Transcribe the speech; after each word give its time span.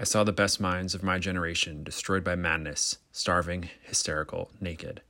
I 0.00 0.04
saw 0.04 0.22
the 0.22 0.32
best 0.32 0.60
minds 0.60 0.94
of 0.94 1.02
my 1.02 1.18
generation 1.18 1.82
destroyed 1.82 2.22
by 2.22 2.36
madness, 2.36 2.98
starving, 3.10 3.68
hysterical, 3.82 4.52
naked, 4.60 5.02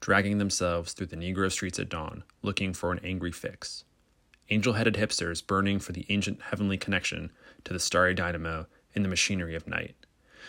dragging 0.00 0.38
themselves 0.38 0.92
through 0.92 1.06
the 1.06 1.16
Negro 1.16 1.50
streets 1.50 1.78
at 1.78 1.88
dawn, 1.88 2.24
looking 2.42 2.74
for 2.74 2.90
an 2.90 2.98
angry 3.04 3.30
fix. 3.30 3.84
Angel 4.50 4.72
headed 4.72 4.96
hipsters 4.96 5.46
burning 5.46 5.78
for 5.78 5.92
the 5.92 6.04
ancient 6.08 6.42
heavenly 6.42 6.76
connection 6.76 7.30
to 7.62 7.72
the 7.72 7.78
starry 7.78 8.14
dynamo 8.14 8.66
in 8.94 9.04
the 9.04 9.08
machinery 9.08 9.54
of 9.54 9.68
night, 9.68 9.94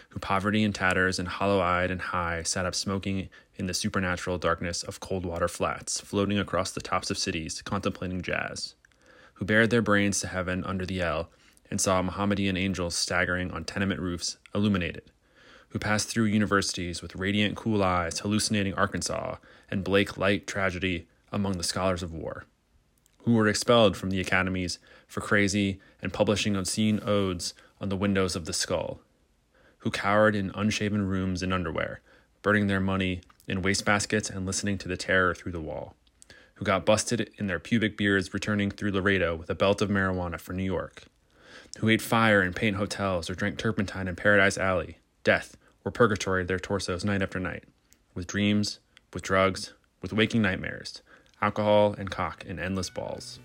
who 0.10 0.20
poverty 0.20 0.64
and 0.64 0.74
tatters 0.74 1.20
and 1.20 1.28
hollow 1.28 1.60
eyed 1.60 1.92
and 1.92 2.02
high 2.02 2.42
sat 2.42 2.66
up 2.66 2.74
smoking 2.74 3.30
in 3.58 3.68
the 3.68 3.76
supernatural 3.76 4.40
darkness 4.40 4.82
of 4.82 5.02
cold 5.02 5.24
water 5.24 5.48
flats, 5.48 6.02
floating 6.02 6.40
across 6.40 6.72
the 6.72 6.82
tops 6.82 7.12
of 7.12 7.18
cities, 7.20 7.62
contemplating 7.62 8.24
jazz, 8.24 8.74
who 9.36 9.46
bared 9.46 9.70
their 9.70 9.84
brains 9.84 10.20
to 10.20 10.28
heaven 10.28 10.64
under 10.64 10.84
the 10.84 11.00
L 11.00 11.30
and 11.74 11.82
saw 11.82 12.04
Mohammedan 12.04 12.56
angels 12.56 12.94
staggering 12.94 13.50
on 13.50 13.66
tenement 13.66 14.00
roofs, 14.00 14.38
illuminated, 14.54 15.10
who 15.70 15.80
passed 15.80 16.08
through 16.08 16.26
universities 16.26 17.02
with 17.02 17.16
radiant, 17.16 17.56
cool 17.56 17.82
eyes, 17.82 18.20
hallucinating 18.20 18.76
Arkansas 18.76 19.38
and 19.72 19.84
Blake 19.84 20.16
light 20.16 20.46
tragedy 20.46 21.08
among 21.32 21.54
the 21.58 21.64
scholars 21.64 22.04
of 22.04 22.14
war, 22.14 22.46
who 23.24 23.34
were 23.34 23.48
expelled 23.48 23.98
from 23.98 24.12
the 24.12 24.20
academies 24.20 24.78
for 25.08 25.22
crazy 25.22 25.80
and 26.00 26.14
publishing 26.14 26.56
obscene 26.56 27.00
odes 27.04 27.56
on 27.82 27.90
the 27.90 27.98
windows 27.98 28.36
of 28.36 28.46
the 28.46 28.54
skull, 28.54 29.00
who 29.80 29.90
cowered 29.90 30.36
in 30.36 30.52
unshaven 30.54 31.08
rooms 31.08 31.42
in 31.42 31.52
underwear, 31.52 32.02
burning 32.44 32.68
their 32.68 32.80
money 32.80 33.22
in 33.48 33.64
wastebaskets 33.64 34.30
and 34.30 34.46
listening 34.46 34.78
to 34.78 34.88
the 34.88 34.96
terror 34.96 35.34
through 35.34 35.52
the 35.52 35.60
wall, 35.60 35.96
who 36.54 36.66
got 36.66 36.86
busted 36.86 37.32
in 37.40 37.48
their 37.48 37.60
pubic 37.60 37.98
beards 37.98 38.32
returning 38.32 38.70
through 38.70 38.92
Laredo 38.92 39.36
with 39.36 39.50
a 39.50 39.56
belt 39.56 39.82
of 39.82 39.90
marijuana 39.90 40.40
for 40.40 40.54
New 40.54 40.62
York, 40.62 41.06
who 41.80 41.90
ate 41.90 42.02
fire 42.02 42.42
in 42.42 42.54
paint 42.54 42.78
hotels 42.78 43.30
or 43.30 43.36
drank 43.36 43.58
turpentine 43.58 44.08
in 44.08 44.16
Paradise 44.16 44.58
Alley, 44.58 44.98
death, 45.24 45.58
or 45.84 45.92
purgatory 45.92 46.44
their 46.44 46.60
torsos 46.60 47.04
night 47.04 47.22
after 47.22 47.40
night, 47.40 47.64
with 48.14 48.28
dreams, 48.28 48.80
with 49.14 49.24
drugs, 49.24 49.74
with 50.02 50.14
waking 50.14 50.42
nightmares, 50.42 51.02
alcohol 51.42 51.94
and 51.98 52.10
cock 52.10 52.46
in 52.46 52.60
endless 52.60 52.90
balls. 52.90 53.40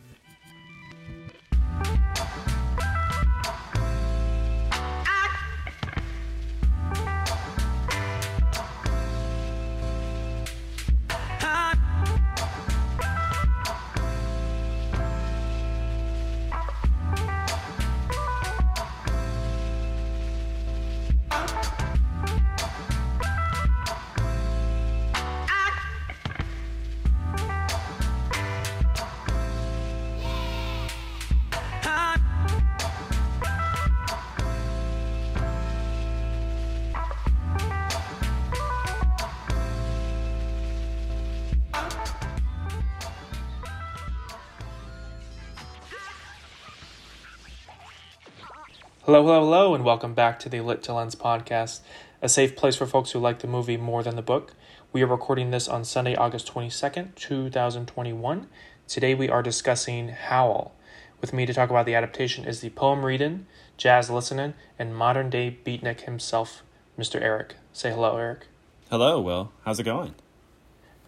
Hello, 49.09 49.23
hello, 49.23 49.41
hello, 49.41 49.75
and 49.75 49.87
welcome 49.87 50.13
back 50.13 50.39
to 50.39 50.51
the 50.51 50.61
Lit 50.61 50.83
to 50.83 50.93
Lens 50.93 51.15
podcast, 51.15 51.81
a 52.21 52.29
safe 52.29 52.55
place 52.55 52.77
for 52.77 52.85
folks 52.85 53.13
who 53.13 53.19
like 53.19 53.39
the 53.39 53.47
movie 53.47 53.79
more 53.79 54.03
than 54.03 54.17
the 54.17 54.21
book. 54.21 54.53
We 54.93 55.03
are 55.03 55.07
recording 55.07 55.51
this 55.51 55.67
on 55.67 55.87
Sunday, 55.87 56.15
August 56.15 56.53
22nd, 56.53 57.15
2021. 57.15 58.49
Today 58.87 59.15
we 59.15 59.31
are 59.31 59.43
discussing 59.43 60.11
Howl. 60.11 60.75
With 61.23 61.33
me 61.33 61.47
to 61.47 61.55
talk 61.55 61.71
about 61.71 61.87
the 61.87 61.95
adaptation 61.95 62.45
is 62.45 62.61
the 62.61 62.69
poem 62.69 63.03
reading, 63.03 63.47
jazz 63.79 64.11
listening, 64.11 64.53
and 64.79 64.95
modern 64.95 65.31
day 65.31 65.57
beatnik 65.65 66.03
himself, 66.03 66.63
Mr. 66.99 67.19
Eric. 67.19 67.55
Say 67.73 67.91
hello, 67.91 68.15
Eric. 68.15 68.49
Hello, 68.91 69.23
Will. 69.23 69.53
How's 69.65 69.81
it 69.81 69.85
going? 69.85 70.17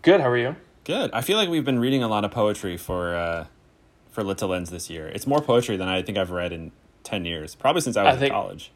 Good, 0.01 0.23
how 0.23 0.31
are 0.31 0.39
you? 0.39 0.57
Good. 0.85 1.11
I 1.13 1.21
feel 1.21 1.37
like 1.37 1.51
we've 1.51 1.67
been 1.67 1.79
reading 1.79 2.03
a 2.03 2.09
lot 2.09 2.25
of 2.25 2.31
poetry 2.31 2.79
for 2.79 3.15
uh, 3.15 3.49
for 4.11 4.25
Lit 4.25 4.39
to 4.39 4.47
Lens 4.47 4.71
this 4.71 4.89
year. 4.89 5.07
It's 5.09 5.27
more 5.27 5.43
poetry 5.43 5.77
than 5.77 5.89
I 5.89 6.01
think 6.01 6.17
I've 6.17 6.31
read 6.31 6.55
in 6.55 6.73
10 7.11 7.25
years, 7.25 7.55
probably 7.57 7.83
since 7.83 7.97
I 7.97 8.05
was 8.05 8.23
I 8.23 8.27
in 8.27 8.31
college. 8.31 8.71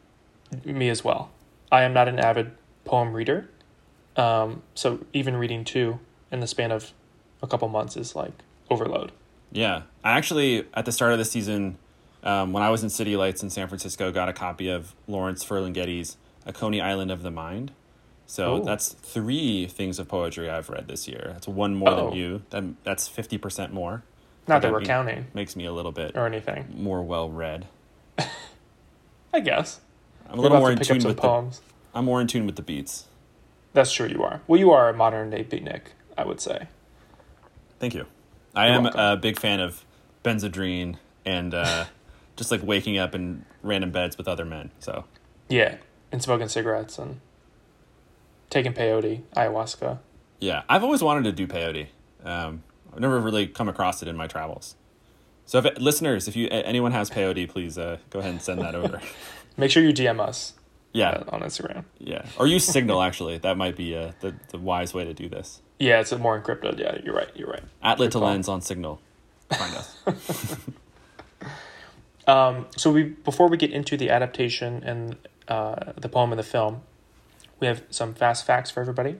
Me 0.65 0.89
as 0.89 1.03
well. 1.03 1.31
I 1.71 1.83
am 1.83 1.93
not 1.93 2.07
an 2.07 2.19
avid 2.19 2.51
poem 2.83 3.13
reader, 3.13 3.49
um, 4.17 4.61
so 4.75 4.99
even 5.13 5.35
reading 5.37 5.63
two 5.63 5.99
in 6.31 6.39
the 6.41 6.47
span 6.47 6.71
of 6.71 6.91
a 7.41 7.47
couple 7.47 7.67
months 7.69 7.95
is 7.97 8.15
like 8.15 8.31
overload. 8.69 9.11
Yeah. 9.51 9.83
I 10.03 10.11
actually, 10.11 10.65
at 10.73 10.85
the 10.85 10.91
start 10.91 11.13
of 11.13 11.17
the 11.17 11.25
season, 11.25 11.77
um, 12.23 12.51
when 12.53 12.61
I 12.61 12.69
was 12.69 12.83
in 12.83 12.89
City 12.89 13.15
Lights 13.15 13.41
in 13.41 13.49
San 13.49 13.67
Francisco, 13.67 14.11
got 14.11 14.27
a 14.29 14.33
copy 14.33 14.67
of 14.69 14.93
Lawrence 15.07 15.43
Ferlinghetti's 15.45 16.17
A 16.45 16.51
Coney 16.53 16.81
Island 16.81 17.11
of 17.11 17.23
the 17.23 17.31
Mind. 17.31 17.71
So 18.27 18.57
Ooh. 18.57 18.63
that's 18.63 18.89
three 18.89 19.67
things 19.67 19.97
of 19.99 20.07
poetry 20.07 20.49
I've 20.49 20.69
read 20.69 20.87
this 20.87 21.07
year. 21.07 21.29
That's 21.33 21.47
one 21.47 21.75
more 21.75 21.89
Oh. 21.91 22.09
than 22.09 22.17
you. 22.17 22.41
That, 22.49 22.63
that's 22.83 23.07
50% 23.07 23.71
more. 23.71 24.03
Not 24.47 24.61
that 24.61 24.67
That 24.67 24.71
we're 24.73 24.79
mean- 24.79 24.87
counting 24.87 25.27
Makes 25.33 25.55
me 25.55 25.65
a 25.65 25.71
little 25.73 25.91
bit 25.91 26.15
or 26.15 26.25
anything. 26.27 26.73
more 26.75 27.01
well 27.03 27.29
read. 27.29 27.67
I 29.35 29.41
guess. 29.41 29.81
I'm 30.29 30.39
a 30.39 30.41
little 30.41 30.57
more 30.59 30.71
in 30.71 30.79
tune 30.79 31.03
with 31.03 31.17
the, 31.17 31.21
poems. 31.21 31.61
I'm 31.93 32.05
more 32.05 32.21
in 32.21 32.27
tune 32.27 32.45
with 32.45 32.55
the 32.55 32.61
beats. 32.61 33.07
That's 33.73 33.91
true. 33.91 34.07
You 34.07 34.23
are. 34.23 34.41
Well, 34.47 34.57
you 34.57 34.71
are 34.71 34.87
a 34.87 34.93
modern 34.93 35.29
day 35.29 35.43
beatnik, 35.43 35.81
I 36.17 36.23
would 36.23 36.39
say. 36.39 36.67
Thank 37.77 37.93
you. 37.93 38.05
I 38.55 38.67
You're 38.67 38.75
am 38.75 38.83
welcome. 38.83 38.99
a 39.01 39.17
big 39.17 39.37
fan 39.37 39.59
of 39.59 39.83
Benzedrine 40.23 40.95
and 41.25 41.53
uh, 41.53 41.85
just 42.37 42.49
like 42.49 42.63
waking 42.63 42.97
up 42.97 43.13
in 43.13 43.43
random 43.61 43.91
beds 43.91 44.17
with 44.17 44.29
other 44.29 44.45
men. 44.45 44.71
So 44.79 45.03
Yeah, 45.49 45.75
and 46.13 46.23
smoking 46.23 46.47
cigarettes 46.47 46.97
and 46.97 47.19
taking 48.49 48.71
peyote, 48.71 49.23
ayahuasca. 49.35 49.99
yeah, 50.39 50.63
I've 50.69 50.83
always 50.85 51.03
wanted 51.03 51.25
to 51.25 51.33
do 51.33 51.45
peyote. 51.45 51.87
Um, 52.23 52.63
I've 52.93 53.01
never 53.01 53.19
really 53.19 53.47
come 53.47 53.67
across 53.67 54.01
it 54.01 54.07
in 54.07 54.15
my 54.15 54.27
travels. 54.27 54.75
So 55.45 55.59
if 55.59 55.79
listeners, 55.79 56.27
if 56.27 56.35
you 56.35 56.47
anyone 56.49 56.91
has 56.91 57.09
peyote, 57.09 57.47
please 57.49 57.77
uh, 57.77 57.97
go 58.09 58.19
ahead 58.19 58.31
and 58.31 58.41
send 58.41 58.61
that 58.61 58.75
over. 58.75 58.99
Make 59.57 59.71
sure 59.71 59.83
you 59.83 59.93
DM 59.93 60.19
us 60.19 60.53
yeah, 60.91 61.09
uh, 61.09 61.35
on 61.35 61.41
Instagram. 61.41 61.85
yeah, 61.99 62.25
or 62.37 62.47
use 62.47 62.65
Signal. 62.65 63.01
Actually, 63.01 63.37
that 63.39 63.57
might 63.57 63.75
be 63.75 63.95
uh, 63.95 64.11
the 64.21 64.35
the 64.49 64.57
wise 64.57 64.93
way 64.93 65.05
to 65.05 65.13
do 65.13 65.29
this. 65.29 65.61
Yeah, 65.79 65.99
it's 65.99 66.11
more 66.13 66.39
encrypted. 66.41 66.79
Yeah, 66.79 66.97
you're 67.03 67.15
right. 67.15 67.29
You're 67.35 67.49
right. 67.49 67.63
At 67.83 67.99
Lit 67.99 68.11
to. 68.13 68.19
Lens 68.19 68.47
on 68.47 68.61
Signal. 68.61 69.01
Find 69.49 69.75
us. 69.75 70.57
Um, 72.27 72.65
so 72.75 72.91
we 72.91 73.03
before 73.03 73.47
we 73.47 73.57
get 73.57 73.71
into 73.71 73.97
the 73.97 74.09
adaptation 74.09 74.83
and 74.83 75.15
uh, 75.47 75.93
the 75.95 76.09
poem 76.09 76.31
and 76.31 76.39
the 76.39 76.43
film, 76.43 76.81
we 77.59 77.67
have 77.67 77.83
some 77.89 78.13
fast 78.13 78.45
facts 78.45 78.71
for 78.71 78.81
everybody. 78.81 79.17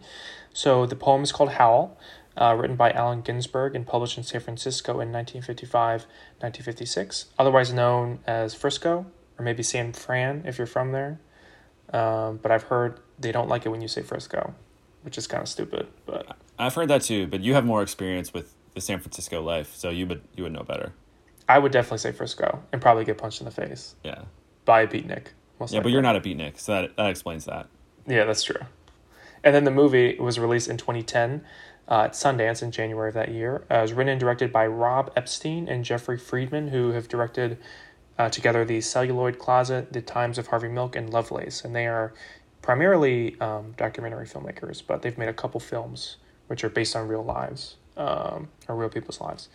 So 0.53 0.85
the 0.85 0.95
poem 0.95 1.21
is 1.23 1.31
called 1.31 1.51
Howl, 1.51 1.97
uh, 2.37 2.55
written 2.57 2.75
by 2.75 2.91
Allen 2.91 3.21
Ginsberg 3.21 3.75
and 3.75 3.85
published 3.87 4.17
in 4.17 4.23
San 4.23 4.41
Francisco 4.41 4.93
in 4.93 5.11
1955, 5.11 6.01
1956, 6.39 7.25
otherwise 7.39 7.71
known 7.73 8.19
as 8.27 8.53
Frisco 8.53 9.05
or 9.37 9.43
maybe 9.45 9.63
San 9.63 9.93
Fran 9.93 10.43
if 10.45 10.57
you're 10.57 10.67
from 10.67 10.91
there. 10.91 11.19
Um, 11.93 12.37
but 12.41 12.51
I've 12.51 12.63
heard 12.63 12.99
they 13.19 13.31
don't 13.31 13.47
like 13.47 13.65
it 13.65 13.69
when 13.69 13.81
you 13.81 13.87
say 13.87 14.01
Frisco, 14.01 14.53
which 15.03 15.17
is 15.17 15.27
kind 15.27 15.41
of 15.41 15.47
stupid. 15.49 15.87
But 16.05 16.35
I've 16.57 16.73
heard 16.73 16.89
that 16.89 17.01
too, 17.03 17.27
but 17.27 17.41
you 17.41 17.53
have 17.53 17.65
more 17.65 17.81
experience 17.81 18.33
with 18.33 18.53
the 18.73 18.81
San 18.81 18.99
Francisco 18.99 19.41
life, 19.41 19.73
so 19.75 19.89
you 19.89 20.05
would 20.07 20.21
you 20.35 20.43
would 20.43 20.51
know 20.51 20.63
better. 20.63 20.93
I 21.47 21.59
would 21.59 21.71
definitely 21.71 21.99
say 21.99 22.11
Frisco 22.11 22.63
and 22.73 22.81
probably 22.81 23.05
get 23.05 23.17
punched 23.17 23.39
in 23.39 23.45
the 23.45 23.51
face 23.51 23.95
Yeah. 24.03 24.23
by 24.65 24.81
a 24.81 24.87
beatnik. 24.87 25.27
Yeah, 25.69 25.79
but 25.79 25.91
you're 25.91 26.01
not 26.01 26.15
a 26.17 26.19
beatnik, 26.21 26.59
so 26.59 26.73
that 26.73 26.97
that 26.97 27.09
explains 27.09 27.45
that. 27.45 27.67
Yeah, 28.07 28.25
that's 28.25 28.43
true. 28.43 28.61
And 29.43 29.53
then 29.55 29.63
the 29.63 29.71
movie 29.71 30.17
was 30.19 30.39
released 30.39 30.67
in 30.67 30.77
2010 30.77 31.43
uh, 31.87 32.03
at 32.03 32.13
Sundance 32.13 32.63
in 32.63 32.71
January 32.71 33.09
of 33.09 33.13
that 33.15 33.29
year. 33.29 33.65
Uh, 33.69 33.75
it 33.75 33.81
was 33.81 33.93
written 33.93 34.11
and 34.11 34.19
directed 34.19 34.51
by 34.51 34.65
Rob 34.67 35.11
Epstein 35.15 35.67
and 35.67 35.83
Jeffrey 35.83 36.17
Friedman, 36.17 36.69
who 36.69 36.91
have 36.91 37.07
directed 37.07 37.57
uh, 38.17 38.29
together 38.29 38.65
The 38.65 38.81
Celluloid 38.81 39.39
Closet, 39.39 39.93
The 39.93 40.01
Times 40.01 40.37
of 40.37 40.47
Harvey 40.47 40.69
Milk, 40.69 40.95
and 40.95 41.09
Lovelace. 41.09 41.63
And 41.63 41.75
they 41.75 41.87
are 41.87 42.13
primarily 42.61 43.39
um, 43.39 43.73
documentary 43.77 44.25
filmmakers, 44.25 44.81
but 44.85 45.01
they've 45.01 45.17
made 45.17 45.29
a 45.29 45.33
couple 45.33 45.59
films 45.59 46.17
which 46.47 46.63
are 46.63 46.69
based 46.69 46.95
on 46.95 47.07
real 47.07 47.23
lives, 47.23 47.75
um, 47.97 48.47
or 48.67 48.75
real 48.75 48.89
people's 48.89 49.19
lives. 49.19 49.49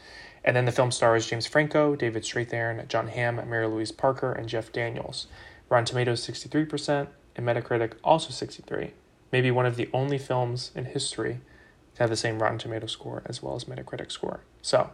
And 0.45 0.57
then 0.57 0.65
the 0.65 0.73
film 0.73 0.91
stars 0.91 1.27
James 1.27 1.47
Franco, 1.47 1.95
David 1.95 2.23
Strathairn, 2.23 2.87
Jon 2.89 3.09
Hamm, 3.09 3.37
Mary 3.49 3.67
Louise 3.67 3.93
Parker, 3.93 4.33
and 4.33 4.49
Jeff 4.49 4.73
Daniels. 4.73 5.27
Rotten 5.69 5.85
Tomatoes 5.85 6.27
63%, 6.27 7.09
and 7.37 7.47
Metacritic 7.47 7.93
also 8.03 8.31
63. 8.31 8.93
Maybe 9.33 9.51
one 9.51 9.67
of 9.67 9.77
the 9.77 9.89
only 9.93 10.19
films 10.19 10.73
in 10.75 10.87
history 10.87 11.35
to 11.35 11.39
have 12.01 12.11
the 12.11 12.17
same 12.17 12.39
Rotten 12.43 12.59
Tomato 12.59 12.87
score 12.87 13.23
as 13.27 13.43
well 13.43 13.55
as 13.55 13.65
Metacritic 13.65 14.11
score. 14.11 14.41
So, 14.63 14.91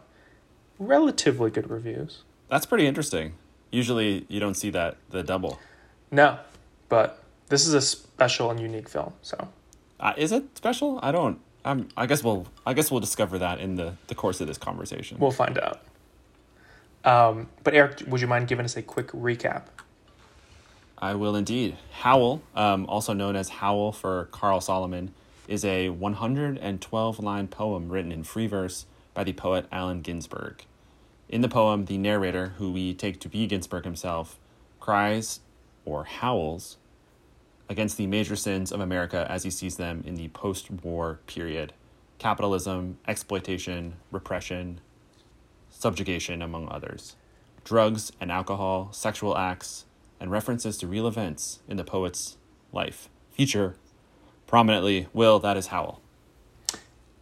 relatively 0.77 1.49
good 1.49 1.69
reviews. 1.69 2.23
That's 2.49 2.65
pretty 2.65 2.85
interesting. 2.85 3.33
Usually 3.71 4.25
you 4.29 4.39
don't 4.39 4.53
see 4.55 4.69
that 4.71 4.97
the 5.09 5.23
double. 5.23 5.59
No, 6.11 6.37
but 6.89 7.23
this 7.47 7.65
is 7.67 7.73
a 7.73 7.81
special 7.81 8.51
and 8.51 8.59
unique 8.59 8.89
film. 8.89 9.13
So, 9.21 9.47
Uh, 9.99 10.13
is 10.17 10.31
it 10.31 10.55
special? 10.57 10.99
I 11.01 11.11
don't. 11.11 11.39
I'm. 11.65 11.89
I 11.97 12.05
guess 12.05 12.23
we'll. 12.23 12.47
I 12.65 12.73
guess 12.73 12.91
we'll 12.91 12.99
discover 13.01 13.37
that 13.39 13.59
in 13.59 13.75
the 13.75 13.93
the 14.07 14.15
course 14.15 14.39
of 14.41 14.47
this 14.47 14.57
conversation. 14.57 15.17
we'll 15.19 15.31
find 15.31 15.57
out. 15.57 15.81
Um, 17.03 17.47
but 17.63 17.73
Eric, 17.73 18.03
would 18.07 18.21
you 18.21 18.27
mind 18.27 18.47
giving 18.47 18.65
us 18.65 18.75
a 18.77 18.81
quick 18.81 19.07
recap? 19.07 19.63
I 20.97 21.13
will 21.15 21.35
indeed. 21.35 21.77
Howl, 22.01 22.41
um, 22.55 22.85
also 22.87 23.13
known 23.13 23.35
as 23.35 23.49
Howl 23.49 23.91
for 23.91 24.25
Carl 24.31 24.61
Solomon, 24.61 25.13
is 25.47 25.63
a 25.63 25.89
112 25.89 27.19
line 27.19 27.47
poem 27.47 27.89
written 27.89 28.11
in 28.11 28.23
free 28.23 28.47
verse 28.47 28.85
by 29.13 29.23
the 29.23 29.33
poet 29.33 29.65
Allen 29.71 30.01
Ginsberg. 30.01 30.65
In 31.29 31.41
the 31.41 31.49
poem, 31.49 31.85
the 31.85 31.97
narrator, 31.97 32.53
who 32.57 32.71
we 32.71 32.93
take 32.93 33.19
to 33.21 33.29
be 33.29 33.47
Ginsberg 33.47 33.83
himself, 33.83 34.39
cries 34.79 35.41
or 35.85 36.05
howls 36.05 36.77
against 37.69 37.97
the 37.97 38.07
major 38.07 38.35
sins 38.35 38.71
of 38.71 38.79
America 38.79 39.25
as 39.29 39.43
he 39.43 39.49
sees 39.49 39.77
them 39.77 40.03
in 40.05 40.15
the 40.15 40.29
post 40.29 40.69
war 40.71 41.19
period 41.27 41.73
capitalism, 42.19 42.97
exploitation, 43.07 43.93
repression, 44.11 44.81
subjugation, 45.69 46.41
among 46.41 46.67
others, 46.69 47.15
drugs 47.63 48.11
and 48.19 48.31
alcohol, 48.31 48.89
sexual 48.91 49.37
acts, 49.37 49.85
and 50.19 50.31
references 50.31 50.77
to 50.77 50.87
real 50.87 51.07
events 51.07 51.59
in 51.67 51.77
the 51.77 51.83
poet's 51.83 52.37
life. 52.71 53.09
Feature 53.31 53.75
prominently 54.47 55.07
Will, 55.13 55.39
that 55.39 55.57
is 55.57 55.67
Howl. 55.67 56.01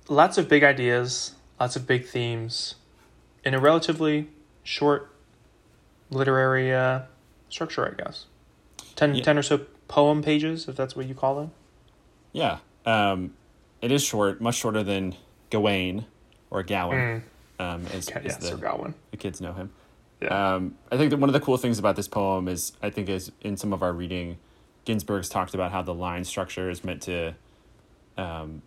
Lots 0.07 0.37
of 0.37 0.47
big 0.47 0.63
ideas, 0.63 1.33
lots 1.59 1.75
of 1.75 1.87
big 1.87 2.05
themes, 2.05 2.75
in 3.43 3.53
a 3.53 3.59
relatively 3.59 4.29
short 4.63 5.11
literary 6.11 6.73
uh, 6.73 7.01
structure, 7.49 7.87
I 7.91 8.01
guess. 8.03 8.25
10, 8.95 9.15
Yeah. 9.15 9.23
10 9.23 9.37
or 9.39 9.43
so 9.43 9.57
poem 9.87 10.21
pages, 10.21 10.67
if 10.67 10.75
that's 10.75 10.95
what 10.95 11.07
you 11.07 11.15
call 11.15 11.35
them. 11.35 11.51
Yeah, 12.31 12.59
um, 12.85 13.33
it 13.81 13.91
is 13.91 14.03
short, 14.03 14.39
much 14.41 14.55
shorter 14.55 14.83
than 14.83 15.15
Gawain 15.49 16.05
or 16.51 16.63
Gowan, 16.63 17.23
um, 17.59 17.85
as, 17.93 18.07
Okay, 18.09 18.19
as 18.19 18.25
yeah, 18.25 18.37
the, 18.37 18.47
Sir 18.47 18.57
Gawain. 18.57 18.93
the 19.11 19.17
kids 19.17 19.41
know 19.41 19.53
him. 19.53 19.71
Yeah. 20.21 20.55
Um, 20.55 20.75
I 20.91 20.97
think 20.97 21.09
that 21.11 21.17
one 21.17 21.29
of 21.29 21.33
the 21.33 21.39
cool 21.39 21.57
things 21.57 21.77
about 21.79 21.95
this 21.95 22.07
poem 22.07 22.47
is, 22.47 22.73
I 22.81 22.89
think, 22.89 23.09
is 23.09 23.31
in 23.41 23.57
some 23.57 23.73
of 23.73 23.81
our 23.83 23.91
reading, 23.93 24.37
Ginsberg's 24.85 25.29
talked 25.29 25.53
about 25.53 25.71
how 25.71 25.81
the 25.81 25.93
line 25.93 26.23
structure 26.23 26.69
is 26.69 26.83
meant 26.83 27.01
to 27.03 27.33
um, 28.17 28.61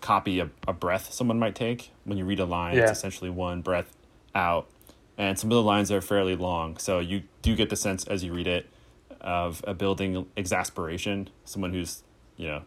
copy 0.00 0.38
a, 0.40 0.50
a 0.68 0.72
breath 0.72 1.12
someone 1.12 1.38
might 1.38 1.54
take. 1.54 1.90
When 2.04 2.18
you 2.18 2.24
read 2.24 2.40
a 2.40 2.44
line, 2.44 2.76
Yeah. 2.76 2.82
it's 2.82 2.92
essentially 2.92 3.30
one 3.30 3.62
breath 3.62 3.92
out. 4.34 4.68
And 5.18 5.38
some 5.38 5.50
of 5.50 5.54
the 5.56 5.62
lines 5.62 5.90
are 5.90 6.00
fairly 6.02 6.36
long. 6.36 6.76
So 6.76 6.98
you 6.98 7.22
do 7.42 7.56
get 7.56 7.70
the 7.70 7.76
sense 7.76 8.06
as 8.06 8.22
you 8.22 8.34
read 8.34 8.46
it 8.46 8.68
of 9.20 9.64
a 9.66 9.72
building 9.74 10.26
exasperation, 10.36 11.30
someone 11.44 11.72
who's, 11.72 12.02
you 12.36 12.46
know, 12.48 12.62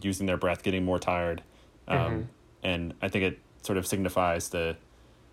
using 0.00 0.26
their 0.26 0.36
breath, 0.36 0.62
getting 0.62 0.84
more 0.84 0.98
tired. 0.98 1.42
Um, 1.88 1.98
Mhm. 1.98 2.26
And 2.62 2.94
I 3.02 3.08
think 3.08 3.24
it 3.24 3.38
sort 3.62 3.78
of 3.78 3.86
signifies 3.86 4.48
the 4.50 4.76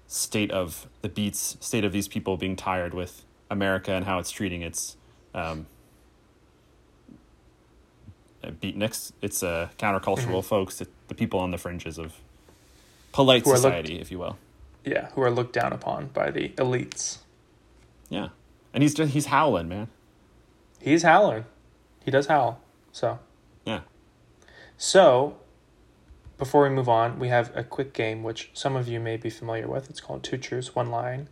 state 0.08 0.51
of 0.51 0.88
the 1.01 1.10
beats, 1.10 1.58
state 1.60 1.84
of 1.84 1.92
these 1.92 2.08
people 2.08 2.36
being 2.38 2.56
tired 2.56 2.94
with 2.94 3.24
America 3.50 3.92
and 3.92 4.06
how 4.06 4.19
it's 4.19 4.31
treating 4.31 4.62
its 4.63 4.98
um, 5.34 5.66
beatniks. 8.52 9.12
It's 9.22 9.44
uh, 9.44 9.70
countercultural 9.78 10.44
folks, 10.44 10.82
the 11.08 11.16
people 11.16 11.40
on 11.40 11.52
the 11.52 11.58
fringes 11.58 11.98
of 11.98 12.14
polite 13.12 13.44
Who 13.44 13.52
are 13.52 13.54
looked- 13.54 13.62
society, 13.64 14.00
if 14.00 14.12
you 14.12 14.20
will. 14.20 14.38
yeah, 14.84 15.10
who 15.14 15.22
are 15.22 15.32
looked 15.32 15.54
down 15.54 15.74
upon 15.74 16.08
by 16.08 16.32
the 16.32 16.50
elites. 16.58 17.20
Yeah, 18.10 18.30
and 18.74 18.84
he's 18.84 18.94
just 18.94 19.14
he's 19.14 19.28
howling, 19.28 19.68
man. 19.68 19.88
He's 20.82 21.04
howling. 21.04 21.46
He 22.04 22.12
does 22.12 22.28
howl. 22.28 22.60
So, 22.92 23.18
Yeah. 23.66 23.82
so 24.78 25.38
before 26.38 26.64
we 26.64 26.70
move 26.70 26.88
on, 26.90 27.18
we 27.20 27.30
have 27.30 27.52
a 27.56 27.64
quick 27.64 27.94
game 27.94 28.22
which 28.24 28.52
some 28.54 28.76
of 28.76 28.88
you 28.88 29.00
may 29.00 29.18
be 29.18 29.30
familiar 29.30 29.68
with. 29.68 29.90
It's 29.90 30.02
called 30.02 30.24
Two 30.24 30.38
Truths, 30.38 30.76
One 30.76 30.92
Line. 30.92 31.30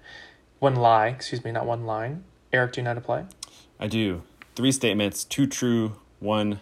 One 0.60 0.76
lie, 0.76 1.08
excuse 1.08 1.44
me, 1.44 1.52
not 1.52 1.66
one 1.66 1.86
line. 1.86 2.24
Eric, 2.54 2.74
do 2.74 2.82
you 2.82 2.86
know 2.86 2.92
how 2.92 2.96
to 2.96 3.02
play? 3.02 3.26
I 3.80 3.88
do. 3.88 4.24
Three 4.56 4.72
statements, 4.72 5.24
two 5.26 5.46
true, 5.46 5.98
one 6.20 6.60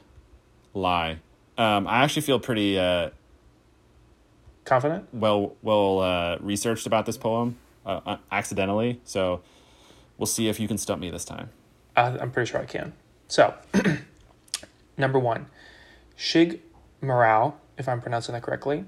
lie. 0.73 1.19
Um, 1.57 1.87
I 1.87 2.03
actually 2.03 2.23
feel 2.23 2.39
pretty 2.39 2.79
uh, 2.79 3.09
Confident? 4.65 5.07
well 5.13 5.55
well 5.61 5.99
uh, 5.99 6.37
researched 6.39 6.85
about 6.87 7.05
this 7.05 7.17
poem 7.17 7.57
uh, 7.85 7.99
uh, 8.05 8.17
accidentally. 8.31 9.01
So 9.03 9.41
we'll 10.17 10.27
see 10.27 10.47
if 10.47 10.59
you 10.59 10.67
can 10.67 10.77
stump 10.77 11.01
me 11.01 11.09
this 11.09 11.25
time. 11.25 11.49
Uh, 11.95 12.17
I'm 12.21 12.31
pretty 12.31 12.49
sure 12.49 12.61
I 12.61 12.65
can. 12.65 12.93
So, 13.27 13.53
number 14.97 15.19
one, 15.19 15.47
Shig 16.17 16.59
Murao, 17.01 17.55
if 17.77 17.87
I'm 17.87 18.01
pronouncing 18.01 18.33
that 18.33 18.43
correctly, 18.43 18.85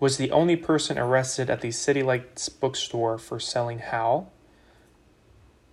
was 0.00 0.16
the 0.16 0.30
only 0.30 0.56
person 0.56 0.98
arrested 0.98 1.48
at 1.50 1.60
the 1.60 1.70
City 1.70 2.02
Lights 2.02 2.48
bookstore 2.48 3.18
for 3.18 3.38
selling 3.38 3.78
Howl. 3.78 4.32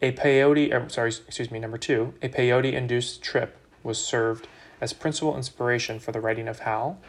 A 0.02 0.12
peyote, 0.12 0.72
uh, 0.74 0.88
sorry, 0.90 1.10
excuse 1.10 1.50
me, 1.52 1.60
number 1.60 1.78
two, 1.78 2.14
a 2.22 2.30
peyote 2.30 2.72
induced 2.74 3.22
trip 3.22 3.58
was 3.84 4.04
served 4.04 4.48
as 4.82 4.94
principal 4.94 5.36
inspiration 5.36 6.00
for 6.00 6.12
the 6.12 6.22
writing 6.22 6.48
of 6.48 6.60
Howl. 6.60 7.00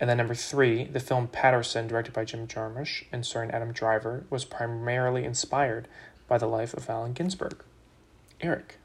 And 0.00 0.10
then 0.10 0.16
number 0.16 0.34
three, 0.34 0.84
the 0.84 1.00
film 1.00 1.28
Paterson, 1.28 1.86
directed 1.86 2.12
by 2.12 2.24
Jim 2.24 2.48
Jarmusch 2.48 3.04
and 3.12 3.24
starring 3.24 3.50
Adam 3.50 3.72
Driver, 3.72 4.24
was 4.30 4.44
primarily 4.44 5.24
inspired 5.24 5.86
by 6.26 6.38
the 6.38 6.48
life 6.48 6.74
of 6.74 6.88
Allen 6.90 7.12
Ginsberg. 7.12 7.62
Eric. 8.40 8.78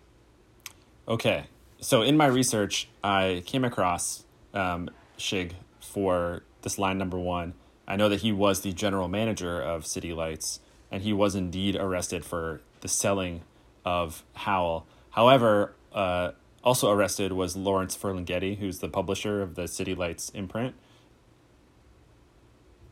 Okay. 1.07 1.45
So 1.79 2.01
in 2.01 2.17
my 2.17 2.27
research, 2.27 2.87
I 3.03 3.43
came 3.45 3.63
across 3.63 4.25
um, 4.53 4.89
Shig 5.17 5.53
for 5.79 6.43
this 6.61 6.77
line 6.77 6.97
number 6.97 7.17
one. 7.17 7.53
I 7.87 7.95
know 7.95 8.09
that 8.09 8.21
he 8.21 8.31
was 8.31 8.61
the 8.61 8.73
general 8.73 9.07
manager 9.07 9.61
of 9.61 9.87
City 9.87 10.13
Lights, 10.13 10.59
and 10.91 11.03
he 11.03 11.13
was 11.13 11.35
indeed 11.35 11.75
arrested 11.75 12.25
for 12.25 12.61
the 12.81 12.87
selling 12.87 13.41
of 13.85 14.23
Howl. 14.33 14.85
However, 15.11 15.73
uh, 15.93 16.31
also 16.63 16.91
arrested 16.91 17.33
was 17.33 17.55
Lawrence 17.55 17.95
Ferlinghetti, 17.95 18.57
who's 18.57 18.79
the 18.79 18.89
publisher 18.89 19.41
of 19.41 19.55
the 19.55 19.67
City 19.67 19.95
Lights 19.95 20.29
imprint. 20.29 20.75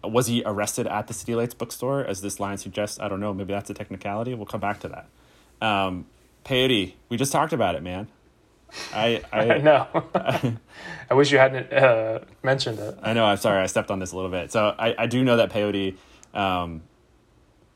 Was 0.04 0.28
he 0.28 0.44
arrested 0.46 0.88
at 0.88 1.08
the 1.08 1.14
City 1.14 1.36
Lights 1.36 1.54
bookstore, 1.54 2.06
as 2.06 2.22
this 2.22 2.40
line 2.40 2.58
suggests? 2.58 3.00
I 3.00 3.08
don't 3.08 3.20
know. 3.20 3.34
Maybe 3.34 3.54
that's 3.54 3.70
a 3.70 3.74
technicality. 3.74 4.34
We'll 4.34 4.46
come 4.46 4.62
back 4.62 4.80
to 4.82 4.90
that. 4.90 5.68
Um, 5.68 6.06
peyote, 6.46 6.94
we 7.10 7.18
just 7.18 7.32
talked 7.32 7.54
about 7.54 7.76
it, 7.76 7.84
man. 7.84 8.08
I 8.94 9.22
I 9.32 9.40
I, 9.52 9.58
know. 9.60 9.88
I 11.10 11.14
wish 11.14 11.32
you 11.32 11.38
hadn't 11.38 11.72
uh, 11.72 12.20
mentioned 12.44 12.80
it. 12.80 12.98
I 13.02 13.14
know. 13.14 13.26
I'm 13.26 13.38
sorry. 13.38 13.62
I 13.62 13.66
stepped 13.66 13.92
on 13.92 14.00
this 14.00 14.12
a 14.12 14.16
little 14.16 14.32
bit. 14.32 14.52
So 14.52 14.76
I, 14.78 14.96
I 14.98 15.08
do 15.08 15.24
know 15.24 15.38
that 15.38 15.52
peyote, 15.52 15.98
um, 16.34 16.84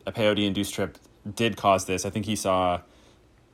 a 0.05 0.11
peyote 0.11 0.45
induced 0.45 0.73
trip 0.73 0.97
did 1.35 1.57
cause 1.57 1.85
this. 1.85 2.05
I 2.05 2.09
think 2.09 2.25
he 2.25 2.35
saw, 2.35 2.81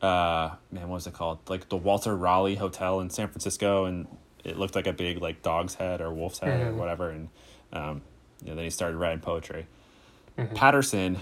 uh, 0.06 0.56
man, 0.72 0.84
what 0.90 0.96
was 0.96 1.08
it 1.08 1.14
called? 1.14 1.40
Like 1.50 1.70
the 1.70 1.78
Walter 1.78 2.16
Raleigh 2.16 2.56
Hotel 2.56 3.00
in 3.00 3.10
San 3.10 3.28
Francisco, 3.28 3.86
and 3.86 4.08
it 4.44 4.58
looked 4.58 4.76
like 4.76 4.88
a 4.88 4.94
big 4.94 5.22
like 5.22 5.42
dog's 5.42 5.76
head 5.76 6.02
or 6.02 6.14
wolf's 6.14 6.40
head 6.40 6.62
or 6.62 6.72
Mhm. 6.72 6.76
whatever. 6.78 7.10
And 7.10 7.30
um, 7.74 8.02
you 8.44 8.50
know, 8.50 8.56
then 8.56 8.64
he 8.66 8.70
started 8.70 8.98
writing 8.98 9.20
poetry. 9.20 9.68
Mhm. 10.38 10.54
Paterson, 10.56 11.18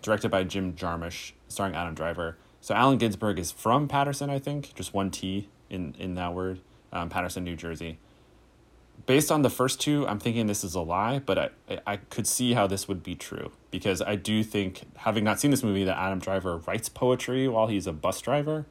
directed 0.00 0.30
by 0.30 0.44
Jim 0.44 0.72
Jarmusch, 0.74 1.32
starring 1.48 1.74
Adam 1.76 1.94
Driver. 1.94 2.36
So 2.60 2.74
Allen 2.74 2.98
Ginsberg 2.98 3.38
is 3.38 3.52
from 3.52 3.88
Paterson, 3.88 4.30
I 4.30 4.38
think, 4.38 4.74
just 4.74 4.94
one 4.94 5.10
T 5.10 5.48
in 5.68 5.94
in 5.98 6.14
that 6.14 6.32
word, 6.34 6.60
um, 6.92 7.08
Paterson, 7.08 7.44
New 7.44 7.56
Jersey. 7.56 7.98
Based 9.06 9.32
on 9.32 9.42
the 9.42 9.50
first 9.50 9.80
two, 9.80 10.06
I'm 10.06 10.20
thinking 10.20 10.46
this 10.46 10.62
is 10.64 10.74
a 10.74 10.80
lie, 10.80 11.18
but 11.18 11.38
I- 11.38 11.50
I 11.86 11.96
could 11.96 12.26
see 12.26 12.52
how 12.54 12.66
this 12.68 12.86
would 12.88 13.02
be 13.02 13.14
true 13.16 13.50
because 13.72 14.00
I 14.00 14.14
do 14.14 14.44
think, 14.44 14.82
having 14.98 15.24
not 15.24 15.40
seen 15.40 15.50
this 15.50 15.64
movie, 15.64 15.82
that 15.82 15.98
Adam 15.98 16.20
Driver 16.20 16.58
writes 16.58 16.88
poetry 16.88 17.48
while 17.48 17.66
he's 17.66 17.88
a 17.88 17.92
bus 17.92 18.20
driver. 18.20 18.66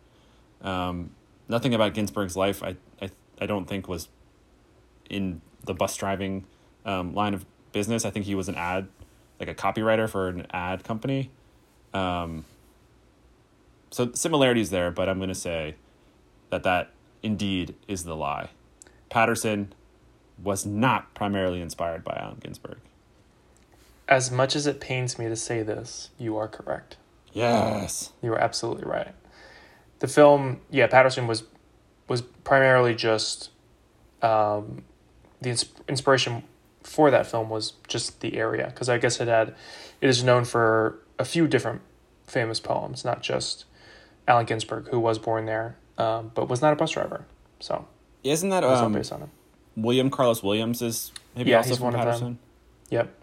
Um, 0.62 1.12
nothing 1.50 1.74
about 1.74 1.93
Ginsberg's 1.93 2.38
life, 2.38 2.63
I, 2.63 2.77
I 3.01 3.10
I 3.41 3.48
don't 3.48 3.65
think 3.65 3.89
was 3.89 4.08
in 5.10 5.41
the 5.65 5.74
bus 5.74 5.98
driving 5.98 6.46
um, 6.86 7.13
line 7.13 7.34
of 7.34 7.46
business. 7.74 8.05
I 8.05 8.12
think 8.12 8.25
he 8.25 8.36
was 8.36 8.48
an 8.48 8.55
ad, 8.55 8.88
like 9.39 9.50
a 9.50 9.55
copywriter 9.55 10.08
for 10.08 10.29
an 10.29 10.46
ad 10.51 10.84
company. 10.84 11.31
Um, 11.93 12.46
so 13.89 14.12
similarities 14.13 14.70
there, 14.70 14.91
but 14.91 15.10
I'm 15.10 15.17
going 15.17 15.29
to 15.29 15.36
say 15.36 15.75
that 16.51 16.63
that 16.63 16.91
indeed 17.24 17.75
is 17.88 18.03
the 18.03 18.15
lie. 18.15 18.50
Paterson 19.10 19.74
was 20.41 20.65
not 20.65 21.13
primarily 21.13 21.62
inspired 21.62 22.03
by 22.03 22.17
Allen 22.22 22.38
Ginsberg. 22.41 22.77
As 24.12 24.30
much 24.30 24.56
as 24.56 24.68
it 24.68 24.80
pains 24.82 25.18
me 25.18 25.27
to 25.30 25.36
say 25.36 25.63
this, 25.63 26.10
you 26.20 26.38
are 26.38 26.48
correct. 26.48 26.98
Yes. 27.32 28.12
You 28.22 28.34
are 28.34 28.39
absolutely 28.39 28.84
right. 28.84 29.15
The 30.00 30.08
film, 30.08 30.60
yeah, 30.70 30.86
Paterson 30.88 31.25
was 31.27 31.44
was 32.10 32.22
primarily 32.22 32.94
just 32.94 33.51
um, 34.22 34.84
the 35.41 35.50
ins- 35.51 35.72
inspiration 35.88 36.44
for 36.84 37.10
that 37.10 37.25
film 37.25 37.50
was 37.50 37.74
just 37.88 38.20
the 38.20 38.36
area 38.38 38.65
because 38.68 38.89
I 38.89 38.98
guess 38.98 39.22
it 39.22 39.30
had 39.30 39.56
it 40.01 40.10
is 40.10 40.24
known 40.24 40.44
for 40.44 41.00
a 41.18 41.24
few 41.24 41.48
different 41.48 41.82
famous 42.27 42.60
poems, 42.60 43.06
not 43.06 43.22
just 43.22 43.63
Allen 44.27 44.46
Ginsberg, 44.46 44.89
who 44.89 45.00
was 45.00 45.20
born 45.20 45.46
there, 45.46 45.77
um, 45.98 46.32
but 46.36 46.50
was 46.50 46.62
not 46.62 46.74
a 46.74 46.75
bus 46.75 46.91
driver. 46.91 47.25
So 47.62 47.88
Isn't 48.24 48.50
that 48.50 48.65
um, 48.65 48.91
based 48.91 49.13
on 49.13 49.22
him. 49.22 49.32
William 49.77 50.10
Carlos 50.10 50.44
Williams 50.44 50.82
is 50.82 51.13
maybe 51.34 51.51
Yeah, 51.51 51.58
also 51.58 51.75
from 51.75 51.86
one 51.86 51.96
of 51.96 52.00
them. 52.01 52.08
Paterson? 52.08 52.39
Yep. 52.89 53.15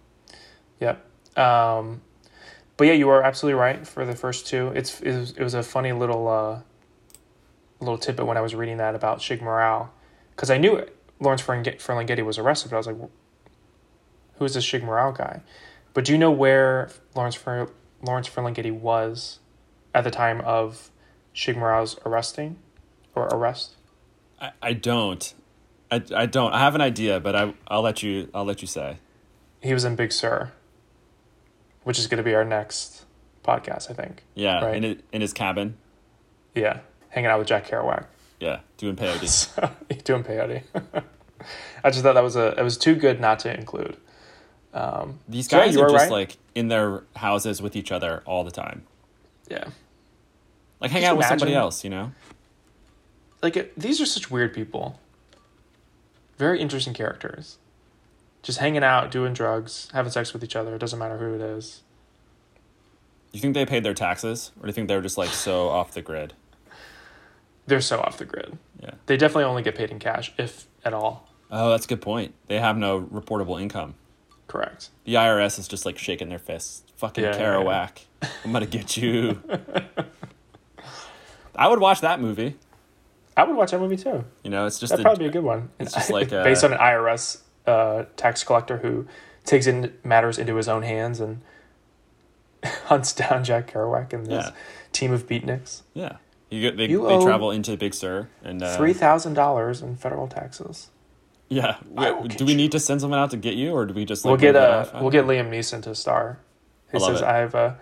Yep. 0.81 1.05
Um, 1.39 2.03
but 2.77 2.87
yeah, 2.87 2.93
you 2.93 3.09
are 3.09 3.23
absolutely 3.23 3.59
right 3.59 3.87
for 3.87 4.05
the 4.05 4.15
first 4.15 4.47
two. 4.47 4.69
It's 4.69 5.01
it 5.01 5.17
was, 5.17 5.31
it 5.33 5.43
was 5.43 5.55
a 5.55 5.63
funny 5.63 5.93
little 5.93 6.29
uh, 6.29 6.61
little 7.81 7.99
tidbit 7.99 8.27
when 8.27 8.37
I 8.37 8.41
was 8.41 8.55
reading 8.55 8.77
that 8.79 8.95
about 8.95 9.19
Shig 9.19 9.41
Murao, 9.41 9.89
because 10.31 10.51
I 10.51 10.59
knew 10.59 10.87
Lawrence 11.21 11.43
Ferlinghetti 11.43 12.25
was 12.25 12.39
arrested, 12.39 12.71
but 12.71 12.77
I 12.77 12.79
was 12.79 12.87
like, 12.87 12.97
who 14.37 14.45
is 14.45 14.55
this 14.55 14.65
Shig 14.65 14.83
Murao 14.83 15.17
guy? 15.17 15.43
But 15.95 16.05
do 16.05 16.13
you 16.13 16.19
know 16.19 16.31
where 16.31 16.91
Lawrence 17.15 17.35
Fer- 17.35 17.71
Lawrence 18.03 18.29
Ferlinghetti 18.29 18.73
was 18.73 19.41
at 19.95 20.05
the 20.05 20.11
time 20.11 20.41
of 20.43 20.91
Shig 21.35 21.57
Murao's 21.57 21.99
arresting 22.05 22.59
or 23.15 23.27
arrest? 23.27 23.77
I, 24.41 24.53
I 24.63 24.73
don't. 24.73 25.35
I, 25.91 26.03
I 26.15 26.27
don't. 26.27 26.53
I 26.53 26.61
have 26.61 26.75
an 26.75 26.81
idea, 26.81 27.19
but 27.19 27.35
I 27.35 27.55
I'll 27.67 27.83
let 27.83 28.03
you 28.03 28.29
I'll 28.33 28.45
let 28.45 28.63
you 28.63 28.69
say. 28.69 28.99
He 29.61 29.75
was 29.75 29.85
in 29.85 29.97
Big 29.97 30.13
Sur, 30.13 30.53
which 31.85 31.99
is 31.99 32.07
going 32.07 32.19
to 32.19 32.23
be 32.25 32.35
our 32.35 32.45
next 32.45 33.05
podcast, 33.45 33.91
I 33.91 33.95
think. 33.95 34.25
Yeah, 34.35 34.65
Right. 34.65 34.77
in 34.77 34.85
it, 34.85 35.05
in 35.13 35.21
his 35.21 35.33
cabin. 35.33 35.77
Yeah, 36.55 36.81
hanging 37.11 37.31
out 37.31 37.39
with 37.39 37.49
Jack 37.49 37.67
Kerouac. 37.69 38.07
Yeah, 38.41 38.61
doing 38.77 38.97
peyote. 38.97 39.73
doing 40.05 40.23
peyote. 40.25 40.63
I 41.85 41.91
just 41.91 42.03
thought 42.03 42.15
that 42.15 42.23
was 42.23 42.37
a 42.37 42.55
it 42.59 42.63
was 42.63 42.77
too 42.77 42.95
good 42.95 43.21
not 43.21 43.39
to 43.41 43.53
include. 43.55 43.97
Um, 44.75 45.21
These 45.29 45.49
So, 45.49 45.57
yeah, 45.59 45.67
guys 45.67 45.75
you 45.75 45.81
are 45.83 45.89
just 45.91 46.03
right. 46.05 46.11
like 46.11 46.37
in 46.55 46.69
their 46.69 47.05
houses 47.17 47.63
with 47.63 47.75
each 47.77 47.91
other 47.91 48.23
all 48.27 48.45
the 48.45 48.51
time. 48.51 48.83
yeah, 49.49 49.65
Like 50.81 50.91
hang 50.91 51.03
Just 51.03 51.11
out 51.13 51.17
with 51.17 51.27
somebody 51.27 51.55
else, 51.55 51.85
you 51.85 51.91
know? 51.91 52.13
like 53.43 53.57
it, 53.57 53.79
these 53.79 54.01
are 54.01 54.07
such 54.07 54.31
weird 54.31 54.53
people. 54.53 54.99
Very 56.39 56.61
interesting 56.61 56.93
characters. 56.93 57.59
Just 58.43 58.59
hanging 58.59 58.85
out, 58.85 59.11
doing 59.11 59.33
drugs, 59.33 59.89
having 59.93 60.13
sex 60.13 60.33
with 60.33 60.45
each 60.45 60.57
other. 60.57 60.75
It 60.75 60.79
doesn't 60.79 60.99
matter 60.99 61.19
who 61.19 61.35
it 61.35 61.41
is. 61.41 61.83
You 63.33 63.41
think 63.41 63.55
they 63.55 63.67
paid 63.67 63.85
their 63.85 63.95
taxes, 63.95 64.53
or 64.59 64.63
do 64.63 64.69
you 64.69 64.73
think 64.73 64.89
they're 64.89 65.03
just 65.03 65.19
like 65.19 65.31
so 65.31 65.69
off 65.79 65.93
the 65.93 66.03
grid? 66.03 66.35
They're 67.67 67.81
so 67.81 67.99
off 68.01 68.17
the 68.17 68.25
grid. 68.25 68.57
Yeah. 68.81 68.93
They 69.07 69.17
definitely 69.17 69.45
only 69.45 69.63
get 69.63 69.75
paid 69.75 69.91
in 69.91 69.99
cash, 69.99 70.33
if 70.39 70.67
at 70.85 70.95
all. 70.95 71.29
Oh, 71.51 71.71
that's 71.71 71.85
a 71.85 71.89
good 71.89 72.01
point. 72.01 72.35
They 72.47 72.59
have 72.59 72.79
no 72.79 73.01
reportable 73.01 73.61
income. 73.61 73.95
Correct. 74.47 74.89
The 75.05 75.15
IRS 75.15 75.59
is 75.59 75.69
just 75.69 75.85
like 75.85 75.99
shaking 75.99 76.31
their 76.31 76.39
fists. 76.39 76.83
Fucking 76.97 77.25
Yeah, 77.25 77.37
yeah, 77.37 77.43
Kerouac. 77.43 78.05
I'm 78.45 78.53
gonna 78.53 78.65
get 78.67 78.97
you. 78.97 79.43
I 81.55 81.69
would 81.69 81.81
watch 81.81 82.01
that 82.01 82.21
movie. 82.21 82.57
I 83.37 83.45
would 83.45 83.57
watch 83.57 83.73
that 83.73 83.81
movie 83.81 83.97
too. 83.97 84.25
You 84.43 84.51
know, 84.51 84.67
it's 84.67 84.79
just 84.81 84.91
That'd 84.91 85.05
a, 85.05 85.09
probably 85.09 85.25
be 85.25 85.29
a 85.29 85.33
good 85.33 85.45
one. 85.45 85.71
it's 85.79 85.93
just 85.93 86.11
like 86.11 86.33
a- 86.33 86.43
based 86.45 86.65
on 86.65 86.73
an 86.73 86.79
IRS 86.79 87.43
uh, 87.69 88.05
tax 88.17 88.43
collector 88.45 88.79
who 88.79 89.07
takes 89.45 89.67
in 89.67 89.93
matters 90.05 90.39
into 90.39 90.55
his 90.57 90.69
own 90.69 90.83
hands 90.83 91.21
and 91.21 91.41
hunts 92.87 93.13
down 93.13 93.45
Jack 93.45 93.73
Kerouac 93.73 94.13
and 94.13 94.27
his 94.27 94.45
Yeah. 94.47 94.51
team 94.93 95.13
of 95.13 95.27
beatniks. 95.27 95.83
yeah. 95.95 96.17
You 96.51 96.63
get, 96.63 96.79
they 96.79 96.87
You 96.89 97.07
they 97.07 97.23
travel 97.23 97.51
into 97.51 97.77
Big 97.77 97.93
Sur 97.93 98.27
and 98.43 98.63
uh, 98.63 98.75
Three 98.79 98.95
thousand 98.95 99.35
dollars 99.35 99.83
in 99.83 99.97
federal 99.97 100.27
taxes. 100.29 100.89
Yeah. 101.51 101.77
Do 101.95 102.45
we 102.47 102.53
you. 102.53 102.57
need 102.57 102.73
to 102.73 102.81
send 102.81 103.03
someone 103.03 103.19
out 103.21 103.31
to 103.33 103.37
get 103.37 103.55
you, 103.55 103.73
or 103.73 103.85
do 103.85 103.93
we 103.93 104.07
just 104.07 104.25
like 104.25 104.31
we'll 104.31 104.41
get 104.41 104.57
uh, 104.57 104.87
we'll 105.01 105.11
get. 105.11 105.27
Liam 105.27 105.51
Neeson 105.51 105.83
to 105.83 105.95
star. 105.95 106.39
He 106.91 106.97
I 106.97 107.01
says. 107.01 107.21
I 107.23 107.37
have 107.37 107.55
a 107.55 107.79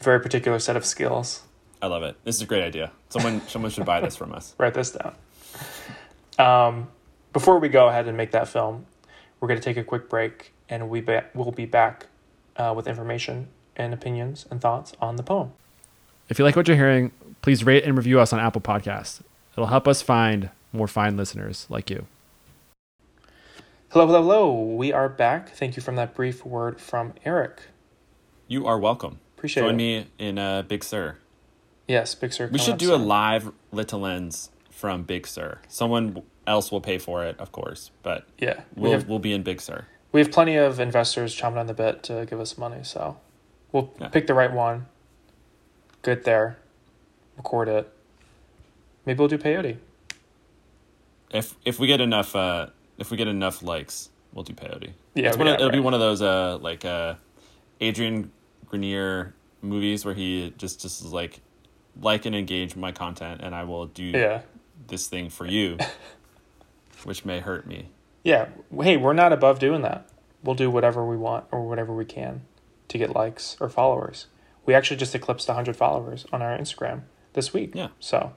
very 0.00 0.20
particular 0.20 0.58
set 0.58 0.76
of 0.76 0.84
skills. 0.84 1.42
I 1.80 1.86
love 1.86 2.02
it. 2.02 2.16
This 2.24 2.34
is 2.36 2.42
a 2.42 2.46
great 2.46 2.62
idea. 2.62 2.92
Someone 3.08 3.40
someone 3.48 3.70
should 3.70 3.86
buy 3.86 4.00
this 4.02 4.16
from 4.16 4.32
us. 4.34 4.54
Write 4.58 4.74
this 4.74 4.90
down. 4.92 5.14
Um, 6.38 6.88
before 7.32 7.58
we 7.58 7.68
go 7.70 7.88
ahead 7.88 8.06
and 8.06 8.16
make 8.18 8.32
that 8.32 8.48
film, 8.48 8.84
we're 9.40 9.48
going 9.48 9.60
to 9.60 9.64
take 9.64 9.76
a 9.76 9.84
quick 9.84 10.08
break, 10.08 10.52
and 10.68 10.88
we 10.88 11.00
be- 11.00 11.20
we'll 11.34 11.52
be 11.52 11.66
back 11.66 12.06
uh, 12.56 12.72
with 12.76 12.86
information 12.86 13.48
and 13.76 13.94
opinions 13.94 14.46
and 14.50 14.60
thoughts 14.60 14.92
on 15.00 15.16
the 15.16 15.22
poem. 15.22 15.52
If 16.28 16.38
you 16.38 16.44
like 16.44 16.56
what 16.56 16.68
you're 16.68 16.76
hearing, 16.76 17.12
please 17.42 17.64
rate 17.64 17.84
and 17.84 17.96
review 17.96 18.20
us 18.20 18.32
on 18.32 18.40
Apple 18.40 18.60
Podcasts. 18.60 19.22
It'll 19.52 19.66
help 19.68 19.88
us 19.88 20.02
find 20.02 20.50
more 20.72 20.88
fine 20.88 21.16
listeners 21.16 21.66
like 21.68 21.88
you. 21.90 22.06
Hello, 23.90 24.06
hello, 24.06 24.20
hello. 24.22 24.52
We 24.76 24.92
are 24.92 25.08
back. 25.08 25.50
Thank 25.50 25.76
you 25.76 25.82
from 25.82 25.96
that 25.96 26.14
brief 26.14 26.44
word 26.44 26.80
from 26.80 27.14
Eric. 27.24 27.62
You 28.46 28.66
are 28.66 28.78
welcome. 28.78 29.18
Appreciate 29.36 29.62
Join 29.62 29.74
it. 29.74 29.76
me 29.76 30.06
in 30.18 30.38
uh, 30.38 30.62
Big 30.62 30.84
Sur. 30.84 31.16
Yes, 31.86 32.14
Big 32.14 32.32
Sur. 32.32 32.48
We 32.48 32.58
should 32.58 32.74
up 32.74 32.78
do 32.78 32.94
a 32.94 32.96
live 32.96 33.50
Lit 33.72 33.88
to 33.88 33.96
Lens 33.96 34.50
from 34.70 35.04
Big 35.04 35.26
Sur. 35.26 35.60
Someone 35.68 36.22
else 36.48 36.72
will 36.72 36.80
pay 36.80 36.98
for 36.98 37.24
it, 37.24 37.38
of 37.38 37.52
course, 37.52 37.90
but 38.02 38.26
Yeah, 38.38 38.62
we 38.74 38.82
we'll 38.82 38.92
have 38.92 39.08
we'll 39.08 39.18
be 39.20 39.32
in 39.32 39.42
Big 39.42 39.60
Sur. 39.60 39.84
we 40.12 40.20
have 40.20 40.32
plenty 40.32 40.56
of 40.56 40.80
investors 40.80 41.36
chomping 41.38 41.58
on 41.58 41.66
the 41.66 41.74
bit 41.74 42.02
to 42.04 42.26
give 42.28 42.40
us 42.40 42.56
money, 42.58 42.82
so 42.82 43.18
we'll 43.70 43.92
Yeah. 44.00 44.08
pick 44.08 44.26
the 44.26 44.34
right 44.34 44.52
one. 44.52 44.86
Good 46.02 46.24
there. 46.24 46.56
Record 47.36 47.68
it. 47.68 47.92
Maybe 49.04 49.18
we'll 49.18 49.28
do 49.28 49.38
peyote. 49.38 49.76
If 51.30 51.54
if 51.64 51.78
we 51.78 51.86
get 51.86 52.00
enough 52.00 52.34
uh 52.34 52.68
if 52.98 53.10
we 53.10 53.16
get 53.16 53.28
enough 53.28 53.62
likes, 53.62 54.08
we'll 54.32 54.44
do 54.44 54.54
peyote. 54.54 54.90
Yeah, 55.14 55.28
It's 55.28 55.36
one 55.36 55.46
of- 55.46 55.54
it'll 55.54 55.70
be 55.70 55.80
one 55.80 55.94
of 55.94 56.00
those 56.00 56.22
uh 56.22 56.58
like 56.58 56.84
uh 56.84 57.14
Adrian 57.80 58.32
Grenier 58.66 59.34
movies 59.62 60.04
where 60.04 60.14
he 60.14 60.52
just 60.56 60.80
just 60.80 61.02
is 61.04 61.12
like 61.12 61.40
like 62.00 62.24
and 62.26 62.34
engage 62.34 62.76
my 62.76 62.92
content 62.92 63.40
and 63.42 63.54
I 63.54 63.64
will 63.64 63.86
do 63.86 64.04
Yeah. 64.04 64.42
this 64.86 65.06
thing 65.08 65.28
for 65.30 65.46
you 65.46 65.76
which 67.04 67.24
may 67.24 67.40
hurt 67.40 67.66
me. 67.66 67.88
Yeah. 68.24 68.48
Hey, 68.80 68.96
we're 68.96 69.12
not 69.12 69.32
above 69.32 69.58
doing 69.58 69.82
that. 69.82 70.08
We'll 70.42 70.54
do 70.54 70.70
whatever 70.70 71.04
we 71.04 71.16
want 71.16 71.46
or 71.50 71.66
whatever 71.66 71.94
we 71.94 72.04
can 72.04 72.42
to 72.88 72.98
get 72.98 73.14
likes 73.14 73.56
or 73.60 73.68
followers. 73.68 74.26
We 74.66 74.74
actually 74.74 74.98
just 74.98 75.14
eclipsed 75.14 75.48
100 75.48 75.76
followers 75.76 76.26
on 76.32 76.42
our 76.42 76.56
Instagram 76.56 77.02
this 77.32 77.52
week. 77.52 77.72
Yeah. 77.74 77.88
So 78.00 78.32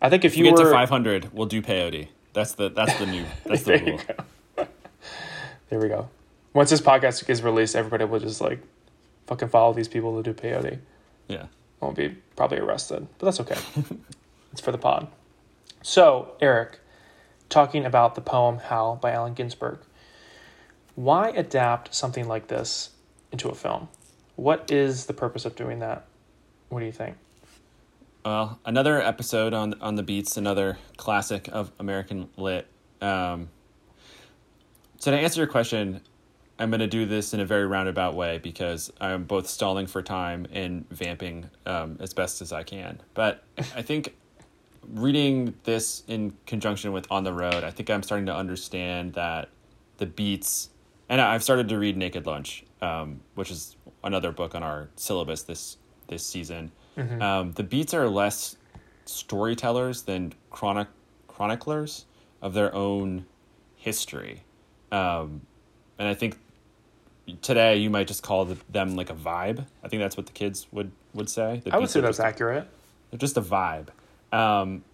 I 0.00 0.10
think 0.10 0.24
if 0.24 0.32
If 0.32 0.38
you 0.38 0.44
get 0.44 0.54
were 0.54 0.64
to 0.64 0.70
500, 0.70 1.32
we'll 1.32 1.46
do 1.46 1.62
peyote. 1.62 2.08
That's 2.32 2.52
the 2.52 2.68
that's 2.68 2.98
the 2.98 3.06
new 3.06 3.24
that's 3.44 3.62
the 3.62 3.78
rule. 3.78 4.66
there 5.68 5.80
we 5.80 5.88
go. 5.88 6.08
Once 6.52 6.70
this 6.70 6.80
podcast 6.80 7.28
is 7.28 7.42
released, 7.42 7.76
everybody 7.76 8.04
will 8.04 8.20
just 8.20 8.40
like 8.40 8.60
fucking 9.26 9.48
follow 9.48 9.72
these 9.72 9.88
people 9.88 10.20
to 10.20 10.32
do 10.32 10.38
peyote. 10.38 10.78
Yeah. 11.28 11.46
Won't 11.80 11.96
be 11.96 12.16
probably 12.36 12.58
arrested, 12.58 13.06
but 13.18 13.26
that's 13.26 13.40
okay. 13.40 13.58
it's 14.52 14.60
for 14.60 14.72
the 14.72 14.78
pod. 14.78 15.08
So, 15.82 16.32
Eric, 16.40 16.80
talking 17.48 17.84
about 17.84 18.14
the 18.14 18.20
poem 18.20 18.58
How 18.58 18.98
by 19.00 19.12
Allen 19.12 19.34
Ginsberg, 19.34 19.80
why 20.94 21.30
adapt 21.30 21.94
something 21.94 22.26
like 22.26 22.48
this 22.48 22.90
into 23.32 23.48
a 23.48 23.54
film? 23.54 23.88
What 24.36 24.70
is 24.70 25.06
the 25.06 25.14
purpose 25.14 25.44
of 25.44 25.56
doing 25.56 25.78
that? 25.80 26.06
What 26.68 26.80
do 26.80 26.86
you 26.86 26.92
think? 26.92 27.16
Well, 28.24 28.58
another 28.64 29.00
episode 29.00 29.54
on 29.54 29.74
on 29.80 29.94
the 29.94 30.02
beats, 30.02 30.36
another 30.36 30.78
classic 30.96 31.48
of 31.50 31.72
American 31.78 32.28
lit. 32.36 32.66
Um, 33.00 33.48
so 34.98 35.12
to 35.12 35.16
answer 35.16 35.40
your 35.40 35.46
question, 35.46 36.00
I'm 36.58 36.70
going 36.70 36.80
to 36.80 36.88
do 36.88 37.06
this 37.06 37.32
in 37.32 37.40
a 37.40 37.44
very 37.44 37.66
roundabout 37.66 38.14
way 38.14 38.38
because 38.38 38.92
I'm 39.00 39.24
both 39.24 39.48
stalling 39.48 39.86
for 39.86 40.02
time 40.02 40.46
and 40.52 40.88
vamping 40.90 41.48
um, 41.64 41.98
as 42.00 42.12
best 42.12 42.42
as 42.42 42.52
I 42.52 42.64
can. 42.64 43.00
But 43.14 43.44
I 43.76 43.82
think 43.82 44.16
reading 44.86 45.54
this 45.64 46.02
in 46.08 46.32
conjunction 46.46 46.92
with 46.92 47.06
On 47.10 47.24
the 47.24 47.32
Road, 47.32 47.64
I 47.64 47.70
think 47.70 47.90
I'm 47.90 48.02
starting 48.02 48.26
to 48.26 48.34
understand 48.34 49.14
that 49.14 49.48
the 49.98 50.06
beats, 50.06 50.70
and 51.08 51.20
I've 51.20 51.42
started 51.42 51.68
to 51.68 51.78
read 51.78 51.96
Naked 51.96 52.26
Lunch, 52.26 52.64
um, 52.80 53.20
which 53.34 53.50
is 53.50 53.76
another 54.04 54.30
book 54.32 54.54
on 54.54 54.62
our 54.62 54.88
syllabus 54.96 55.42
this 55.42 55.76
this 56.08 56.24
season. 56.24 56.72
Um, 57.20 57.52
the 57.52 57.62
beats 57.62 57.94
are 57.94 58.08
less 58.08 58.56
storytellers 59.04 60.02
than 60.02 60.32
chronic 60.50 60.88
chroniclers 61.28 62.06
of 62.42 62.54
their 62.54 62.74
own 62.74 63.24
history, 63.76 64.42
um, 64.90 65.42
and 65.98 66.08
I 66.08 66.14
think 66.14 66.38
today 67.42 67.76
you 67.76 67.90
might 67.90 68.08
just 68.08 68.22
call 68.22 68.44
them 68.46 68.96
like 68.96 69.10
a 69.10 69.14
vibe. 69.14 69.64
I 69.84 69.88
think 69.88 70.00
that's 70.00 70.16
what 70.16 70.26
the 70.26 70.32
kids 70.32 70.66
would 70.72 70.90
would 71.14 71.28
say. 71.30 71.60
The 71.64 71.74
I 71.74 71.78
would 71.78 71.88
say 71.90 72.00
that's 72.00 72.16
just 72.18 72.26
accurate. 72.26 72.66
they're 73.10 73.18
just 73.18 73.36
a 73.36 73.42
vibe. 73.42 73.88
Um, 74.32 74.84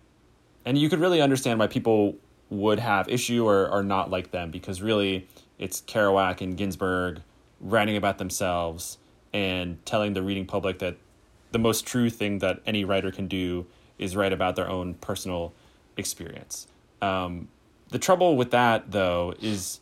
and 0.65 0.79
you 0.79 0.89
could 0.89 1.01
really 1.01 1.21
understand 1.21 1.59
why 1.59 1.67
people 1.67 2.17
would 2.51 2.79
have 2.79 3.09
issue 3.09 3.47
or, 3.47 3.69
or 3.69 3.83
not 3.83 4.11
like 4.11 4.31
them 4.31 4.51
because 4.51 4.81
really 4.81 5.27
it's 5.59 5.81
Kerouac 5.83 6.41
and 6.41 6.57
Ginsberg 6.57 7.21
writing 7.61 7.97
about 7.97 8.19
themselves 8.19 8.99
and 9.33 9.85
telling 9.85 10.13
the 10.13 10.23
reading 10.23 10.47
public 10.47 10.79
that 10.79 10.97
the 11.53 11.59
most 11.59 11.87
true 11.87 12.11
thing 12.11 12.39
that 12.39 12.61
any 12.67 12.85
writer 12.85 13.11
can 13.11 13.27
do 13.27 13.67
is 13.99 14.17
write 14.17 14.33
about 14.33 14.57
their 14.57 14.69
own 14.69 14.95
personal 14.95 15.53
experience. 15.97 16.67
Um, 17.01 17.49
the 17.91 17.99
trouble 17.99 18.37
with 18.37 18.51
that, 18.51 18.91
though, 18.91 19.35
is 19.41 19.81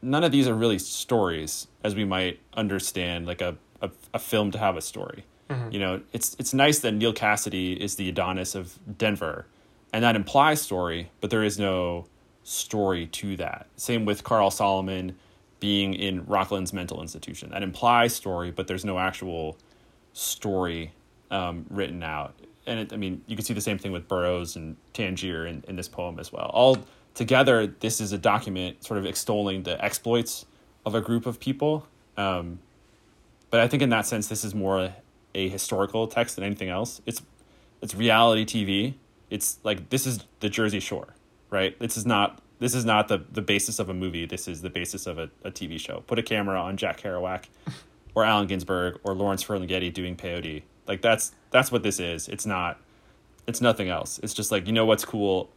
none 0.00 0.24
of 0.24 0.32
these 0.32 0.48
are 0.48 0.54
really 0.54 0.78
stories 0.78 1.68
as 1.84 1.94
we 1.94 2.04
might 2.04 2.40
understand 2.54 3.26
like 3.26 3.40
a, 3.40 3.56
a, 3.80 3.90
a 4.14 4.18
film 4.18 4.50
to 4.50 4.58
have 4.58 4.76
a 4.76 4.80
story 4.80 5.24
you 5.70 5.78
know 5.78 6.00
it's 6.12 6.34
it's 6.38 6.54
nice 6.54 6.78
that 6.80 6.92
Neal 6.92 7.12
Cassady 7.12 7.76
is 7.76 7.96
the 7.96 8.08
adonis 8.08 8.54
of 8.54 8.78
denver 8.96 9.46
and 9.92 10.02
that 10.04 10.16
implies 10.16 10.60
story, 10.60 11.10
but 11.20 11.30
there 11.30 11.44
is 11.44 11.58
no 11.58 12.06
story 12.44 13.06
to 13.06 13.36
that. 13.36 13.66
Same 13.76 14.04
with 14.04 14.24
Carl 14.24 14.50
Solomon 14.50 15.16
being 15.60 15.94
in 15.94 16.24
Rockland's 16.24 16.72
mental 16.72 17.02
institution. 17.02 17.50
That 17.50 17.62
implies 17.62 18.14
story, 18.14 18.50
but 18.50 18.66
there's 18.66 18.84
no 18.84 18.98
actual 18.98 19.58
story 20.12 20.92
um, 21.30 21.66
written 21.68 22.02
out. 22.02 22.34
And 22.66 22.80
it, 22.80 22.92
I 22.92 22.96
mean, 22.96 23.22
you 23.26 23.36
can 23.36 23.44
see 23.44 23.54
the 23.54 23.60
same 23.60 23.78
thing 23.78 23.92
with 23.92 24.08
Burroughs 24.08 24.56
and 24.56 24.76
Tangier 24.92 25.46
in, 25.46 25.62
in 25.68 25.76
this 25.76 25.88
poem 25.88 26.18
as 26.18 26.32
well. 26.32 26.50
All 26.52 26.78
together, 27.14 27.66
this 27.66 28.00
is 28.00 28.12
a 28.12 28.18
document 28.18 28.82
sort 28.82 28.98
of 28.98 29.06
extolling 29.06 29.62
the 29.62 29.82
exploits 29.84 30.46
of 30.86 30.94
a 30.94 31.00
group 31.00 31.26
of 31.26 31.38
people. 31.38 31.86
Um, 32.16 32.60
but 33.50 33.60
I 33.60 33.68
think 33.68 33.82
in 33.82 33.90
that 33.90 34.06
sense, 34.06 34.28
this 34.28 34.44
is 34.44 34.54
more 34.54 34.92
a 35.34 35.48
historical 35.48 36.06
text 36.06 36.36
than 36.36 36.44
anything 36.44 36.68
else. 36.68 37.00
It's 37.06 37.22
it's 37.80 37.94
reality 37.94 38.44
TV. 38.44 38.94
It's 39.30 39.58
like 39.64 39.90
this 39.90 40.06
is 40.06 40.24
the 40.40 40.48
Jersey 40.48 40.80
Shore, 40.80 41.14
right? 41.50 41.78
This 41.78 41.96
is 41.96 42.06
not 42.06 42.42
this 42.58 42.74
is 42.74 42.84
not 42.84 43.08
the 43.08 43.24
the 43.32 43.42
basis 43.42 43.78
of 43.78 43.88
a 43.88 43.94
movie. 43.94 44.26
This 44.26 44.46
is 44.48 44.62
the 44.62 44.70
basis 44.70 45.06
of 45.06 45.18
a, 45.18 45.30
a 45.44 45.50
TV 45.50 45.78
show. 45.80 46.02
Put 46.06 46.18
a 46.18 46.22
camera 46.22 46.60
on 46.60 46.76
Jack 46.76 47.00
Kerouac, 47.00 47.44
or 48.14 48.24
Allen 48.24 48.46
Ginsberg, 48.46 49.00
or 49.04 49.14
Lawrence 49.14 49.42
Ferlinghetti 49.42 49.92
doing 49.92 50.16
peyote. 50.16 50.62
Like 50.86 51.02
that's 51.02 51.32
that's 51.50 51.72
what 51.72 51.82
this 51.82 51.98
is. 52.00 52.28
It's 52.28 52.46
not. 52.46 52.78
It's 53.46 53.60
nothing 53.60 53.88
else. 53.88 54.20
It's 54.22 54.34
just 54.34 54.52
like 54.52 54.66
you 54.66 54.72
know 54.72 54.86
what's 54.86 55.04
cool, 55.04 55.50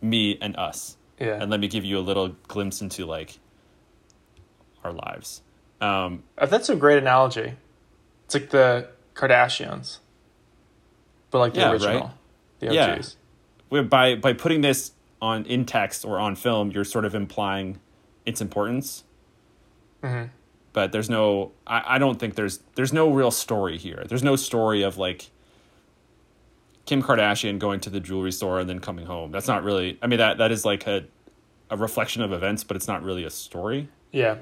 me 0.00 0.38
and 0.40 0.56
us. 0.56 0.96
Yeah. 1.18 1.40
And 1.42 1.50
let 1.50 1.58
me 1.58 1.66
give 1.66 1.84
you 1.84 1.98
a 1.98 2.00
little 2.00 2.36
glimpse 2.46 2.80
into 2.80 3.04
like 3.04 3.38
our 4.84 4.92
lives. 4.92 5.42
Um, 5.80 6.22
Uh, 6.36 6.46
That's 6.46 6.68
a 6.68 6.76
great 6.76 6.98
analogy. 6.98 7.54
It's 8.24 8.34
like 8.34 8.50
the 8.50 8.88
Kardashians, 9.18 9.98
but 11.30 11.40
like 11.40 11.52
the 11.54 11.60
Yeah, 11.60 11.72
original, 11.72 12.00
right? 12.00 12.10
the 12.60 12.74
Yeah. 12.74 12.94
OGs. 12.94 13.16
we- 13.70 13.82
by 13.82 14.14
by 14.14 14.32
putting 14.32 14.60
this 14.62 14.92
on 15.20 15.44
in 15.46 15.64
text 15.66 16.04
or 16.04 16.18
on 16.18 16.36
film, 16.36 16.70
you're 16.70 16.84
sort 16.84 17.04
of 17.04 17.14
implying 17.14 17.80
its 18.24 18.40
importance. 18.40 19.02
Mhm. 20.02 20.30
But 20.72 20.92
there's 20.92 21.10
no, 21.10 21.50
I, 21.66 21.96
I 21.96 21.98
don't 21.98 22.20
think 22.20 22.36
there's 22.36 22.60
there's 22.76 22.92
no 22.92 23.10
real 23.12 23.32
story 23.32 23.76
here. 23.76 24.04
There's 24.06 24.22
no 24.22 24.36
story 24.36 24.82
of 24.82 24.96
like 24.96 25.30
Kim 26.86 27.02
Kardashian 27.02 27.58
going 27.58 27.80
to 27.80 27.90
the 27.90 28.00
jewelry 28.00 28.32
store 28.32 28.60
and 28.60 28.68
then 28.70 28.78
coming 28.78 29.06
home. 29.06 29.32
That's 29.32 29.48
not 29.48 29.64
really. 29.64 29.98
I 30.00 30.06
mean 30.06 30.18
that 30.18 30.38
that 30.38 30.52
is 30.52 30.64
like 30.64 30.86
a 30.86 31.04
a 31.70 31.76
reflection 31.76 32.22
of 32.22 32.32
events, 32.32 32.62
but 32.64 32.76
it's 32.76 32.86
not 32.88 33.02
really 33.02 33.24
a 33.24 33.30
story. 33.30 33.88
Yeah. 34.12 34.36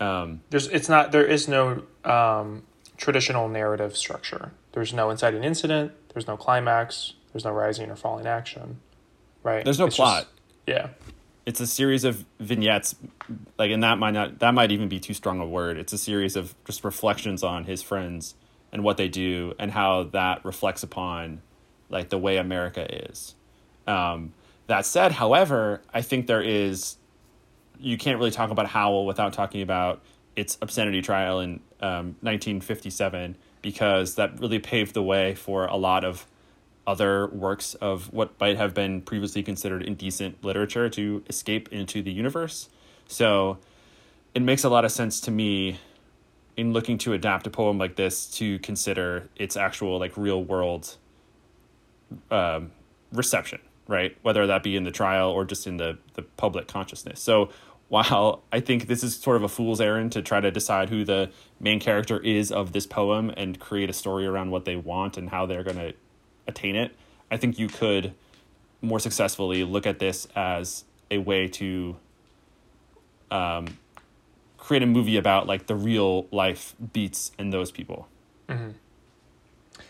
Um, 0.00 0.40
There's 0.50 0.66
it's 0.68 0.88
not 0.88 1.12
there 1.12 1.24
is 1.24 1.46
no 1.46 1.82
um, 2.04 2.64
traditional 3.04 3.50
narrative 3.50 3.94
structure. 3.98 4.50
There's 4.72 4.94
no 4.94 5.10
inciting 5.10 5.44
incident. 5.44 5.92
There's 6.14 6.26
no 6.26 6.38
climax. 6.38 7.12
There's 7.34 7.44
no 7.44 7.50
rising 7.52 7.90
or 7.90 7.96
falling 7.96 8.26
action. 8.26 8.80
Right. 9.42 9.62
there's 9.62 9.78
no 9.78 9.84
It's 9.86 9.96
plot. 9.96 10.22
just- 10.22 10.30
yeah. 10.66 10.88
it's 11.44 11.60
a 11.60 11.66
series 11.66 12.04
of 12.04 12.24
vignettes 12.40 12.94
like 13.58 13.70
and 13.70 13.82
that 13.82 13.98
might 13.98 14.12
not 14.12 14.38
that 14.38 14.54
might 14.54 14.70
even 14.72 14.88
be 14.88 14.98
too 14.98 15.12
strong 15.12 15.38
a 15.40 15.46
word 15.46 15.76
it's 15.76 15.92
a 15.92 15.98
series 15.98 16.34
of 16.34 16.54
just 16.64 16.82
reflections 16.82 17.42
on 17.42 17.64
his 17.64 17.82
friends 17.82 18.34
and 18.72 18.82
what 18.82 18.96
they 18.96 19.06
do 19.08 19.52
and 19.58 19.70
how 19.72 20.04
that 20.04 20.42
reflects 20.46 20.82
upon 20.82 21.42
like 21.90 22.08
the 22.08 22.16
way 22.16 22.38
america 22.38 22.86
is 23.10 23.34
um, 23.86 24.32
that 24.66 24.86
said 24.86 25.12
however 25.12 25.82
i 25.92 26.00
think 26.00 26.26
there 26.26 26.40
is 26.40 26.96
you 27.78 27.98
can't 27.98 28.18
really 28.18 28.30
talk 28.30 28.48
about 28.50 28.66
Howl 28.68 29.04
without 29.04 29.34
talking 29.34 29.60
about 29.60 30.00
its 30.36 30.56
obscenity 30.62 31.02
trial 31.02 31.40
in 31.40 31.60
um, 31.84 32.16
1957 32.22 33.36
because 33.60 34.14
that 34.14 34.40
really 34.40 34.58
paved 34.58 34.94
the 34.94 35.02
way 35.02 35.34
for 35.34 35.66
a 35.66 35.76
lot 35.76 36.02
of 36.02 36.26
other 36.86 37.26
works 37.28 37.74
of 37.74 38.10
what 38.12 38.38
might 38.40 38.56
have 38.56 38.72
been 38.72 39.02
previously 39.02 39.42
considered 39.42 39.82
indecent 39.82 40.42
literature 40.42 40.88
to 40.88 41.22
escape 41.28 41.68
into 41.72 42.02
the 42.02 42.10
universe. 42.10 42.70
So 43.06 43.58
it 44.34 44.40
makes 44.40 44.64
a 44.64 44.70
lot 44.70 44.86
of 44.86 44.92
sense 44.92 45.20
to 45.22 45.30
me 45.30 45.78
in 46.56 46.72
looking 46.72 46.96
to 46.98 47.12
adapt 47.12 47.46
a 47.46 47.50
poem 47.50 47.76
like 47.76 47.96
this 47.96 48.26
to 48.38 48.58
consider 48.60 49.28
its 49.36 49.56
actual 49.56 49.98
like 49.98 50.16
real 50.16 50.42
world 50.42 50.96
um, 52.30 52.72
reception, 53.12 53.60
right? 53.88 54.16
Whether 54.22 54.46
that 54.46 54.62
be 54.62 54.74
in 54.74 54.84
the 54.84 54.90
trial 54.90 55.30
or 55.30 55.44
just 55.44 55.66
in 55.66 55.76
the, 55.76 55.98
the 56.14 56.22
public 56.22 56.66
consciousness. 56.66 57.20
So 57.20 57.50
while 57.88 58.42
I 58.52 58.60
think 58.60 58.86
this 58.86 59.02
is 59.04 59.14
sort 59.16 59.36
of 59.36 59.42
a 59.42 59.48
fool's 59.48 59.80
errand 59.80 60.12
to 60.12 60.22
try 60.22 60.40
to 60.40 60.50
decide 60.50 60.88
who 60.88 61.04
the 61.04 61.30
main 61.60 61.80
character 61.80 62.18
is 62.18 62.50
of 62.50 62.72
this 62.72 62.86
poem 62.86 63.30
and 63.36 63.58
create 63.60 63.90
a 63.90 63.92
story 63.92 64.26
around 64.26 64.50
what 64.50 64.64
they 64.64 64.76
want 64.76 65.16
and 65.16 65.30
how 65.30 65.46
they're 65.46 65.62
going 65.62 65.76
to 65.76 65.92
attain 66.46 66.76
it, 66.76 66.94
I 67.30 67.36
think 67.36 67.58
you 67.58 67.68
could 67.68 68.12
more 68.82 69.00
successfully 69.00 69.64
look 69.64 69.86
at 69.86 69.98
this 69.98 70.26
as 70.36 70.84
a 71.10 71.18
way 71.18 71.48
to 71.48 71.96
um, 73.30 73.78
create 74.58 74.82
a 74.82 74.86
movie 74.86 75.16
about 75.16 75.46
like 75.46 75.66
the 75.66 75.74
real 75.74 76.26
life 76.30 76.74
beats 76.92 77.32
and 77.38 77.52
those 77.52 77.70
people. 77.70 78.08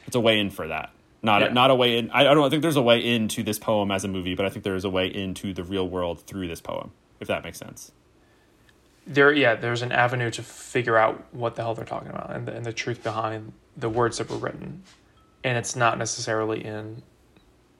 It's 0.07 0.15
a 0.15 0.21
way 0.21 0.39
in 0.39 0.51
for 0.51 0.69
that. 0.69 0.91
Not 1.23 1.41
Yeah. 1.41 1.49
a, 1.49 1.53
not 1.53 1.71
a 1.71 1.75
way 1.75 1.97
in. 1.99 2.11
I, 2.11 2.29
I 2.29 2.35
don't 2.35 2.51
think 2.51 2.63
there's 2.63 2.77
a 2.77 2.83
way 2.83 2.99
into 3.05 3.43
this 3.43 3.59
poem 3.59 3.91
as 3.91 4.05
a 4.05 4.09
movie, 4.09 4.35
but 4.35 4.45
I 4.47 4.51
think 4.51 4.65
there 4.65 4.77
is 4.77 4.85
a 4.85 4.91
way 4.91 5.07
into 5.07 5.53
the 5.55 5.65
real 5.65 5.89
world 5.89 6.21
through 6.21 6.49
this 6.49 6.61
poem, 6.61 6.93
if 7.25 7.29
that 7.29 7.43
makes 7.43 7.59
sense. 7.59 7.93
There, 9.07 9.33
yeah, 9.33 9.55
there's 9.55 9.83
an 9.83 9.93
avenue 9.93 10.31
to 10.31 10.43
figure 10.43 10.97
out 10.97 11.25
what 11.33 11.57
the 11.57 11.63
hell 11.63 11.75
they're 11.75 11.85
talking 11.85 12.09
about 12.09 12.35
and 12.35 12.47
the, 12.47 12.55
and 12.55 12.65
the 12.65 12.73
truth 12.73 13.03
behind 13.03 13.53
the 13.77 13.89
words 13.89 14.19
that 14.19 14.31
were 14.31 14.37
written, 14.37 14.83
and 15.43 15.59
it's 15.59 15.75
not 15.75 15.99
necessarily 15.99 16.65
in, 16.65 17.03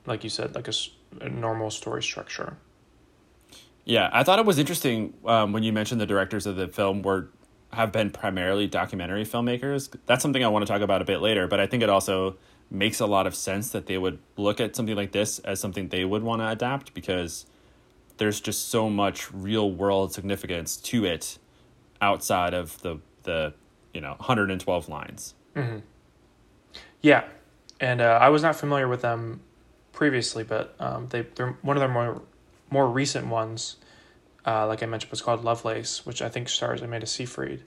like 0.05 0.23
you 0.23 0.29
said, 0.29 0.53
like 0.53 0.67
a 0.67 1.29
normal 1.29 1.71
story 1.71 2.03
structure. 2.03 2.57
Yeah, 3.85 4.09
I 4.11 4.23
thought 4.23 4.39
it 4.39 4.45
was 4.45 4.59
interesting 4.59 5.13
um, 5.25 5.53
when 5.53 5.63
you 5.63 5.71
mentioned 5.71 6.01
the 6.01 6.05
directors 6.05 6.45
of 6.45 6.55
the 6.55 6.67
film 6.67 7.01
were 7.01 7.29
have 7.73 7.91
been 7.91 8.09
primarily 8.09 8.67
documentary 8.67 9.25
filmmakers. 9.25 9.93
That's 10.05 10.21
something 10.21 10.43
I 10.43 10.47
want 10.47 10.65
to 10.65 10.71
talk 10.71 10.81
about 10.81 11.01
a 11.01 11.05
bit 11.05 11.19
later, 11.21 11.47
but 11.47 11.59
I 11.59 11.67
think 11.67 11.83
it 11.83 11.89
also 11.89 12.37
makes 12.71 12.99
a 12.99 13.05
lot 13.05 13.27
of 13.27 13.35
sense 13.35 13.71
that 13.71 13.85
they 13.85 13.97
would 13.97 14.17
look 14.37 14.59
at 14.59 14.75
something 14.75 14.95
like 14.95 15.11
this 15.11 15.39
as 15.39 15.59
something 15.59 15.89
they 15.89 16.05
would 16.05 16.23
want 16.23 16.41
to 16.41 16.47
adapt 16.47 16.93
because 16.93 17.45
there's 18.17 18.39
just 18.39 18.69
so 18.69 18.89
much 18.89 19.31
real 19.31 19.71
world 19.71 20.13
significance 20.13 20.77
to 20.77 21.05
it 21.05 21.37
outside 22.01 22.53
of 22.53 22.81
the 22.81 22.99
the 23.23 23.53
you 23.93 24.01
know 24.01 24.11
112 24.17 24.89
lines. 24.89 25.33
Yeah, 27.01 27.25
and 27.79 28.01
uh, 28.01 28.19
I 28.21 28.29
was 28.29 28.41
not 28.41 28.55
familiar 28.55 28.87
with 28.87 29.01
them 29.01 29.41
previously, 29.91 30.43
but 30.43 30.75
um, 30.79 31.07
they 31.09 31.21
they're 31.21 31.57
one 31.61 31.77
of 31.77 31.81
their 31.81 31.89
more 31.89 32.21
more 32.69 32.89
recent 32.89 33.27
ones. 33.27 33.77
Uh, 34.45 34.67
like 34.67 34.83
I 34.83 34.85
mentioned, 34.85 35.09
was 35.11 35.21
called 35.21 35.43
Lovelace, 35.43 36.05
which 36.05 36.21
I 36.21 36.29
think 36.29 36.49
stars 36.49 36.81
Amanda 36.81 37.07
Seyfried. 37.07 37.63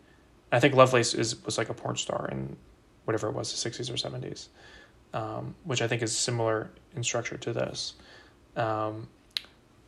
I 0.53 0.61
think 0.61 0.75
Lovelace 0.75 1.15
is 1.15 1.45
was 1.45 1.59
like 1.59 1.69
a 1.69 1.75
porn 1.75 1.97
star 1.97 2.29
in 2.31 2.57
whatever 3.05 3.29
it 3.29 3.35
was, 3.35 3.51
the 3.51 3.59
sixties 3.59 3.91
or 3.91 3.97
seventies, 3.97 4.49
um, 5.13 5.55
which 5.65 5.83
I 5.83 5.89
think 5.89 6.03
is 6.03 6.17
similar 6.17 6.71
in 6.95 7.03
structure 7.03 7.37
to 7.39 7.53
this. 7.53 7.95
Um, 8.57 9.09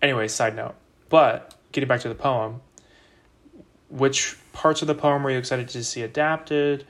anyway, 0.03 0.29
side 0.29 0.57
note. 0.57 0.75
But 1.09 1.55
getting 1.73 1.89
back 1.89 2.01
to 2.01 2.09
the 2.09 2.15
poem, 2.15 2.61
which 3.89 4.37
parts 4.53 4.83
of 4.83 4.89
the 4.89 4.95
poem 4.95 5.23
were 5.23 5.31
you 5.31 5.39
excited 5.39 5.69
to 5.71 5.85
see 5.85 6.03
adapted? 6.03 6.87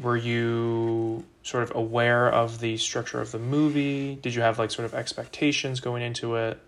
were 0.00 0.16
you 0.16 1.24
sort 1.42 1.62
of 1.62 1.74
aware 1.74 2.28
of 2.28 2.60
the 2.60 2.76
structure 2.76 3.20
of 3.20 3.32
the 3.32 3.38
movie? 3.38 4.16
Did 4.16 4.34
you 4.34 4.42
have 4.42 4.58
like 4.58 4.70
sort 4.70 4.86
of 4.86 4.94
expectations 4.94 5.80
going 5.80 6.02
into 6.02 6.36
it? 6.36 6.58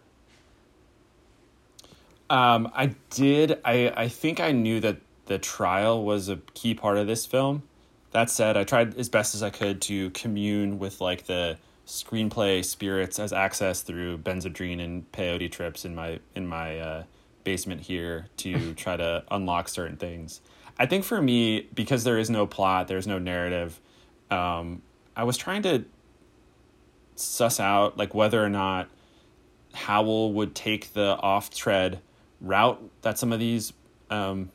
Um, 2.30 2.70
I 2.74 2.94
did. 3.10 3.58
I 3.64 3.92
I 3.94 4.08
think 4.08 4.40
I 4.40 4.52
knew 4.52 4.80
that 4.80 4.98
the 5.26 5.38
trial 5.38 6.04
was 6.04 6.28
a 6.28 6.36
key 6.54 6.74
part 6.74 6.96
of 6.96 7.06
this 7.06 7.26
film. 7.26 7.62
That 8.12 8.30
said, 8.30 8.56
I 8.56 8.64
tried 8.64 8.96
as 8.98 9.08
best 9.08 9.34
as 9.34 9.42
I 9.42 9.50
could 9.50 9.80
to 9.82 10.10
commune 10.10 10.78
with 10.78 11.00
like 11.00 11.24
the 11.26 11.58
screenplay 11.86 12.64
spirits 12.64 13.18
as 13.18 13.32
access 13.32 13.82
through 13.82 14.18
Benzedrine 14.18 14.82
and 14.82 15.10
peyote 15.12 15.50
trips 15.50 15.84
in 15.84 15.94
my 15.94 16.20
in 16.34 16.46
my 16.46 16.78
uh, 16.78 17.04
basement 17.44 17.82
here 17.82 18.28
to 18.38 18.74
try 18.76 18.96
to 18.96 19.24
unlock 19.30 19.68
certain 19.68 19.96
things. 19.96 20.40
I 20.78 20.86
think 20.86 21.04
for 21.04 21.20
me, 21.20 21.68
because 21.74 22.04
there 22.04 22.18
is 22.18 22.30
no 22.30 22.46
plot, 22.46 22.88
there's 22.88 23.06
no 23.06 23.18
narrative. 23.18 23.80
Um, 24.30 24.82
I 25.14 25.24
was 25.24 25.36
trying 25.36 25.62
to 25.62 25.84
suss 27.14 27.60
out 27.60 27.98
like 27.98 28.14
whether 28.14 28.42
or 28.42 28.48
not 28.48 28.88
Howl 29.74 30.32
would 30.32 30.54
take 30.54 30.92
the 30.94 31.16
off 31.18 31.50
tread 31.50 32.00
route 32.40 32.82
that 33.02 33.18
some 33.18 33.32
of 33.32 33.38
these 33.38 33.72
um, 34.10 34.50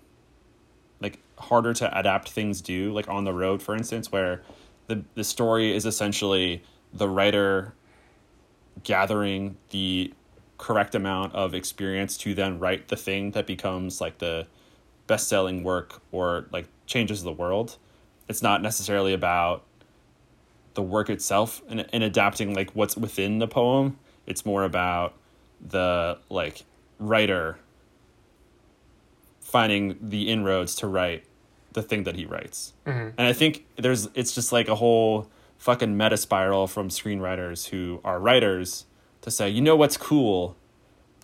like 0.99 1.19
harder 1.37 1.73
to 1.73 1.97
adapt 1.99 2.29
things 2.29 2.61
do, 2.61 2.91
like 2.93 3.07
on 3.07 3.23
the 3.23 3.33
road, 3.33 3.61
for 3.61 3.75
instance, 3.75 4.11
where 4.11 4.41
the 4.87 5.03
the 5.15 5.23
story 5.23 5.75
is 5.75 5.85
essentially 5.85 6.63
the 6.93 7.07
writer 7.09 7.73
gathering 8.83 9.57
the 9.69 10.13
correct 10.57 10.95
amount 10.95 11.33
of 11.35 11.53
experience 11.53 12.17
to 12.17 12.33
then 12.33 12.59
write 12.59 12.87
the 12.87 12.95
thing 12.95 13.31
that 13.31 13.45
becomes 13.45 14.01
like 14.01 14.17
the 14.17 14.47
best 15.05 15.27
selling 15.27 15.63
work 15.63 16.01
or 16.11 16.47
like 16.51 16.67
changes 16.85 17.23
the 17.23 17.31
world. 17.31 17.77
It's 18.27 18.41
not 18.41 18.61
necessarily 18.61 19.13
about 19.13 19.63
the 20.73 20.81
work 20.81 21.09
itself 21.09 21.61
and, 21.69 21.87
and 21.91 22.03
adapting 22.03 22.53
like 22.53 22.71
what's 22.71 22.95
within 22.95 23.39
the 23.39 23.47
poem 23.47 23.97
It's 24.27 24.45
more 24.45 24.63
about 24.63 25.13
the 25.59 26.19
like 26.29 26.63
writer 26.99 27.57
finding 29.41 29.97
the 30.01 30.29
inroads 30.29 30.75
to 30.75 30.87
write 30.87 31.23
the 31.73 31.81
thing 31.81 32.03
that 32.03 32.15
he 32.15 32.25
writes. 32.25 32.73
Mm-hmm. 32.85 33.09
And 33.17 33.27
I 33.27 33.33
think 33.33 33.65
there's 33.77 34.07
it's 34.13 34.35
just 34.35 34.51
like 34.51 34.67
a 34.67 34.75
whole 34.75 35.29
fucking 35.57 35.97
meta 35.97 36.17
spiral 36.17 36.67
from 36.67 36.89
screenwriters 36.89 37.69
who 37.69 37.99
are 38.03 38.19
writers 38.19 38.85
to 39.21 39.31
say, 39.31 39.49
you 39.49 39.61
know 39.61 39.75
what's 39.75 39.97
cool? 39.97 40.55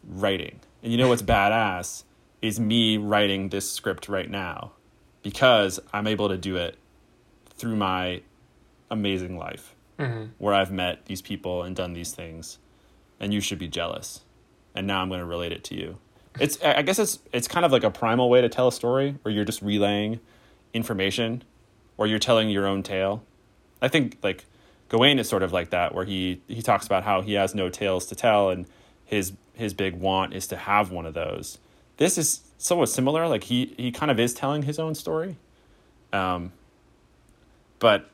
Writing. 0.08 0.60
And 0.82 0.92
you 0.92 0.98
know 0.98 1.08
what's 1.10 1.22
badass 1.36 2.04
is 2.42 2.60
me 2.60 2.98
writing 2.98 3.50
this 3.50 3.72
script 3.72 4.10
right 4.10 4.30
now 4.30 4.72
because 5.22 5.80
I'm 5.94 6.08
able 6.08 6.28
to 6.30 6.38
do 6.38 6.58
it 6.58 6.78
through 7.56 7.76
my 7.76 8.22
amazing 8.90 9.38
life 9.38 9.76
Mm-hmm. 10.00 10.24
where 10.40 10.56
I've 10.56 10.72
met 10.72 11.06
these 11.06 11.22
people 11.22 11.62
and 11.62 11.76
done 11.76 11.94
these 11.94 12.14
things 12.14 12.58
and 13.20 13.32
you 13.32 13.40
should 13.40 13.60
be 13.60 13.68
jealous. 13.68 14.22
And 14.74 14.88
now 14.88 15.04
I'm 15.04 15.08
going 15.08 15.20
to 15.20 15.26
relate 15.26 15.52
it 15.52 15.64
to 15.66 15.76
you. 15.76 16.00
It's 16.40 16.60
I 16.64 16.82
guess 16.82 16.98
it's 16.98 17.20
it's 17.32 17.48
kind 17.48 17.64
of 17.64 17.72
like 17.72 17.84
a 17.84 17.92
primal 17.92 18.28
way 18.28 18.42
to 18.42 18.50
tell 18.50 18.68
a 18.68 18.72
story 18.72 19.20
where 19.22 19.32
you're 19.32 19.46
just 19.46 19.62
relaying 19.62 20.20
information 20.74 21.44
or 21.96 22.08
you're 22.08 22.18
telling 22.18 22.50
your 22.50 22.66
own 22.66 22.82
tale. 22.82 23.24
I 23.84 23.90
think 23.90 24.18
like 24.24 24.46
Gawain 24.88 25.20
is 25.20 25.28
sort 25.28 25.44
of 25.44 25.52
like 25.52 25.70
that 25.72 25.94
where 25.94 26.06
he 26.06 26.42
he 26.48 26.62
talks 26.62 26.86
about 26.86 27.04
how 27.04 27.22
he 27.22 27.34
has 27.34 27.54
no 27.54 27.70
tales 27.70 28.06
to 28.08 28.16
tell 28.16 28.50
and 28.50 28.66
his 29.06 29.34
his 29.54 29.74
big 29.74 29.96
want 29.96 30.34
is 30.34 30.48
to 30.48 30.56
have 30.56 30.90
one 30.90 31.06
of 31.06 31.14
those. 31.14 31.60
This 31.98 32.18
is 32.18 32.42
somewhat 32.58 32.88
similar 32.88 33.28
like 33.28 33.44
he 33.44 33.76
he 33.78 33.92
kind 33.92 34.10
of 34.10 34.20
is 34.20 34.34
telling 34.34 34.64
his 34.64 34.80
own 34.80 34.96
story. 34.96 35.36
Um 36.14 36.54
but 37.80 38.10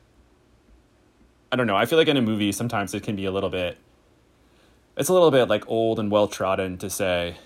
I 1.52 1.56
don't 1.56 1.68
know. 1.68 1.76
I 1.76 1.86
feel 1.86 1.98
like 1.98 2.08
in 2.08 2.16
a 2.16 2.22
movie 2.22 2.50
sometimes 2.50 2.92
it 2.92 3.04
can 3.04 3.14
be 3.14 3.24
a 3.24 3.30
little 3.30 3.50
bit 3.50 3.78
it's 4.96 5.08
a 5.08 5.12
little 5.12 5.30
bit 5.30 5.48
like 5.48 5.68
old 5.68 6.00
and 6.00 6.10
well 6.10 6.26
trodden 6.26 6.76
to 6.78 6.90
say, 6.90 7.36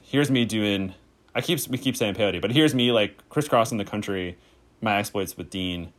here's 0.00 0.30
me 0.30 0.44
doing 0.44 0.94
I 1.34 1.40
keep 1.40 1.58
we 1.68 1.78
keep 1.78 1.96
saying 1.96 2.14
peyote, 2.14 2.40
but 2.40 2.52
here's 2.52 2.72
me 2.72 2.92
like 2.92 3.28
crisscrossing 3.28 3.78
the 3.78 3.84
country, 3.84 4.38
my 4.80 4.98
exploits 4.98 5.36
with 5.36 5.50
Dean, 5.50 5.92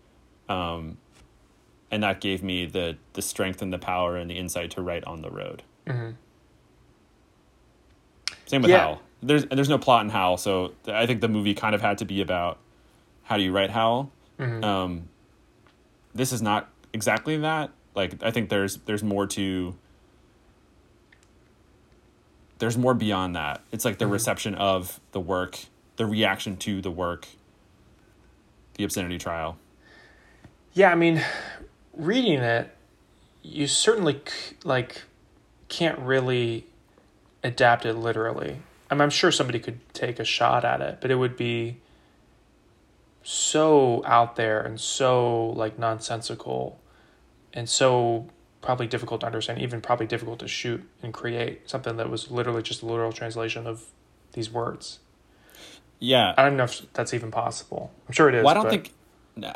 um, 0.47 0.97
and 1.91 2.03
that 2.03 2.21
gave 2.21 2.43
me 2.43 2.65
the 2.65 2.97
the 3.13 3.21
strength 3.21 3.61
and 3.61 3.71
the 3.71 3.77
power 3.77 4.17
and 4.17 4.29
the 4.29 4.37
insight 4.37 4.71
to 4.71 4.81
write 4.81 5.03
on 5.05 5.21
the 5.21 5.29
road. 5.29 5.63
Mm-hmm. 5.87 6.11
Same 8.45 8.61
with 8.61 8.71
Yeah. 8.71 8.79
Howl. 8.79 9.01
There's 9.21 9.45
there's 9.45 9.69
no 9.69 9.77
plot 9.77 10.03
in 10.03 10.09
Howl, 10.09 10.37
so 10.37 10.73
I 10.87 11.05
think 11.05 11.21
the 11.21 11.27
movie 11.27 11.53
kind 11.53 11.73
of 11.73 11.81
had 11.81 11.97
to 11.99 12.05
be 12.05 12.21
about 12.21 12.59
how 13.23 13.37
do 13.37 13.43
you 13.43 13.51
write 13.51 13.71
Howl. 13.71 14.11
Mm-hmm. 14.39 14.63
Um, 14.63 15.09
this 16.13 16.31
is 16.31 16.41
not 16.41 16.69
exactly 16.93 17.37
that. 17.37 17.71
Like 17.95 18.21
I 18.21 18.31
think 18.31 18.49
there's 18.49 18.77
there's 18.85 19.03
more 19.03 19.25
to 19.27 19.75
there's 22.59 22.77
more 22.77 22.93
beyond 22.93 23.35
that. 23.35 23.61
It's 23.71 23.83
like 23.83 23.97
the 23.97 24.07
reception 24.07 24.55
of 24.55 24.99
the 25.11 25.19
work, 25.19 25.59
the 25.95 26.05
reaction 26.05 26.55
to 26.57 26.81
the 26.81 26.91
work, 26.91 27.27
the 28.75 28.83
obscenity 28.83 29.17
trial. 29.17 29.57
Yeah, 30.73 30.91
I 30.91 30.95
mean, 30.95 31.21
reading 31.97 32.39
it, 32.39 32.75
you 33.41 33.67
certainly 33.67 34.21
c- 34.25 34.55
like 34.63 35.03
can't 35.69 35.99
really 35.99 36.65
adapt 37.43 37.85
it 37.85 37.93
literally. 37.93 38.57
I 38.89 38.93
mean, 38.95 39.01
I'm 39.01 39.09
sure 39.09 39.31
somebody 39.31 39.59
could 39.59 39.79
take 39.93 40.19
a 40.19 40.23
shot 40.25 40.63
at 40.63 40.81
it, 40.81 40.99
but 41.01 41.11
it 41.11 41.15
would 41.15 41.35
be 41.37 41.77
so 43.23 44.03
out 44.05 44.35
there 44.35 44.61
and 44.61 44.79
so 44.79 45.47
like 45.49 45.79
nonsensical 45.79 46.79
and 47.53 47.67
so 47.67 48.27
probably 48.61 48.87
difficult 48.87 49.21
to 49.21 49.27
understand, 49.27 49.59
even 49.59 49.81
probably 49.81 50.05
difficult 50.05 50.39
to 50.39 50.47
shoot 50.47 50.83
and 51.01 51.13
create 51.13 51.69
something 51.69 51.97
that 51.97 52.09
was 52.09 52.29
literally 52.31 52.61
just 52.61 52.81
a 52.81 52.85
literal 52.85 53.11
translation 53.11 53.65
of 53.65 53.85
these 54.33 54.51
words. 54.51 54.99
Yeah. 55.99 56.33
I 56.37 56.43
don't 56.43 56.57
know 56.57 56.65
if 56.65 56.81
that's 56.93 57.13
even 57.13 57.31
possible. 57.31 57.91
I'm 58.07 58.13
sure 58.13 58.29
it 58.29 58.35
is. 58.35 58.43
well, 58.43 58.51
I 58.51 58.61
don't 58.61 58.69
think 58.69 58.91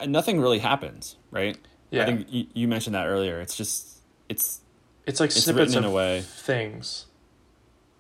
nothing 0.08 0.40
really 0.40 0.60
happens, 0.60 1.16
right? 1.32 1.58
Yeah. 1.92 2.04
I 2.04 2.06
think 2.06 2.28
you, 2.32 2.46
you 2.54 2.68
mentioned 2.68 2.96
that 2.96 3.08
earlier. 3.08 3.40
It's 3.42 3.56
just 3.56 4.00
it's 4.28 4.62
it's 5.06 5.20
like 5.20 5.30
it's 5.32 5.44
snippets 5.44 5.76
in 5.76 5.84
a 5.84 5.90
way- 5.92 6.22
things. 6.22 7.06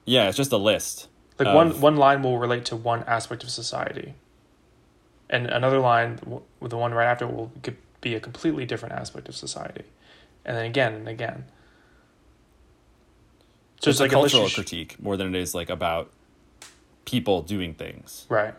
yeah, 0.06 0.28
it's 0.28 0.38
just 0.38 0.52
a 0.52 0.58
list. 0.58 1.08
Like 1.40 1.48
of- 1.48 1.56
one 1.56 1.82
one 1.82 1.98
line 1.98 2.22
will 2.22 2.38
relate 2.38 2.66
to 2.66 2.76
one 2.76 3.04
aspect 3.04 3.44
of 3.44 3.50
society, 3.50 4.14
and 5.30 5.48
another 5.48 5.80
line, 5.80 6.20
the 6.62 6.78
one 6.78 6.94
right 6.94 7.08
after, 7.08 7.26
will 7.26 7.52
be 8.02 8.14
a 8.16 8.20
completely 8.20 8.66
different 8.66 8.94
aspect 8.96 9.28
of 9.28 9.36
society, 9.36 9.84
and 10.46 10.56
then 10.56 10.66
again 10.66 10.94
and 10.94 11.08
again. 11.08 11.46
So 13.82 13.90
it's, 13.90 13.96
it's, 13.96 14.00
like 14.02 14.12
a 14.12 14.16
cultural 14.16 14.48
sh- 14.50 14.56
critique 14.56 15.02
more 15.02 15.16
than 15.18 15.34
it 15.34 15.40
is 15.40 15.56
like 15.56 15.70
about 15.70 16.12
people 17.06 17.42
doing 17.42 17.74
things. 17.74 18.26
right? 18.30 18.54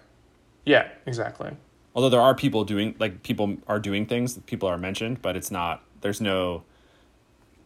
Yeah, 0.65 0.89
exactly. 1.07 1.51
Although 1.95 2.11
there 2.11 2.21
are 2.21 2.35
people 2.35 2.65
doing 2.65 2.95
like 2.99 3.23
people 3.23 3.57
are 3.67 3.81
doing 3.81 4.07
things, 4.07 4.39
people 4.47 4.69
are 4.69 4.79
mentioned, 4.79 5.23
but 5.23 5.37
it's 5.37 5.51
not. 5.51 5.83
There's 6.01 6.21
no. 6.21 6.65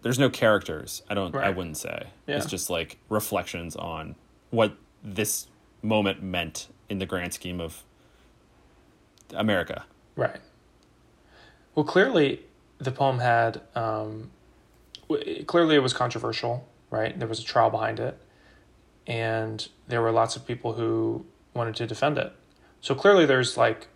There's 0.03 0.19
no 0.19 0.29
characters. 0.29 1.03
I 1.09 1.15
don't. 1.15 1.35
I 1.35 1.51
wouldn't 1.51 1.77
say. 1.77 2.09
Yeah. 2.27 2.37
It's 2.37 2.47
just 2.47 2.71
like 2.71 2.99
reflections 3.09 3.77
on 3.77 4.17
what 4.51 4.77
this 5.03 5.47
moment 5.83 6.23
meant 6.23 6.69
in 6.89 6.99
the 6.99 7.07
grand 7.07 7.35
scheme 7.35 7.61
of 7.61 7.83
America. 9.35 9.85
Right. 10.17 10.41
Well, 11.75 11.85
clearly, 11.85 12.41
the 12.79 12.91
poem 12.91 13.19
had. 13.19 13.61
Um, 13.75 14.31
clearly, 15.47 15.77
it 15.77 15.83
was 15.83 15.93
controversial, 15.93 16.67
right? 16.91 17.19
There 17.19 17.29
was 17.29 17.41
a 17.41 17.45
trial 17.45 17.69
behind 17.69 18.01
it, 18.01 18.19
and 19.07 19.69
there 19.87 20.01
were 20.01 20.13
lots 20.13 20.35
of 20.35 20.47
people 20.47 20.75
who 20.75 21.27
wanted 21.53 21.77
to 21.77 21.87
defend 21.87 22.17
it. 22.17 22.33
So 22.81 22.95
clearly, 22.95 23.27
there's 23.27 23.57
like 23.57 23.89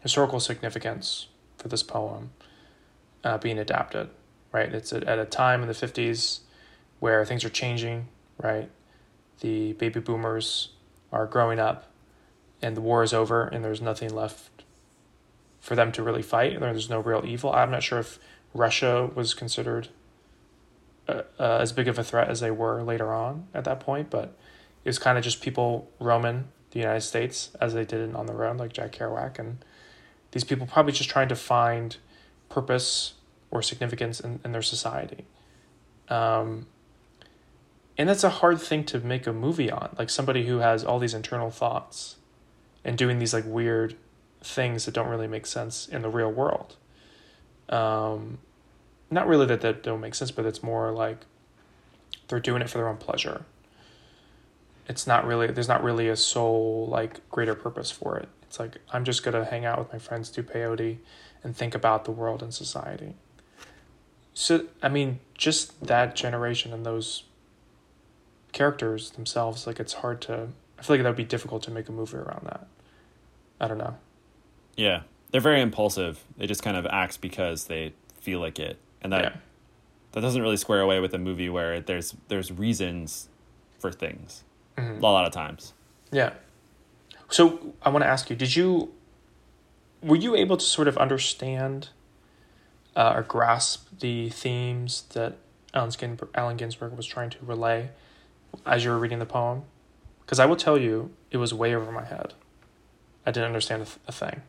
historical 0.00 0.40
significance 0.40 1.28
for 1.56 1.68
this 1.68 1.82
poem 1.82 2.30
uh, 3.24 3.38
being 3.38 3.58
adapted, 3.58 4.08
right? 4.52 4.72
It's 4.72 4.92
at, 4.92 5.04
at 5.04 5.18
a 5.18 5.24
time 5.24 5.62
in 5.62 5.68
the 5.68 5.74
50s 5.74 6.40
where 7.00 7.24
things 7.24 7.44
are 7.44 7.50
changing, 7.50 8.08
right? 8.38 8.70
The 9.40 9.72
baby 9.74 10.00
boomers 10.00 10.70
are 11.12 11.26
growing 11.26 11.58
up, 11.58 11.90
and 12.60 12.76
the 12.76 12.80
war 12.80 13.02
is 13.02 13.12
over, 13.12 13.44
and 13.44 13.64
there's 13.64 13.80
nothing 13.80 14.14
left 14.14 14.64
for 15.60 15.74
them 15.74 15.92
to 15.92 16.02
really 16.02 16.22
fight. 16.22 16.58
There's 16.60 16.90
no 16.90 17.00
real 17.00 17.22
evil. 17.24 17.52
I'm 17.52 17.70
not 17.70 17.82
sure 17.82 17.98
if 17.98 18.18
Russia 18.54 19.10
was 19.14 19.34
considered 19.34 19.88
uh, 21.08 21.22
uh, 21.38 21.58
as 21.60 21.72
big 21.72 21.88
of 21.88 21.98
a 21.98 22.04
threat 22.04 22.28
as 22.28 22.40
they 22.40 22.50
were 22.50 22.82
later 22.82 23.12
on 23.12 23.46
at 23.54 23.64
that 23.64 23.80
point, 23.80 24.10
but 24.10 24.36
it 24.84 24.88
was 24.88 24.98
kind 24.98 25.18
of 25.18 25.24
just 25.24 25.40
people 25.40 25.90
roaming 25.98 26.48
the 26.70 26.78
United 26.78 27.00
States 27.00 27.50
as 27.60 27.74
they 27.74 27.84
did 27.84 28.08
it 28.08 28.14
on 28.14 28.26
their 28.26 28.44
own, 28.44 28.56
like 28.58 28.72
Jack 28.72 28.92
Kerouac, 28.92 29.38
and 29.38 29.64
these 30.32 30.44
people 30.44 30.66
probably 30.66 30.92
just 30.92 31.10
trying 31.10 31.28
to 31.28 31.36
find 31.36 31.96
purpose 32.48 33.14
or 33.50 33.62
significance 33.62 34.20
in, 34.20 34.40
in 34.44 34.52
their 34.52 34.62
society. 34.62 35.24
Um, 36.08 36.66
and 37.96 38.08
that's 38.08 38.24
a 38.24 38.30
hard 38.30 38.60
thing 38.60 38.84
to 38.84 39.00
make 39.00 39.26
a 39.26 39.32
movie 39.32 39.70
on, 39.70 39.94
like 39.98 40.10
somebody 40.10 40.46
who 40.46 40.58
has 40.58 40.84
all 40.84 40.98
these 40.98 41.14
internal 41.14 41.50
thoughts 41.50 42.16
and 42.84 42.96
doing 42.96 43.18
these 43.18 43.34
like 43.34 43.44
weird 43.46 43.96
things 44.40 44.84
that 44.84 44.94
don't 44.94 45.08
really 45.08 45.26
make 45.26 45.46
sense 45.46 45.88
in 45.88 46.02
the 46.02 46.08
real 46.08 46.30
world. 46.30 46.76
Um, 47.68 48.38
not 49.10 49.26
really 49.26 49.46
that 49.46 49.60
that 49.62 49.82
don't 49.82 50.00
make 50.00 50.14
sense, 50.14 50.30
but 50.30 50.46
it's 50.46 50.62
more 50.62 50.92
like 50.92 51.18
they're 52.28 52.40
doing 52.40 52.62
it 52.62 52.70
for 52.70 52.78
their 52.78 52.88
own 52.88 52.98
pleasure. 52.98 53.44
It's 54.88 55.06
not 55.06 55.26
really 55.26 55.48
there's 55.48 55.68
not 55.68 55.82
really 55.82 56.08
a 56.08 56.16
soul 56.16 56.86
like 56.88 57.28
greater 57.30 57.54
purpose 57.54 57.90
for 57.90 58.16
it. 58.16 58.28
It's 58.48 58.58
like 58.58 58.78
I'm 58.92 59.04
just 59.04 59.22
gonna 59.22 59.44
hang 59.44 59.64
out 59.66 59.78
with 59.78 59.92
my 59.92 59.98
friends, 59.98 60.30
do 60.30 60.42
peyote, 60.42 60.96
and 61.44 61.54
think 61.54 61.74
about 61.74 62.04
the 62.06 62.10
world 62.10 62.42
and 62.42 62.52
society. 62.52 63.14
So 64.34 64.66
I 64.82 64.88
mean, 64.88 65.20
just 65.34 65.84
that 65.86 66.16
generation 66.16 66.72
and 66.72 66.84
those 66.84 67.24
characters 68.52 69.10
themselves, 69.10 69.66
like 69.66 69.78
it's 69.78 69.94
hard 69.94 70.20
to. 70.22 70.48
I 70.78 70.82
feel 70.82 70.96
like 70.96 71.02
that 71.02 71.08
would 71.10 71.16
be 71.16 71.24
difficult 71.24 71.62
to 71.64 71.70
make 71.70 71.88
a 71.88 71.92
movie 71.92 72.16
around 72.16 72.46
that. 72.46 72.66
I 73.60 73.68
don't 73.68 73.78
know. 73.78 73.96
Yeah, 74.76 75.02
they're 75.30 75.40
very 75.40 75.60
impulsive. 75.60 76.24
They 76.36 76.46
just 76.46 76.62
kind 76.62 76.76
of 76.76 76.86
act 76.86 77.20
because 77.20 77.64
they 77.64 77.92
feel 78.20 78.40
like 78.40 78.58
it, 78.58 78.78
and 79.02 79.12
that 79.12 79.24
yeah. 79.24 79.32
that 80.12 80.20
doesn't 80.22 80.40
really 80.40 80.56
square 80.56 80.80
away 80.80 81.00
with 81.00 81.12
a 81.12 81.18
movie 81.18 81.50
where 81.50 81.80
there's 81.80 82.14
there's 82.28 82.50
reasons 82.50 83.28
for 83.78 83.92
things 83.92 84.42
Mhm. 84.78 84.98
a 84.98 85.06
lot 85.06 85.26
of 85.26 85.32
times. 85.32 85.74
Yeah. 86.10 86.32
So 87.30 87.74
I 87.82 87.90
want 87.90 88.02
to 88.04 88.08
ask 88.08 88.30
you: 88.30 88.36
Did 88.36 88.56
you 88.56 88.92
were 90.02 90.16
you 90.16 90.34
able 90.34 90.56
to 90.56 90.64
sort 90.64 90.88
of 90.88 90.96
understand 90.96 91.90
uh, 92.96 93.12
or 93.16 93.22
grasp 93.22 93.88
the 94.00 94.28
themes 94.30 95.04
that 95.12 95.36
Allen, 95.74 95.90
Ginsberg, 95.96 96.30
Allen 96.34 96.56
Ginsberg 96.56 96.96
was 96.96 97.06
trying 97.06 97.30
to 97.30 97.38
relay 97.42 97.90
as 98.64 98.84
you 98.84 98.90
were 98.90 98.98
reading 98.98 99.18
the 99.18 99.26
poem? 99.26 99.62
Because 100.20 100.38
I 100.38 100.46
will 100.46 100.56
tell 100.56 100.78
you, 100.78 101.10
it 101.30 101.38
was 101.38 101.54
way 101.54 101.74
over 101.74 101.90
my 101.90 102.04
head. 102.04 102.34
I 103.24 103.30
didn't 103.30 103.46
understand 103.46 103.82
a, 103.82 103.84
th- 103.84 103.98
a 104.06 104.12
thing. 104.12 104.42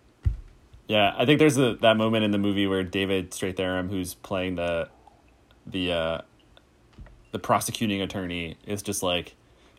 Yeah, 0.87 1.13
I 1.17 1.25
think 1.25 1.39
there's 1.39 1.57
a, 1.57 1.75
that 1.75 1.97
moment 1.97 2.25
in 2.25 2.31
the 2.31 2.37
movie 2.37 2.65
where 2.65 2.83
David 2.83 3.31
Strathairn, 3.31 3.89
who's 3.89 4.15
playing 4.15 4.55
the 4.55 4.89
the 5.67 5.93
uh, 5.93 6.21
the 7.31 7.39
prosecuting 7.39 8.01
attorney 8.01 8.57
is 8.65 8.81
just 8.81 9.03
like, 9.03 9.35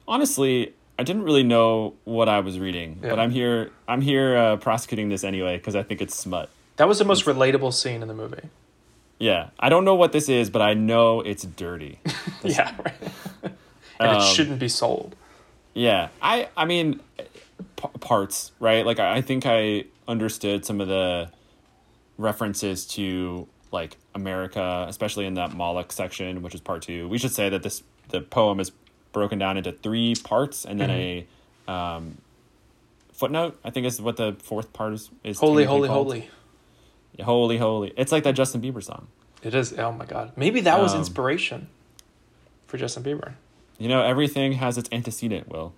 honestly, 0.07 0.75
I 1.01 1.03
didn't 1.03 1.23
really 1.23 1.43
know 1.45 1.95
what 2.05 2.29
I 2.29 2.41
was 2.41 2.59
reading, 2.59 2.99
Yeah. 3.03 3.09
but 3.09 3.19
I'm 3.19 3.31
here. 3.31 3.71
I'm 3.89 4.03
here 4.03 4.37
uh, 4.37 4.57
prosecuting 4.59 5.09
this 5.09 5.25
anyway 5.25 5.57
because 5.57 5.75
I 5.75 5.83
think 5.83 6.03
it's 6.03 6.15
smut. 6.15 6.51
That 6.77 6.89
was 6.89 6.99
the 6.99 7.07
most 7.07 7.25
relatable 7.25 7.73
scene 7.73 8.03
in 8.03 8.09
the 8.09 8.13
movie. 8.13 8.51
Yeah, 9.19 9.49
I 9.59 9.71
don't 9.71 9.87
know 9.87 9.95
what 9.95 10.13
this 10.13 10.29
is, 10.29 10.51
but 10.51 10.61
I 10.61 10.75
know 10.75 11.23
it's 11.23 11.43
dirty. 11.43 12.01
yeah, 12.45 12.75
right. 12.85 12.95
and 13.43 14.13
it 14.13 14.21
Um, 14.21 14.35
shouldn't 14.35 14.59
be 14.59 14.69
sold. 14.69 15.17
Yeah, 15.73 16.09
I 16.21 16.49
I 16.55 16.67
mean, 16.67 17.01
p- 17.17 17.89
parts 18.01 18.53
right. 18.61 18.85
Like 18.85 18.99
I 18.99 19.17
I 19.17 19.21
think 19.23 19.45
I 19.47 19.85
understood 20.07 20.67
some 20.67 20.83
of 20.83 20.89
the 20.89 21.31
references 22.19 22.85
to 22.89 23.49
like 23.73 23.97
America, 24.15 24.85
especially 24.87 25.25
in 25.25 25.33
that 25.35 25.55
Moloch 25.55 25.93
section, 25.93 26.43
which 26.43 26.55
is 26.55 26.61
part 26.61 26.83
two. 26.83 27.09
We 27.09 27.17
should 27.17 27.33
say 27.33 27.49
that 27.49 27.63
this 27.63 27.83
the 28.11 28.21
poem 28.21 28.61
is 28.61 28.71
broken 29.13 29.39
down 29.39 29.57
into 29.57 29.73
three 29.73 30.15
parts, 30.23 30.65
and 30.65 30.81
then 30.81 30.91
Mm-hmm. 30.91 31.71
a 31.71 31.73
um, 31.73 32.19
footnote. 33.13 33.59
I 33.65 33.71
think 33.71 33.87
is 33.87 34.01
what 34.01 34.17
the 34.17 34.37
fourth 34.43 34.73
part 34.73 34.93
is. 34.95 35.11
is 35.25 35.39
Holy, 35.39 35.65
holy, 35.65 35.89
called. 35.89 36.07
holy. 36.09 36.31
Yeah, 37.17 37.25
holy, 37.25 37.59
holy. 37.59 37.93
It's 37.97 38.13
like 38.13 38.25
that 38.25 38.33
Justin 38.35 38.61
Bieber 38.63 38.83
song. 38.83 39.09
It 39.43 39.55
is. 39.55 39.79
Oh 39.79 39.93
my 39.93 40.05
god. 40.07 40.33
Maybe 40.37 40.61
that 40.63 40.81
was 40.81 40.93
Um, 40.95 41.01
inspiration 41.01 41.69
for 42.67 42.77
Justin 42.79 43.03
Bieber. 43.03 43.33
You 43.79 43.89
know, 43.89 44.03
everything 44.03 44.53
has 44.53 44.77
its 44.79 44.89
antecedent. 44.93 45.49
Will 45.49 45.73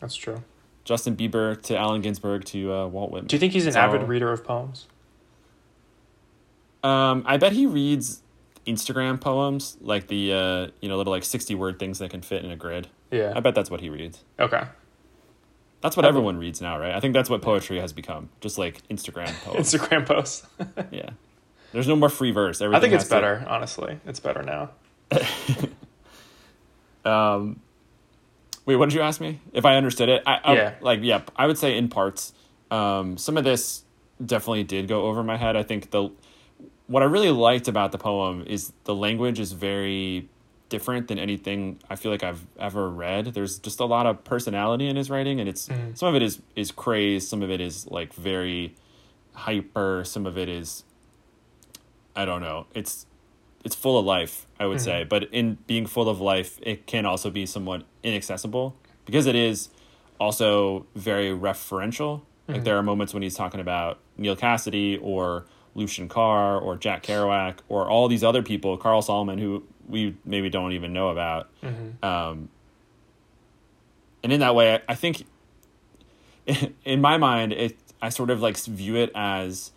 That's 0.00 0.16
true. 0.16 0.42
Justin 0.84 1.14
Bieber 1.16 1.60
to 1.62 1.76
Allen 1.76 2.00
Ginsberg 2.00 2.44
to 2.46 2.72
uh, 2.72 2.86
Walt 2.88 3.10
Whitman. 3.12 3.28
Do 3.28 3.36
you 3.36 3.40
think 3.40 3.52
he's 3.52 3.64
an 3.64 3.68
It's 3.68 3.76
avid 3.76 4.02
reader 4.08 4.32
of 4.32 4.42
poems? 4.44 4.86
Um, 6.82 7.22
I 7.26 7.36
bet 7.36 7.52
he 7.52 7.66
reads 7.66 8.22
Instagram 8.66 9.20
poems, 9.20 9.76
like 9.80 10.06
the 10.06 10.32
uh, 10.32 10.66
you 10.80 10.88
know 10.88 10.96
little 10.96 11.12
like 11.12 11.24
sixty 11.24 11.54
word 11.54 11.78
things 11.78 11.98
that 11.98 12.10
can 12.10 12.22
fit 12.22 12.44
in 12.44 12.50
a 12.50 12.56
grid. 12.56 12.88
Yeah. 13.10 13.32
I 13.34 13.40
bet 13.40 13.54
that's 13.54 13.70
what 13.70 13.80
he 13.80 13.88
reads. 13.90 14.22
Okay. 14.38 14.62
That's 15.80 15.96
what 15.96 16.04
I 16.06 16.08
everyone 16.08 16.38
reads 16.38 16.60
now, 16.60 16.78
right? 16.78 16.94
I 16.94 17.00
think 17.00 17.12
that's 17.12 17.28
what 17.28 17.42
poetry 17.42 17.80
has 17.80 17.92
become, 17.92 18.28
just 18.40 18.56
like 18.58 18.86
Instagram 18.88 19.32
poems. 19.44 19.72
Instagram 19.72 20.06
posts. 20.06 20.46
yeah, 20.92 21.10
there's 21.72 21.88
no 21.88 21.96
more 21.96 22.08
free 22.08 22.30
verse. 22.30 22.62
I 22.62 22.70
think 22.78 22.92
it's 22.94 23.02
has 23.02 23.08
to- 23.08 23.14
better, 23.16 23.44
honestly. 23.48 23.98
It's 24.06 24.20
better 24.20 24.42
now. 24.42 24.70
Um, 27.04 27.60
wait, 28.64 28.76
what 28.76 28.88
did 28.88 28.94
you 28.94 29.00
ask 29.02 29.20
me? 29.20 29.40
If 29.52 29.64
I 29.64 29.76
understood 29.76 30.08
it? 30.08 30.22
I, 30.26 30.38
I- 30.44 30.54
Yeah. 30.54 30.74
Like, 30.80 31.00
yeah, 31.02 31.22
I 31.36 31.46
would 31.46 31.58
say 31.58 31.76
in 31.76 31.88
parts. 31.88 32.32
Um, 32.70 33.18
some 33.18 33.36
of 33.36 33.44
this 33.44 33.82
definitely 34.24 34.64
did 34.64 34.88
go 34.88 35.06
over 35.06 35.22
my 35.22 35.36
head. 35.36 35.56
I 35.56 35.62
think 35.62 35.90
the 35.90 36.10
what 36.86 37.02
I 37.02 37.06
really 37.06 37.30
liked 37.30 37.68
about 37.68 37.92
the 37.92 37.98
poem 37.98 38.44
is 38.46 38.72
the 38.84 38.94
language 38.94 39.38
is 39.40 39.52
very 39.52 40.28
different 40.68 41.08
than 41.08 41.18
anything 41.18 41.78
I 41.90 41.96
feel 41.96 42.10
like 42.10 42.22
I've 42.22 42.46
ever 42.58 42.88
read. 42.88 43.26
There's 43.34 43.58
just 43.58 43.78
a 43.80 43.84
lot 43.84 44.06
of 44.06 44.24
personality 44.24 44.88
in 44.88 44.96
his 44.96 45.10
writing, 45.10 45.38
and 45.40 45.48
it's 45.48 45.68
Mhm. 45.68 45.96
some 45.96 46.08
of 46.08 46.14
it 46.14 46.22
is 46.22 46.40
is 46.56 46.70
crazed, 46.72 47.28
some 47.28 47.42
of 47.42 47.50
it 47.50 47.60
is 47.60 47.86
like 47.90 48.12
very 48.14 48.74
hyper, 49.34 50.02
some 50.04 50.26
of 50.26 50.36
it 50.38 50.48
is 50.48 50.84
I 52.14 52.24
don't 52.24 52.40
know. 52.42 52.66
It's 52.74 53.06
it's 53.64 53.76
full 53.76 53.96
of 53.98 54.04
life, 54.04 54.46
I 54.58 54.66
would 54.66 54.78
Mhm. 54.78 54.84
say. 54.84 55.04
But 55.04 55.24
in 55.32 55.56
being 55.68 55.86
full 55.86 56.08
of 56.08 56.20
life, 56.20 56.58
it 56.62 56.86
can 56.86 57.06
also 57.06 57.30
be 57.30 57.46
somewhat 57.46 57.84
inaccessible 58.02 58.74
because 59.06 59.26
it 59.26 59.36
is 59.36 59.68
also 60.18 60.84
very 60.96 61.28
referential. 61.30 62.22
Like 62.48 62.62
Mhm. 62.62 62.64
there 62.64 62.76
are 62.76 62.82
moments 62.82 63.14
when 63.14 63.22
he's 63.22 63.36
talking 63.36 63.60
about 63.60 63.98
Neal 64.18 64.34
Cassady 64.36 64.98
or 65.00 65.46
Lucian 65.74 66.08
Carr 66.08 66.58
or 66.58 66.76
Jack 66.76 67.02
Kerouac 67.04 67.58
or 67.68 67.88
all 67.88 68.08
these 68.08 68.22
other 68.24 68.42
people, 68.42 68.76
Carl 68.76 69.02
Solomon, 69.02 69.38
who 69.38 69.62
we 69.88 70.16
maybe 70.24 70.48
don't 70.50 70.72
even 70.72 70.92
know 70.92 71.08
about. 71.08 71.48
hmm 71.62 72.04
Um, 72.04 72.48
and 74.22 74.32
in 74.32 74.40
that 74.40 74.54
way, 74.54 74.74
I- 74.76 74.82
I 74.88 74.94
think, 74.94 75.24
in 76.84 77.00
my 77.00 77.16
mind, 77.18 77.52
it 77.52 77.76
I 78.00 78.08
sort 78.08 78.30
of 78.30 78.40
like 78.42 78.56
view 78.58 78.96
it 78.96 79.10
as 79.14 79.70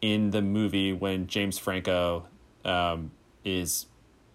in 0.00 0.30
the 0.30 0.42
movie 0.42 0.92
when 0.92 1.26
James 1.28 1.58
Franco 1.58 2.26
um, 2.64 3.12
is 3.44 3.86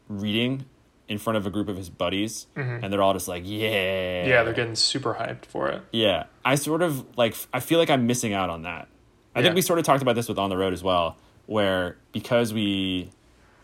reading 0.08 0.66
in 1.08 1.18
front 1.18 1.38
of 1.38 1.46
a 1.46 1.50
group 1.50 1.68
of 1.68 1.76
his 1.78 1.90
buddies, 1.90 2.48
Mhm. 2.56 2.82
and 2.84 2.92
they're 2.94 3.02
all 3.02 3.14
just 3.14 3.28
like, 3.28 3.44
"Yeah, 3.46 4.26
Yeah, 4.26 4.44
they're 4.44 4.54
getting 4.54 4.76
super 4.76 5.16
hyped 5.16 5.46
for 5.46 5.68
it. 5.70 5.84
yeah." 5.92 6.26
I 6.44 6.56
sort 6.56 6.82
of 6.82 7.06
like 7.18 7.36
I 7.54 7.60
feel 7.60 7.78
like 7.78 7.90
I'm 7.90 8.08
missing 8.08 8.34
out 8.34 8.50
on 8.50 8.64
that. 8.64 8.88
I 9.36 9.40
Yeah. 9.40 9.44
think 9.46 9.56
we 9.56 9.62
sort 9.62 9.80
of 9.80 9.86
talked 9.86 10.02
about 10.02 10.16
this 10.16 10.28
with 10.30 10.40
On 10.40 10.50
the 10.50 10.58
Road 10.58 10.74
as 10.74 10.82
well, 10.84 11.18
where 11.46 11.98
because 12.14 12.54
we 12.54 13.10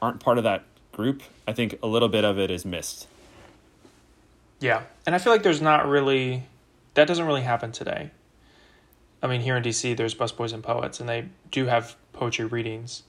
aren't 0.01 0.19
part 0.19 0.37
of 0.37 0.43
that 0.43 0.63
group, 0.91 1.23
I 1.47 1.53
think 1.53 1.79
a 1.81 1.87
little 1.87 2.09
bit 2.09 2.25
of 2.25 2.37
it 2.37 2.51
is 2.51 2.65
missed. 2.65 3.07
Yeah. 4.59 4.83
And 5.05 5.15
I 5.15 5.17
feel 5.17 5.31
like 5.33 5.43
there's 5.43 5.61
not 5.61 5.87
really 5.87 6.43
that 6.93 7.07
doesn't 7.07 7.25
really 7.25 7.41
happen 7.41 7.71
today. 7.71 8.11
I 9.23 9.27
mean, 9.27 9.41
here 9.41 9.55
in 9.55 9.63
DC 9.63 9.95
there's 9.95 10.13
busboys 10.13 10.53
and 10.53 10.61
poets 10.63 10.99
and 10.99 11.07
they 11.07 11.25
do 11.51 11.65
have 11.67 11.95
poetry 12.13 12.45
readings 12.45 13.03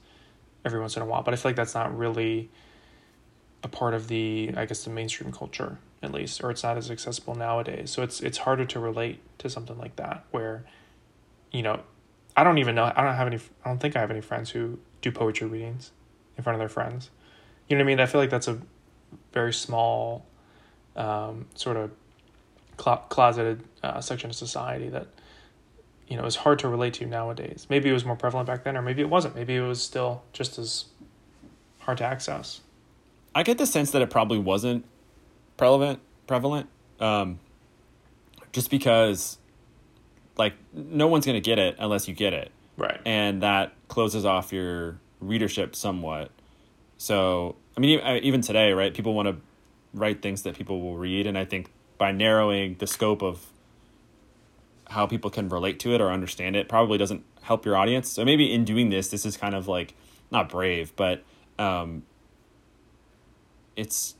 every 0.63 0.79
once 0.79 0.95
in 0.95 1.01
a 1.01 1.05
while, 1.05 1.21
but 1.21 1.33
I 1.33 1.37
feel 1.37 1.49
like 1.49 1.55
that's 1.57 1.75
not 1.75 1.95
really 1.95 2.49
a 3.63 3.67
part 3.67 3.93
of 3.93 4.07
the 4.07 4.51
I 4.55 4.65
guess 4.65 4.83
the 4.85 4.89
mainstream 4.89 5.31
culture 5.31 5.77
at 6.01 6.11
least 6.13 6.43
or 6.43 6.51
it's 6.51 6.63
not 6.63 6.77
as 6.77 6.89
accessible 6.89 7.35
nowadays. 7.35 7.91
So 7.91 8.01
it's 8.03 8.21
it's 8.21 8.39
harder 8.39 8.65
to 8.65 8.79
relate 8.79 9.19
to 9.39 9.49
something 9.49 9.77
like 9.77 9.95
that 9.97 10.23
where 10.31 10.63
you 11.51 11.61
know, 11.61 11.81
I 12.35 12.43
don't 12.43 12.57
even 12.57 12.75
know 12.75 12.91
I 12.95 13.03
don't 13.03 13.15
have 13.15 13.27
any 13.27 13.39
I 13.63 13.69
don't 13.69 13.79
think 13.79 13.95
I 13.95 13.99
have 13.99 14.11
any 14.11 14.21
friends 14.21 14.49
who 14.49 14.79
do 15.01 15.11
poetry 15.11 15.47
readings 15.47 15.91
in 16.37 16.43
front 16.43 16.55
of 16.55 16.59
their 16.59 16.69
friends. 16.69 17.09
You 17.67 17.77
know 17.77 17.83
what 17.83 17.87
I 17.87 17.93
mean? 17.93 17.99
I 17.99 18.05
feel 18.05 18.19
like 18.19 18.29
that's 18.29 18.47
a 18.47 18.59
very 19.31 19.53
small 19.53 20.25
um, 20.95 21.47
sort 21.55 21.77
of 21.77 21.91
clo- 22.77 23.03
closeted 23.09 23.63
uh, 23.81 24.01
section 24.01 24.29
of 24.29 24.35
society 24.35 24.89
that 24.89 25.07
you 26.07 26.17
know 26.17 26.25
is 26.25 26.37
hard 26.37 26.59
to 26.59 26.67
relate 26.67 26.93
to 26.95 27.05
nowadays. 27.05 27.67
Maybe 27.69 27.89
it 27.89 27.93
was 27.93 28.05
more 28.05 28.15
prevalent 28.15 28.47
back 28.47 28.63
then, 28.63 28.77
or 28.77 28.81
maybe 28.81 29.01
it 29.01 29.09
wasn't. 29.09 29.35
Maybe 29.35 29.55
it 29.55 29.61
was 29.61 29.81
still 29.81 30.23
just 30.33 30.57
as 30.57 30.85
hard 31.79 31.97
to 31.99 32.03
access. 32.03 32.61
I 33.35 33.43
get 33.43 33.57
the 33.57 33.65
sense 33.65 33.91
that 33.91 34.01
it 34.01 34.09
probably 34.09 34.39
wasn't 34.39 34.85
prevalent 35.57 35.99
prevalent 36.27 36.69
um, 36.99 37.39
just 38.51 38.69
because 38.69 39.37
like 40.37 40.53
no 40.73 41.07
one's 41.07 41.25
going 41.25 41.35
to 41.35 41.41
get 41.41 41.59
it 41.59 41.75
unless 41.79 42.07
you 42.07 42.13
get 42.13 42.33
it. 42.33 42.51
Right. 42.75 42.99
and 43.05 43.43
that 43.43 43.73
closes 43.87 44.25
off 44.25 44.51
your 44.51 44.97
readership 45.19 45.75
somewhat. 45.75 46.31
So 46.97 47.55
i 47.77 47.79
mean 47.79 47.99
even 48.23 48.41
today 48.41 48.71
right 48.73 48.93
people 48.93 49.13
want 49.13 49.27
to 49.27 49.35
write 49.93 50.21
things 50.21 50.43
that 50.43 50.55
people 50.55 50.79
will 50.81 50.95
read 50.95 51.25
and 51.27 51.37
i 51.37 51.43
think 51.45 51.71
by 51.97 52.11
narrowing 52.11 52.75
the 52.79 52.85
scope 52.87 53.21
of 53.23 53.47
how 54.89 55.07
people 55.07 55.29
can 55.29 55.49
relate 55.49 55.79
to 55.79 55.93
it 55.93 56.01
or 56.01 56.11
understand 56.11 56.55
it 56.55 56.67
probably 56.69 56.97
doesn't 56.97 57.23
help 57.41 57.65
your 57.65 57.75
audience. 57.75 58.09
So 58.09 58.23
maybe 58.23 58.51
in 58.51 58.65
doing 58.65 58.89
this 58.89 59.09
this 59.09 59.25
is 59.25 59.37
kind 59.37 59.55
of 59.55 59.67
like 59.67 59.93
not 60.31 60.49
brave 60.49 60.95
but 60.95 61.23
um 61.59 62.03
it's 63.75 64.15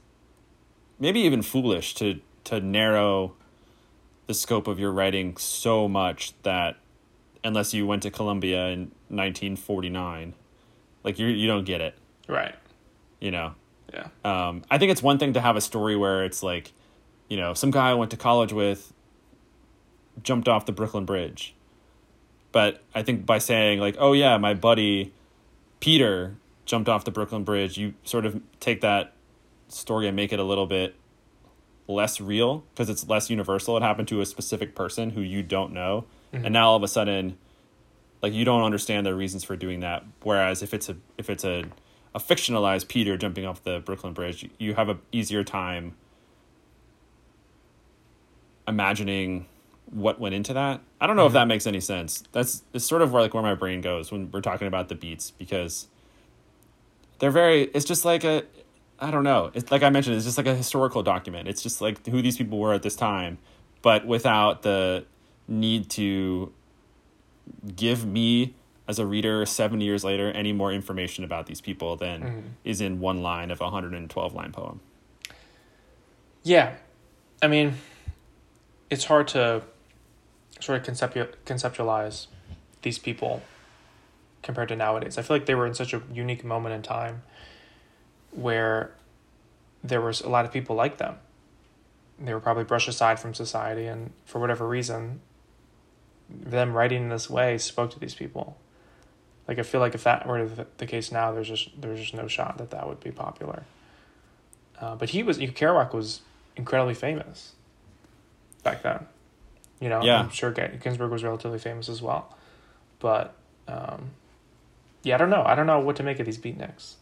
maybe 1.00 1.22
even 1.22 1.42
foolish 1.42 1.94
to 1.96 2.20
to 2.46 2.60
narrow 2.60 3.36
the 4.28 4.34
scope 4.34 4.68
of 4.68 4.80
your 4.80 4.92
writing 4.92 5.36
so 5.38 5.88
much 5.88 6.34
that 6.44 6.78
unless 7.44 7.74
you 7.74 7.86
went 7.86 8.04
to 8.04 8.12
Columbia 8.12 8.68
in 8.68 8.80
1949 9.10 10.34
like 11.04 11.20
you 11.20 11.28
you 11.28 11.48
don't 11.48 11.66
get 11.66 11.82
it 11.82 11.96
Right. 12.28 12.56
you 13.20 13.32
know 13.32 13.56
Yeah. 13.94 14.08
um, 14.24 14.64
I 14.72 14.78
think 14.78 14.92
it's 14.92 15.04
one 15.04 15.18
thing 15.20 15.34
to 15.34 15.42
have 15.42 15.56
a 15.56 15.62
story 15.62 15.96
where 15.96 16.24
it's 16.24 16.42
like, 16.42 16.72
you 17.30 17.38
know, 17.38 17.54
some 17.54 17.70
guy 17.72 17.90
I 17.92 17.94
went 17.94 18.12
to 18.12 18.18
college 18.18 18.54
with 18.54 18.94
jumped 20.22 20.48
off 20.48 20.66
the 20.66 20.72
Brooklyn 20.72 21.06
Bridge. 21.06 21.54
But 22.52 22.82
I 22.94 23.02
think 23.04 23.26
by 23.26 23.40
saying, 23.40 23.80
like, 23.80 23.96
oh, 24.00 24.14
yeah, 24.14 24.38
my 24.38 24.54
buddy 24.54 25.12
Peter 25.80 26.36
jumped 26.66 26.88
off 26.88 27.04
the 27.04 27.12
Brooklyn 27.12 27.44
Bridge, 27.44 27.78
you 27.78 27.94
sort 28.04 28.26
of 28.26 28.40
take 28.60 28.82
that 28.82 29.14
story 29.68 30.08
and 30.08 30.16
make 30.16 30.32
it 30.32 30.40
a 30.40 30.44
little 30.44 30.66
bit 30.68 30.96
less 31.88 32.22
real 32.22 32.64
because 32.74 32.90
it's 32.90 33.08
less 33.08 33.30
universal. 33.30 33.76
It 33.78 33.84
happened 33.84 34.08
to 34.10 34.22
a 34.22 34.26
specific 34.26 34.76
person 34.76 35.12
who 35.12 35.22
you 35.22 35.44
don't 35.44 35.74
know. 35.74 36.06
Mhm. 36.34 36.46
And 36.46 36.54
now 36.54 36.70
all 36.70 36.76
of 36.78 36.84
a 36.84 36.88
sudden, 36.88 37.38
like 38.22 38.34
you 38.34 38.46
don't 38.46 38.64
understand 38.64 39.06
the 39.06 39.14
reasons 39.14 39.44
for 39.44 39.56
doing 39.56 39.82
that. 39.82 40.04
Whereas 40.22 40.64
if 40.64 40.74
it's 40.74 40.90
a 40.90 40.96
if 41.18 41.30
it's 41.30 41.44
a 41.44 41.66
a 42.16 42.20
fictionalized 42.20 42.88
Peter 42.88 43.18
jumping 43.18 43.46
off 43.46 43.64
the 43.64 43.80
Brooklyn 43.80 44.14
Bridge, 44.14 44.50
you 44.60 44.76
have 44.76 44.88
a 44.88 44.98
easier 45.12 45.44
time 45.44 45.96
imagining 48.68 49.46
what 49.92 50.20
went 50.20 50.34
into 50.34 50.54
that. 50.54 50.82
I 51.02 51.08
don't 51.08 51.16
know 51.16 51.26
if 51.26 51.34
that 51.34 51.48
makes 51.48 51.68
any 51.68 51.80
sense. 51.80 52.24
That's 52.32 52.64
it's 52.74 52.86
sort 52.86 53.02
of 53.02 53.12
where 53.12 53.22
like 53.22 53.34
where 53.34 53.44
my 53.44 53.56
brain 53.56 53.82
goes 53.82 54.12
when 54.12 54.32
we're 54.32 54.42
talking 54.42 54.68
about 54.68 54.90
the 54.90 54.96
beats 54.96 55.32
because 55.32 55.88
they're 57.20 57.32
very 57.32 57.64
it's 57.74 57.86
just 57.86 58.06
like 58.06 58.24
a 58.24 58.44
I 59.04 59.12
don't 59.12 59.26
know. 59.26 59.52
It's 59.54 59.70
like 59.70 59.84
I 59.84 59.90
mentioned 59.90 60.16
it's 60.16 60.24
just 60.26 60.38
like 60.38 60.48
a 60.48 60.56
historical 60.56 61.04
document. 61.04 61.50
It's 61.50 61.62
just 61.62 61.82
like 61.82 62.06
who 62.08 62.22
these 62.22 62.38
people 62.38 62.58
were 62.58 62.74
at 62.74 62.84
this 62.84 62.96
time, 62.96 63.38
but 63.82 64.08
without 64.08 64.62
the 64.62 65.06
need 65.46 65.90
to 65.92 66.54
give 67.76 68.06
me 68.06 68.54
as 68.88 69.00
a 69.00 69.06
reader 69.06 69.46
7 69.46 69.82
years 69.82 70.06
later 70.06 70.32
any 70.32 70.54
more 70.54 70.72
information 70.72 71.26
about 71.26 71.48
these 71.48 71.60
people 71.60 71.98
than 71.98 72.22
Mhm. 72.22 72.44
is 72.64 72.80
in 72.80 73.02
one 73.02 73.22
line 73.22 73.52
of 73.52 73.60
a 73.60 73.66
112 73.66 74.34
line 74.34 74.54
poem. 74.54 74.80
Yeah, 76.44 76.76
I 77.42 77.48
mean, 77.48 77.76
it's 78.90 79.06
hard 79.06 79.28
to 79.30 79.64
sort 80.62 80.80
of 80.80 80.86
conceptu- 80.88 81.34
conceptualize 81.46 82.28
these 82.84 83.00
people 83.00 83.42
compared 84.44 84.70
to 84.70 84.76
nowadays. 84.78 85.18
I 85.18 85.22
feel 85.24 85.36
like 85.36 85.46
they 85.46 85.56
were 85.56 85.66
in 85.66 85.74
such 85.74 85.94
a 85.94 86.02
unique 86.14 86.46
moment 86.46 86.74
in 86.76 86.82
time 86.82 87.24
where 88.36 88.92
there 89.84 90.02
was 90.02 90.22
a 90.22 90.30
lot 90.30 90.46
of 90.46 90.52
people 90.52 90.76
like 90.76 90.98
them. 90.98 91.16
They 92.20 92.34
were 92.34 92.40
probably 92.40 92.64
brushed 92.64 92.88
aside 92.88 93.20
from 93.20 93.34
society, 93.34 93.86
and 93.86 94.12
for 94.26 94.40
whatever 94.40 94.68
reason, 94.68 95.22
them 96.30 96.74
writing 96.74 97.04
in 97.04 97.10
this 97.10 97.30
way 97.30 97.58
spoke 97.58 97.92
to 97.92 98.00
these 98.00 98.16
people. 98.16 98.58
Like 99.48 99.60
I 99.60 99.64
feel 99.64 99.82
like 99.82 99.94
if 99.94 100.04
that 100.06 100.26
were 100.26 100.48
the- 100.78 100.86
case 100.86 101.12
now, 101.12 101.32
there's 101.32 101.48
just 101.48 101.70
there's 101.82 102.00
just 102.00 102.14
no 102.14 102.28
shot 102.28 102.58
that 102.60 102.72
that 102.72 102.88
would 102.88 103.00
be 103.02 103.12
popular. 103.12 103.64
Uh, 104.80 104.96
but 104.96 105.10
he 105.10 105.24
was 105.24 105.38
Kerouac 105.38 105.94
was 105.94 106.22
incredibly 106.56 106.94
famous 106.94 107.54
back 108.64 108.84
then. 108.84 109.06
You 109.80 109.90
know, 109.90 110.02
Yeah. 110.02 110.20
I'm 110.20 110.30
sure 110.30 110.52
Ginsberg 110.52 111.12
was 111.12 111.24
relatively 111.24 111.60
famous 111.60 111.90
as 111.90 112.02
well. 112.02 112.36
But 113.00 113.34
um, 113.68 114.12
yeah, 115.04 115.16
I 115.16 115.18
don't 115.18 115.30
know. 115.30 115.44
I 115.46 115.56
don't 115.56 115.68
know 115.68 115.80
what 115.80 115.98
to 115.98 116.04
make 116.04 116.20
of 116.20 116.26
these 116.26 116.38
beatniks. 116.38 116.96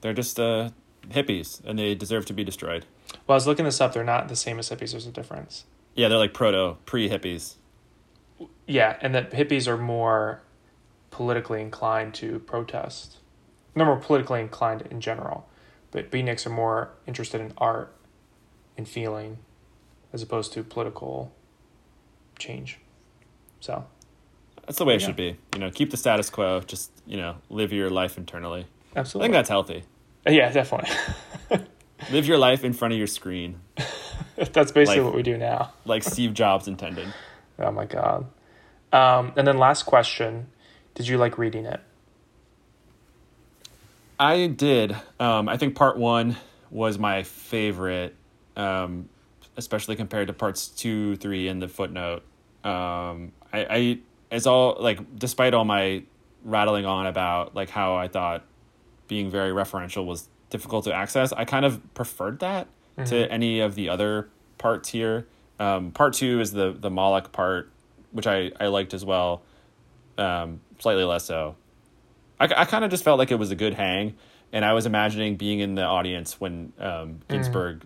They're 0.00 0.14
just 0.14 0.38
uh, 0.38 0.70
hippies, 1.08 1.62
and 1.64 1.78
they 1.78 1.94
deserve 1.94 2.26
to 2.26 2.32
be 2.32 2.44
destroyed. 2.44 2.86
Well, 3.26 3.34
I 3.34 3.34
was 3.34 3.46
looking 3.46 3.64
this 3.64 3.80
up. 3.80 3.92
They're 3.92 4.04
not 4.04 4.28
the 4.28 4.36
same 4.36 4.58
as 4.58 4.68
hippies. 4.70 4.92
There's 4.92 5.06
a 5.06 5.10
difference. 5.12 5.64
Yeah, 5.94 6.08
they're 6.08 6.18
like 6.18 6.34
proto 6.34 6.76
pre 6.86 7.08
hippies. 7.08 7.54
Yeah, 8.66 8.96
and 9.00 9.14
that 9.14 9.32
hippies 9.32 9.66
are 9.66 9.76
more 9.78 10.42
politically 11.10 11.60
inclined 11.60 12.14
to 12.14 12.38
protest. 12.40 13.16
They're 13.74 13.86
more 13.86 13.96
politically 13.96 14.40
inclined 14.40 14.82
in 14.90 15.00
general, 15.00 15.48
but 15.90 16.10
beatniks 16.10 16.46
are 16.46 16.50
more 16.50 16.90
interested 17.06 17.40
in 17.40 17.52
art 17.58 17.94
and 18.76 18.86
feeling, 18.88 19.38
as 20.12 20.22
opposed 20.22 20.52
to 20.52 20.62
political 20.62 21.32
change. 22.38 22.78
So 23.60 23.86
That's 24.66 24.78
the 24.78 24.84
way 24.84 24.94
it 24.96 25.00
Yeah. 25.00 25.06
should 25.08 25.16
be. 25.16 25.36
You 25.54 25.60
know, 25.60 25.70
keep 25.70 25.90
the 25.90 25.96
status 25.96 26.28
quo. 26.30 26.60
Just 26.60 26.90
you 27.06 27.16
know, 27.16 27.36
live 27.48 27.72
your 27.72 27.88
life 27.90 28.18
internally. 28.18 28.66
I 29.00 29.02
think 29.04 29.32
that's 29.32 29.48
healthy. 29.48 29.84
yeah, 30.28 30.50
definitely. 30.52 30.90
Live 32.12 32.26
your 32.26 32.38
life 32.38 32.62
in 32.64 32.72
front 32.72 32.92
of 32.92 32.98
your 32.98 33.06
screen, 33.08 33.60
that's 34.36 34.70
basically 34.72 35.00
Like- 35.00 35.04
what 35.04 35.14
we 35.14 35.22
do 35.22 35.36
now. 35.36 35.72
like 35.84 36.02
Steve 36.04 36.32
Jobs 36.34 36.68
intended. 36.68 37.12
Oh 37.60 37.72
my 37.72 37.86
god. 37.86 38.24
Um, 38.92 39.32
and 39.36 39.44
then 39.44 39.58
last 39.58 39.82
question: 39.82 40.46
Did 40.94 41.08
you 41.08 41.18
like 41.18 41.38
reading 41.38 41.64
it? 41.66 41.80
I 44.18 44.46
did. 44.48 44.96
Um, 45.20 45.48
I 45.48 45.56
think 45.56 45.74
part 45.74 45.96
one 45.96 46.36
was 46.70 46.98
my 46.98 47.22
favorite, 47.22 48.14
um, 48.56 49.08
especially 49.56 49.96
compared 49.96 50.26
to 50.28 50.32
parts 50.32 50.68
two, 50.68 51.16
three, 51.16 51.48
and 51.48 51.60
the 51.62 51.68
footnote. 51.68 52.22
Um, 52.64 53.32
I, 53.52 53.66
I, 53.70 53.98
it's 54.30 54.46
all 54.46 54.76
like, 54.80 55.18
despite 55.18 55.54
all 55.54 55.64
my 55.64 56.02
rattling 56.44 56.86
on 56.86 57.06
about 57.06 57.54
like 57.54 57.70
how 57.70 57.94
I 57.96 58.08
thought 58.08 58.44
being 59.08 59.30
very 59.30 59.50
referential 59.50 60.06
was 60.06 60.28
difficult 60.50 60.84
to 60.84 60.94
access, 60.94 61.32
I 61.32 61.44
kind 61.44 61.64
of 61.64 61.80
preferred 61.94 62.38
that 62.40 62.68
to 63.06 63.30
any 63.30 63.60
of 63.60 63.74
the 63.74 63.88
other 63.88 64.28
parts 64.58 64.88
here. 64.88 65.26
Um, 65.60 65.90
part 65.92 66.14
two 66.14 66.40
is 66.40 66.52
the 66.52 66.72
the 66.72 66.90
Moloch 66.90 67.32
part, 67.32 67.70
which 68.12 68.26
I 68.26 68.52
I 68.60 68.66
liked 68.68 68.94
as 68.94 69.04
well, 69.04 69.42
um, 70.16 70.60
slightly 70.78 71.04
less 71.04 71.24
so. 71.24 71.56
I, 72.40 72.44
I 72.44 72.64
kind 72.64 72.84
of 72.84 72.90
just 72.90 73.02
felt 73.04 73.18
like 73.18 73.30
it 73.30 73.38
was 73.38 73.50
a 73.50 73.56
good 73.56 73.74
hang, 73.74 74.16
and 74.52 74.64
I 74.64 74.72
was 74.72 74.86
imagining 74.86 75.36
being 75.36 75.60
in 75.60 75.74
the 75.74 75.82
audience 75.84 76.40
when 76.40 76.72
um, 76.78 77.20
Ginsberg 77.28 77.84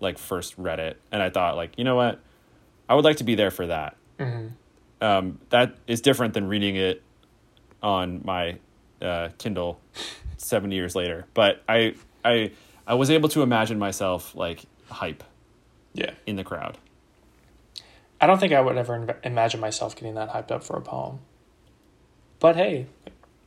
like 0.00 0.18
first 0.18 0.54
read 0.58 0.80
it, 0.80 1.00
and 1.12 1.22
I 1.22 1.30
thought 1.30 1.56
like, 1.56 1.72
you 1.78 1.84
know 1.84 1.96
what, 1.96 2.20
I 2.88 2.94
would 2.94 3.04
like 3.04 3.16
to 3.18 3.24
be 3.24 3.34
there 3.34 3.50
for 3.50 3.66
that. 3.66 3.96
Um, 5.00 5.40
that 5.50 5.76
is 5.86 6.00
different 6.00 6.34
than 6.34 6.46
reading 6.48 6.76
it 6.76 7.02
on 7.82 8.22
my 8.24 8.58
uh, 9.04 9.28
Kindle 9.38 9.80
seven 10.38 10.70
years 10.72 10.94
later, 10.96 11.26
but 11.34 11.62
I 11.68 11.94
I 12.24 12.50
I 12.86 12.94
was 12.94 13.10
able 13.10 13.28
to 13.30 13.42
imagine 13.42 13.78
myself 13.78 14.34
like 14.34 14.64
hype 14.88 15.22
Yeah. 15.94 16.12
in 16.26 16.36
the 16.36 16.44
crowd. 16.44 16.78
I 18.20 18.26
don't 18.26 18.38
think 18.38 18.52
I 18.52 18.60
would 18.60 18.76
ever 18.76 19.18
imagine 19.22 19.60
myself 19.60 19.94
getting 19.96 20.14
that 20.14 20.30
hyped 20.30 20.50
up 20.50 20.62
for 20.64 20.76
a 20.76 20.80
poem. 20.80 21.18
But 22.40 22.56
hey, 22.56 22.86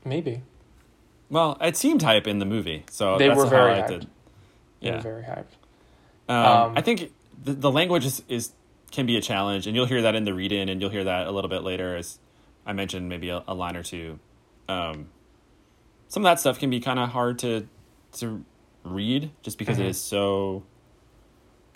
maybe 0.06 0.42
Well, 1.30 1.58
it 1.62 1.76
seemed 1.76 2.02
hype 2.02 2.28
in 2.28 2.40
the 2.40 2.46
movie, 2.46 2.84
so 2.90 3.18
They 3.18 3.28
that's 3.28 3.38
were 3.38 3.46
very 3.48 3.74
hyped. 3.82 4.08
yeah, 4.80 4.94
Yeah. 4.96 5.00
very 5.02 5.24
hyped. 5.24 5.54
Um, 6.30 6.36
Um, 6.70 6.78
I 6.78 6.82
think 6.82 7.12
the, 7.44 7.54
the 7.54 7.72
language 7.72 8.06
is, 8.06 8.24
is 8.28 8.52
can 8.92 9.06
be 9.06 9.18
a 9.18 9.22
challenge, 9.22 9.68
and 9.68 9.76
you'll 9.76 9.86
hear 9.86 10.02
that 10.04 10.16
in 10.16 10.24
the 10.26 10.34
read 10.34 10.52
in, 10.52 10.70
and 10.70 10.80
you'll 10.82 10.90
hear 10.90 11.04
that 11.04 11.28
a 11.28 11.32
little 11.32 11.50
bit 11.50 11.64
later 11.64 11.96
as 11.96 12.20
I 12.66 12.74
mentioned, 12.74 13.08
maybe 13.10 13.30
a, 13.30 13.44
a 13.48 13.54
line 13.54 13.76
or 13.78 13.84
two. 13.84 14.20
Um, 14.68 15.08
some 16.08 16.24
of 16.24 16.30
that 16.30 16.40
stuff 16.40 16.60
can 16.60 16.70
be 16.70 16.80
kind 16.80 17.00
of 17.00 17.10
hard 17.10 17.40
to 17.40 17.68
to 18.14 18.44
read, 18.84 19.32
just 19.42 19.58
because 19.58 19.78
it 19.80 19.84
Mhm. 19.84 19.90
is 19.90 20.00
so 20.02 20.64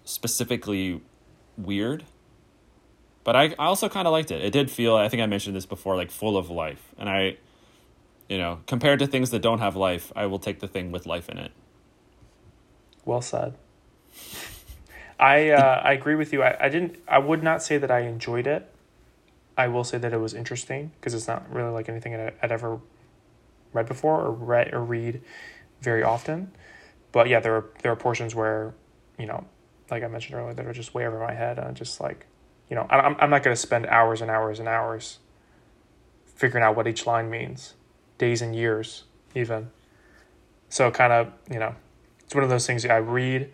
specifically 0.06 1.02
weird. 1.58 2.04
But 3.24 3.36
I, 3.36 3.44
I 3.60 3.66
also 3.66 3.88
kind 3.90 4.08
of 4.08 4.12
liked 4.12 4.32
it. 4.32 4.44
It 4.44 4.52
did 4.52 4.72
feel, 4.72 4.96
I 4.96 5.08
think 5.10 5.22
I 5.22 5.28
mentioned 5.28 5.56
this 5.56 5.68
before, 5.68 5.96
like 5.96 6.10
full 6.10 6.38
of 6.38 6.50
life. 6.50 6.96
And 6.98 7.08
I, 7.08 7.38
you 8.28 8.38
know, 8.38 8.62
compared 8.66 8.98
to 9.00 9.08
things 9.08 9.30
that 9.30 9.42
don't 9.42 9.60
have 9.60 9.76
life, 9.76 10.12
I 10.16 10.26
will 10.26 10.40
take 10.40 10.60
the 10.60 10.68
thing 10.68 10.92
with 10.92 11.06
life 11.06 11.30
in 11.30 11.38
it. 11.38 11.52
Well 13.06 13.22
said. 13.22 13.54
I 15.20 15.50
uh, 15.50 15.82
I 15.84 15.92
agree 15.94 16.16
with 16.16 16.34
you. 16.34 16.42
I, 16.42 16.66
I 16.66 16.70
didn't. 16.70 16.98
I 17.08 17.20
would 17.20 17.44
not 17.44 17.62
say 17.62 17.78
that 17.78 17.92
I 17.92 18.00
enjoyed 18.00 18.48
it. 18.48 18.68
I 19.56 19.68
will 19.68 19.84
say 19.84 20.00
that 20.00 20.14
it 20.14 20.18
was 20.18 20.34
interesting 20.34 20.92
because 21.00 21.14
it's 21.14 21.28
not 21.28 21.52
really 21.54 21.70
like 21.70 21.90
anything 21.90 22.16
I'd, 22.16 22.34
I'd 22.42 22.52
ever 22.52 22.80
read 23.74 23.86
before 23.86 24.22
or 24.22 24.32
read 24.32 24.74
or 24.74 24.84
read 24.84 25.22
very 25.82 26.04
often. 26.04 26.52
But 27.12 27.28
yeah, 27.28 27.40
there 27.40 27.56
are 27.56 27.66
there 27.82 27.92
are 27.92 27.96
portions 27.96 28.34
where, 28.34 28.74
you 29.18 29.26
know, 29.26 29.46
like 29.90 30.04
I 30.04 30.08
mentioned 30.08 30.36
earlier, 30.36 30.54
that 30.54 30.66
are 30.66 30.74
just 30.74 30.94
way 30.94 31.06
over 31.06 31.20
my 31.20 31.34
head, 31.34 31.58
and 31.58 31.68
I'm 31.68 31.76
just 31.76 32.00
like, 32.00 32.26
you 32.70 32.76
know, 32.76 32.88
I'm 32.90 33.16
I'm 33.20 33.30
not 33.30 33.44
to 33.44 33.56
spend 33.56 33.86
hours 33.88 34.22
and 34.22 34.32
hours 34.32 34.60
and 34.60 34.68
hours 34.68 35.20
figuring 36.26 36.64
out 36.64 36.76
what 36.76 36.88
each 36.88 37.06
line 37.06 37.30
means, 37.30 37.74
days 38.18 38.42
and 38.42 38.56
years 38.56 39.04
even. 39.36 39.70
So 40.70 40.90
kind 40.90 41.12
of, 41.12 41.32
you 41.52 41.60
know, 41.60 41.76
it's 42.24 42.34
one 42.34 42.44
of 42.44 42.50
those 42.50 42.66
things 42.66 42.86
I 42.86 42.98
read, 42.98 43.54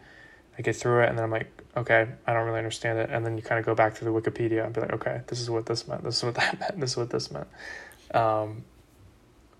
I 0.57 0.61
get 0.61 0.75
through 0.75 1.03
it, 1.03 1.09
and 1.09 1.17
then 1.17 1.25
I'm 1.25 1.31
like, 1.31 1.51
okay, 1.75 2.07
I 2.25 2.33
don't 2.33 2.45
really 2.45 2.59
understand 2.59 2.99
it. 2.99 3.09
And 3.11 3.25
then 3.25 3.37
you 3.37 3.43
kind 3.43 3.59
of 3.59 3.65
go 3.65 3.75
back 3.75 3.95
to 3.95 4.05
the 4.05 4.11
Wikipedia 4.11 4.63
and 4.63 4.73
be 4.73 4.81
like, 4.81 4.93
okay, 4.93 5.21
this 5.27 5.39
is 5.39 5.49
what 5.49 5.65
this 5.65 5.87
meant. 5.87 6.03
This 6.03 6.17
is 6.17 6.23
what 6.23 6.35
that 6.35 6.59
meant. 6.59 6.79
This 6.79 6.91
is 6.91 6.97
what 6.97 7.09
this 7.09 7.31
meant. 7.31 7.47
Um, 8.13 8.63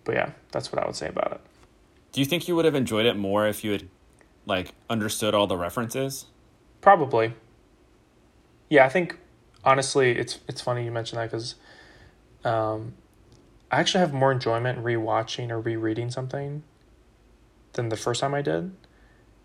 but 0.08 0.16
yeah, 0.16 0.32
that's 0.52 0.72
what 0.72 0.82
I 0.82 0.86
would 0.86 0.96
say 0.96 1.10
about 1.10 1.34
it. 1.34 1.42
Do 2.14 2.22
you 2.22 2.26
think 2.26 2.48
you 2.48 2.56
would 2.56 2.64
have 2.64 2.76
enjoyed 2.76 3.06
it 3.06 3.18
more 3.18 3.46
if 3.46 3.62
you 3.62 3.74
had 3.74 3.90
like 4.46 4.72
understood 4.90 5.36
all 5.36 5.48
the 5.48 5.58
references? 5.58 6.28
Probably. 6.80 7.34
Yeah, 8.70 8.86
I 8.86 8.90
think 8.90 9.20
honestly, 9.66 10.12
it's 10.12 10.40
it's 10.48 10.62
funny 10.62 10.86
you 10.86 10.92
mentioned 10.92 11.20
that 11.20 11.26
because 11.26 11.56
um, 12.46 12.94
I 13.70 13.82
actually 13.82 14.00
have 14.00 14.14
more 14.14 14.32
enjoyment 14.32 14.82
rewatching 14.82 15.50
or 15.50 15.60
rereading 15.60 16.10
something 16.10 16.64
than 17.74 17.90
the 17.90 17.98
first 17.98 18.22
time 18.22 18.34
I 18.34 18.42
did 18.42 18.74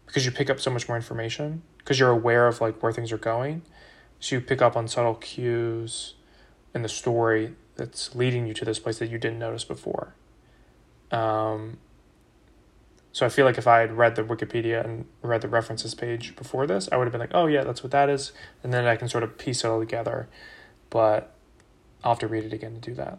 because 0.06 0.24
you 0.24 0.30
pick 0.30 0.48
up 0.48 0.60
so 0.60 0.70
much 0.70 0.86
more 0.86 0.96
information 0.96 1.62
because 1.78 1.98
you're 1.98 2.10
aware 2.10 2.46
of 2.46 2.60
like 2.60 2.80
where 2.84 2.92
things 2.92 3.10
are 3.10 3.18
going, 3.18 3.62
so 4.20 4.36
you 4.36 4.40
pick 4.40 4.62
up 4.62 4.76
on 4.76 4.86
subtle 4.86 5.16
cues 5.16 6.14
in 6.72 6.82
the 6.82 6.88
story 6.88 7.56
that's 7.74 8.14
leading 8.14 8.46
you 8.46 8.54
to 8.54 8.64
this 8.64 8.78
place 8.78 9.00
that 9.00 9.10
you 9.10 9.18
didn't 9.18 9.40
notice 9.40 9.64
before. 9.64 10.14
Um, 11.12 11.78
so 13.12 13.26
I 13.26 13.28
feel 13.28 13.44
like 13.44 13.58
if 13.58 13.66
I 13.66 13.80
had 13.80 13.92
read 13.92 14.16
the 14.16 14.22
Wikipedia 14.22 14.82
and 14.84 15.04
read 15.20 15.42
the 15.42 15.48
references 15.48 15.94
page 15.94 16.34
before 16.34 16.66
this, 16.66 16.88
I 16.90 16.96
would 16.96 17.04
have 17.04 17.12
been 17.12 17.20
like, 17.20 17.34
oh 17.34 17.46
yeah, 17.46 17.62
that's 17.64 17.82
what 17.82 17.92
that 17.92 18.08
is, 18.08 18.32
and 18.64 18.72
then 18.72 18.86
I 18.86 18.96
can 18.96 19.08
sort 19.08 19.22
of 19.22 19.36
piece 19.38 19.64
it 19.64 19.68
all 19.68 19.78
together. 19.80 20.28
But 20.90 21.34
I'll 22.02 22.12
have 22.12 22.18
to 22.20 22.26
read 22.28 22.44
it 22.44 22.52
again 22.52 22.74
to 22.74 22.80
do 22.80 22.94
that. 22.94 23.18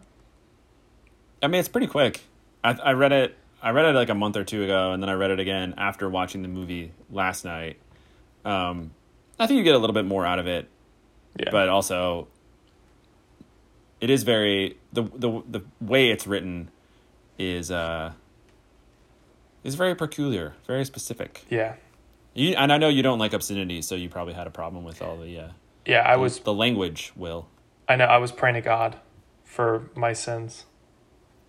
I 1.42 1.46
mean, 1.46 1.60
it's 1.60 1.68
pretty 1.68 1.86
quick. 1.86 2.22
I 2.64 2.72
I 2.72 2.92
read 2.92 3.12
it. 3.12 3.36
I 3.62 3.70
read 3.70 3.84
it 3.86 3.94
like 3.94 4.10
a 4.10 4.14
month 4.14 4.36
or 4.36 4.44
two 4.44 4.64
ago, 4.64 4.92
and 4.92 5.02
then 5.02 5.08
I 5.08 5.14
read 5.14 5.30
it 5.30 5.40
again 5.40 5.74
after 5.78 6.08
watching 6.10 6.42
the 6.42 6.48
movie 6.48 6.92
last 7.10 7.44
night. 7.44 7.78
Um, 8.44 8.90
I 9.38 9.46
think 9.46 9.58
you 9.58 9.64
get 9.64 9.74
a 9.74 9.78
little 9.78 9.94
bit 9.94 10.04
more 10.04 10.26
out 10.26 10.38
of 10.38 10.46
it, 10.46 10.68
Yeah. 11.38 11.50
but 11.50 11.68
also 11.68 12.28
it 14.00 14.10
is 14.10 14.22
very 14.24 14.76
the 14.92 15.02
the 15.04 15.42
the 15.48 15.62
way 15.80 16.10
it's 16.10 16.26
written 16.26 16.70
is 17.38 17.70
uh 17.70 18.12
is 19.62 19.74
very 19.76 19.94
peculiar, 19.94 20.54
very 20.66 20.84
specific. 20.84 21.44
yeah, 21.48 21.74
You 22.34 22.54
and 22.56 22.72
I 22.72 22.78
know 22.78 22.88
you 22.88 23.02
don't 23.02 23.18
like 23.18 23.32
obscenity, 23.32 23.80
so 23.82 23.94
you 23.94 24.08
probably 24.08 24.34
had 24.34 24.46
a 24.46 24.50
problem 24.50 24.84
with 24.84 25.00
all 25.02 25.16
the 25.16 25.38
uh, 25.38 25.48
yeah. 25.86 26.00
I 26.00 26.16
was. 26.16 26.40
the 26.40 26.52
language. 26.54 27.12
Will 27.16 27.48
I 27.88 27.96
know. 27.96 28.04
I 28.06 28.18
was 28.18 28.32
praying 28.32 28.54
to 28.56 28.60
God 28.60 28.96
for 29.44 29.90
my 29.94 30.12
sins, 30.12 30.64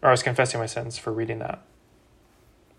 or 0.01 0.09
I 0.09 0.11
was 0.11 0.23
confessing 0.23 0.59
my 0.59 0.65
sins 0.65 0.97
for 0.97 1.11
reading 1.11 1.39
that. 1.39 1.61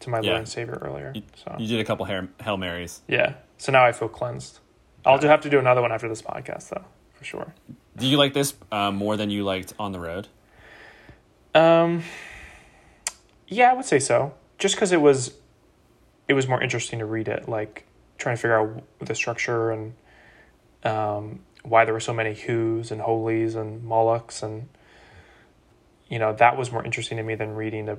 to 0.00 0.10
my 0.10 0.20
Yeah. 0.20 0.30
Lord 0.30 0.38
and 0.40 0.48
Savior 0.48 0.78
earlier. 0.82 1.12
You, 1.14 1.22
So 1.44 1.56
You 1.58 1.66
did 1.68 1.80
a 1.80 1.84
couple 1.84 2.04
hair, 2.06 2.28
Hail 2.42 2.56
Marys. 2.58 3.00
yeah, 3.08 3.34
so 3.58 3.72
now 3.72 3.84
I 3.84 3.92
feel 3.92 4.08
cleansed. 4.08 4.60
I'll 5.06 5.18
do 5.18 5.26
have 5.28 5.40
to 5.42 5.50
do 5.50 5.58
another 5.58 5.80
one 5.80 5.90
after 5.92 6.08
this 6.08 6.20
podcast, 6.20 6.68
though, 6.70 6.84
for 7.14 7.24
sure. 7.24 7.54
Do 7.96 8.06
you 8.06 8.16
like 8.18 8.34
this 8.34 8.54
uh, 8.72 8.90
more 8.90 9.16
than 9.16 9.30
you 9.30 9.42
liked 9.44 9.72
On 9.78 9.92
the 9.92 10.00
Road? 10.00 10.28
Um, 11.54 12.02
yeah, 13.46 13.70
I 13.70 13.74
would 13.74 13.84
say 13.84 13.98
so. 13.98 14.34
Just 14.58 14.74
because 14.74 14.92
it 14.92 15.00
was, 15.00 15.34
it 16.28 16.34
was 16.34 16.48
more 16.48 16.62
interesting 16.62 16.98
to 16.98 17.06
read 17.06 17.28
it, 17.28 17.48
like 17.48 17.86
trying 18.18 18.36
to 18.36 18.40
figure 18.40 18.58
out 18.58 18.82
the 19.00 19.14
structure 19.14 19.70
and 19.70 19.94
um, 20.84 21.40
why 21.62 21.84
there 21.84 21.94
were 21.94 22.00
so 22.00 22.14
many 22.14 22.34
who's 22.34 22.90
and 22.90 23.00
holies 23.00 23.54
and 23.54 23.84
molochs 23.84 24.42
and 24.42 24.68
you 26.08 26.18
know 26.18 26.32
that 26.34 26.56
was 26.56 26.70
more 26.70 26.84
interesting 26.84 27.16
to 27.16 27.22
me 27.22 27.34
than 27.34 27.54
reading 27.54 27.88
a 27.88 27.98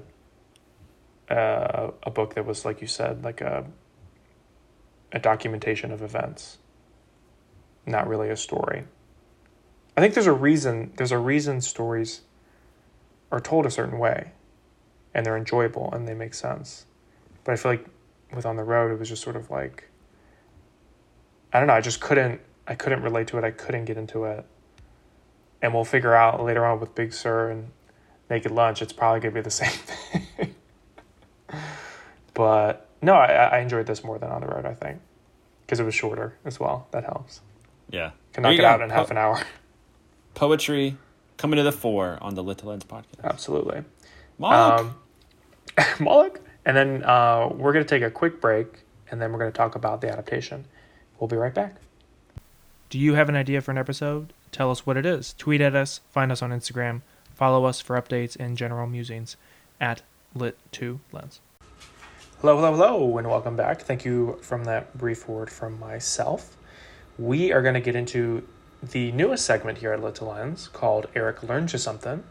uh, 1.34 1.92
a 2.04 2.10
book 2.10 2.36
that 2.36 2.46
was 2.46 2.64
like 2.64 2.80
you 2.80 2.88
said 2.88 3.24
like 3.24 3.42
a 3.42 3.66
a 5.12 5.20
documentation 5.20 5.92
of 5.92 6.02
events, 6.02 6.58
not 7.86 8.08
really 8.08 8.30
a 8.30 8.38
story. 8.38 8.84
I 9.96 10.02
think 10.02 10.14
there's 10.14 10.28
a 10.28 10.34
reason. 10.34 10.94
There's 10.96 11.12
a 11.12 11.18
reason 11.18 11.62
stories 11.62 12.22
are 13.32 13.40
told 13.40 13.66
a 13.66 13.72
certain 13.72 14.00
way 14.00 14.32
and 15.18 15.26
they're 15.26 15.36
enjoyable 15.36 15.90
and 15.92 16.08
they 16.08 16.14
make 16.14 16.34
sense. 16.36 16.86
But 17.44 17.54
I 17.54 17.56
feel 17.56 17.72
like 17.72 17.86
with 18.34 18.46
On 18.46 18.56
the 18.56 18.64
Road 18.64 18.92
it 18.92 19.00
was 19.00 19.10
just 19.10 19.24
sort 19.24 19.36
of 19.36 19.50
like 19.50 19.90
I 21.52 21.58
don't 21.60 21.68
know, 21.68 21.74
I 21.74 21.82
just 21.82 22.00
couldn't 22.00 22.40
I 22.68 22.76
couldn't 22.76 23.02
relate 23.02 23.28
to 23.30 23.38
it. 23.38 23.44
I 23.44 23.52
couldn't 23.52 23.86
get 23.86 23.98
into 23.98 24.26
it. 24.26 24.46
And 25.62 25.74
we'll 25.74 25.86
figure 25.86 26.14
out 26.14 26.42
later 26.44 26.64
on 26.66 26.80
with 26.80 26.94
Big 26.94 27.14
Sur 27.14 27.50
and 27.50 27.72
Naked 28.30 28.52
Lunch 28.52 28.82
it's 28.82 28.94
probably 28.94 29.20
gonna 29.20 29.34
be 29.34 29.42
the 29.42 29.50
same 29.64 29.72
thing. 29.72 30.56
but 32.36 32.88
no, 33.02 33.14
I, 33.14 33.58
I 33.58 33.60
enjoyed 33.60 33.88
this 33.88 34.04
more 34.04 34.20
than 34.20 34.30
On 34.30 34.42
the 34.42 34.48
Road, 34.48 34.66
I 34.66 34.74
think. 34.76 35.02
Because 35.66 35.80
it 35.80 35.84
was 35.84 35.96
shorter 35.96 36.38
as 36.46 36.60
well. 36.60 36.88
That 36.92 37.04
helps. 37.04 37.42
Yeah. 37.90 38.12
Can 38.34 38.44
knock 38.44 38.54
it 38.54 38.58
go. 38.58 38.66
out 38.68 38.82
in 38.82 38.90
Po- 38.90 38.96
half 38.96 39.12
an 39.12 39.18
hour. 39.18 39.42
Poetry 40.36 40.96
coming 41.38 41.58
to 41.58 41.64
the 41.64 41.72
fore 41.72 42.18
on 42.22 42.36
the 42.36 42.44
Lit 42.44 42.60
to 42.60 42.70
Lens 42.70 42.84
podcast. 42.86 43.24
Absolutely. 43.24 43.84
Mark. 44.38 44.80
Um, 44.82 44.96
Moloch. 46.00 46.40
And 46.66 46.76
then 46.76 47.04
uh, 47.04 47.50
we're 47.54 47.74
going 47.74 47.86
to 47.86 47.90
take 47.90 48.04
a 48.04 48.12
quick 48.12 48.42
break 48.42 48.84
and 49.10 49.22
then 49.22 49.32
we're 49.32 49.40
going 49.40 49.52
to 49.52 49.58
talk 49.58 49.76
about 49.76 50.02
the 50.02 50.12
adaptation. 50.12 50.66
We'll 51.20 51.28
be 51.28 51.38
right 51.38 51.54
back. 51.54 51.76
Do 52.90 53.00
you 53.00 53.14
have 53.16 53.30
an 53.30 53.36
idea 53.36 53.62
for 53.62 53.72
an 53.72 53.78
episode? 53.78 54.34
Tell 54.52 54.72
us 54.72 54.86
what 54.86 54.98
it 54.98 55.06
is. 55.06 55.34
Tweet 55.38 55.62
at 55.62 55.76
us, 55.76 56.02
find 56.10 56.32
us 56.32 56.42
on 56.42 56.52
Instagram, 56.52 57.02
follow 57.36 57.66
us 57.66 57.82
for 57.82 58.00
updates 58.02 58.36
and 58.40 58.58
general 58.58 58.88
musings 58.88 59.36
at 59.80 60.02
Lit2Lens. 60.36 61.40
Hello, 62.42 62.56
hello, 62.56 62.72
hello, 62.72 63.18
and 63.18 63.28
welcome 63.28 63.56
back. 63.56 63.82
Thank 63.82 64.06
you 64.06 64.38
from 64.42 64.66
that 64.66 64.98
brief 64.98 65.28
word 65.28 65.50
from 65.50 65.80
myself. 65.80 66.56
We 67.18 67.52
are 67.52 67.62
going 67.62 67.74
to 67.74 67.82
get 67.82 67.96
into 67.96 68.48
the 68.84 69.12
newest 69.12 69.46
segment 69.46 69.80
here 69.80 69.92
at 69.92 70.02
Lit 70.02 70.16
to 70.16 70.26
Lens 70.26 70.68
called 70.68 71.08
Eric 71.16 71.44
Learns 71.44 71.74
You 71.74 71.80
Something. 71.80 72.24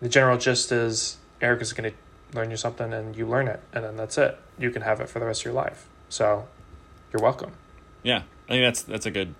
The 0.00 0.08
general 0.08 0.38
gist 0.38 0.72
is 0.72 1.18
Eric 1.40 1.62
is 1.62 1.72
going 1.72 1.92
to 1.92 1.96
learn 2.34 2.50
you 2.50 2.56
something 2.56 2.92
and 2.92 3.16
you 3.16 3.26
learn 3.26 3.48
it, 3.48 3.60
and 3.72 3.84
then 3.84 3.96
that's 3.96 4.18
it. 4.18 4.38
You 4.58 4.70
can 4.70 4.82
have 4.82 5.00
it 5.00 5.08
for 5.08 5.18
the 5.18 5.26
rest 5.26 5.42
of 5.42 5.44
your 5.46 5.54
life. 5.54 5.86
So 6.08 6.46
you're 7.12 7.22
welcome. 7.22 7.52
yeah. 8.02 8.22
I 8.48 8.52
think 8.52 8.64
that's 8.64 8.82
that's 8.82 9.04
a 9.06 9.10
good 9.10 9.34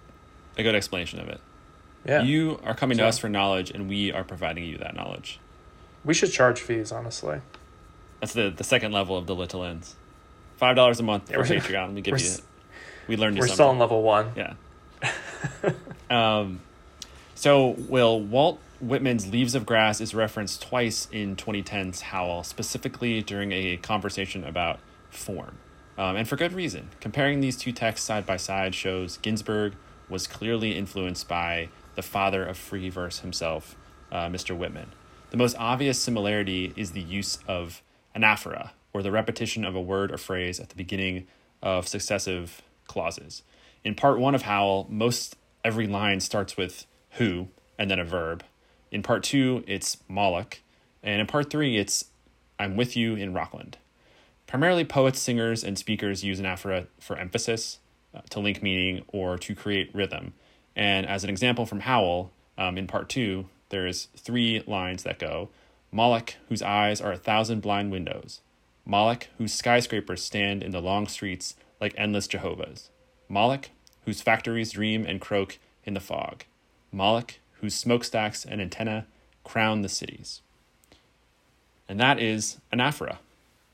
a 0.59 0.63
good 0.63 0.75
explanation 0.75 1.19
of 1.21 1.29
it. 1.29 1.41
Yeah. 2.05 2.23
You 2.23 2.61
are 2.65 2.75
coming 2.75 2.99
to 2.99 3.07
us 3.07 3.19
for 3.19 3.29
knowledge, 3.31 3.71
and 3.71 3.89
we 3.89 4.13
are 4.13 4.23
providing 4.25 4.65
you 4.65 4.77
that 4.79 4.95
knowledge. 4.95 5.39
we 6.05 6.13
should 6.15 6.31
charge 6.31 6.61
fees, 6.61 6.93
honestly. 6.93 7.41
That's 8.21 8.35
the 8.35 8.51
the 8.51 8.65
second 8.65 8.93
level 8.93 9.17
of 9.17 9.27
the 9.27 9.35
Lit 9.35 9.49
to 9.51 9.59
Lens. 9.59 9.95
Five 10.59 10.77
dollars 10.77 11.01
a 11.01 11.03
month 11.03 11.31
Yeah, 11.31 11.37
for 11.43 11.45
Patreon. 11.55 11.95
We 11.95 12.01
give 12.03 12.19
you. 12.21 12.27
s- 12.27 12.43
We 13.07 13.17
learned 13.17 13.37
you 13.37 13.41
We're 13.41 13.47
something. 13.47 13.55
still 13.55 13.69
on 13.69 13.79
level 13.79 14.03
one. 14.03 14.33
Yeah. 14.37 14.55
um, 16.11 16.61
so, 17.35 17.69
Will, 17.89 18.21
Walt 18.21 18.59
Whitman's 18.81 19.27
Leaves 19.27 19.57
of 19.57 19.67
Grass 19.67 20.01
is 20.01 20.15
referenced 20.15 20.63
twice 20.63 21.09
in 21.11 21.35
2010's 21.35 22.01
Howl, 22.01 22.45
specifically 22.45 23.23
during 23.23 23.51
a 23.51 23.77
conversation 23.77 24.45
about 24.45 24.79
form. 25.11 25.59
Um, 25.97 26.15
and 26.15 26.29
for 26.29 26.37
good 26.37 26.53
reason. 26.53 26.91
Comparing 27.01 27.41
these 27.41 27.57
two 27.57 27.73
texts 27.73 28.07
side 28.07 28.25
by 28.25 28.37
side 28.37 28.77
shows 28.77 29.17
Ginsberg 29.17 29.75
was 30.09 30.29
clearly 30.29 30.77
influenced 30.77 31.27
by 31.27 31.71
the 31.97 32.03
father 32.03 32.45
of 32.45 32.57
free 32.57 32.89
verse 32.89 33.19
himself, 33.19 33.75
uh, 34.13 34.27
Mr. 34.27 34.57
Whitman. 34.57 34.93
The 35.31 35.37
most 35.37 35.57
obvious 35.59 36.01
similarity 36.01 36.73
is 36.77 36.93
the 36.93 37.01
use 37.01 37.41
of 37.49 37.83
anaphora, 38.15 38.71
or 38.93 39.03
the 39.03 39.11
repetition 39.11 39.65
of 39.65 39.75
a 39.75 39.81
word 39.81 40.13
or 40.13 40.19
phrase 40.19 40.61
at 40.61 40.69
the 40.69 40.77
beginning 40.77 41.27
of 41.61 41.89
successive 41.89 42.63
clauses. 42.87 43.43
In 43.83 43.97
part 43.97 44.21
one 44.21 44.37
of 44.37 44.43
Howl, 44.43 44.87
most 44.89 45.37
every 45.65 45.89
line 45.89 46.21
starts 46.21 46.57
with 46.57 46.87
who 47.13 47.49
and 47.77 47.91
then 47.91 47.99
a 47.99 48.05
verb. 48.05 48.45
In 48.91 49.03
part 49.03 49.23
two, 49.23 49.65
it's 49.67 49.99
Moloch. 50.09 50.61
And 51.03 51.21
in 51.21 51.27
part 51.27 51.51
three, 51.51 51.77
it's 51.77 52.07
I'm 52.59 52.77
with 52.77 52.97
you 52.97 53.15
in 53.15 53.33
Rockland. 53.33 53.79
Primarily, 54.47 54.85
poets, 54.85 55.21
singers, 55.21 55.63
and 55.63 55.79
speakers 55.79 56.25
use 56.25 56.41
anaphora 56.41 56.87
for 56.99 57.17
emphasis, 57.17 57.79
uh, 58.15 58.23
to 58.31 58.41
link 58.41 58.63
meaning, 58.63 59.05
or 59.09 59.37
to 59.39 59.55
create 59.55 59.95
rhythm. 59.95 60.33
And 60.75 61.07
as 61.07 61.23
an 61.23 61.31
example 61.31 61.67
from 61.67 61.81
Howl, 61.81 62.31
um, 62.57 62.79
in 62.79 62.87
part 62.87 63.09
two, 63.09 63.47
there's 63.69 64.09
three 64.17 64.63
lines 64.67 65.03
that 65.03 65.19
go 65.19 65.51
Moloch, 65.93 66.35
whose 66.49 66.63
eyes 66.63 67.01
are 67.01 67.13
a 67.13 67.19
thousand 67.19 67.61
blind 67.61 67.91
windows. 67.91 68.41
Moloch, 68.85 69.29
whose 69.37 69.53
skyscrapers 69.53 70.23
stand 70.23 70.63
in 70.63 70.71
the 70.71 70.81
long 70.81 71.07
streets 71.07 71.55
like 71.81 71.95
endless 71.97 72.27
Jehovah's. 72.27 72.91
Moloch, 73.29 73.71
whose 74.05 74.23
factories 74.23 74.73
dream 74.73 75.05
and 75.07 75.21
croak 75.21 75.59
in 75.85 75.95
the 75.95 76.01
fog. 76.01 76.45
Moloch, 76.91 77.35
whose 77.61 77.75
smokestacks 77.75 78.45
and 78.45 78.61
antenna 78.61 79.07
crown 79.45 79.83
the 79.83 79.89
cities. 79.89 80.43
And 81.89 81.99
that 82.01 82.21
is 82.21 82.59
anaphora. 82.73 83.19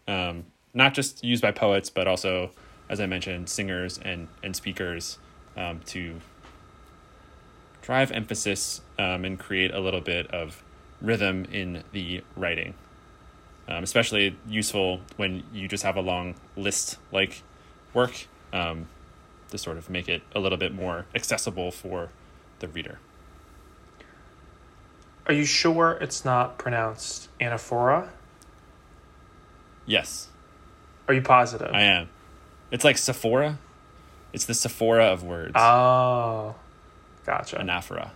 Um, 0.07 0.45
not 0.72 0.95
just 0.95 1.24
used 1.24 1.43
by 1.43 1.51
poets, 1.51 1.91
but 1.91 2.07
also, 2.07 2.51
as 2.89 3.01
I 3.01 3.07
mentioned, 3.07 3.49
singers 3.49 3.99
and, 3.99 4.28
and 4.43 4.55
speakers 4.55 5.18
um, 5.57 5.80
to 5.87 6.20
drive 7.82 8.11
emphasis 8.12 8.80
um, 8.99 9.24
and 9.24 9.39
create 9.39 9.72
a 9.72 9.80
little 9.80 10.01
bit 10.01 10.26
of 10.28 10.62
rhythm 11.01 11.47
in 11.53 11.85
the 11.93 12.22
writing. 12.37 12.74
Um, 13.66 13.82
especially 13.82 14.37
useful 14.47 15.01
when 15.16 15.43
you 15.53 15.68
just 15.68 15.85
have 15.85 15.97
a 15.97 16.01
long 16.01 16.35
list 16.57 16.99
like 17.12 17.43
work 17.95 18.26
um, 18.53 18.89
to 19.51 19.59
sort 19.59 19.78
of 19.78 19.89
make 19.89 20.09
it 20.09 20.22
a 20.35 20.41
little 20.41 20.59
bit 20.59 20.74
more 20.74 21.07
accessible 21.14 21.70
for 21.70 22.11
the 22.59 22.68
reader. 22.68 22.99
Are 25.27 25.33
you 25.33 25.45
sure 25.45 25.93
it's 26.01 26.25
not 26.25 26.59
pronounced 26.59 27.29
anaphora? 27.41 28.09
Yes, 29.87 30.29
Are 31.09 31.14
you 31.14 31.20
positive? 31.22 31.70
I 31.75 31.83
am. 31.83 32.09
It's 32.70 32.85
like 32.85 32.97
Sephora. 32.99 33.59
It's 34.33 34.47
the 34.47 34.55
Sephora 34.55 35.07
of 35.07 35.22
words. 35.22 35.53
Oh, 35.55 36.55
gotcha. 37.27 37.57
anaphora. 37.59 38.11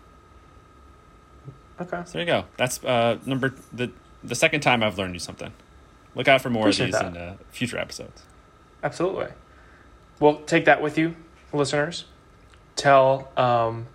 Okay. 1.80 2.02
So 2.06 2.12
there 2.12 2.20
you 2.22 2.26
go. 2.26 2.44
That's 2.56 2.82
uh, 2.82 3.18
number 3.26 3.54
the 3.72 3.90
the 4.24 4.34
second 4.34 4.62
time 4.62 4.82
I've 4.82 4.98
learned 4.98 5.14
you 5.14 5.20
something. 5.20 5.52
Look 6.14 6.26
out 6.26 6.40
for 6.40 6.50
more 6.50 6.62
Appreciate 6.62 6.86
of 6.86 6.92
these 6.92 7.00
that. 7.00 7.16
in 7.16 7.16
uh, 7.16 7.36
future 7.50 7.78
episodes. 7.78 8.22
Absolutely. 8.82 9.28
Well, 10.18 10.36
take 10.46 10.64
that 10.64 10.82
with 10.82 10.98
you, 10.98 11.14
listeners. 11.52 12.06
Tell 12.74 13.28
um, 13.36 13.86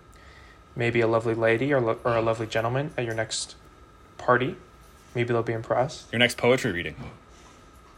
maybe 0.76 1.00
a 1.00 1.06
lovely 1.06 1.34
lady 1.34 1.72
or, 1.72 1.80
lo- 1.80 1.98
or 2.04 2.16
a 2.16 2.22
lovely 2.22 2.46
gentleman 2.46 2.90
at 2.96 3.04
your 3.04 3.14
next 3.14 3.54
party. 4.18 4.56
Maybe 5.14 5.32
they'll 5.32 5.42
be 5.42 5.52
impressed. 5.52 6.12
Your 6.12 6.18
next 6.18 6.36
poetry 6.36 6.72
reading. 6.72 6.96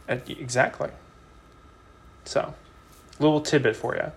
Uh, 0.07 0.17
exactly. 0.27 0.89
So, 2.25 2.53
little 3.19 3.41
tidbit 3.41 3.75
for 3.75 3.95
you. 3.95 4.11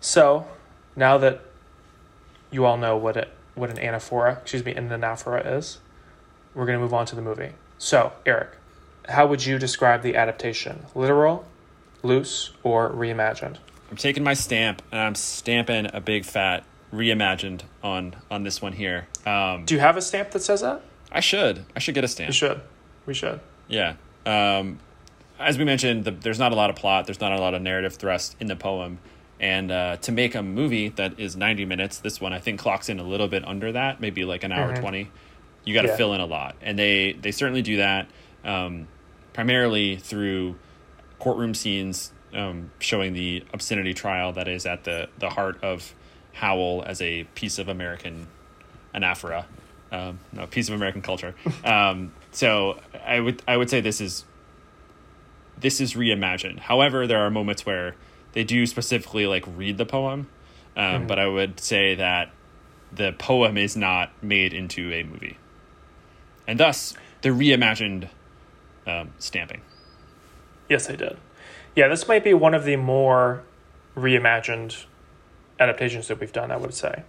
So, 0.00 0.46
now 0.96 1.18
that 1.18 1.42
you 2.50 2.64
all 2.64 2.76
know 2.76 2.96
what 2.96 3.16
it 3.16 3.32
what 3.54 3.70
an 3.70 3.76
anaphora, 3.76 4.38
excuse 4.38 4.64
me, 4.64 4.72
an 4.74 4.88
anaphora 4.88 5.56
is, 5.56 5.78
we're 6.54 6.64
going 6.64 6.78
to 6.78 6.82
move 6.82 6.94
on 6.94 7.06
to 7.06 7.16
the 7.16 7.22
movie. 7.22 7.50
So, 7.76 8.12
Eric, 8.24 8.50
how 9.08 9.26
would 9.26 9.44
you 9.44 9.58
describe 9.58 10.02
the 10.02 10.16
adaptation? 10.16 10.86
Literal, 10.94 11.44
loose, 12.02 12.52
or 12.62 12.90
reimagined? 12.90 13.56
I'm 13.90 13.96
taking 13.96 14.22
my 14.22 14.34
stamp 14.34 14.82
and 14.92 15.00
I'm 15.00 15.14
stamping 15.14 15.88
a 15.92 16.00
big 16.00 16.24
fat 16.24 16.64
reimagined 16.92 17.62
on 17.82 18.14
on 18.30 18.42
this 18.44 18.60
one 18.62 18.72
here. 18.72 19.08
Um, 19.26 19.64
Do 19.64 19.74
you 19.74 19.80
have 19.80 19.96
a 19.96 20.02
stamp 20.02 20.30
that 20.32 20.40
says 20.42 20.60
that? 20.62 20.82
I 21.12 21.20
should 21.20 21.64
I 21.74 21.78
should 21.78 21.94
get 21.94 22.04
a 22.04 22.08
stamp. 22.08 22.28
We 22.28 22.34
should. 22.34 22.60
We 23.06 23.14
should. 23.14 23.40
Yeah. 23.68 23.94
Um, 24.26 24.78
as 25.38 25.56
we 25.56 25.64
mentioned, 25.64 26.04
the, 26.04 26.10
there's 26.10 26.38
not 26.38 26.52
a 26.52 26.54
lot 26.56 26.68
of 26.70 26.76
plot. 26.76 27.06
There's 27.06 27.20
not 27.20 27.32
a 27.32 27.38
lot 27.40 27.54
of 27.54 27.62
narrative 27.62 27.94
thrust 27.94 28.36
in 28.40 28.46
the 28.48 28.56
poem. 28.56 28.98
And 29.40 29.70
uh, 29.70 29.96
to 29.98 30.10
make 30.12 30.34
a 30.34 30.42
movie 30.42 30.88
that 30.90 31.18
is 31.20 31.36
90 31.36 31.64
minutes, 31.64 31.98
this 32.00 32.20
one 32.20 32.32
I 32.32 32.40
think 32.40 32.58
clocks 32.58 32.88
in 32.88 32.98
a 32.98 33.04
little 33.04 33.28
bit 33.28 33.46
under 33.46 33.70
that, 33.72 34.00
maybe 34.00 34.24
like 34.24 34.42
an 34.42 34.50
hour 34.50 34.72
Mhm. 34.72 34.80
20. 34.80 35.10
You 35.64 35.74
got 35.74 35.82
to 35.82 35.88
Yeah. 35.88 35.96
fill 35.96 36.12
in 36.14 36.20
a 36.20 36.26
lot. 36.26 36.56
And 36.60 36.76
they, 36.78 37.12
they 37.12 37.30
certainly 37.30 37.62
do 37.62 37.76
that 37.76 38.08
um, 38.44 38.88
primarily 39.32 39.96
through 39.96 40.56
courtroom 41.20 41.54
scenes 41.54 42.12
um, 42.34 42.70
showing 42.80 43.12
the 43.14 43.44
obscenity 43.54 43.94
trial 43.94 44.32
that 44.32 44.48
is 44.48 44.66
at 44.66 44.84
the 44.84 45.08
the 45.18 45.30
heart 45.30 45.62
of 45.62 45.94
Howl 46.38 46.84
as 46.86 47.02
a 47.02 47.24
piece 47.34 47.58
of 47.58 47.68
American 47.68 48.28
anaphora, 48.94 49.44
um, 49.90 50.20
no 50.32 50.46
piece 50.46 50.68
of 50.68 50.74
American 50.74 51.02
culture. 51.02 51.34
Um, 51.64 52.12
so 52.30 52.78
I 53.04 53.20
would 53.20 53.42
I 53.48 53.56
would 53.56 53.70
say 53.70 53.80
this 53.80 54.00
is 54.00 54.24
this 55.58 55.80
is 55.80 55.94
reimagined. 55.94 56.60
However, 56.60 57.06
there 57.06 57.20
are 57.20 57.30
moments 57.30 57.66
where 57.66 57.96
they 58.32 58.44
do 58.44 58.66
specifically 58.66 59.26
like 59.26 59.44
read 59.56 59.78
the 59.78 59.86
poem, 59.86 60.28
um, 60.76 60.84
mm-hmm. 60.84 61.06
but 61.06 61.18
I 61.18 61.26
would 61.26 61.58
say 61.58 61.94
that 61.96 62.30
the 62.92 63.12
poem 63.12 63.56
is 63.56 63.76
not 63.76 64.10
made 64.22 64.52
into 64.52 64.92
a 64.92 65.02
movie, 65.02 65.38
and 66.46 66.60
thus 66.60 66.94
the 67.22 67.30
reimagined 67.30 68.08
um, 68.86 69.10
stamping. 69.18 69.62
Yes, 70.68 70.88
I 70.88 70.96
did. 70.96 71.16
Yeah, 71.74 71.88
this 71.88 72.06
might 72.06 72.24
be 72.24 72.34
one 72.34 72.54
of 72.54 72.64
the 72.64 72.76
more 72.76 73.42
reimagined 73.96 74.84
adaptations 75.58 76.08
that 76.08 76.20
we've 76.20 76.32
done. 76.32 76.50
I 76.50 76.56
would 76.56 76.74
say. 76.74 77.02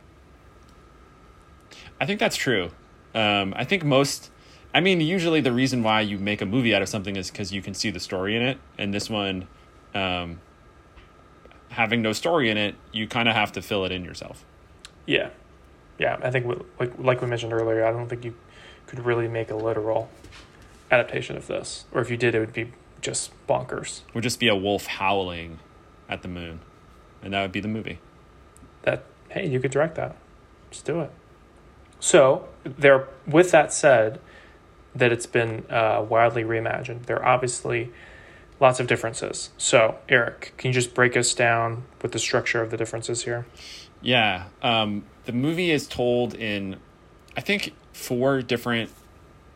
I 2.01 2.05
think 2.05 2.19
that's 2.19 2.35
true. 2.35 2.71
Um, 3.13 3.53
I 3.55 3.65
think 3.65 3.83
most. 3.83 4.31
I 4.73 4.81
mean, 4.81 5.01
usually 5.01 5.41
the 5.41 5.51
reason 5.51 5.81
why 5.81 6.01
you 6.01 6.19
make 6.19 6.41
a 6.41 6.45
movie 6.45 6.75
out 6.75 6.81
of 6.81 6.89
something 6.89 7.15
is 7.15 7.31
because 7.31 7.51
you 7.51 7.61
can 7.61 7.73
see 7.73 7.89
the 7.89 7.99
story 7.99 8.35
in 8.35 8.43
it, 8.43 8.59
and 8.77 8.93
this 8.93 9.09
one, 9.09 9.47
um, 9.95 10.39
having 11.69 12.01
no 12.01 12.13
story 12.13 12.49
in 12.49 12.57
it, 12.57 12.75
you 12.91 13.07
kind 13.07 13.27
of 13.27 13.35
have 13.35 13.51
to 13.53 13.61
fill 13.61 13.83
it 13.85 13.91
in 13.91 14.05
yourself. 14.05 14.45
Yeah, 15.05 15.29
yeah. 15.97 16.17
I 16.21 16.29
think 16.29 16.63
like 16.79 16.97
like 16.99 17.21
we 17.21 17.27
mentioned 17.27 17.53
earlier, 17.53 17.83
I 17.83 17.91
don't 17.91 18.07
think 18.07 18.23
you 18.23 18.35
could 18.85 18.99
really 18.99 19.27
make 19.27 19.49
a 19.49 19.55
literal 19.55 20.09
adaptation 20.91 21.35
of 21.35 21.47
this, 21.47 21.85
or 21.91 22.01
if 22.01 22.09
you 22.09 22.17
did, 22.17 22.35
it 22.35 22.39
would 22.39 22.53
be 22.53 22.71
just 23.01 23.31
bonkers. 23.47 24.01
Would 24.13 24.23
just 24.23 24.39
be 24.39 24.47
a 24.47 24.55
wolf 24.55 24.85
howling 24.85 25.59
at 26.07 26.21
the 26.21 26.27
moon, 26.27 26.59
and 27.23 27.33
that 27.33 27.41
would 27.41 27.51
be 27.51 27.59
the 27.59 27.67
movie. 27.67 27.99
That 28.83 29.03
hey, 29.29 29.47
you 29.47 29.59
could 29.59 29.71
direct 29.71 29.95
that. 29.95 30.15
Just 30.71 30.85
do 30.85 31.01
it. 31.01 31.11
So 31.99 32.47
there, 32.63 33.07
with 33.27 33.51
that 33.51 33.73
said, 33.73 34.19
that 34.95 35.11
it's 35.11 35.25
been 35.25 35.65
uh, 35.69 36.05
wildly 36.07 36.43
reimagined. 36.43 37.05
There 37.05 37.17
are 37.17 37.25
obviously 37.25 37.91
lots 38.59 38.79
of 38.79 38.87
differences. 38.87 39.49
So 39.57 39.97
Eric, 40.07 40.53
can 40.57 40.69
you 40.69 40.73
just 40.73 40.93
break 40.93 41.15
us 41.17 41.33
down 41.33 41.83
with 42.01 42.11
the 42.11 42.19
structure 42.19 42.61
of 42.61 42.71
the 42.71 42.77
differences 42.77 43.23
here? 43.23 43.45
Yeah, 44.01 44.45
um, 44.61 45.03
the 45.25 45.33
movie 45.33 45.71
is 45.71 45.87
told 45.87 46.33
in, 46.33 46.77
I 47.35 47.41
think, 47.41 47.73
four 47.91 48.41
different 48.41 48.91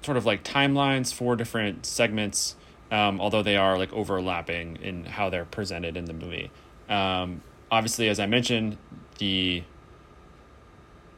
sort 0.01 0.17
of 0.17 0.25
like 0.25 0.43
timelines, 0.43 1.13
four 1.13 1.37
different 1.37 1.85
segments 1.85 2.55
um, 2.93 3.19
although 3.19 3.41
they 3.41 3.57
are 3.57 3.75
like 3.75 3.91
overlapping 3.91 4.75
in 4.75 5.05
how 5.05 5.31
they're 5.31 5.45
presented 5.45 5.97
in 5.97 6.05
the 6.05 6.13
movie. 6.13 6.51
Um, 6.87 7.41
obviously, 7.71 8.07
as 8.07 8.19
I 8.19 8.27
mentioned, 8.27 8.77
the 9.17 9.63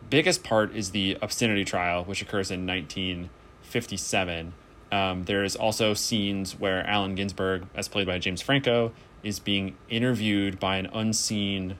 biggest 0.09 0.43
part 0.43 0.75
is 0.75 0.91
the 0.91 1.17
obscenity 1.21 1.65
trial, 1.65 2.03
which 2.03 2.21
occurs 2.21 2.51
in 2.51 2.65
1957. 2.65 4.53
Um, 4.91 5.23
there 5.23 5.43
is 5.43 5.55
also 5.55 5.93
scenes 5.93 6.59
where 6.59 6.85
Allen 6.87 7.15
Ginsberg, 7.15 7.65
as 7.75 7.87
played 7.87 8.07
by 8.07 8.19
James 8.19 8.41
Franco, 8.41 8.91
is 9.23 9.39
being 9.39 9.75
interviewed 9.89 10.59
by 10.59 10.77
an 10.77 10.85
unseen 10.87 11.77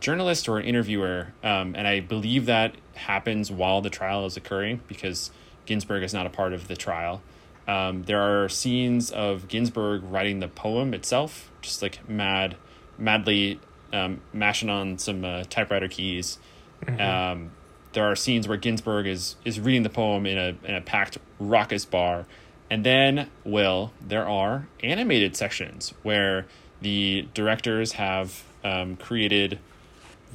journalist 0.00 0.48
or 0.48 0.58
an 0.58 0.66
interviewer. 0.66 1.32
Um, 1.42 1.74
and 1.74 1.86
I 1.88 2.00
believe 2.00 2.46
that 2.46 2.74
happens 2.94 3.50
while 3.50 3.80
the 3.80 3.90
trial 3.90 4.26
is 4.26 4.36
occurring 4.36 4.82
because 4.86 5.30
Ginsberg 5.64 6.02
is 6.02 6.12
not 6.12 6.26
a 6.26 6.30
part 6.30 6.52
of 6.52 6.68
the 6.68 6.76
trial. 6.76 7.22
Um, 7.66 8.04
there 8.04 8.20
are 8.20 8.48
scenes 8.48 9.10
of 9.10 9.48
Ginsberg 9.48 10.02
writing 10.04 10.40
the 10.40 10.48
poem 10.48 10.94
itself, 10.94 11.50
just 11.62 11.82
like 11.82 12.08
mad, 12.08 12.56
madly 12.96 13.60
um, 13.92 14.20
mashing 14.32 14.70
on 14.70 14.98
some 14.98 15.24
uh, 15.24 15.44
typewriter 15.44 15.88
keys. 15.88 16.38
Mm-hmm. 16.84 17.00
Um, 17.00 17.50
there 17.92 18.04
are 18.04 18.14
scenes 18.14 18.46
where 18.46 18.58
Ginsberg 18.58 19.06
is 19.06 19.36
is 19.44 19.58
reading 19.58 19.82
the 19.82 19.90
poem 19.90 20.26
in 20.26 20.38
a 20.38 20.56
in 20.68 20.74
a 20.74 20.80
packed 20.80 21.18
raucous 21.38 21.84
bar, 21.84 22.26
and 22.70 22.84
then 22.84 23.30
Will 23.44 23.92
there 24.00 24.28
are 24.28 24.68
animated 24.82 25.36
sections 25.36 25.94
where 26.02 26.46
the 26.80 27.26
directors 27.32 27.92
have 27.92 28.44
um, 28.62 28.96
created 28.96 29.58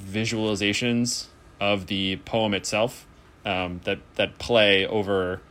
visualizations 0.01 1.27
of 1.59 1.85
the 1.85 2.15
poem 2.25 2.53
itself 2.53 3.05
um, 3.45 3.81
that 3.83 3.99
that 4.15 4.39
play 4.39 4.87
over 4.87 5.41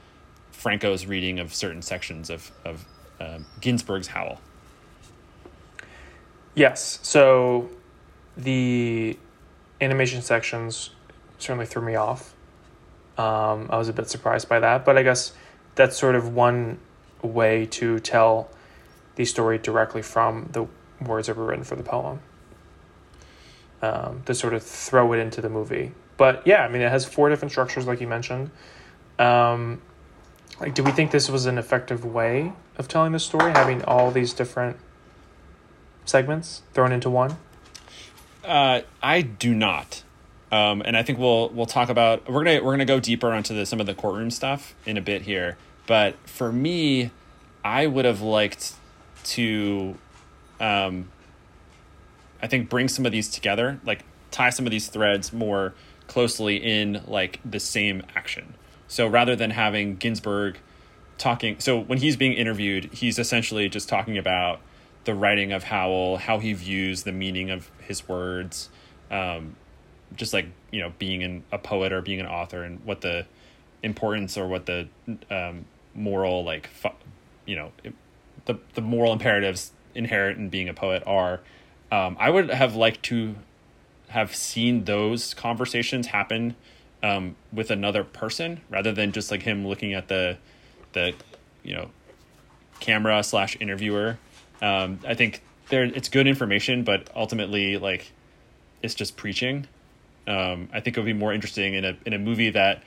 Franco's 0.51 1.07
reading 1.07 1.39
of 1.39 1.55
certain 1.55 1.83
sections 1.83 2.29
of 2.29 2.51
of 2.65 2.85
uh, 3.21 3.39
Ginsberg's 3.61 4.09
Howl. 4.09 4.41
Yes, 6.55 6.99
so 7.03 7.71
the 8.43 9.19
animation 9.81 10.23
sections 10.23 10.91
certainly 11.39 11.67
threw 11.67 11.83
me 11.83 11.95
off. 11.95 12.35
Um, 13.17 13.69
I 13.71 13.77
was 13.77 13.89
a 13.89 13.93
bit 13.93 14.09
surprised 14.09 14.49
by 14.49 14.61
that, 14.61 14.85
but 14.85 14.97
I 14.97 15.03
guess 15.03 15.33
that's 15.75 15.97
sort 15.97 16.15
of 16.15 16.35
one 16.35 16.79
way 17.23 17.67
to 17.67 17.99
tell 18.01 18.51
the 19.17 19.25
story 19.25 19.59
directly 19.59 20.03
from 20.03 20.49
the 20.53 20.67
words 21.05 21.27
that 21.27 21.37
were 21.37 21.45
written 21.45 21.65
for 21.65 21.77
the 21.77 21.83
poem. 21.83 22.21
Um, 23.83 24.23
to 24.27 24.35
sort 24.35 24.53
of 24.53 24.63
throw 24.63 25.15
it 25.15 25.19
into 25.19 25.41
the 25.41 25.49
movie. 25.49 25.93
But 26.19 26.47
yeah, 26.47 26.65
I 26.65 26.69
mean, 26.69 26.83
it 26.83 26.91
has 26.91 27.07
four 27.07 27.31
different 27.31 27.51
structures, 27.51 27.87
like 27.87 28.01
you 28.03 28.07
mentioned. 28.07 28.51
Um, 29.19 29.81
like, 30.61 30.75
do 30.75 30.83
we 30.83 30.91
think 30.91 31.11
this 31.11 31.31
was 31.31 31.47
an 31.47 31.57
effective 31.57 32.05
way 32.05 32.53
of 32.77 32.89
telling 32.89 33.13
the 33.13 33.19
story, 33.19 33.53
having 33.53 33.83
all 33.85 34.11
these 34.11 34.35
different 34.35 34.77
segments 36.05 36.61
thrown 36.75 36.93
into 36.93 37.09
one? 37.09 37.39
Uh, 38.45 38.83
I 39.03 39.23
do 39.23 39.55
not. 39.55 40.03
Um, 40.53 40.83
and 40.85 40.97
I 40.97 41.03
think 41.03 41.19
we'll 41.19 41.49
we'll 41.51 41.67
talk 41.67 41.91
about 41.91 42.29
we're 42.29 42.43
gonna 42.43 42.63
we're 42.63 42.73
gonna 42.73 42.85
go 42.85 42.99
deeper 42.99 43.33
onto 43.33 43.55
the, 43.55 43.65
some 43.67 43.81
of 43.81 43.87
the 43.87 43.95
courtroom 43.95 44.31
stuff 44.31 44.75
in 44.85 44.97
a 44.97 45.01
bit 45.01 45.23
here. 45.23 45.57
But 45.87 46.17
for 46.27 46.51
me, 46.51 47.11
I 47.65 47.87
would 47.87 48.05
have 48.05 48.21
liked 48.21 48.75
to, 49.25 49.97
um, 50.59 51.11
I 52.43 52.47
think 52.47 52.69
bring 52.69 52.89
some 52.89 53.07
of 53.07 53.13
these 53.13 53.29
together, 53.29 53.81
like 53.85 54.05
tie 54.31 54.51
some 54.51 54.67
of 54.67 54.71
these 54.71 54.89
threads 54.89 55.33
more 55.33 55.75
closely 56.07 56.57
in 56.57 57.03
like 57.07 57.41
the 57.45 57.61
same 57.61 58.03
action. 58.15 58.55
So 58.89 59.07
rather 59.07 59.37
than 59.37 59.51
having 59.51 59.97
Ginsberg 59.97 60.59
talking, 61.19 61.61
so 61.61 61.79
when 61.79 61.99
he's 61.99 62.17
being 62.17 62.33
interviewed, 62.33 62.91
he's 62.93 63.19
essentially 63.19 63.69
just 63.69 63.89
talking 63.89 64.19
about 64.19 64.61
the 65.05 65.15
writing 65.15 65.53
of 65.53 65.65
Howl, 65.65 66.19
how 66.19 66.39
he 66.39 66.53
views 66.53 67.05
the 67.05 67.13
meaning 67.13 67.51
of 67.51 67.71
his 67.81 68.09
words, 68.09 68.69
um, 69.11 69.57
just 70.15 70.33
like 70.33 70.47
you 70.71 70.81
know 70.81 70.93
being 70.99 71.23
an, 71.23 71.45
a 71.53 71.59
poet 71.59 71.93
or 71.93 72.03
being 72.03 72.21
an 72.21 72.27
author, 72.27 72.63
and 72.63 72.85
what 72.85 73.01
the 73.01 73.27
importance 73.83 74.37
or 74.37 74.47
what 74.47 74.67
the 74.67 74.89
um, 75.31 75.65
moral 75.95 76.45
like 76.45 76.69
you 77.47 77.57
know 77.57 77.73
the 78.45 78.59
the 78.75 78.81
moral 78.81 79.13
imperatives 79.13 79.73
inherent 79.95 80.39
in 80.39 80.49
being 80.49 80.69
a 80.69 80.75
poet 80.75 81.03
are. 81.07 81.41
Um, 81.93 82.17
I 82.21 82.31
would 82.31 82.51
have 82.51 82.77
liked 82.77 83.03
to 83.05 83.35
have 84.09 84.35
seen 84.35 84.85
those 84.85 85.35
conversations 85.35 86.09
happen 86.09 86.55
um, 87.03 87.37
with 87.53 87.71
another 87.71 88.05
person 88.05 88.61
rather 88.69 88.93
than 88.93 89.13
just 89.13 89.31
like 89.31 89.43
him 89.43 89.67
looking 89.67 89.93
at 89.95 90.09
the 90.09 90.37
the 90.93 91.15
you 91.63 91.75
know 91.75 91.91
camera 92.81 93.23
slash 93.23 93.57
interviewer. 93.61 94.19
Um, 94.63 95.01
I 95.07 95.15
think 95.15 95.43
there 95.69 95.85
it's 95.85 96.09
good 96.09 96.27
information, 96.27 96.85
but 96.85 97.09
ultimately 97.15 97.79
like 97.79 98.13
it's 98.83 98.95
just 98.95 99.17
preaching. 99.17 99.67
Um, 100.27 100.69
I 100.73 100.81
think 100.81 100.97
it 100.97 101.01
would 101.01 101.07
be 101.07 101.13
more 101.13 101.33
interesting 101.33 101.75
in 101.75 101.85
a 101.85 101.97
in 102.05 102.13
a 102.13 102.19
movie 102.19 102.51
that 102.51 102.83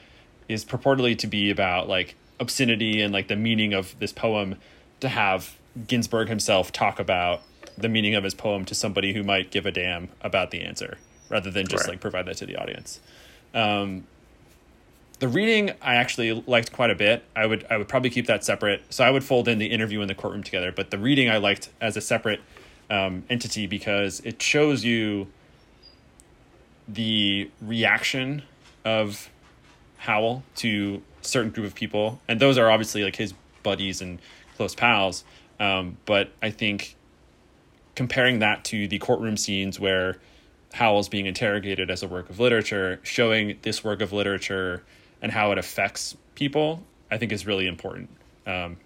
is 0.48 0.66
purportedly 0.66 1.18
to 1.20 1.28
be 1.28 1.50
about 1.50 1.88
like 1.88 2.16
obscenity 2.40 3.02
and 3.02 3.14
like 3.14 3.28
the 3.28 3.36
meaning 3.36 3.74
of 3.74 3.98
this 4.00 4.12
poem 4.12 4.56
to 5.00 5.10
have 5.10 5.58
Ginsberg 5.88 6.30
himself 6.30 6.72
talk 6.72 7.00
about 7.00 7.42
the 7.78 7.90
meaning 7.90 8.16
of 8.16 8.24
his 8.24 8.34
poem 8.34 8.66
to 8.66 8.76
somebody 8.76 9.14
who 9.14 9.24
might 9.24 9.52
give 9.52 9.66
a 9.66 9.72
damn 9.72 10.10
about 10.22 10.52
the 10.52 10.62
answer 10.62 10.98
rather 11.30 11.50
than 11.50 11.68
just 11.68 11.86
right. 11.86 11.92
like 11.92 12.00
provide 12.00 12.26
that 12.26 12.38
to 12.38 12.46
the 12.46 12.56
audience. 12.56 13.00
Um, 13.54 14.06
the 15.20 15.28
reading 15.28 15.72
I 15.82 15.96
actually 15.96 16.44
liked 16.48 16.72
quite 16.72 16.90
a 16.90 16.96
bit. 16.96 17.24
I 17.36 17.46
would 17.46 17.66
I 17.70 17.78
would 17.78 17.88
probably 17.88 18.10
keep 18.10 18.28
that 18.28 18.44
separate. 18.44 18.82
So 18.90 19.04
I 19.04 19.12
would 19.12 19.24
fold 19.24 19.48
in 19.48 19.58
the 19.58 19.68
interview 19.68 20.02
in 20.02 20.08
the 20.08 20.16
courtroom 20.16 20.44
together. 20.44 20.72
But 20.72 20.92
the 20.92 20.98
reading 20.98 21.30
I 21.30 21.38
liked 21.38 21.70
as 21.80 21.96
a 21.96 22.02
separate 22.02 22.42
um, 22.90 23.24
entity 23.30 23.68
because 23.68 24.20
it 24.22 24.42
shows 24.42 24.84
you 24.84 25.28
the 26.88 27.50
reaction 27.62 28.44
of 28.84 29.30
Howl 29.98 30.44
to 30.56 31.02
certain 31.22 31.52
group 31.52 31.66
of 31.66 31.76
people, 31.76 32.20
and 32.28 32.40
those 32.40 32.58
are 32.58 32.70
obviously 32.70 33.04
like 33.04 33.16
his 33.16 33.34
buddies 33.64 34.02
and 34.02 34.20
close 34.58 34.76
pals. 34.76 35.24
Um, 35.60 35.98
but 36.06 36.32
I 36.42 36.50
think 36.50 36.98
comparing 37.96 38.40
that 38.40 38.66
to 38.66 38.88
the 38.88 39.00
courtroom 39.00 39.38
scenes 39.38 39.80
where 39.80 40.18
Howl's 40.74 41.08
being 41.08 41.26
interrogated 41.26 41.90
as 41.90 42.04
a 42.04 42.08
work 42.08 42.30
of 42.30 42.40
literature, 42.40 43.00
showing 43.04 43.58
this 43.62 43.84
work 43.84 44.02
of 44.02 44.12
literature 44.12 44.84
and 45.24 45.32
how 45.32 45.52
it 45.52 45.58
affects 45.58 46.16
people, 46.36 46.84
I 47.10 47.18
think 47.18 47.32
is 47.32 47.48
really 47.48 47.66
important. 47.66 48.10
Um, 48.46 48.78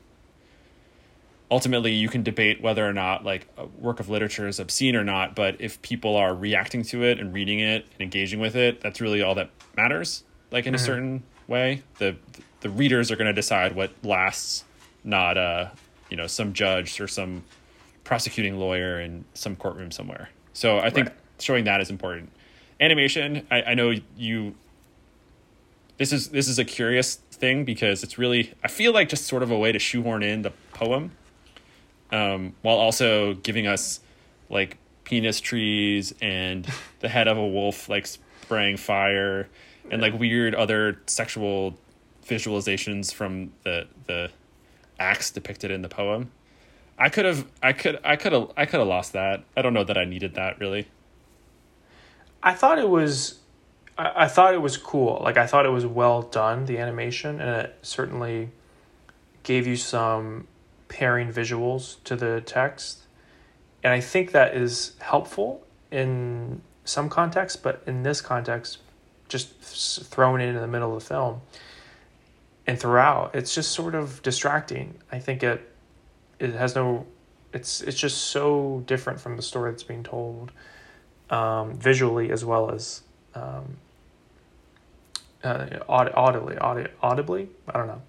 ultimately 1.49 1.93
you 1.93 2.09
can 2.09 2.23
debate 2.23 2.61
whether 2.61 2.87
or 2.87 2.93
not 2.93 3.23
like 3.23 3.47
a 3.57 3.65
work 3.65 3.99
of 3.99 4.09
literature 4.09 4.47
is 4.47 4.59
obscene 4.59 4.95
or 4.95 5.03
not 5.03 5.35
but 5.35 5.55
if 5.59 5.81
people 5.81 6.15
are 6.15 6.35
reacting 6.35 6.83
to 6.83 7.03
it 7.03 7.19
and 7.19 7.33
reading 7.33 7.59
it 7.59 7.85
and 7.93 8.01
engaging 8.01 8.39
with 8.39 8.55
it 8.55 8.81
that's 8.81 8.99
really 8.99 9.21
all 9.21 9.35
that 9.35 9.49
matters 9.75 10.23
like 10.51 10.65
in 10.65 10.73
mm-hmm. 10.73 10.75
a 10.75 10.85
certain 10.85 11.23
way 11.47 11.81
the 11.99 12.15
the 12.61 12.69
readers 12.69 13.11
are 13.11 13.15
going 13.15 13.27
to 13.27 13.33
decide 13.33 13.75
what 13.75 13.91
lasts 14.03 14.65
not 15.03 15.37
uh 15.37 15.69
you 16.09 16.17
know 16.17 16.27
some 16.27 16.53
judge 16.53 16.99
or 16.99 17.07
some 17.07 17.43
prosecuting 18.03 18.57
lawyer 18.57 18.99
in 18.99 19.23
some 19.33 19.55
courtroom 19.55 19.91
somewhere 19.91 20.29
so 20.53 20.79
i 20.79 20.89
think 20.89 21.07
right. 21.07 21.17
showing 21.39 21.63
that 21.63 21.79
is 21.79 21.89
important 21.89 22.29
animation 22.81 23.47
I, 23.49 23.61
I 23.63 23.73
know 23.73 23.93
you 24.17 24.53
this 25.97 26.13
is 26.13 26.29
this 26.29 26.47
is 26.47 26.59
a 26.59 26.65
curious 26.65 27.15
thing 27.15 27.65
because 27.65 28.03
it's 28.03 28.17
really 28.17 28.53
I 28.63 28.67
feel 28.67 28.93
like 28.93 29.09
just 29.09 29.25
sort 29.25 29.43
of 29.43 29.51
a 29.51 29.57
way 29.57 29.71
to 29.71 29.79
shoehorn 29.79 30.23
in 30.23 30.41
the 30.43 30.51
poem 30.73 31.11
um, 32.11 32.55
while 32.61 32.77
also 32.77 33.33
giving 33.35 33.67
us 33.67 33.99
like 34.49 34.77
penis 35.03 35.39
trees 35.39 36.13
and 36.21 36.67
the 36.99 37.09
head 37.09 37.27
of 37.27 37.37
a 37.37 37.47
wolf 37.47 37.89
like 37.89 38.07
spraying 38.07 38.77
fire 38.77 39.49
and 39.89 40.01
like 40.01 40.17
weird 40.17 40.55
other 40.55 41.01
sexual 41.07 41.77
visualizations 42.25 43.13
from 43.13 43.51
the 43.63 43.87
the 44.05 44.29
acts 44.99 45.31
depicted 45.31 45.71
in 45.71 45.81
the 45.81 45.89
poem. 45.89 46.31
I 46.97 47.09
could 47.09 47.25
have 47.25 47.47
I 47.61 47.73
could 47.73 47.99
I 48.03 48.15
could 48.15 48.33
have 48.33 48.51
I 48.57 48.65
could 48.65 48.79
have 48.79 48.87
lost 48.87 49.13
that. 49.13 49.43
I 49.55 49.61
don't 49.61 49.73
know 49.73 49.83
that 49.83 49.97
I 49.97 50.05
needed 50.05 50.35
that 50.35 50.59
really. 50.59 50.87
I 52.41 52.53
thought 52.53 52.79
it 52.79 52.89
was 52.89 53.39
I, 53.97 54.23
I 54.23 54.27
thought 54.27 54.53
it 54.53 54.61
was 54.61 54.77
cool. 54.77 55.19
Like 55.23 55.37
I 55.37 55.47
thought 55.47 55.65
it 55.65 55.69
was 55.69 55.85
well 55.85 56.21
done, 56.21 56.65
the 56.65 56.77
animation, 56.77 57.39
and 57.39 57.65
it 57.65 57.77
certainly 57.81 58.49
gave 59.43 59.67
you 59.67 59.75
some 59.75 60.47
pairing 60.87 61.31
visuals 61.31 62.03
to 62.03 62.15
the 62.15 62.41
text. 62.41 62.99
And 63.83 63.93
I 63.93 64.01
think 64.01 64.31
that 64.31 64.55
is 64.55 64.93
helpful 64.99 65.65
in 65.91 66.61
some 66.83 67.09
contexts, 67.09 67.57
but 67.57 67.81
in 67.85 68.03
this 68.03 68.21
context, 68.21 68.79
just 69.29 69.59
thrown 69.61 70.41
in 70.41 70.55
in 70.55 70.61
the 70.61 70.67
middle 70.67 70.95
of 70.95 71.03
the 71.03 71.07
film 71.07 71.41
and 72.67 72.77
throughout, 72.77 73.33
it's 73.33 73.55
just 73.55 73.71
sort 73.71 73.95
of 73.95 74.21
distracting. 74.21 74.95
I 75.11 75.19
think 75.19 75.41
it 75.41 75.73
it 76.37 76.53
has 76.53 76.75
no 76.75 77.05
it's 77.53 77.81
it's 77.81 77.97
just 77.97 78.17
so 78.25 78.83
different 78.85 79.19
from 79.21 79.37
the 79.37 79.41
story 79.41 79.71
that's 79.71 79.83
being 79.83 80.03
told 80.03 80.51
um, 81.29 81.75
visually 81.75 82.29
as 82.29 82.43
well 82.43 82.69
as 82.69 83.01
um, 83.33 83.77
uh, 85.47 85.79
audibly, 85.87 86.57
audi- 86.57 86.91
audibly. 87.01 87.49
I 87.67 87.77
don't 87.77 87.87
know, 87.87 88.01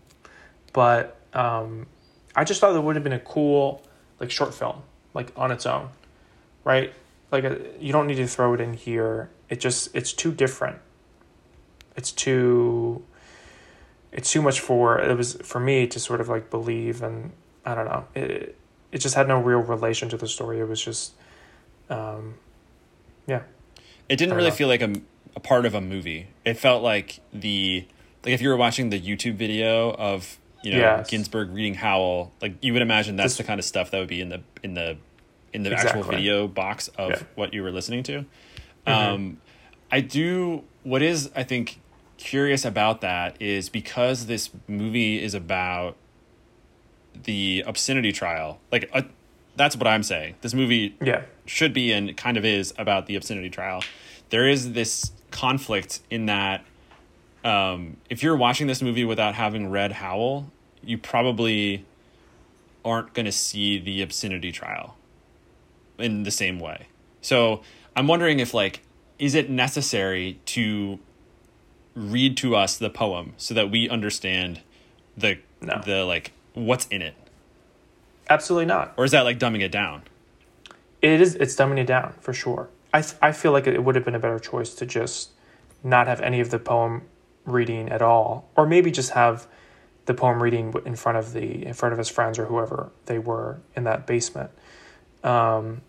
but 0.72 1.16
um, 1.32 1.86
I 2.34 2.44
just 2.44 2.60
thought 2.60 2.74
it 2.74 2.82
would 2.82 2.96
have 2.96 3.04
been 3.04 3.12
a 3.12 3.20
cool 3.20 3.82
like 4.20 4.30
short 4.30 4.54
film, 4.54 4.82
like 5.14 5.32
on 5.36 5.50
its 5.50 5.66
own, 5.66 5.90
right? 6.64 6.92
Like 7.30 7.44
a, 7.44 7.54
uh, 7.54 7.68
you 7.78 7.92
don't 7.92 8.06
need 8.06 8.16
to 8.16 8.26
throw 8.26 8.54
it 8.54 8.60
in 8.60 8.74
here. 8.74 9.30
It 9.48 9.60
just 9.60 9.94
it's 9.94 10.12
too 10.12 10.32
different. 10.32 10.78
It's 11.96 12.12
too. 12.12 13.04
It's 14.10 14.32
too 14.32 14.40
much 14.40 14.60
for 14.60 14.98
it 14.98 15.16
was 15.16 15.34
for 15.34 15.60
me 15.60 15.86
to 15.86 16.00
sort 16.00 16.20
of 16.20 16.28
like 16.28 16.50
believe 16.50 17.02
and 17.02 17.32
I 17.64 17.74
don't 17.74 17.84
know 17.86 18.04
it. 18.14 18.56
It 18.90 18.98
just 18.98 19.14
had 19.14 19.28
no 19.28 19.38
real 19.38 19.58
relation 19.58 20.08
to 20.08 20.16
the 20.16 20.26
story. 20.26 20.60
It 20.60 20.66
was 20.66 20.82
just, 20.82 21.12
um, 21.90 22.36
yeah. 23.26 23.42
It 24.08 24.16
didn't 24.16 24.34
really 24.34 24.48
know. 24.48 24.54
feel 24.54 24.68
like 24.68 24.80
a 24.80 24.94
a 25.38 25.40
part 25.40 25.64
of 25.64 25.74
a 25.74 25.80
movie. 25.80 26.26
It 26.44 26.54
felt 26.54 26.82
like 26.82 27.20
the 27.32 27.86
like 28.24 28.34
if 28.34 28.42
you 28.42 28.48
were 28.48 28.56
watching 28.56 28.90
the 28.90 29.00
YouTube 29.00 29.36
video 29.36 29.92
of 29.92 30.36
you 30.64 30.72
know 30.72 30.78
yes. 30.78 31.08
Ginsberg 31.08 31.50
reading 31.50 31.74
Howl, 31.74 32.32
like 32.42 32.54
you 32.60 32.72
would 32.72 32.82
imagine 32.82 33.14
that's 33.14 33.36
the 33.36 33.44
kind 33.44 33.60
of 33.60 33.64
stuff 33.64 33.92
that 33.92 34.00
would 34.00 34.08
be 34.08 34.20
in 34.20 34.30
the 34.30 34.42
in 34.64 34.74
the 34.74 34.98
in 35.52 35.62
the 35.62 35.72
exactly. 35.72 36.00
actual 36.00 36.12
video 36.12 36.48
box 36.48 36.88
of 36.98 37.10
yeah. 37.10 37.22
what 37.36 37.54
you 37.54 37.62
were 37.62 37.70
listening 37.70 38.02
to. 38.02 38.24
Mm-hmm. 38.84 38.90
Um, 38.90 39.40
I 39.92 40.00
do 40.00 40.64
what 40.82 41.02
is 41.02 41.30
I 41.36 41.44
think 41.44 41.80
curious 42.16 42.64
about 42.64 43.00
that 43.02 43.40
is 43.40 43.68
because 43.68 44.26
this 44.26 44.50
movie 44.66 45.22
is 45.22 45.34
about 45.34 45.94
the 47.14 47.62
obscenity 47.64 48.10
trial. 48.10 48.58
Like 48.72 48.90
uh, 48.92 49.02
that's 49.54 49.76
what 49.76 49.86
I'm 49.86 50.02
saying. 50.02 50.34
This 50.40 50.52
movie 50.52 50.96
yeah. 51.00 51.22
should 51.46 51.72
be 51.72 51.92
and 51.92 52.16
kind 52.16 52.36
of 52.36 52.44
is 52.44 52.74
about 52.76 53.06
the 53.06 53.14
obscenity 53.14 53.50
trial. 53.50 53.84
There 54.30 54.48
is 54.48 54.72
this 54.72 55.12
conflict 55.30 56.00
in 56.10 56.26
that 56.26 56.64
um, 57.44 57.96
if 58.10 58.22
you're 58.22 58.36
watching 58.36 58.66
this 58.66 58.82
movie 58.82 59.04
without 59.04 59.34
having 59.34 59.70
read 59.70 59.92
Howl, 59.92 60.50
you 60.82 60.98
probably 60.98 61.84
aren't 62.84 63.14
going 63.14 63.26
to 63.26 63.32
see 63.32 63.78
the 63.78 64.02
obscenity 64.02 64.52
trial 64.52 64.96
in 65.98 66.22
the 66.22 66.30
same 66.30 66.58
way. 66.58 66.88
So 67.20 67.62
I'm 67.96 68.06
wondering 68.06 68.40
if 68.40 68.54
like 68.54 68.82
is 69.18 69.34
it 69.34 69.50
necessary 69.50 70.38
to 70.46 70.98
read 71.94 72.36
to 72.36 72.54
us 72.54 72.78
the 72.78 72.90
poem 72.90 73.34
so 73.36 73.54
that 73.54 73.70
we 73.70 73.88
understand 73.88 74.60
the 75.16 75.38
no. 75.60 75.80
the 75.84 76.04
like 76.04 76.32
what's 76.54 76.86
in 76.86 77.02
it? 77.02 77.14
Absolutely 78.30 78.66
not. 78.66 78.92
Or 78.96 79.04
is 79.04 79.10
that 79.12 79.22
like 79.22 79.38
dumbing 79.38 79.62
it 79.62 79.72
down? 79.72 80.02
It 81.02 81.20
is. 81.20 81.34
It's 81.34 81.54
dumbing 81.54 81.78
it 81.78 81.86
down 81.86 82.14
for 82.20 82.32
sure. 82.32 82.68
I 82.98 83.28
I 83.28 83.32
feel 83.32 83.52
like 83.52 83.66
it 83.66 83.82
would 83.82 83.94
have 83.94 84.04
been 84.04 84.14
a 84.14 84.18
better 84.18 84.38
choice 84.38 84.74
to 84.74 84.86
just 84.86 85.30
not 85.82 86.06
have 86.06 86.20
any 86.20 86.40
of 86.40 86.50
the 86.50 86.58
poem 86.58 87.02
reading 87.44 87.88
at 87.88 88.02
all, 88.02 88.50
or 88.56 88.66
maybe 88.66 88.90
just 88.90 89.10
have 89.12 89.46
the 90.06 90.14
poem 90.14 90.42
reading 90.42 90.74
in 90.84 90.96
front 90.96 91.18
of 91.18 91.32
the 91.32 91.66
in 91.66 91.74
front 91.74 91.92
of 91.92 91.98
his 91.98 92.08
friends 92.08 92.38
or 92.38 92.46
whoever 92.46 92.90
they 93.06 93.18
were 93.18 93.60
in 93.76 93.84
that 93.84 94.06
basement, 94.06 94.50
um, 95.22 95.82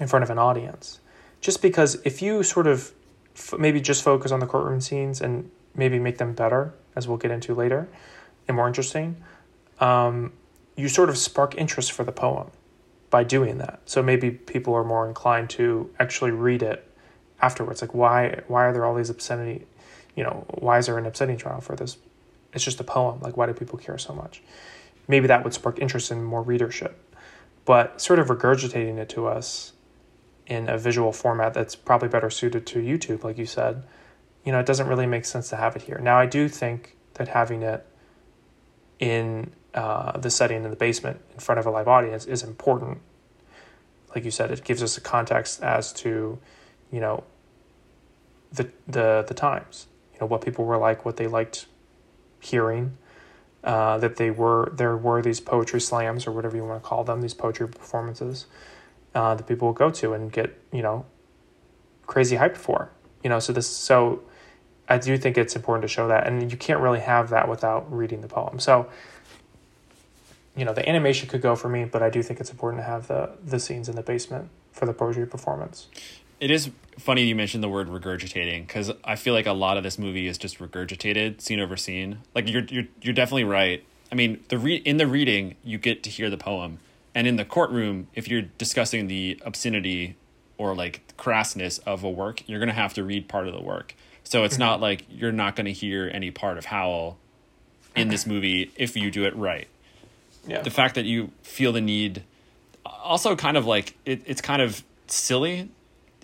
in 0.00 0.06
front 0.06 0.22
of 0.22 0.30
an 0.30 0.38
audience. 0.38 1.00
Just 1.40 1.62
because 1.62 1.96
if 2.04 2.22
you 2.22 2.42
sort 2.42 2.66
of 2.66 2.92
f- 3.36 3.54
maybe 3.58 3.80
just 3.80 4.02
focus 4.02 4.32
on 4.32 4.40
the 4.40 4.46
courtroom 4.46 4.80
scenes 4.80 5.20
and 5.20 5.50
maybe 5.74 5.98
make 5.98 6.18
them 6.18 6.32
better, 6.34 6.74
as 6.96 7.06
we'll 7.06 7.18
get 7.18 7.30
into 7.30 7.54
later, 7.54 7.88
and 8.48 8.56
more 8.56 8.66
interesting, 8.66 9.22
um, 9.80 10.32
you 10.76 10.88
sort 10.88 11.08
of 11.08 11.16
spark 11.16 11.54
interest 11.56 11.92
for 11.92 12.04
the 12.04 12.12
poem 12.12 12.50
by 13.14 13.22
doing 13.22 13.58
that. 13.58 13.78
So 13.84 14.02
maybe 14.02 14.32
people 14.32 14.74
are 14.74 14.82
more 14.82 15.06
inclined 15.06 15.48
to 15.50 15.88
actually 16.00 16.32
read 16.32 16.64
it 16.64 16.84
afterwards. 17.40 17.80
Like 17.80 17.94
why 17.94 18.40
why 18.48 18.64
are 18.64 18.72
there 18.72 18.84
all 18.84 18.96
these 18.96 19.08
obscenity, 19.08 19.68
you 20.16 20.24
know, 20.24 20.44
why 20.54 20.78
is 20.78 20.86
there 20.86 20.98
an 20.98 21.06
obscenity 21.06 21.40
trial 21.40 21.60
for 21.60 21.76
this? 21.76 21.96
It's 22.54 22.64
just 22.64 22.80
a 22.80 22.82
poem. 22.82 23.20
Like 23.20 23.36
why 23.36 23.46
do 23.46 23.52
people 23.52 23.78
care 23.78 23.98
so 23.98 24.12
much? 24.16 24.42
Maybe 25.06 25.28
that 25.28 25.44
would 25.44 25.54
spark 25.54 25.78
interest 25.78 26.10
in 26.10 26.24
more 26.24 26.42
readership. 26.42 26.98
But 27.64 28.00
sort 28.00 28.18
of 28.18 28.26
regurgitating 28.26 28.98
it 28.98 29.08
to 29.10 29.28
us 29.28 29.74
in 30.48 30.68
a 30.68 30.76
visual 30.76 31.12
format 31.12 31.54
that's 31.54 31.76
probably 31.76 32.08
better 32.08 32.30
suited 32.30 32.66
to 32.66 32.80
YouTube, 32.80 33.22
like 33.22 33.38
you 33.38 33.46
said, 33.46 33.84
you 34.44 34.50
know, 34.50 34.58
it 34.58 34.66
doesn't 34.66 34.88
really 34.88 35.06
make 35.06 35.24
sense 35.24 35.48
to 35.50 35.56
have 35.56 35.76
it 35.76 35.82
here. 35.82 36.00
Now 36.02 36.18
I 36.18 36.26
do 36.26 36.48
think 36.48 36.96
that 37.14 37.28
having 37.28 37.62
it 37.62 37.86
in 38.98 39.52
uh, 39.74 40.16
the 40.18 40.30
setting 40.30 40.64
in 40.64 40.70
the 40.70 40.76
basement 40.76 41.20
in 41.32 41.40
front 41.40 41.58
of 41.58 41.66
a 41.66 41.70
live 41.70 41.88
audience 41.88 42.26
is 42.26 42.42
important. 42.42 42.98
Like 44.14 44.24
you 44.24 44.30
said, 44.30 44.50
it 44.50 44.62
gives 44.64 44.82
us 44.82 44.96
a 44.96 45.00
context 45.00 45.62
as 45.62 45.92
to, 45.94 46.38
you 46.92 47.00
know, 47.00 47.24
the 48.52 48.70
the 48.86 49.24
the 49.26 49.34
times. 49.34 49.88
You 50.12 50.20
know 50.20 50.26
what 50.26 50.42
people 50.42 50.64
were 50.64 50.78
like, 50.78 51.04
what 51.04 51.16
they 51.16 51.26
liked 51.26 51.66
hearing. 52.40 52.96
Uh, 53.64 53.96
that 53.96 54.16
they 54.16 54.30
were 54.30 54.72
there 54.76 54.94
were 54.96 55.22
these 55.22 55.40
poetry 55.40 55.80
slams 55.80 56.26
or 56.26 56.32
whatever 56.32 56.54
you 56.54 56.62
want 56.62 56.82
to 56.82 56.86
call 56.86 57.02
them, 57.02 57.22
these 57.22 57.32
poetry 57.32 57.66
performances 57.66 58.46
uh, 59.14 59.34
that 59.34 59.46
people 59.46 59.68
would 59.68 59.76
go 59.76 59.90
to 59.90 60.12
and 60.12 60.30
get 60.32 60.58
you 60.72 60.82
know 60.82 61.06
crazy 62.06 62.36
hyped 62.36 62.56
for. 62.56 62.90
You 63.22 63.30
know, 63.30 63.38
so 63.38 63.52
this 63.52 63.66
so 63.66 64.22
I 64.88 64.98
do 64.98 65.16
think 65.16 65.38
it's 65.38 65.56
important 65.56 65.82
to 65.82 65.88
show 65.88 66.08
that, 66.08 66.26
and 66.26 66.50
you 66.50 66.58
can't 66.58 66.80
really 66.80 67.00
have 67.00 67.30
that 67.30 67.48
without 67.48 67.90
reading 67.92 68.20
the 68.20 68.28
poem. 68.28 68.58
So 68.58 68.88
you 70.56 70.64
know 70.64 70.72
the 70.72 70.88
animation 70.88 71.28
could 71.28 71.40
go 71.40 71.56
for 71.56 71.68
me, 71.68 71.84
but 71.84 72.02
I 72.02 72.10
do 72.10 72.22
think 72.22 72.40
it's 72.40 72.50
important 72.50 72.82
to 72.82 72.86
have 72.86 73.08
the 73.08 73.30
the 73.44 73.58
scenes 73.58 73.88
in 73.88 73.96
the 73.96 74.02
basement 74.02 74.50
for 74.72 74.86
the 74.86 74.92
poetry 74.92 75.26
performance. 75.26 75.88
It 76.40 76.50
is 76.50 76.70
funny 76.98 77.24
you 77.24 77.34
mentioned 77.34 77.62
the 77.62 77.68
word 77.68 77.88
regurgitating 77.88 78.66
because 78.66 78.92
I 79.04 79.16
feel 79.16 79.34
like 79.34 79.46
a 79.46 79.52
lot 79.52 79.76
of 79.76 79.82
this 79.82 79.98
movie 79.98 80.26
is 80.26 80.38
just 80.38 80.58
regurgitated 80.58 81.40
scene 81.40 81.60
over 81.60 81.76
scene. 81.76 82.18
Like 82.34 82.48
you're 82.48 82.64
you're 82.64 82.84
you're 83.00 83.14
definitely 83.14 83.44
right. 83.44 83.84
I 84.12 84.14
mean, 84.14 84.44
the 84.48 84.58
re- 84.58 84.76
in 84.76 84.96
the 84.96 85.06
reading 85.06 85.56
you 85.64 85.78
get 85.78 86.02
to 86.04 86.10
hear 86.10 86.30
the 86.30 86.36
poem, 86.36 86.78
and 87.14 87.26
in 87.26 87.36
the 87.36 87.44
courtroom, 87.44 88.08
if 88.14 88.28
you're 88.28 88.42
discussing 88.42 89.08
the 89.08 89.40
obscenity 89.44 90.16
or 90.56 90.74
like 90.74 91.02
crassness 91.16 91.80
of 91.84 92.04
a 92.04 92.10
work, 92.10 92.48
you're 92.48 92.60
gonna 92.60 92.72
have 92.72 92.94
to 92.94 93.02
read 93.02 93.28
part 93.28 93.48
of 93.48 93.54
the 93.54 93.62
work. 93.62 93.94
So 94.22 94.44
it's 94.44 94.54
mm-hmm. 94.54 94.60
not 94.60 94.80
like 94.80 95.04
you're 95.10 95.32
not 95.32 95.56
gonna 95.56 95.70
hear 95.70 96.10
any 96.12 96.30
part 96.30 96.58
of 96.58 96.66
Howl 96.66 97.18
in 97.96 98.08
this 98.08 98.26
movie 98.26 98.72
if 98.76 98.96
you 98.96 99.10
do 99.10 99.24
it 99.24 99.36
right 99.36 99.68
yeah. 100.46 100.62
the 100.62 100.70
fact 100.70 100.94
that 100.94 101.04
you 101.04 101.30
feel 101.42 101.72
the 101.72 101.80
need 101.80 102.22
also 102.84 103.36
kind 103.36 103.56
of 103.56 103.66
like 103.66 103.96
it, 104.04 104.22
it's 104.26 104.40
kind 104.40 104.62
of 104.62 104.82
silly 105.06 105.70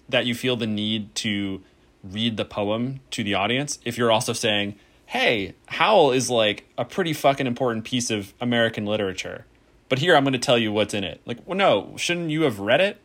that 0.09 0.27
you 0.27 0.35
feel 0.35 0.57
the 0.57 0.67
need 0.67 1.15
to 1.15 1.63
read 2.03 2.37
the 2.37 2.45
poem 2.45 3.01
to 3.11 3.23
the 3.23 3.35
audience 3.35 3.79
if 3.85 3.99
you're 3.99 4.11
also 4.11 4.33
saying 4.33 4.75
hey 5.07 5.55
howl 5.67 6.11
is 6.13 6.31
like 6.31 6.65
a 6.79 6.85
pretty 6.85 7.13
fucking 7.13 7.47
important 7.47 7.85
piece 7.85 8.11
of 8.11 8.33
american 8.41 8.87
literature 8.87 9.45
but 9.91 9.99
here 9.99 10.17
I'm 10.17 10.23
going 10.23 10.33
to 10.33 10.39
tell 10.39 10.57
you 10.57 10.73
what's 10.73 10.95
in 10.95 11.05
it. 11.05 11.21
Like, 11.27 11.39
well, 11.45 11.59
no, 11.59 11.95
shouldn't 11.97 12.31
you 12.31 12.43
have 12.43 12.61
read 12.61 12.81
it? 12.81 12.99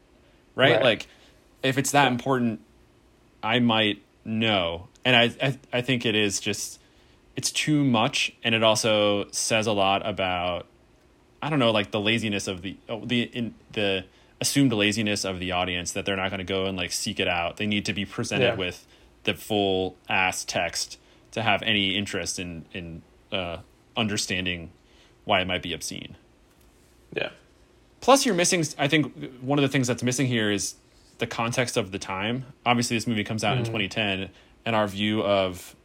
Right? 0.54 0.76
Right. 0.76 0.84
Like, 0.84 1.08
if 1.64 1.78
it's 1.78 1.92
that 1.92 2.10
important, 2.10 2.62
I 3.44 3.60
might 3.60 4.04
know. 4.24 4.88
And 5.04 5.16
I, 5.16 5.32
I, 5.42 5.60
I 5.74 5.82
think 5.82 6.06
it 6.06 6.16
is 6.16 6.40
just, 6.40 6.80
it's 7.36 7.52
too 7.52 7.84
much, 7.84 8.34
and 8.44 8.54
it 8.54 8.64
also 8.64 9.28
says 9.32 9.66
a 9.66 9.74
lot 9.74 10.08
about, 10.08 10.68
I 11.46 11.50
don't 11.50 11.60
know, 11.60 11.72
like 11.72 11.92
the 11.92 12.00
laziness 12.00 12.48
of 12.48 12.62
the, 12.64 12.76
oh, 12.90 13.06
the, 13.06 13.24
in 13.24 13.54
the 13.74 14.06
assumed 14.42 14.74
laziness 14.74 15.24
of 15.24 15.40
the 15.40 15.52
audience 15.52 15.92
that 15.92 16.06
they're 16.06 16.16
not 16.16 16.30
going 16.30 16.40
to 16.40 16.44
go 16.44 16.66
and 16.66 16.76
like 16.76 16.92
seek 16.92 17.20
it 17.20 17.28
out. 17.28 17.58
They 17.58 17.68
need 17.68 17.86
to 17.86 17.94
be 17.94 18.04
presented 18.06 18.46
Yeah. 18.46 18.56
with 18.56 18.86
the 19.24 19.34
full 19.34 19.96
ass 20.10 20.44
text 20.44 20.98
to 21.32 21.42
have 21.44 21.62
any 21.64 21.96
interest 21.98 22.40
in 22.40 22.66
in 22.74 23.02
uh, 23.32 23.58
understanding 23.96 24.72
why 25.24 25.42
it 25.42 25.46
might 25.48 25.62
be 25.62 25.74
obscene. 25.74 26.16
Yeah. 27.14 27.30
Plus, 28.02 28.26
you're 28.26 28.36
missing. 28.36 28.64
I 28.78 28.88
think 28.88 29.40
one 29.42 29.58
of 29.60 29.64
the 29.64 29.70
things 29.70 29.88
that's 29.88 30.04
missing 30.04 30.28
here 30.28 30.52
is 30.52 30.76
the 31.18 31.28
context 31.28 31.78
of 31.78 31.92
the 31.92 32.00
time. 32.00 32.46
Obviously, 32.66 32.98
this 32.98 33.08
movie 33.08 33.24
comes 33.24 33.44
out 33.44 33.58
in 33.58 33.64
2010, 33.64 34.30
and 34.66 34.76
our 34.76 34.88
view 34.88 35.22
of 35.24 35.76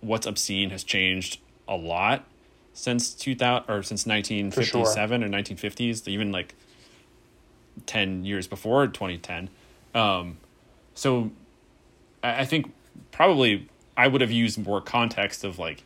what's 0.00 0.26
obscene 0.26 0.70
has 0.70 0.82
changed 0.84 1.38
a 1.68 1.76
lot 1.76 2.24
since 2.80 3.12
2000 3.12 3.64
or 3.68 3.82
since 3.82 4.06
1957 4.06 5.22
or 5.22 5.28
1950s, 5.28 6.08
even 6.08 6.32
like 6.32 6.54
10 7.86 8.24
years 8.24 8.46
before 8.46 8.86
2010. 8.86 9.50
Um, 9.94 10.38
so 10.94 11.30
I 12.22 12.40
I 12.40 12.44
think 12.44 12.72
probably 13.12 13.68
I 13.96 14.08
would 14.08 14.20
have 14.20 14.30
used 14.30 14.58
more 14.64 14.80
context 14.80 15.44
of 15.44 15.58
like 15.58 15.82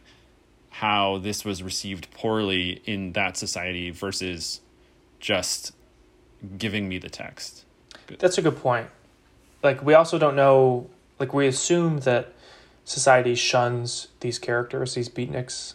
how 0.71 1.19
this 1.19 1.45
was 1.45 1.63
received 1.63 2.11
poorly 2.13 2.83
in 2.85 3.13
that 3.13 3.37
society 3.37 3.91
versus 3.91 4.61
just 5.21 5.73
giving 6.59 6.89
me 6.89 6.99
the 6.99 7.09
text. 7.09 7.65
That's 8.19 8.39
a 8.39 8.43
good 8.43 8.57
point. 8.57 8.89
Like 9.63 9.83
we 9.83 9.95
also 9.95 10.19
don't 10.19 10.37
know 10.37 10.89
like 11.19 11.33
we 11.33 11.47
assume 11.47 12.01
that 12.01 12.33
society 12.85 13.35
shuns 13.35 14.09
these 14.21 14.39
characters, 14.39 14.95
these 14.95 15.09
beatniks, 15.09 15.75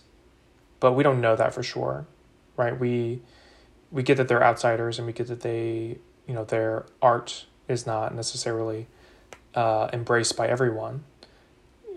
but 0.79 0.93
we 0.93 1.03
don't 1.03 1.21
know 1.21 1.35
that 1.35 1.53
for 1.53 1.63
sure. 1.63 2.05
Right? 2.57 2.77
We 2.77 3.21
we 3.91 4.03
get 4.03 4.17
that 4.17 4.27
they're 4.27 4.43
outsiders 4.43 4.97
and 4.99 5.07
we 5.07 5.13
get 5.13 5.27
that 5.27 5.41
they, 5.41 5.97
you 6.27 6.33
know, 6.33 6.43
their 6.43 6.85
art 7.01 7.45
is 7.67 7.85
not 7.85 8.13
necessarily 8.13 8.87
uh, 9.55 9.89
embraced 9.93 10.35
by 10.37 10.47
everyone. 10.47 11.03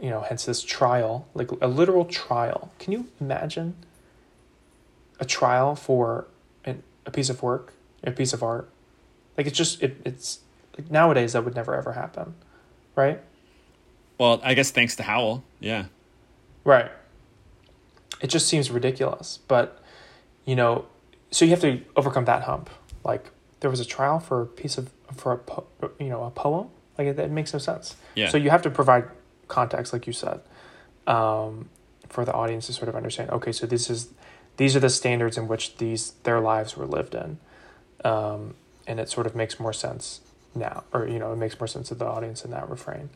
You 0.00 0.10
know, 0.10 0.20
hence 0.20 0.44
this 0.46 0.62
trial, 0.62 1.28
like 1.34 1.50
a 1.60 1.68
literal 1.68 2.04
trial. 2.04 2.72
Can 2.78 2.92
you 2.92 3.08
imagine 3.20 3.76
a 5.20 5.24
trial 5.24 5.76
for 5.76 6.26
an, 6.64 6.82
a 7.06 7.10
piece 7.10 7.30
of 7.30 7.42
work, 7.42 7.74
a 8.02 8.10
piece 8.10 8.32
of 8.32 8.42
art? 8.42 8.68
Like 9.36 9.46
it's 9.46 9.56
just 9.56 9.82
it, 9.82 10.00
it's 10.04 10.40
like 10.76 10.90
nowadays 10.90 11.34
that 11.34 11.44
would 11.44 11.54
never 11.54 11.74
ever 11.74 11.92
happen, 11.92 12.34
right? 12.96 13.20
Well, 14.18 14.40
I 14.42 14.54
guess 14.54 14.70
thanks 14.70 14.96
to 14.96 15.02
Howl. 15.02 15.44
Yeah. 15.60 15.86
Right. 16.64 16.90
It 18.20 18.28
just 18.28 18.46
seems 18.46 18.70
ridiculous, 18.70 19.38
but 19.48 19.82
you 20.44 20.56
know, 20.56 20.86
so 21.30 21.44
you 21.44 21.50
have 21.52 21.60
to 21.60 21.82
overcome 21.96 22.24
that 22.26 22.42
hump. 22.42 22.70
Like 23.04 23.30
there 23.60 23.70
was 23.70 23.80
a 23.80 23.84
trial 23.84 24.20
for 24.20 24.42
a 24.42 24.46
piece 24.46 24.78
of 24.78 24.90
for 25.14 25.32
a 25.32 25.38
po- 25.38 25.66
you 25.98 26.08
know 26.08 26.24
a 26.24 26.30
poem. 26.30 26.68
Like 26.98 27.08
it, 27.08 27.16
that 27.16 27.30
makes 27.30 27.52
no 27.52 27.58
sense. 27.58 27.96
Yeah. 28.14 28.28
So 28.28 28.36
you 28.36 28.50
have 28.50 28.62
to 28.62 28.70
provide 28.70 29.04
context, 29.48 29.92
like 29.92 30.06
you 30.06 30.12
said, 30.12 30.40
um, 31.06 31.68
for 32.08 32.24
the 32.24 32.32
audience 32.32 32.66
to 32.66 32.72
sort 32.72 32.88
of 32.88 32.96
understand. 32.96 33.30
Okay, 33.30 33.52
so 33.52 33.66
this 33.66 33.88
is 33.88 34.10
these 34.56 34.76
are 34.76 34.80
the 34.80 34.90
standards 34.90 35.38
in 35.38 35.48
which 35.48 35.76
these 35.76 36.12
their 36.24 36.40
lives 36.40 36.76
were 36.76 36.86
lived 36.86 37.14
in, 37.14 37.38
um, 38.04 38.54
and 38.86 39.00
it 39.00 39.08
sort 39.08 39.26
of 39.26 39.34
makes 39.34 39.58
more 39.58 39.72
sense 39.72 40.20
now, 40.54 40.84
or 40.92 41.08
you 41.08 41.18
know, 41.18 41.32
it 41.32 41.36
makes 41.36 41.58
more 41.58 41.66
sense 41.66 41.88
to 41.88 41.94
the 41.94 42.06
audience 42.06 42.44
in 42.44 42.50
that 42.50 42.68
refrain. 42.68 43.10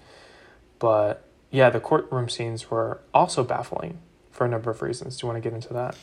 But 0.79 1.25
yeah, 1.51 1.71
the 1.71 1.81
courtroom 1.81 2.29
scenes 2.29 2.71
were 2.71 3.01
also 3.13 3.45
baffling 3.45 3.99
for 4.37 4.45
a 4.45 4.49
number 4.49 4.71
of 4.71 4.83
reasons. 4.83 5.17
Do 5.17 5.27
you 5.27 5.33
want 5.33 5.43
to 5.43 5.49
get 5.49 5.55
into 5.55 5.73
that? 5.73 5.97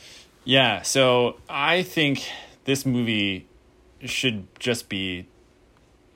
Yeah, 0.44 0.82
so 0.82 1.36
I 1.48 1.82
think 1.82 2.28
this 2.64 2.84
movie 2.84 3.46
should 4.04 4.46
just 4.58 4.88
be 4.88 5.26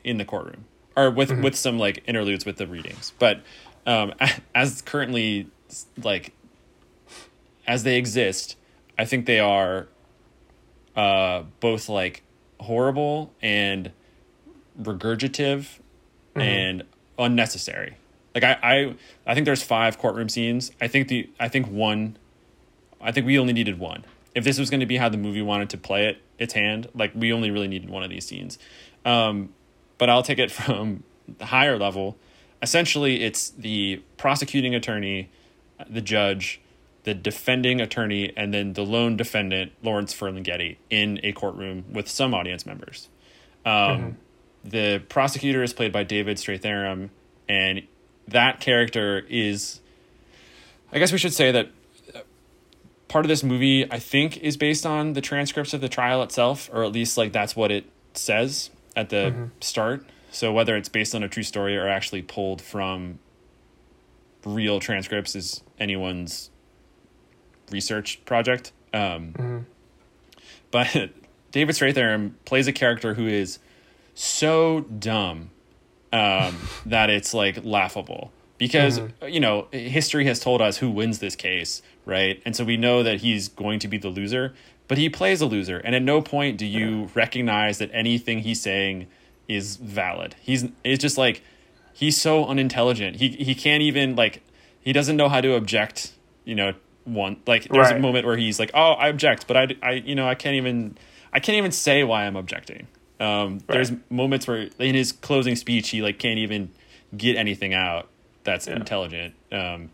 in 0.05 0.19
the 0.19 0.25
courtroom 0.25 0.65
or 0.97 1.11
with 1.11 1.31
with 1.43 1.55
some 1.55 1.79
like 1.79 2.03
interludes 2.07 2.45
with 2.45 2.57
the 2.57 2.67
readings. 2.67 3.13
But 3.19 3.41
um 3.87 4.13
as 4.55 4.83
currently 4.83 5.49
like 6.03 6.33
as 7.67 7.85
they 7.85 7.97
exist, 7.97 8.57
I 8.99 9.05
think 9.05 9.27
they 9.27 9.41
are 9.41 9.89
uh 10.97 11.45
both 11.61 11.89
like 11.89 12.23
horrible 12.61 13.33
and 13.41 13.93
regurgitative 14.81 15.79
and 16.35 16.85
unnecessary. 17.19 17.97
Like 18.41 18.59
I, 18.63 18.75
I 18.75 18.95
I 19.27 19.35
think 19.35 19.47
there's 19.47 19.63
five 19.63 19.99
courtroom 19.99 20.29
scenes. 20.29 20.71
I 20.81 20.89
think 20.89 21.09
the 21.09 21.29
I 21.41 21.49
think 21.49 21.67
one 21.67 22.17
I 23.01 23.13
think 23.13 23.27
we 23.27 23.39
only 23.39 23.53
needed 23.53 23.79
one. 23.79 24.05
If 24.35 24.45
this 24.45 24.59
was 24.59 24.71
going 24.71 24.81
to 24.81 24.87
be 24.87 24.97
how 24.97 25.09
the 25.09 25.17
movie 25.17 25.43
wanted 25.43 25.71
to 25.71 25.79
play 25.79 26.07
it, 26.07 26.19
its 26.39 26.53
hand, 26.53 26.89
like 26.95 27.13
we 27.15 27.33
only 27.33 27.51
really 27.51 27.69
needed 27.69 27.91
one 27.91 28.03
of 28.03 28.11
these 28.11 28.27
scenes. 28.27 28.59
Um, 29.05 29.55
but 29.99 30.09
I'll 30.09 30.23
take 30.23 30.39
it 30.39 30.51
from 30.53 31.03
the 31.39 31.47
higher 31.47 31.79
level. 31.79 32.17
Essentially, 32.63 33.23
it's 33.23 33.51
the 33.51 34.03
prosecuting 34.17 34.75
attorney, 34.75 35.31
the 35.89 36.01
judge, 36.01 36.61
the 37.05 37.15
defending 37.15 37.81
attorney, 37.81 38.33
and 38.37 38.53
then 38.53 38.73
the 38.73 38.85
lone 38.85 39.17
defendant, 39.17 39.73
Lawrence 39.83 40.13
Ferlinghetti, 40.13 40.77
in 40.91 41.21
a 41.23 41.33
courtroom 41.33 41.85
with 41.93 42.09
some 42.09 42.35
audience 42.35 42.67
members. 42.67 43.09
Um, 43.65 44.17
The 44.65 45.03
prosecutor 45.09 45.63
is 45.63 45.73
played 45.73 45.93
by 45.93 46.03
David 46.03 46.37
Strathairn, 46.37 47.11
and 47.49 47.83
that 48.29 48.61
character 48.61 49.25
is. 49.29 49.81
I 50.93 50.99
guess 50.99 51.13
we 51.13 51.19
should 51.19 51.35
say 51.35 51.53
that 51.53 51.71
part 53.09 53.25
of 53.25 53.29
this 53.29 53.43
movie 53.43 53.91
I 53.91 53.99
think 53.99 54.39
is 54.39 54.57
based 54.57 54.87
on 54.87 55.13
the 55.15 55.21
transcripts 55.21 55.75
of 55.75 55.81
the 55.81 55.89
trial 55.89 56.23
itself, 56.23 56.71
or 56.73 56.85
at 56.85 56.93
least 56.93 57.17
like 57.19 57.33
that's 57.33 57.55
what 57.57 57.71
it 57.71 57.85
says 58.15 58.71
at 58.97 59.11
the 59.11 59.49
start. 59.61 60.05
So 60.31 60.53
whether 60.53 60.77
it's 60.77 60.89
based 60.89 61.15
on 61.15 61.23
a 61.23 61.29
true 61.29 61.43
story 61.43 61.77
or 61.77 61.89
actually 61.89 62.23
pulled 62.23 62.61
from 62.61 63.19
real 64.45 64.81
transcripts 64.81 65.35
is 65.35 65.63
anyone's 65.79 66.51
research 67.71 68.25
project. 68.25 68.73
Um, 68.93 69.67
But 70.71 70.89
David 71.53 71.75
Strathairn 71.75 72.33
plays 72.45 72.67
a 72.67 72.73
character 72.73 73.15
who 73.15 73.27
is 73.27 73.59
so 74.15 74.81
dumb 74.81 75.51
um, 76.13 76.57
that 76.87 77.11
it's 77.11 77.35
like 77.35 77.65
laughable 77.65 78.33
because 78.59 79.01
you 79.27 79.41
know 79.41 79.69
history 79.73 80.25
has 80.27 80.41
told 80.41 80.61
us 80.61 80.79
who 80.79 80.91
wins 80.91 81.21
this 81.21 81.37
case, 81.37 81.83
right? 82.05 82.43
And 82.45 82.55
so 82.57 82.65
we 82.65 82.77
know 82.77 83.03
that 83.03 83.21
he's 83.21 83.49
going 83.49 83.79
to 83.81 83.89
be 83.89 83.99
the 83.99 84.09
loser, 84.09 84.55
but 84.89 84.99
he 84.99 85.09
plays 85.09 85.41
a 85.41 85.47
loser, 85.47 85.79
and 85.79 85.95
at 85.95 86.03
no 86.03 86.21
point 86.21 86.59
do 86.59 86.67
you 86.67 87.11
recognize 87.15 87.79
that 87.79 87.91
anything 87.93 88.41
he's 88.41 88.61
saying 88.61 89.07
is 89.49 89.77
valid. 89.77 90.35
He's 90.41 90.67
it's 90.85 91.01
just 91.01 91.17
like 91.17 91.43
he's 91.93 92.21
so 92.21 92.45
unintelligent. 92.47 93.17
He 93.17 93.29
he 93.29 93.55
can't 93.55 93.83
even 93.83 94.17
like 94.17 94.43
he 94.81 94.93
doesn't 94.93 95.17
know 95.17 95.29
how 95.29 95.41
to 95.41 95.55
object. 95.55 96.13
You 96.45 96.55
know, 96.55 96.73
one 97.05 97.41
like 97.47 97.69
there's 97.69 97.91
a 97.91 97.99
moment 97.99 98.27
where 98.27 98.37
he's 98.37 98.59
like, 98.59 98.71
"Oh, 98.75 98.93
I 98.93 99.09
object," 99.09 99.47
but 99.47 99.57
I 99.57 99.69
I 99.83 99.93
you 99.93 100.15
know 100.15 100.29
I 100.29 100.35
can't 100.35 100.57
even 100.57 100.97
I 101.33 101.41
can't 101.41 101.57
even 101.57 101.73
say 101.73 102.05
why 102.05 102.25
I'm 102.25 102.37
objecting. 102.37 102.89
Um, 103.21 103.59
There's 103.69 103.93
moments 104.11 104.47
where 104.47 104.69
in 104.79 104.95
his 104.95 105.13
closing 105.13 105.57
speech 105.57 105.89
he 105.91 106.03
like 106.03 106.19
can't 106.19 106.39
even 106.39 106.71
get 107.17 107.37
anything 107.37 107.75
out 107.75 108.09
that's 108.45 108.67
Yeah. 108.67 108.77
intelligent. 108.77 109.35
Um, 109.51 109.91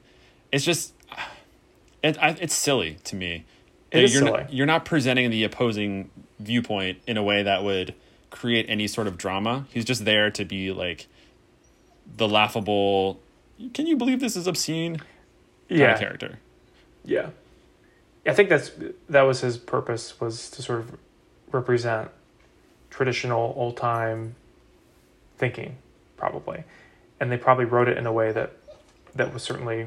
it's 0.52 0.64
just 0.64 0.92
it, 2.02 2.18
I, 2.22 2.30
it's 2.40 2.54
silly 2.54 2.98
to 3.04 3.16
me. 3.16 3.44
It 3.90 4.00
you're 4.00 4.08
silly. 4.08 4.30
Not, 4.30 4.52
you're 4.52 4.66
not 4.66 4.84
presenting 4.84 5.30
the 5.30 5.44
opposing 5.44 6.10
viewpoint 6.40 6.98
in 7.06 7.16
a 7.16 7.22
way 7.22 7.42
that 7.44 7.62
would 7.62 7.94
create 8.30 8.66
any 8.68 8.86
sort 8.88 9.06
of 9.06 9.16
drama. 9.16 9.66
He's 9.70 9.84
just 9.84 10.04
there 10.04 10.30
to 10.32 10.44
be 10.44 10.72
like 10.72 11.06
the 12.16 12.28
laughable. 12.28 13.20
Can 13.72 13.86
you 13.86 13.96
believe 13.96 14.20
this 14.20 14.36
is 14.36 14.46
obscene? 14.46 14.96
kind 14.98 15.80
Yeah, 15.80 15.92
of 15.94 16.00
character. 16.00 16.38
yeah. 17.04 17.30
I 18.26 18.32
think 18.32 18.48
that's 18.48 18.72
that 19.08 19.22
was 19.22 19.40
his 19.42 19.56
purpose 19.58 20.18
was 20.20 20.50
to 20.50 20.62
sort 20.62 20.80
of 20.80 20.98
represent 21.52 22.10
traditional 22.94 23.52
old 23.56 23.76
time 23.76 24.36
thinking, 25.36 25.76
probably, 26.16 26.62
and 27.18 27.30
they 27.30 27.36
probably 27.36 27.64
wrote 27.64 27.88
it 27.88 27.98
in 27.98 28.06
a 28.06 28.12
way 28.12 28.30
that 28.30 28.52
that 29.16 29.32
was 29.32 29.42
certainly 29.42 29.86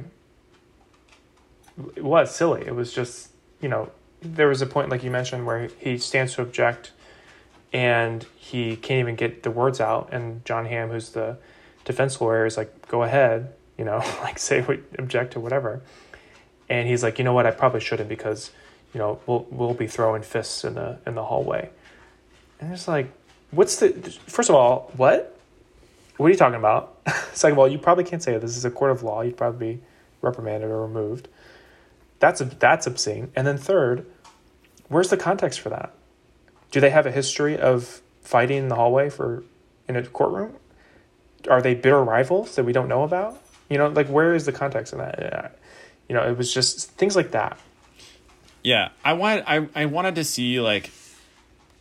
it 1.95 2.03
was 2.03 2.36
silly. 2.36 2.66
It 2.66 2.76
was 2.76 2.91
just 2.91 3.30
you 3.62 3.70
know 3.70 3.89
there 4.22 4.47
was 4.47 4.62
a 4.62 4.66
point 4.66 4.89
like 4.89 5.03
you 5.03 5.12
mentioned 5.12 5.45
where 5.45 5.70
he 5.80 5.97
stands 5.97 6.34
to 6.34 6.41
object 6.41 6.91
and 7.72 8.26
he 8.36 8.76
can't 8.76 8.99
even 8.99 9.16
get 9.16 9.43
the 9.43 9.51
words 9.51 9.80
out. 9.80 10.10
And 10.12 10.43
Jon 10.43 10.66
Hamm 10.66 10.89
who's 10.89 11.12
the 11.12 11.38
defense 11.86 12.20
lawyer 12.20 12.45
is 12.45 12.58
like 12.58 12.88
go 12.89 13.03
ahead 13.03 13.53
you 13.78 13.86
know 13.86 13.97
like 14.22 14.38
say 14.38 14.62
what 14.62 14.80
object 14.99 15.34
to 15.34 15.39
whatever. 15.39 15.82
And 16.68 16.89
he's 16.89 17.03
like 17.03 17.20
you 17.20 17.24
know 17.24 17.34
what? 17.34 17.45
I 17.45 17.51
probably 17.51 17.80
shouldn't 17.80 18.10
because 18.10 18.51
you 18.93 18.99
know 18.99 19.20
we'll 19.26 19.47
we'll 19.49 19.74
be 19.74 19.88
throwing 19.88 20.24
fists 20.24 20.66
in 20.66 20.74
the 20.74 20.99
in 21.05 21.16
the 21.16 21.24
hallway 21.24 21.70
And 22.60 22.74
it's 22.74 22.88
like, 22.88 23.12
what's 23.51 23.78
the 23.78 23.91
first 24.28 24.49
of 24.49 24.55
all, 24.55 24.91
what? 24.95 25.38
What 26.18 26.28
are 26.28 26.30
you 26.30 26.38
talking 26.38 26.58
about? 26.58 26.97
Second 27.34 27.53
of 27.53 27.60
all, 27.60 27.68
you 27.68 27.78
probably 27.78 28.03
can't 28.03 28.24
say. 28.24 28.38
This 28.38 28.58
is 28.58 28.66
a 28.66 28.72
court 28.72 28.91
of 28.91 29.03
law. 29.03 29.22
You'd 29.22 29.38
probably 29.38 29.76
be 29.76 29.82
reprimanded 30.22 30.70
or 30.70 30.82
removed. 30.82 31.28
That's 32.20 32.39
that's 32.41 32.88
obscene. 32.88 33.32
And 33.36 33.45
then 33.45 33.58
third, 33.58 34.05
where's 34.89 35.10
the 35.10 35.18
context 35.18 35.60
for 35.60 35.70
that? 35.70 35.93
Do 36.72 36.80
they 36.80 36.89
have 36.89 37.05
a 37.05 37.12
history 37.12 37.58
of 37.58 38.01
fighting 38.22 38.58
in 38.58 38.68
the 38.68 38.76
hallway 38.76 39.10
for 39.10 39.43
in 39.88 39.95
a 39.95 40.03
courtroom? 40.05 40.55
Are 41.49 41.62
they 41.62 41.76
bitter 41.76 42.03
rivals 42.03 42.55
that 42.55 42.64
we 42.64 42.74
don't 42.74 42.88
know 42.88 43.03
about? 43.03 43.41
You 43.70 43.78
know, 43.78 43.88
like 43.88 44.08
where 44.08 44.34
is 44.34 44.45
the 44.45 44.51
context 44.51 44.93
in 44.93 44.99
that? 44.99 45.58
You 46.10 46.16
know, 46.16 46.28
it 46.28 46.38
was 46.38 46.53
just 46.53 46.91
things 46.91 47.16
like 47.16 47.32
that. 47.32 47.58
Yeah, 48.64 48.89
I 49.05 49.14
wanted 49.14 49.43
I, 49.47 49.68
I 49.76 49.86
wanted 49.86 50.16
to 50.16 50.24
see 50.24 50.60
like 50.60 50.91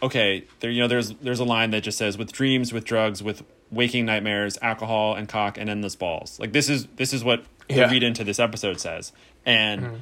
okay, 0.03 0.44
there 0.61 0.70
you 0.70 0.80
know 0.80 0.88
there's 0.88 1.11
there's 1.22 1.40
a 1.40 1.44
line 1.44 1.70
that 1.70 1.82
just 1.82 1.99
says 1.99 2.18
with 2.18 2.32
dreams, 2.32 2.72
with 2.72 2.84
drugs, 2.84 3.22
with 3.22 3.42
waking 3.70 4.07
nightmares, 4.07 4.59
alcohol 4.62 5.14
and 5.14 5.28
cock 5.28 5.59
and 5.59 5.68
endless 5.68 5.97
balls. 5.97 6.38
Like 6.38 6.53
this 6.53 6.68
is 6.68 6.86
this 6.97 7.12
is 7.12 7.24
what 7.24 7.44
Yeah. 7.68 7.86
the 7.86 7.92
read 7.92 8.03
into 8.03 8.24
this 8.24 8.38
episode 8.38 8.80
says. 8.80 9.12
And 9.44 9.82
mm-hmm. 9.82 9.97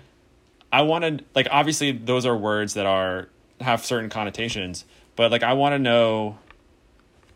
I 0.72 0.82
wanted 0.82 1.24
like 1.34 1.49
obviously 1.51 1.92
those 1.92 2.26
are 2.26 2.36
words 2.36 2.74
that 2.74 2.86
are 2.86 3.28
have 3.61 3.84
certain 3.84 4.11
connotations, 4.11 4.84
but 5.16 5.30
like 5.30 5.42
I 5.42 5.53
want 5.53 5.74
to 5.74 5.78
know 5.78 6.38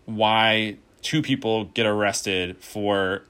why 0.06 0.76
two 1.02 1.22
people 1.22 1.64
get 1.64 1.86
arrested 1.86 2.56
for 2.58 3.22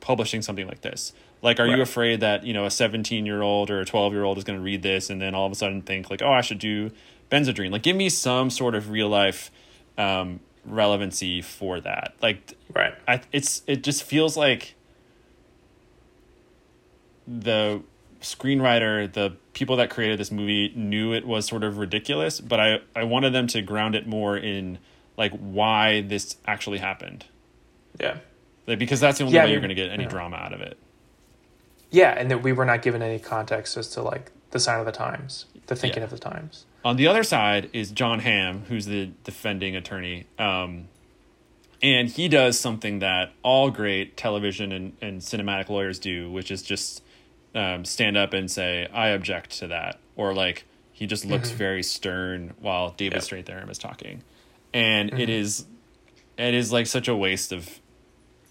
publishing 0.00 0.42
something 0.42 0.66
like 0.66 0.82
this. 0.82 1.12
Like 1.42 1.60
are 1.60 1.66
you 1.66 1.82
afraid 1.82 2.20
that, 2.20 2.44
you 2.44 2.54
know, 2.54 2.64
a 2.64 2.68
17-year-old 2.68 3.70
or 3.70 3.80
a 3.80 3.84
12-year-old 3.84 4.38
is 4.38 4.44
going 4.44 4.58
to 4.58 4.64
read 4.64 4.82
this 4.82 5.10
and 5.10 5.20
then 5.20 5.34
all 5.34 5.46
of 5.46 5.52
a 5.52 5.54
sudden 5.54 5.82
think 5.82 6.10
like, 6.10 6.22
"Oh, 6.22 6.32
I 6.32 6.40
should 6.40 6.58
do 6.58 6.90
Benzedrine." 7.30 7.70
Like 7.70 7.82
give 7.82 7.96
me 7.96 8.08
some 8.08 8.50
sort 8.50 8.74
of 8.74 8.90
real 8.90 9.08
life 9.08 9.50
um 9.98 10.40
relevancy 10.64 11.42
for 11.42 11.80
that. 11.80 12.14
Like 12.20 12.54
Right. 12.74 12.94
I 13.06 13.20
it's 13.32 13.62
it 13.66 13.82
just 13.82 14.02
feels 14.02 14.36
like 14.36 14.74
the 17.26 17.82
screenwriter, 18.20 19.12
the 19.12 19.36
people 19.52 19.76
that 19.76 19.90
created 19.90 20.18
this 20.18 20.30
movie 20.30 20.72
knew 20.74 21.12
it 21.12 21.26
was 21.26 21.46
sort 21.46 21.64
of 21.64 21.78
ridiculous, 21.78 22.40
but 22.40 22.60
I 22.60 22.78
I 22.94 23.04
wanted 23.04 23.32
them 23.32 23.46
to 23.48 23.62
ground 23.62 23.94
it 23.94 24.06
more 24.06 24.36
in 24.36 24.78
like 25.16 25.32
why 25.32 26.02
this 26.02 26.36
actually 26.46 26.78
happened. 26.78 27.24
Yeah. 27.98 28.18
Like, 28.66 28.78
because 28.78 29.00
that's 29.00 29.18
the 29.18 29.24
only 29.24 29.36
Yeah, 29.36 29.42
I 29.42 29.44
way 29.46 29.52
you're 29.52 29.60
going 29.60 29.68
to 29.70 29.74
get 29.76 29.90
any 29.90 30.02
yeah. 30.02 30.08
drama 30.10 30.36
out 30.36 30.52
of 30.52 30.60
it. 30.60 30.76
Yeah, 31.90 32.10
and 32.10 32.30
that 32.30 32.42
we 32.42 32.52
were 32.52 32.64
not 32.64 32.82
given 32.82 33.00
any 33.00 33.18
context 33.18 33.76
as 33.76 33.88
to 33.90 34.02
like 34.02 34.32
the 34.50 34.58
sign 34.58 34.80
of 34.80 34.86
the 34.86 34.92
times, 34.92 35.46
the 35.68 35.76
thinking 35.76 36.00
Yeah. 36.00 36.04
of 36.04 36.10
the 36.10 36.18
times. 36.18 36.66
On 36.86 36.94
the 36.94 37.08
other 37.08 37.24
side 37.24 37.68
is 37.72 37.90
Jon 37.90 38.20
Hamm, 38.20 38.62
who's 38.68 38.86
the 38.86 39.06
defending 39.24 39.74
attorney. 39.74 40.26
Um, 40.38 40.86
and 41.82 42.08
he 42.08 42.28
does 42.28 42.60
something 42.60 43.00
that 43.00 43.32
all 43.42 43.72
great 43.72 44.16
television 44.16 44.70
and, 44.70 44.96
and 45.02 45.20
cinematic 45.20 45.68
lawyers 45.68 45.98
do, 45.98 46.30
which 46.30 46.52
is 46.52 46.62
just 46.62 47.02
um, 47.56 47.84
stand 47.84 48.16
up 48.16 48.32
and 48.32 48.48
say, 48.48 48.86
I 48.92 49.08
object 49.08 49.58
to 49.58 49.66
that. 49.66 49.98
Or 50.14 50.32
like 50.32 50.64
he 50.92 51.06
just 51.06 51.24
looks 51.24 51.50
very 51.50 51.82
stern 51.82 52.54
while 52.60 52.90
David 52.90 53.14
Yep. 53.14 53.46
Strathairn 53.46 53.68
is 53.68 53.78
talking. 53.78 54.22
And 54.72 55.12
it 55.18 55.28
is 55.28 55.66
it 56.38 56.54
is 56.54 56.70
like 56.70 56.86
such 56.86 57.08
a 57.08 57.16
waste 57.16 57.50
of 57.50 57.80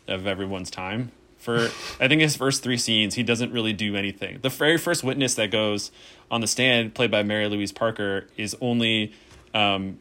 of 0.10 0.28
everyone's 0.28 0.70
time. 0.70 1.14
For 1.46 1.70
I 2.00 2.08
think 2.08 2.22
his 2.22 2.36
first 2.36 2.64
three 2.64 2.78
scenes, 2.78 3.14
he 3.16 3.24
doesn't 3.24 3.52
really 3.54 3.72
do 3.72 3.96
anything. 3.96 4.40
The 4.42 4.50
very 4.50 4.78
first 4.78 5.04
witness 5.04 5.36
that 5.36 5.52
goes 5.52 5.92
on 6.32 6.42
the 6.42 6.48
stand, 6.48 6.96
played 6.96 7.12
by 7.12 7.22
Mary 7.24 7.48
Louise 7.48 7.72
Parker, 7.72 8.28
is 8.36 8.56
only 8.62 9.14
um, 9.54 10.00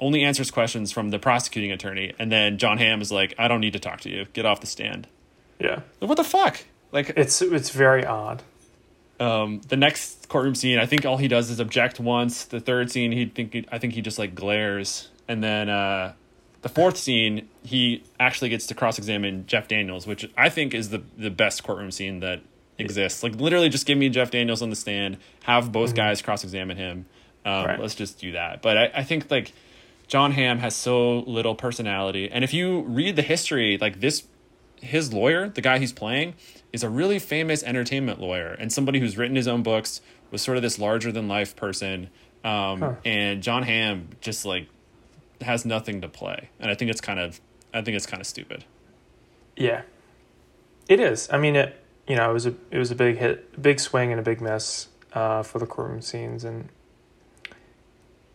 only 0.00 0.22
answers 0.24 0.50
questions 0.50 0.92
from 0.92 1.10
the 1.10 1.18
prosecuting 1.18 1.70
attorney, 1.72 2.12
and 2.18 2.30
then 2.30 2.58
Jon 2.58 2.78
Hamm 2.78 3.00
is 3.00 3.10
like, 3.12 3.34
"I 3.38 3.46
don't 3.48 3.60
need 3.60 3.72
to 3.74 3.78
talk 3.78 4.00
to 4.02 4.10
you. 4.10 4.26
Get 4.32 4.44
off 4.44 4.60
the 4.60 4.66
stand." 4.66 5.06
Yeah. 5.60 5.80
What 6.00 6.16
the 6.16 6.24
fuck? 6.24 6.64
Like 6.92 7.12
It's 7.16 7.40
it's 7.40 7.70
very 7.70 8.04
odd. 8.04 8.42
um, 9.20 9.60
the 9.68 9.76
next 9.76 10.28
courtroom 10.28 10.54
scene, 10.56 10.78
I 10.78 10.86
think 10.86 11.06
all 11.06 11.18
he 11.18 11.28
does 11.28 11.50
is 11.50 11.60
object 11.60 12.00
once. 12.00 12.44
The 12.44 12.58
third 12.60 12.90
scene, 12.90 13.12
he 13.12 13.26
think 13.26 13.66
I 13.70 13.78
think 13.78 13.94
he 13.94 14.00
just 14.02 14.18
like 14.18 14.34
glares, 14.34 15.10
and 15.28 15.44
then 15.44 15.68
uh, 15.68 16.14
the 16.62 16.68
fourth 16.68 16.96
scene, 16.96 17.48
he 17.62 18.02
actually 18.18 18.50
gets 18.50 18.66
to 18.66 18.74
cross 18.74 18.98
examine 18.98 19.46
Jeff 19.46 19.68
Daniels, 19.68 20.06
which 20.06 20.30
I 20.36 20.48
think 20.48 20.74
is 20.74 20.90
the 20.90 21.02
the 21.16 21.30
best 21.30 21.62
courtroom 21.64 21.90
scene 21.90 22.20
that 22.20 22.40
exists. 22.78 23.22
Like 23.22 23.34
literally, 23.36 23.68
just 23.68 23.86
give 23.86 23.98
me 23.98 24.08
Jeff 24.08 24.30
Daniels 24.30 24.62
on 24.62 24.70
the 24.70 24.76
stand, 24.76 25.18
have 25.44 25.72
both 25.72 25.94
guys 25.94 26.22
cross 26.22 26.44
examine 26.44 26.76
him. 26.76 27.06
Um, 27.44 27.64
Right. 27.66 27.80
Let's 27.80 27.94
just 27.94 28.18
do 28.18 28.32
that. 28.32 28.60
But 28.62 28.76
I, 28.76 28.90
I 28.96 29.04
think 29.04 29.30
like 29.30 29.52
Jon 30.08 30.32
Hamm 30.32 30.58
has 30.58 30.74
so 30.76 31.20
little 31.20 31.54
personality, 31.54 32.30
and 32.30 32.44
if 32.44 32.52
you 32.52 32.80
read 32.82 33.16
the 33.16 33.22
history, 33.22 33.78
like 33.80 34.00
this 34.00 34.24
his 34.82 35.12
lawyer, 35.12 35.48
the 35.48 35.60
guy 35.60 35.78
he's 35.78 35.92
playing, 35.92 36.34
is 36.72 36.82
a 36.82 36.88
really 36.88 37.18
famous 37.18 37.62
entertainment 37.62 38.18
lawyer 38.18 38.56
and 38.58 38.72
somebody 38.72 38.98
who's 38.98 39.16
written 39.18 39.36
his 39.36 39.46
own 39.46 39.62
books, 39.62 40.00
was 40.30 40.40
sort 40.40 40.56
of 40.56 40.62
this 40.62 40.78
larger 40.78 41.12
than 41.12 41.28
life 41.28 41.54
person. 41.56 42.08
Um, 42.44 42.80
Huh. 42.80 42.94
And 43.04 43.42
Jon 43.42 43.62
Hamm 43.62 44.08
just 44.22 44.44
like 44.46 44.68
has 45.42 45.64
nothing 45.64 46.00
to 46.00 46.08
play, 46.08 46.50
and 46.58 46.70
I 46.70 46.74
think 46.74 46.90
it's 46.90 47.00
kind 47.00 47.20
of, 47.20 47.40
I 47.72 47.82
think 47.82 47.96
it's 47.96 48.06
kind 48.06 48.20
of 48.20 48.26
stupid. 48.26 48.64
Yeah. 49.56 49.82
It 50.88 51.00
is. 51.00 51.28
I 51.30 51.38
mean 51.38 51.56
it 51.56 51.76
you 52.08 52.16
know, 52.16 52.28
it 52.28 52.32
was 52.32 52.46
a 52.46 52.54
it 52.72 52.78
was 52.78 52.90
a 52.90 52.96
big 52.96 53.18
hit 53.18 53.62
big 53.62 53.78
swing 53.78 54.10
and 54.10 54.18
a 54.18 54.22
big 54.22 54.40
miss 54.40 54.88
uh, 55.12 55.44
for 55.44 55.60
the 55.60 55.66
courtroom 55.66 56.00
scenes 56.00 56.42
and 56.42 56.68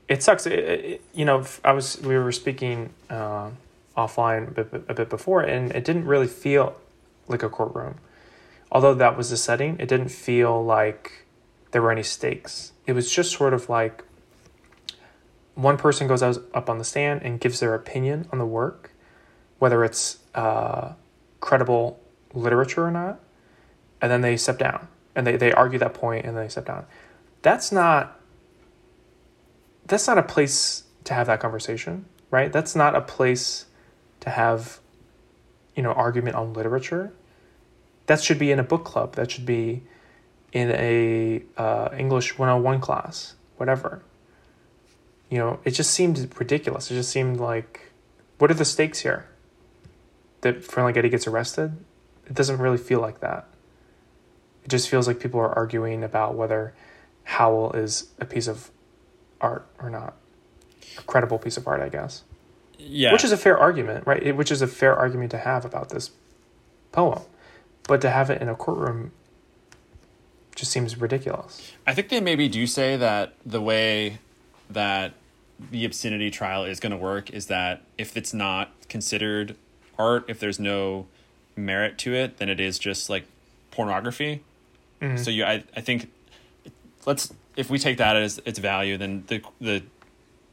it 0.07 0.23
sucks. 0.23 0.45
It, 0.45 0.59
it, 0.59 1.01
you 1.13 1.25
know, 1.25 1.43
I 1.63 1.73
was 1.73 1.99
we 2.01 2.15
were 2.15 2.31
speaking 2.31 2.91
uh, 3.09 3.49
offline 3.97 4.47
a 4.47 4.63
bit, 4.63 4.85
a 4.87 4.93
bit 4.93 5.09
before, 5.09 5.41
and 5.41 5.71
it 5.73 5.83
didn't 5.83 6.05
really 6.05 6.27
feel 6.27 6.79
like 7.27 7.43
a 7.43 7.49
courtroom. 7.49 7.95
Although 8.71 8.93
that 8.93 9.17
was 9.17 9.29
the 9.29 9.37
setting, 9.37 9.75
it 9.77 9.89
didn't 9.89 10.09
feel 10.09 10.63
like 10.63 11.25
there 11.71 11.81
were 11.81 11.91
any 11.91 12.03
stakes. 12.03 12.71
It 12.85 12.93
was 12.93 13.11
just 13.11 13.31
sort 13.31 13.53
of 13.53 13.67
like 13.67 14.04
one 15.55 15.77
person 15.77 16.07
goes 16.07 16.21
up 16.21 16.69
on 16.69 16.77
the 16.77 16.83
stand 16.83 17.21
and 17.23 17.39
gives 17.39 17.59
their 17.59 17.73
opinion 17.73 18.27
on 18.31 18.39
the 18.39 18.45
work, 18.45 18.91
whether 19.59 19.83
it's 19.83 20.19
uh, 20.35 20.93
credible 21.39 21.99
literature 22.33 22.85
or 22.85 22.91
not, 22.91 23.19
and 24.01 24.11
then 24.11 24.21
they 24.21 24.37
step 24.37 24.59
down 24.59 24.87
and 25.15 25.25
they, 25.25 25.37
they 25.37 25.51
argue 25.53 25.79
that 25.79 25.93
point 25.93 26.25
and 26.25 26.35
then 26.35 26.43
they 26.43 26.49
step 26.49 26.65
down. 26.65 26.85
That's 27.41 27.71
not 27.71 28.19
that's 29.85 30.07
not 30.07 30.17
a 30.17 30.23
place 30.23 30.83
to 31.03 31.13
have 31.13 31.27
that 31.27 31.39
conversation, 31.39 32.05
right? 32.31 32.51
That's 32.51 32.75
not 32.75 32.95
a 32.95 33.01
place 33.01 33.65
to 34.21 34.31
have, 34.31 34.79
you 35.75 35.83
know, 35.83 35.91
argument 35.91 36.35
on 36.35 36.53
literature. 36.53 37.13
That 38.07 38.21
should 38.21 38.39
be 38.39 38.51
in 38.51 38.59
a 38.59 38.63
book 38.63 38.83
club. 38.83 39.13
That 39.13 39.29
should 39.29 39.45
be 39.45 39.83
in 40.51 40.71
a 40.71 41.43
uh, 41.55 41.89
English 41.95 42.37
101 42.39 42.81
class, 42.81 43.35
whatever. 43.57 44.01
You 45.29 45.39
know, 45.39 45.59
it 45.63 45.71
just 45.71 45.91
seemed 45.91 46.31
ridiculous. 46.39 46.89
It 46.91 46.95
just 46.95 47.09
seemed 47.09 47.39
like, 47.39 47.91
what 48.37 48.51
are 48.51 48.55
the 48.55 48.65
stakes 48.65 48.99
here? 48.99 49.27
That 50.41 50.61
Ferlinghetti 50.61 51.09
gets 51.09 51.25
arrested? 51.27 51.77
It 52.27 52.33
doesn't 52.33 52.59
really 52.59 52.77
feel 52.77 52.99
like 52.99 53.19
that. 53.21 53.47
It 54.63 54.69
just 54.69 54.89
feels 54.89 55.07
like 55.07 55.19
people 55.19 55.39
are 55.39 55.51
arguing 55.53 56.03
about 56.03 56.35
whether 56.35 56.73
Howl 57.23 57.71
is 57.73 58.09
a 58.19 58.25
piece 58.25 58.47
of 58.47 58.69
art 59.41 59.67
or 59.79 59.89
not. 59.89 60.15
A 60.97 61.01
credible 61.03 61.37
piece 61.39 61.57
of 61.57 61.67
art, 61.67 61.81
I 61.81 61.89
guess. 61.89 62.23
Yeah, 62.77 63.11
Which 63.13 63.23
is 63.23 63.31
a 63.31 63.37
fair 63.37 63.57
argument, 63.57 64.05
right? 64.05 64.21
It- 64.21 64.35
Which 64.37 64.51
is 64.51 64.61
a 64.61 64.67
fair 64.67 64.95
argument 64.95 65.31
to 65.31 65.37
have 65.39 65.65
about 65.65 65.89
this 65.89 66.11
poem. 66.91 67.21
But 67.87 68.01
to 68.01 68.09
have 68.09 68.29
it 68.29 68.41
in 68.41 68.49
a 68.49 68.55
courtroom 68.55 69.11
just 70.55 70.71
seems 70.71 70.99
ridiculous. 70.99 71.73
I 71.85 71.93
think 71.93 72.09
they 72.09 72.19
maybe 72.21 72.47
do 72.47 72.65
say 72.67 72.95
that 72.97 73.33
the 73.45 73.61
way 73.61 74.19
that 74.69 75.13
the 75.71 75.85
obscenity 75.85 76.29
trial 76.31 76.65
is 76.65 76.79
going 76.79 76.91
to 76.91 76.97
work 76.97 77.29
is 77.29 77.47
that 77.47 77.81
if 77.97 78.17
it's 78.17 78.33
not 78.33 78.71
considered 78.89 79.55
art, 79.97 80.25
if 80.27 80.39
there's 80.39 80.59
no 80.59 81.07
merit 81.55 81.97
to 81.99 82.13
it, 82.13 82.37
then 82.37 82.49
it 82.49 82.59
is 82.59 82.77
just 82.77 83.09
like 83.09 83.25
pornography. 83.71 84.43
Mm-hmm. 85.01 85.17
So 85.17 85.29
you, 85.31 85.45
I, 85.45 85.63
I 85.75 85.81
think, 85.81 86.11
let's 87.05 87.33
if 87.55 87.69
we 87.69 87.79
take 87.79 87.97
that 87.97 88.17
as 88.17 88.41
its 88.45 88.59
value, 88.59 88.97
then 88.97 89.23
the 89.27 89.41
the 89.61 89.83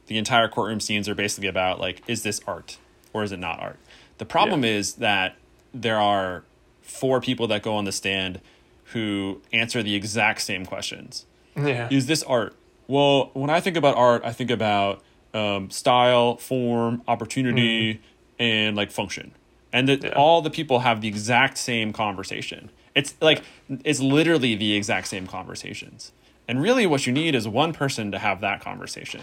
the 0.07 0.17
entire 0.17 0.47
courtroom 0.47 0.79
scenes 0.79 1.07
are 1.09 1.15
basically 1.15 1.47
about 1.47 1.79
like, 1.79 2.01
is 2.07 2.23
this 2.23 2.39
art 2.47 2.77
or 3.13 3.23
is 3.23 3.31
it 3.31 3.39
not 3.39 3.59
art? 3.59 3.79
The 4.17 4.25
problem 4.25 4.63
Yeah. 4.63 4.71
is 4.71 4.93
that 4.95 5.35
there 5.73 5.99
are 5.99 6.43
four 6.81 7.19
people 7.21 7.47
that 7.47 7.63
go 7.63 7.75
on 7.75 7.85
the 7.85 7.91
stand 7.91 8.39
who 8.87 9.41
answer 9.51 9.81
the 9.81 9.95
exact 9.95 10.41
same 10.41 10.65
questions 10.65 11.25
Yeah. 11.55 11.87
is 11.89 12.05
this 12.07 12.21
art? 12.23 12.55
Well, 12.93 13.31
when 13.33 13.49
I 13.49 13.59
think 13.59 13.75
about 13.75 13.95
art, 13.97 14.21
I 14.23 14.31
think 14.33 14.51
about 14.51 15.01
um, 15.33 15.71
style, 15.71 16.37
form, 16.37 17.01
opportunity, 17.07 18.01
and 18.37 18.75
like 18.77 18.91
function. 18.91 19.31
And 19.71 19.89
that 19.89 20.03
Yeah. 20.03 20.09
all 20.15 20.43
the 20.43 20.51
people 20.51 20.79
have 20.79 21.01
the 21.01 21.07
exact 21.07 21.57
same 21.57 21.91
conversation. 21.91 22.69
It's 22.93 23.15
like 23.19 23.41
it's 23.83 23.99
literally 23.99 24.53
the 24.55 24.73
exact 24.75 25.07
same 25.07 25.25
conversations. 25.25 26.11
And 26.47 26.61
really, 26.61 26.85
what 26.85 27.07
you 27.07 27.13
need 27.13 27.33
is 27.33 27.47
one 27.47 27.73
person 27.73 28.11
to 28.11 28.19
have 28.19 28.41
that 28.41 28.61
conversation. 28.61 29.21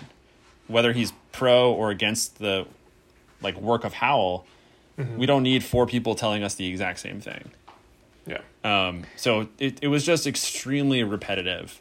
whether 0.66 0.92
he's 0.92 1.12
pro 1.32 1.72
or 1.72 1.90
against 1.90 2.38
the 2.38 2.64
like 3.42 3.56
work 3.60 3.82
of 3.84 3.92
Howl, 3.94 4.46
we 5.16 5.26
don't 5.26 5.42
need 5.42 5.64
four 5.64 5.84
people 5.86 6.14
telling 6.14 6.42
us 6.44 6.54
the 6.54 6.66
exact 6.68 6.98
same 7.00 7.20
thing. 7.20 7.50
Yeah. 8.26 8.40
Um, 8.62 9.02
so 9.16 9.48
it, 9.58 9.78
it 9.82 9.88
was 9.88 10.04
just 10.06 10.26
extremely 10.28 11.02
repetitive. 11.02 11.80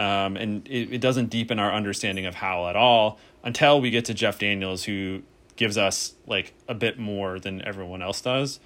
Um, 0.00 0.38
and 0.38 0.66
it, 0.66 0.94
it 0.94 1.00
doesn't 1.02 1.26
deepen 1.26 1.58
our 1.58 1.70
understanding 1.70 2.24
of 2.24 2.36
Howl 2.36 2.68
at 2.68 2.76
all 2.76 3.18
until 3.44 3.82
we 3.82 3.90
get 3.90 4.06
to 4.06 4.14
Jeff 4.14 4.38
Daniels, 4.38 4.84
who 4.84 5.22
gives 5.56 5.76
us 5.76 6.14
like 6.26 6.54
a 6.66 6.74
bit 6.74 6.98
more 6.98 7.38
than 7.38 7.60
everyone 7.62 8.00
else 8.00 8.22
does. 8.22 8.60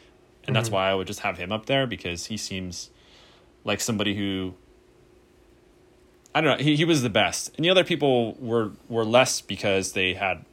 And 0.46 0.54
that's 0.54 0.70
why 0.70 0.88
I 0.88 0.94
would 0.94 1.08
just 1.08 1.20
have 1.20 1.38
him 1.38 1.50
up 1.50 1.66
there 1.66 1.88
because 1.88 2.26
he 2.26 2.36
seems 2.36 2.90
like 3.64 3.80
somebody 3.80 4.14
who 4.14 4.54
I 6.34 6.40
don't 6.40 6.58
know, 6.58 6.64
he, 6.64 6.76
he 6.76 6.84
was 6.84 7.02
the 7.02 7.10
best. 7.10 7.50
And 7.56 7.64
the 7.64 7.70
other 7.70 7.84
people 7.84 8.34
were 8.34 8.70
were 8.88 9.04
less 9.04 9.40
because 9.40 9.92
they 9.92 10.14
had 10.14 10.44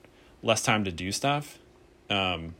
less 0.42 0.64
time 0.64 0.84
to 0.86 0.92
do 0.92 1.12
stuff. 1.12 1.60
Um, 2.10 2.56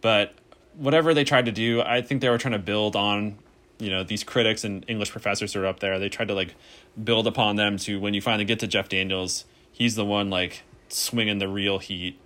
but 0.00 0.32
whatever 0.74 1.12
they 1.12 1.24
tried 1.24 1.44
to 1.44 1.52
do, 1.52 1.82
I 1.82 2.00
think 2.00 2.22
they 2.22 2.30
were 2.30 2.38
trying 2.38 2.52
to 2.52 2.58
build 2.58 2.96
on, 2.96 3.38
you 3.78 3.90
know, 3.90 4.04
these 4.04 4.24
critics 4.24 4.64
and 4.64 4.84
English 4.88 5.10
professors 5.10 5.56
are 5.56 5.66
up 5.66 5.80
there. 5.80 5.98
They 5.98 6.08
tried 6.08 6.28
to 6.28 6.34
like 6.34 6.54
build 7.02 7.26
upon 7.26 7.56
them 7.56 7.76
to 7.78 7.98
when 7.98 8.14
you 8.14 8.20
finally 8.20 8.44
get 8.44 8.60
to 8.60 8.66
Jeff 8.66 8.88
Daniels, 8.88 9.44
he's 9.72 9.94
the 9.94 10.04
one 10.04 10.30
like 10.30 10.62
swinging 10.88 11.38
the 11.38 11.48
real 11.48 11.78
heat. 11.78 12.18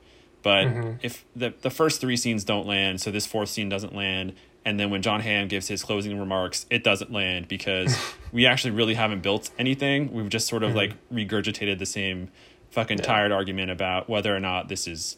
But 0.43 0.67
mm-hmm. 0.67 0.93
if 1.03 1.25
the 1.35 1.55
the 1.61 1.71
first 1.71 2.01
three 2.01 2.17
scenes 2.17 2.45
don't 2.45 2.67
land, 2.67 3.01
so 3.01 3.11
this 3.11 3.27
fourth 3.27 3.49
scene 3.49 3.69
doesn't 3.69 3.95
land, 3.95 4.35
and 4.65 4.79
then 4.79 4.91
when 4.91 5.03
Jon 5.03 5.21
Hamm 5.21 5.49
gives 5.49 5.69
his 5.69 5.83
closing 5.83 6.19
remarks, 6.19 6.67
it 6.71 6.85
doesn't 6.85 7.13
land 7.13 7.49
because 7.49 7.97
we 8.33 8.47
actually 8.47 8.73
really 8.73 8.95
haven't 8.95 9.23
built 9.23 9.51
anything. 9.59 10.13
We've 10.13 10.29
just 10.29 10.47
sort 10.47 10.63
of 10.63 10.75
like 10.75 10.91
mm-hmm. 10.91 11.17
regurgitated 11.17 11.79
the 11.79 11.87
same 11.87 12.31
fucking 12.71 12.99
tired 12.99 13.33
argument 13.33 13.71
about 13.71 14.09
whether 14.09 14.35
or 14.35 14.41
not 14.41 14.69
this 14.69 14.87
is 14.87 15.17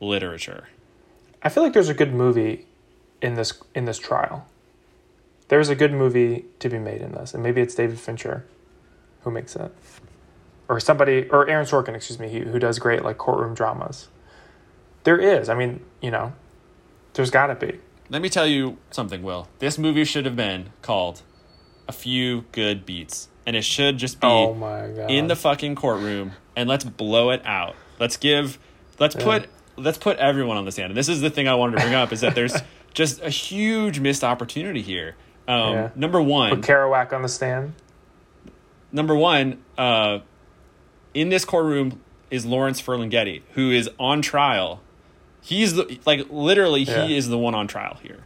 literature. 0.00 0.68
I 1.42 1.48
feel 1.48 1.62
like 1.62 1.72
there's 1.72 1.88
a 1.88 1.94
good 1.94 2.14
movie 2.14 2.66
in 3.20 3.34
this 3.34 3.52
in 3.74 3.84
this 3.84 3.98
trial. 3.98 4.46
There's 5.48 5.68
a 5.68 5.74
good 5.74 5.92
movie 5.92 6.46
to 6.58 6.68
be 6.68 6.78
made 6.78 7.00
in 7.00 7.12
this, 7.12 7.34
and 7.34 7.42
maybe 7.42 7.60
it's 7.60 7.74
David 7.74 8.00
Fincher 8.00 8.44
who 9.20 9.30
makes 9.30 9.56
it, 9.56 9.72
or 10.68 10.78
somebody, 10.78 11.28
or 11.30 11.48
Aaron 11.48 11.66
Sorkin, 11.66 11.94
excuse 11.94 12.18
me, 12.18 12.32
who, 12.32 12.44
who 12.50 12.58
does 12.58 12.78
great 12.78 13.04
like 13.04 13.18
courtroom 13.18 13.54
dramas. 13.54 14.08
There 15.04 15.18
is, 15.18 15.48
I 15.48 15.54
mean, 15.54 15.80
you 16.00 16.10
know, 16.10 16.32
there's 17.14 17.30
got 17.30 17.46
to 17.48 17.54
be. 17.54 17.80
Let 18.08 18.22
me 18.22 18.28
tell 18.28 18.46
you 18.46 18.78
something, 18.90 19.22
Will. 19.22 19.48
This 19.58 19.78
movie 19.78 20.04
should 20.04 20.26
have 20.26 20.36
been 20.36 20.70
called 20.82 21.22
A 21.88 21.92
Few 21.92 22.44
Good 22.52 22.86
Beats. 22.86 23.28
And 23.44 23.54
it 23.54 23.62
should 23.62 23.98
just 23.98 24.20
be 24.20 24.26
Oh 24.26 24.54
my 24.54 24.88
god! 24.88 25.10
in 25.10 25.28
the 25.28 25.36
fucking 25.36 25.76
courtroom 25.76 26.32
and 26.56 26.68
let's 26.68 26.84
blow 26.84 27.30
it 27.30 27.42
out. 27.44 27.76
Let's 28.00 28.16
give 28.16 28.58
let's 28.98 29.14
put 29.14 29.48
let's 29.76 29.98
put 29.98 30.16
everyone 30.18 30.56
on 30.56 30.64
the 30.64 30.72
stand. 30.72 30.90
And 30.90 30.96
this 30.96 31.08
is 31.08 31.20
the 31.20 31.30
thing 31.30 31.46
I 31.46 31.54
wanted 31.54 31.76
to 31.76 31.82
bring 31.82 31.94
up 31.94 32.12
is 32.12 32.22
that 32.22 32.34
there's 32.34 32.56
just 32.94 33.22
a 33.22 33.30
huge 33.30 34.00
missed 34.00 34.24
opportunity 34.24 34.82
here. 34.82 35.14
Um, 35.48 35.72
Yeah. 35.74 35.90
number 35.94 36.20
one, 36.20 36.50
put 36.50 36.60
Kerouac 36.62 37.12
on 37.12 37.22
the 37.22 37.28
stand. 37.28 37.74
number 38.92 39.14
one, 39.14 39.58
uh, 39.78 40.20
in 41.14 41.28
this 41.28 41.44
courtroom 41.44 42.00
is 42.30 42.44
Lawrence 42.44 42.80
Ferlinghetti, 42.82 43.42
who 43.54 43.70
is 43.70 43.88
on 43.98 44.22
trial. 44.22 44.80
He's 45.40 45.74
the 45.74 45.98
like 46.04 46.26
literally 46.30 46.82
Yeah. 46.82 46.94
Mm-hmm. 46.94 47.06
he 47.08 47.16
is 47.16 47.28
the 47.28 47.38
one 47.38 47.54
on 47.54 47.66
trial 47.68 47.98
here. 48.02 48.18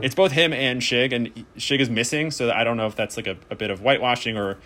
It's 0.00 0.14
both 0.14 0.30
him 0.30 0.52
and 0.52 0.80
Shig, 0.80 1.12
and 1.12 1.44
Shig 1.58 1.80
is 1.80 1.90
missing, 1.90 2.30
so 2.30 2.52
I 2.52 2.62
don't 2.62 2.76
know 2.76 2.86
if 2.86 2.94
that's 2.94 3.16
like 3.16 3.26
a, 3.26 3.36
a 3.50 3.56
bit 3.56 3.68
of 3.72 3.80
whitewashing 3.80 4.36
or 4.36 4.58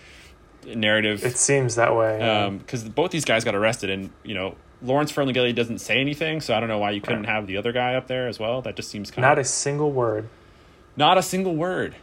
narrative. 0.67 1.25
It 1.25 1.39
seems 1.39 1.77
that 1.77 1.97
way. 1.97 2.19
yeah. 2.19 2.51
because 2.51 2.85
both 2.85 3.13
these 3.13 3.25
guys 3.25 3.43
got 3.43 3.55
arrested, 3.55 3.89
and 3.89 4.11
you 4.25 4.35
know 4.35 4.57
Lawrence 4.83 5.11
Ferlinghetti 5.11 5.55
doesn't 5.55 5.79
say 5.79 6.03
anything, 6.03 6.43
so 6.43 6.53
I 6.55 6.61
don't 6.61 6.69
know 6.69 6.77
why 6.79 6.91
you 6.91 7.01
couldn't 7.01 7.23
Right. 7.23 7.31
have 7.33 7.47
the 7.47 7.57
other 7.57 7.73
guy 7.73 7.95
up 7.95 8.09
there 8.09 8.29
as 8.29 8.39
well. 8.39 8.61
That 8.61 8.77
just 8.77 8.91
seems 8.91 9.11
kind 9.11 9.23
Not 9.23 9.33
of 9.33 9.37
not 9.39 9.41
a 9.41 9.45
single 9.45 9.91
word. 9.91 10.29
Not 10.97 11.18
a 11.18 11.22
single 11.22 11.55
word, 11.55 11.94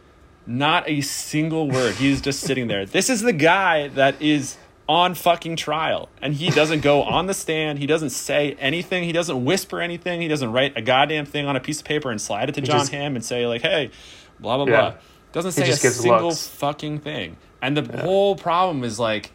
not 0.46 0.88
a 0.88 1.00
single 1.00 1.68
word. 1.70 1.94
He's 1.96 2.20
just 2.20 2.40
sitting 2.40 2.68
there. 2.68 2.86
This 2.86 3.10
is 3.10 3.22
the 3.22 3.32
guy 3.32 3.88
that 3.88 4.20
is 4.22 4.56
on 4.88 5.14
fucking 5.14 5.56
trial, 5.56 6.08
and 6.20 6.34
he 6.34 6.50
doesn't 6.50 6.80
go 6.82 7.02
on 7.02 7.26
the 7.26 7.34
stand. 7.34 7.78
He 7.78 7.86
doesn't 7.86 8.10
say 8.10 8.54
anything. 8.60 9.04
He 9.04 9.12
doesn't 9.12 9.44
whisper 9.44 9.80
anything. 9.80 10.20
He 10.20 10.28
doesn't 10.28 10.52
write 10.52 10.76
a 10.76 10.82
goddamn 10.82 11.26
thing 11.26 11.46
on 11.46 11.56
a 11.56 11.60
piece 11.60 11.80
of 11.80 11.86
paper 11.86 12.10
and 12.10 12.20
slide 12.20 12.48
it 12.50 12.54
to 12.56 12.60
Jon 12.60 12.80
just- 12.80 12.92
Hamm 12.92 13.16
and 13.16 13.24
say 13.24 13.46
like, 13.46 13.62
"Hey, 13.62 13.90
blah 14.38 14.56
blah 14.56 14.66
Yeah. 14.66 14.80
blah." 14.80 14.94
Doesn't 15.32 15.52
say 15.52 15.68
a 15.68 15.74
single 15.74 16.28
looks. 16.28 16.46
fucking 16.46 17.00
thing. 17.00 17.36
And 17.60 17.76
the 17.76 17.98
whole 18.02 18.36
problem 18.36 18.84
is 18.84 19.00
like, 19.00 19.32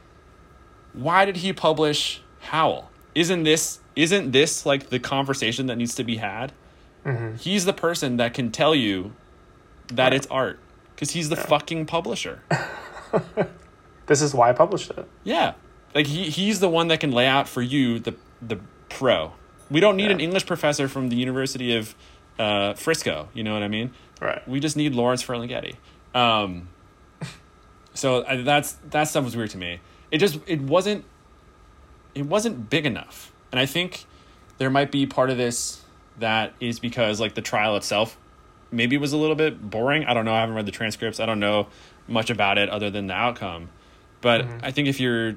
why 0.93 1.25
did 1.25 1.37
he 1.37 1.51
publish 1.51 2.21
Howl? 2.39 2.89
Isn't 3.15 3.43
this 3.43 3.79
isn't 3.95 4.31
this 4.31 4.65
like 4.65 4.89
the 4.89 4.99
conversation 4.99 5.65
that 5.65 5.77
needs 5.77 5.95
to 5.95 6.03
be 6.05 6.17
had? 6.17 6.53
Mm-hmm. 7.05 7.35
He's 7.37 7.65
the 7.65 7.73
person 7.73 8.17
that 8.17 8.33
can 8.33 8.51
tell 8.51 8.73
you 8.73 9.13
that 9.89 10.13
it's 10.13 10.27
art 10.27 10.59
because 10.95 11.11
he's 11.11 11.29
the 11.29 11.35
fucking 11.35 11.85
publisher. 11.85 12.41
This 14.05 14.23
is 14.23 14.33
why 14.33 14.49
I 14.49 14.53
published 14.53 14.89
it. 14.89 15.07
Yeah, 15.23 15.53
like 15.93 16.07
he 16.07 16.31
he's 16.31 16.59
the 16.59 16.69
one 16.69 16.87
that 16.87 16.99
can 16.99 17.11
lay 17.11 17.27
out 17.27 17.47
for 17.47 17.61
you 17.61 17.99
the 17.99 18.15
the 18.41 18.59
pro. 18.89 19.33
We 19.69 19.79
don't 19.79 19.97
need 19.97 20.05
Yeah. 20.05 20.11
an 20.13 20.19
English 20.19 20.47
professor 20.47 20.87
from 20.87 21.09
the 21.09 21.15
University 21.15 21.75
of 21.75 21.93
uh, 22.39 22.73
Frisco. 22.73 23.29
You 23.35 23.43
know 23.43 23.53
what 23.53 23.61
I 23.61 23.67
mean? 23.67 23.91
Right. 24.19 24.45
We 24.47 24.59
just 24.59 24.75
need 24.75 24.95
Lawrence 24.95 25.23
Ferlinghetti. 25.23 25.75
Um, 26.15 26.69
so 27.93 28.25
I, 28.25 28.37
that's 28.37 28.73
that 28.89 29.03
stuff 29.03 29.25
was 29.25 29.35
weird 29.37 29.51
to 29.51 29.59
me. 29.59 29.79
It 30.09 30.17
just 30.17 30.39
it 30.47 30.61
wasn't 30.61 31.05
it 32.15 32.25
wasn't 32.25 32.69
big 32.71 32.87
enough, 32.87 33.31
and 33.51 33.59
I 33.59 33.67
think 33.67 34.05
there 34.57 34.71
might 34.71 34.91
be 34.91 35.05
part 35.05 35.29
of 35.29 35.37
this 35.37 35.81
that 36.17 36.53
is 36.59 36.79
because 36.79 37.19
like 37.19 37.35
the 37.35 37.41
trial 37.43 37.77
itself 37.77 38.17
maybe 38.71 38.95
it 38.95 38.99
was 38.99 39.13
a 39.13 39.17
little 39.17 39.35
bit 39.35 39.69
boring. 39.69 40.05
I 40.05 40.13
don't 40.13 40.25
know. 40.25 40.33
I 40.33 40.41
haven't 40.41 40.55
read 40.55 40.65
the 40.65 40.71
transcripts. 40.71 41.19
I 41.19 41.25
don't 41.25 41.39
know 41.39 41.67
much 42.07 42.29
about 42.29 42.57
it 42.57 42.69
other 42.69 42.89
than 42.89 43.07
the 43.07 43.13
outcome. 43.13 43.69
But 44.21 44.41
mm-hmm. 44.41 44.65
I 44.65 44.71
think 44.71 44.87
if 44.87 44.99
you're 44.99 45.35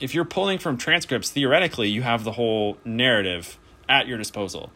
if 0.00 0.14
you're 0.14 0.24
pulling 0.24 0.58
from 0.58 0.76
transcripts, 0.76 1.30
theoretically, 1.30 1.88
you 1.88 2.02
have 2.02 2.24
the 2.24 2.32
whole 2.32 2.78
narrative 2.84 3.58
at 3.88 4.06
your 4.06 4.18
disposal. 4.18 4.70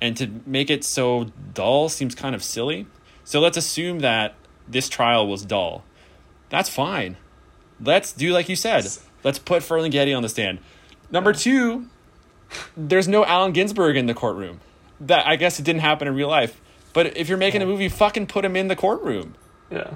And 0.00 0.16
to 0.16 0.30
make 0.46 0.70
it 0.70 0.84
so 0.84 1.32
dull 1.54 1.88
seems 1.88 2.14
kind 2.14 2.34
of 2.34 2.42
silly. 2.42 2.86
So 3.24 3.40
let's 3.40 3.56
assume 3.56 4.00
that 4.00 4.34
this 4.68 4.88
trial 4.88 5.26
was 5.26 5.44
dull. 5.44 5.84
That's 6.50 6.68
fine. 6.68 7.16
Let's 7.80 8.12
do 8.12 8.32
like 8.32 8.48
you 8.48 8.56
said. 8.56 8.86
Let's 9.24 9.38
put 9.38 9.62
Ferlinghetti 9.62 10.16
on 10.16 10.22
the 10.22 10.28
stand. 10.28 10.60
Number 11.10 11.32
two, 11.32 11.86
there's 12.76 13.08
no 13.08 13.24
Allen 13.24 13.52
Ginsberg 13.52 13.96
in 13.96 14.06
the 14.06 14.14
courtroom. 14.14 14.60
That 15.00 15.26
I 15.26 15.36
guess 15.36 15.58
it 15.58 15.64
didn't 15.64 15.82
happen 15.82 16.08
in 16.08 16.14
real 16.14 16.28
life. 16.28 16.60
But 16.98 17.16
if 17.16 17.28
you're 17.28 17.38
making 17.38 17.62
a 17.62 17.66
movie, 17.66 17.88
fucking 17.88 18.26
put 18.26 18.44
him 18.44 18.56
in 18.56 18.66
the 18.66 18.74
courtroom. 18.74 19.36
Yeah. 19.70 19.92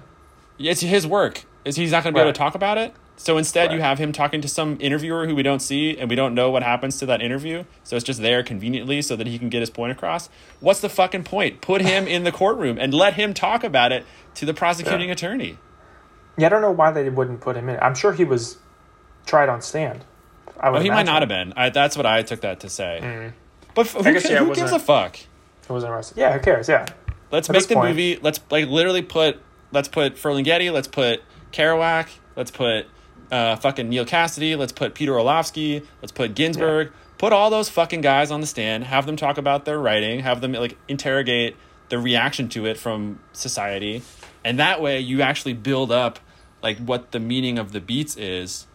It's 0.56 0.82
his 0.82 1.04
work. 1.04 1.42
Is 1.64 1.74
he's 1.74 1.90
not 1.90 2.04
going 2.04 2.14
to 2.14 2.16
be 2.16 2.20
able 2.22 2.32
to 2.32 2.38
talk 2.38 2.54
about 2.54 2.78
it? 2.78 2.94
So 3.16 3.38
instead, 3.38 3.72
you 3.72 3.80
have 3.80 3.98
him 3.98 4.12
talking 4.12 4.40
to 4.40 4.46
some 4.46 4.76
interviewer 4.78 5.26
who 5.26 5.34
we 5.34 5.42
don't 5.42 5.58
see, 5.58 5.98
and 5.98 6.08
we 6.08 6.14
don't 6.14 6.32
know 6.32 6.52
what 6.52 6.62
happens 6.62 7.00
to 7.00 7.06
that 7.06 7.20
interview. 7.20 7.64
So 7.82 7.96
it's 7.96 8.04
just 8.04 8.22
there 8.22 8.44
conveniently 8.44 9.02
so 9.02 9.16
that 9.16 9.26
he 9.26 9.36
can 9.36 9.48
get 9.48 9.58
his 9.58 9.68
point 9.68 9.90
across. 9.90 10.28
What's 10.60 10.78
the 10.78 10.88
fucking 10.88 11.24
point? 11.24 11.60
Put 11.60 11.80
him 11.82 12.06
in 12.06 12.22
the 12.22 12.30
courtroom 12.30 12.78
and 12.78 12.94
let 12.94 13.14
him 13.14 13.34
talk 13.34 13.64
about 13.64 13.90
it 13.90 14.06
to 14.36 14.46
the 14.46 14.54
prosecuting 14.54 15.08
Yeah. 15.08 15.14
attorney. 15.14 15.58
Yeah, 16.38 16.46
I 16.46 16.50
don't 16.50 16.62
know 16.62 16.70
why 16.70 16.92
they 16.92 17.10
wouldn't 17.10 17.40
put 17.40 17.56
him 17.56 17.68
in. 17.68 17.80
I'm 17.82 17.96
sure 17.96 18.12
he 18.12 18.22
was 18.22 18.58
tried 19.26 19.48
on 19.48 19.60
stand. 19.60 20.04
I 20.60 20.68
would 20.70 20.74
Well, 20.74 20.82
he 20.84 20.90
might 20.90 21.06
not 21.06 21.22
have 21.22 21.28
been. 21.28 21.52
I, 21.56 21.70
that's 21.70 21.96
what 21.96 22.06
I 22.06 22.22
took 22.22 22.42
that 22.42 22.60
to 22.60 22.68
say. 22.68 23.32
But 23.74 23.86
f- 23.86 23.92
who, 23.94 24.02
Mm. 24.02 24.12
guess, 24.12 24.22
ca- 24.22 24.32
yeah, 24.34 24.38
who 24.44 24.54
gives 24.54 24.70
a 24.70 24.78
fuck? 24.78 25.16
He 25.66 25.72
wasn't 25.72 25.92
arrested. 25.92 26.18
Yeah, 26.18 26.32
who 26.32 26.40
cares? 26.40 26.68
Yeah. 26.68 26.86
Let's 27.30 27.48
At 27.48 27.54
make 27.54 27.66
the 27.68 27.74
point- 27.74 27.88
movie. 27.90 28.18
Let's 28.20 28.40
like 28.50 28.66
literally 28.68 29.02
put. 29.02 29.40
Let's 29.70 29.88
put 29.88 30.16
Ferlinghetti. 30.16 30.70
Let's 30.72 30.88
put 30.88 31.22
Kerouac. 31.52 32.08
Let's 32.36 32.50
put 32.50 32.86
uh, 33.30 33.56
fucking 33.56 33.88
Neal 33.88 34.04
Cassady. 34.04 34.56
Let's 34.56 34.72
put 34.72 34.94
Peter 34.94 35.14
Orlovsky. 35.18 35.82
Let's 36.02 36.12
put 36.12 36.34
Ginsberg. 36.34 36.92
Put 37.18 37.32
all 37.32 37.50
those 37.50 37.68
fucking 37.68 38.00
guys 38.00 38.30
on 38.30 38.40
the 38.40 38.46
stand. 38.46 38.84
Have 38.84 39.06
them 39.06 39.16
talk 39.16 39.38
about 39.38 39.64
their 39.64 39.78
writing. 39.78 40.20
Have 40.20 40.40
them 40.40 40.52
like 40.52 40.76
interrogate 40.88 41.56
the 41.88 41.98
reaction 41.98 42.48
to 42.50 42.66
it 42.66 42.76
from 42.78 43.20
society, 43.32 44.02
and 44.44 44.58
that 44.58 44.80
way 44.80 44.98
you 44.98 45.20
actually 45.22 45.52
build 45.52 45.92
up 45.92 46.18
like 46.62 46.78
what 46.78 47.12
the 47.12 47.20
meaning 47.20 47.58
of 47.58 47.72
the 47.72 47.80
beats 47.82 48.16
is 48.16 48.66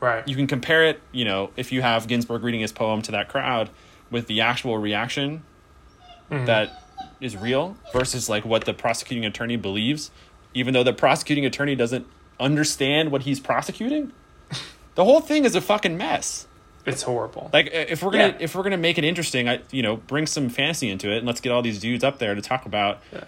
Right. 0.00 0.26
you 0.26 0.34
can 0.34 0.46
compare 0.48 0.84
it, 0.86 1.00
you 1.12 1.24
know, 1.24 1.50
if 1.56 1.70
you 1.70 1.80
have 1.82 2.08
Ginsberg 2.08 2.42
reading 2.42 2.60
his 2.60 2.72
poem 2.72 3.02
to 3.02 3.12
that 3.12 3.28
crowd 3.28 3.70
with 4.10 4.26
the 4.26 4.40
actual 4.40 4.78
reaction 4.78 5.44
Mm-hmm. 6.30 6.44
that 6.46 6.82
is 7.20 7.36
real 7.36 7.76
versus 7.92 8.28
like 8.28 8.44
what 8.44 8.64
the 8.64 8.72
prosecuting 8.74 9.24
attorney 9.24 9.56
believes, 9.56 10.10
even 10.54 10.72
though 10.74 10.82
the 10.84 10.92
prosecuting 10.92 11.44
attorney 11.44 11.74
doesn't 11.74 12.06
understand 12.38 13.10
what 13.10 13.22
he's 13.22 13.40
prosecuting. 13.40 14.12
The 14.96 15.04
whole 15.04 15.20
thing 15.20 15.44
is 15.44 15.54
a 15.54 15.60
fucking 15.60 15.96
mess. 15.96 16.46
it's 16.84 17.02
horrible. 17.02 17.48
Like 17.52 17.70
if 17.72 18.02
we're 18.02 18.10
gonna 18.10 18.28
Yeah. 18.28 18.36
if 18.40 18.54
we're 18.54 18.64
gonna 18.64 18.76
make 18.76 18.98
it 18.98 19.04
interesting, 19.04 19.48
I 19.48 19.60
you 19.70 19.82
know 19.82 19.96
bring 19.96 20.26
some 20.26 20.48
fantasy 20.50 20.90
into 20.90 21.10
it 21.10 21.18
and 21.18 21.26
let's 21.26 21.40
get 21.40 21.52
all 21.52 21.62
these 21.62 21.78
dudes 21.80 22.02
up 22.04 22.18
there 22.18 22.34
to 22.34 22.42
talk 22.42 22.66
about 22.66 23.00
Yeah. 23.12 23.24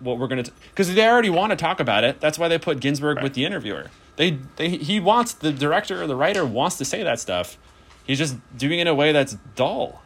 what 0.00 0.18
we're 0.18 0.26
gonna 0.26 0.44
because 0.70 0.92
they 0.94 1.06
already 1.08 1.30
want 1.30 1.50
to 1.50 1.56
talk 1.56 1.80
about 1.80 2.02
it. 2.04 2.20
That's 2.20 2.38
why 2.38 2.48
they 2.48 2.58
put 2.58 2.80
Ginsberg 2.80 3.16
Right. 3.18 3.22
with 3.22 3.34
the 3.34 3.44
interviewer. 3.46 3.86
They 4.16 4.38
they 4.56 4.70
he 4.70 4.98
wants 5.00 5.32
the 5.34 5.52
director 5.52 6.02
or 6.02 6.06
the 6.08 6.16
writer 6.16 6.44
wants 6.44 6.76
to 6.78 6.84
say 6.84 7.02
that 7.04 7.20
stuff. 7.20 7.56
He's 8.04 8.18
just 8.18 8.36
doing 8.56 8.78
it 8.80 8.82
in 8.82 8.88
a 8.88 8.94
way 8.94 9.12
that's 9.12 9.36
dull. 9.54 10.02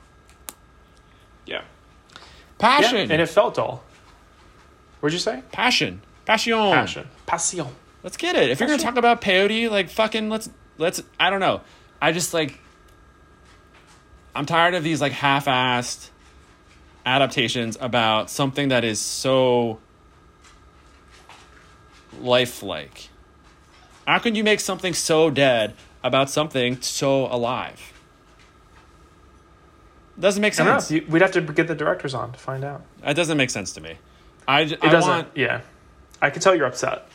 Passion. 2.63 3.09
Yeah, 3.09 3.15
and 3.15 3.21
it 3.21 3.27
felt 3.29 3.57
dull. 3.57 3.83
What'd 5.01 5.13
you 5.13 5.19
say? 5.19 5.43
passion. 5.51 6.01
Passion. 6.25 6.55
Passion. 6.55 7.09
Passion. 7.27 7.67
Let's 8.05 8.17
get 8.17 8.37
it. 8.37 8.51
If 8.51 8.61
you're 8.61 8.69
gonna 8.69 8.81
talk 8.81 8.97
about 8.97 9.21
peyote, 9.21 9.69
like 9.69 9.91
fucking 9.91 10.31
let's 10.31 10.49
let's 10.79 11.03
I 11.19 11.31
don't 11.31 11.41
know. 11.41 11.63
I 12.01 12.13
just 12.13 12.33
like 12.33 12.61
I'm 14.33 14.47
tired 14.47 14.75
of 14.75 14.85
these 14.85 15.01
like 15.01 15.11
half-assed 15.11 16.11
adaptations 17.05 17.77
about 17.81 18.31
something 18.31 18.69
that 18.69 18.85
is 18.85 19.01
so 19.01 19.81
lifelike. 22.21 23.09
How 24.07 24.21
can 24.21 24.37
you 24.37 24.45
make 24.45 24.61
something 24.61 24.95
so 24.95 25.31
dead 25.31 25.75
about 26.05 26.31
something 26.31 26.81
so 26.81 27.27
alive? 27.27 27.92
Doesn't 30.19 30.41
make 30.43 30.55
I 30.55 30.65
don't 30.65 30.75
know. 30.75 30.79
sense. 30.81 30.91
You- 30.91 31.07
We'd 31.09 31.23
have 31.23 31.33
to 31.33 31.41
get 31.41 31.69
the 31.69 31.75
directors 31.75 32.15
on 32.15 32.33
to 32.33 32.39
find 32.39 32.65
out. 32.65 32.83
That 33.03 33.17
doesn't 33.17 33.37
make 33.37 33.51
sense 33.51 33.73
to 33.73 33.81
me. 33.81 33.97
I, 34.47 34.65
j- 34.67 34.75
It 34.75 34.85
I 34.85 34.89
doesn't. 34.91 35.11
want 35.11 35.29
Yeah. 35.35 35.61
I 36.21 36.31
can 36.31 36.41
tell 36.43 36.55
you're 36.55 36.67
upset. 36.67 37.07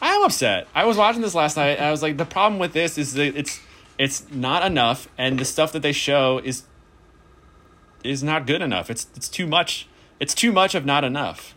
I 0.00 0.10
am 0.14 0.22
upset. 0.22 0.68
I 0.74 0.84
was 0.84 0.96
watching 0.96 1.22
this 1.22 1.34
last 1.34 1.56
night. 1.56 1.78
And 1.78 1.86
I 1.86 1.90
was 1.90 2.02
like, 2.02 2.16
the 2.16 2.24
problem 2.24 2.58
with 2.58 2.72
this 2.72 2.98
is 2.98 3.14
that 3.14 3.36
it's 3.36 3.60
it's 3.98 4.26
not 4.30 4.64
enough, 4.64 5.06
and 5.18 5.38
the 5.38 5.44
stuff 5.44 5.70
that 5.72 5.82
they 5.82 5.92
show 5.92 6.40
is 6.42 6.64
is 8.02 8.22
not 8.22 8.46
good 8.46 8.60
enough. 8.62 8.90
It's 8.90 9.06
it's 9.16 9.28
too 9.28 9.46
much. 9.46 9.86
It's 10.18 10.34
too 10.34 10.50
much 10.52 10.74
of 10.74 10.84
not 10.84 11.04
enough. 11.04 11.54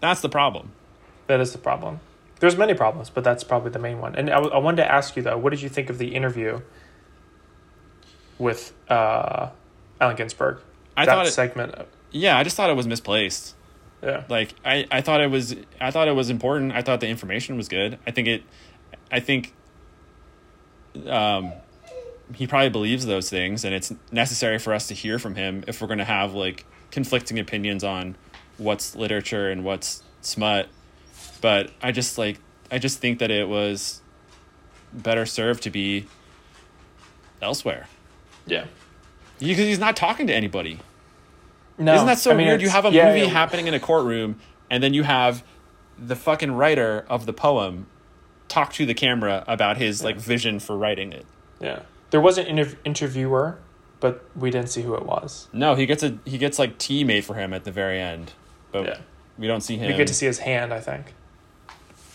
That's 0.00 0.20
the 0.20 0.28
problem. 0.28 0.72
That 1.28 1.40
is 1.40 1.52
the 1.52 1.58
problem. 1.58 2.00
There's 2.40 2.56
many 2.56 2.74
problems, 2.74 3.08
but 3.10 3.24
that's 3.24 3.42
probably 3.44 3.70
the 3.70 3.78
main 3.78 4.00
one. 4.00 4.14
And 4.16 4.30
I 4.30 4.58
wanted 4.58 4.76
to 4.82 4.92
ask 4.92 5.16
you 5.16 5.22
though, 5.22 5.38
what 5.38 5.50
did 5.50 5.62
you 5.62 5.68
think 5.68 5.88
of 5.90 5.98
the 5.98 6.14
interview 6.14 6.60
with 8.38 8.72
uh, 8.88 9.48
Allen 10.00 10.16
Ginsberg? 10.16 10.58
I 10.96 11.04
that 11.04 11.12
thought 11.12 11.26
it, 11.26 11.32
segment. 11.32 11.74
Of, 11.74 11.86
yeah, 12.10 12.38
I 12.38 12.42
just 12.44 12.56
thought 12.56 12.70
it 12.70 12.76
was 12.76 12.86
misplaced. 12.86 13.54
yeah. 14.02 14.24
Like 14.28 14.54
I, 14.64 14.86
I 14.90 15.00
thought 15.00 15.20
it 15.20 15.30
was 15.30 15.56
I 15.80 15.90
thought 15.90 16.08
it 16.08 16.14
was 16.14 16.30
important. 16.30 16.72
I 16.72 16.82
thought 16.82 17.00
the 17.00 17.08
information 17.08 17.56
was 17.56 17.68
good. 17.68 17.98
I 18.06 18.10
think 18.10 18.28
it 18.28 18.42
I 19.10 19.20
think 19.20 19.54
um 21.06 21.52
he 22.34 22.46
probably 22.46 22.70
believes 22.70 23.06
those 23.06 23.30
things 23.30 23.64
and 23.64 23.74
it's 23.74 23.92
necessary 24.10 24.58
for 24.58 24.72
us 24.72 24.88
to 24.88 24.94
hear 24.94 25.18
from 25.18 25.34
him 25.34 25.62
if 25.68 25.80
we're 25.80 25.86
going 25.86 25.98
to 25.98 26.04
have 26.04 26.32
like 26.34 26.64
conflicting 26.90 27.38
opinions 27.38 27.84
on 27.84 28.16
what's 28.58 28.96
literature 28.96 29.50
and 29.50 29.62
what's 29.64 30.02
smut. 30.22 30.68
But 31.40 31.70
I 31.82 31.92
just 31.92 32.16
like 32.18 32.38
I 32.70 32.78
just 32.78 32.98
think 32.98 33.18
that 33.20 33.30
it 33.30 33.48
was 33.48 34.00
better 34.92 35.26
served 35.26 35.62
to 35.64 35.70
be 35.70 36.06
elsewhere. 37.42 37.86
Yeah. 38.46 38.64
Because 39.38 39.58
he's 39.66 39.78
not 39.78 39.96
talking 39.96 40.26
to 40.28 40.34
anybody. 40.34 40.80
No, 41.78 41.94
Isn't 41.94 42.06
that 42.06 42.18
so 42.18 42.30
I 42.30 42.34
mean, 42.34 42.46
weird? 42.46 42.62
You 42.62 42.70
have 42.70 42.86
a 42.86 42.90
yeah, 42.90 43.08
movie 43.08 43.20
yeah. 43.20 43.26
happening 43.26 43.66
in 43.66 43.74
a 43.74 43.80
courtroom, 43.80 44.40
and 44.70 44.82
then 44.82 44.94
you 44.94 45.02
have 45.02 45.44
the 45.98 46.16
fucking 46.16 46.52
writer 46.52 47.04
of 47.08 47.26
the 47.26 47.32
poem 47.32 47.86
talk 48.48 48.72
to 48.74 48.86
the 48.86 48.94
camera 48.94 49.44
about 49.46 49.76
his 49.76 50.02
like 50.02 50.16
vision 50.16 50.58
for 50.60 50.76
writing 50.76 51.12
it. 51.12 51.26
Yeah. 51.60 51.80
There 52.10 52.20
was 52.20 52.38
an 52.38 52.46
interv- 52.46 52.76
interviewer, 52.84 53.58
but 54.00 54.24
we 54.36 54.50
didn't 54.50 54.68
see 54.70 54.82
who 54.82 54.94
it 54.94 55.04
was. 55.04 55.48
No, 55.52 55.74
he 55.74 55.84
gets 55.84 56.02
a 56.02 56.18
he 56.24 56.38
gets 56.38 56.58
like 56.58 56.78
tea 56.78 57.04
made 57.04 57.24
for 57.24 57.34
him 57.34 57.52
at 57.52 57.64
the 57.64 57.72
very 57.72 58.00
end, 58.00 58.32
but 58.72 58.84
Yeah. 58.86 58.98
we 59.36 59.46
don't 59.46 59.60
see 59.62 59.76
him. 59.76 59.90
We 59.90 59.96
get 59.96 60.06
to 60.06 60.14
see 60.14 60.26
his 60.26 60.38
hand, 60.38 60.72
I 60.72 60.80
think, 60.80 61.12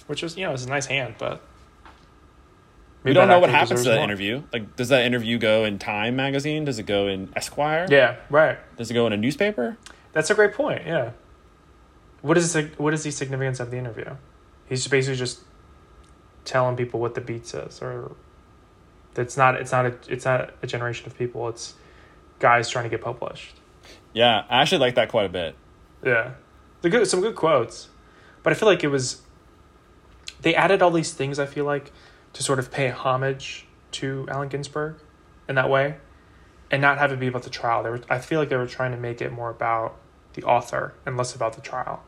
which 0.08 0.24
was 0.24 0.38
you 0.38 0.46
know 0.46 0.54
it's 0.54 0.66
a 0.66 0.70
nice 0.70 0.86
hand, 0.88 1.16
but 1.18 1.42
we 3.04 3.14
don't 3.14 3.28
know 3.28 3.40
what 3.40 3.50
happens 3.50 3.84
to 3.84 3.90
that 3.90 3.96
more. 3.96 4.04
interview. 4.04 4.44
Like, 4.54 4.76
does 4.76 4.90
that 4.90 5.06
interview 5.06 5.38
go 5.38 5.66
in 5.66 5.80
Time 5.80 6.16
magazine? 6.16 6.66
Does 6.66 6.80
it 6.80 6.86
go 6.86 7.08
in 7.08 7.32
Esquire? 7.36 7.88
Yeah, 7.90 8.18
right. 8.30 8.58
Does 8.78 8.92
it 8.92 8.94
go 8.94 9.08
in 9.08 9.14
a 9.14 9.18
newspaper? 9.18 9.78
That's 10.14 10.30
a 10.30 10.36
great 10.36 10.54
point. 10.54 10.86
Yeah. 10.86 11.12
What 12.22 12.38
is 12.38 12.54
the, 12.54 12.70
what 12.78 12.94
is 12.94 13.04
the 13.04 13.12
significance 13.12 13.60
of 13.60 13.72
the 13.72 13.78
interview? 13.78 14.16
He's 14.68 14.88
basically 14.88 15.18
just 15.18 15.40
telling 16.46 16.76
people 16.76 17.00
what 17.00 17.16
the 17.16 17.22
beat 17.22 17.48
says, 17.48 17.82
or 17.82 18.16
it's 19.16 19.38
not 19.38 19.56
it's 19.56 19.72
not 19.72 19.86
a 19.86 19.96
it's 20.08 20.26
not 20.26 20.52
a 20.62 20.68
generation 20.68 21.08
of 21.08 21.18
people. 21.18 21.48
It's 21.50 21.74
guys 22.40 22.70
trying 22.70 22.86
to 22.86 22.90
get 22.90 23.02
published. 23.02 23.56
Yeah, 24.14 24.46
I 24.50 24.62
actually 24.62 24.80
like 24.80 24.96
that 24.96 25.10
quite 25.10 25.26
a 25.26 25.30
bit. 25.30 25.56
Yeah, 26.04 26.32
the 26.82 26.90
good 26.90 27.08
some 27.08 27.22
good 27.22 27.36
quotes, 27.36 27.90
but 28.44 28.54
I 28.54 28.56
feel 28.56 28.68
like 28.68 28.84
it 28.84 28.88
was 28.88 29.22
they 30.42 30.56
added 30.56 30.82
all 30.82 30.92
these 30.92 31.14
things. 31.14 31.40
I 31.40 31.46
feel 31.46 31.66
like 31.66 31.92
to 32.34 32.44
sort 32.44 32.60
of 32.60 32.72
pay 32.72 32.90
homage 32.90 33.68
to 33.92 34.26
Allen 34.30 34.50
Ginsberg 34.50 34.96
in 35.50 35.56
that 35.56 35.70
way, 35.70 35.98
and 36.70 36.82
not 36.82 36.98
have 36.98 37.12
it 37.12 37.20
be 37.20 37.28
about 37.28 37.44
the 37.44 37.50
trial. 37.50 37.84
They 37.84 37.90
were 37.90 38.02
I 38.10 38.20
feel 38.20 38.40
like 38.40 38.50
they 38.50 38.56
were 38.56 38.68
trying 38.68 38.92
to 38.92 38.98
make 38.98 39.22
it 39.22 39.32
more 39.32 39.50
about 39.50 39.98
the 40.34 40.44
author 40.44 40.94
and 41.06 41.18
less 41.18 41.36
about 41.36 41.54
the 41.54 41.62
trial. 41.62 42.04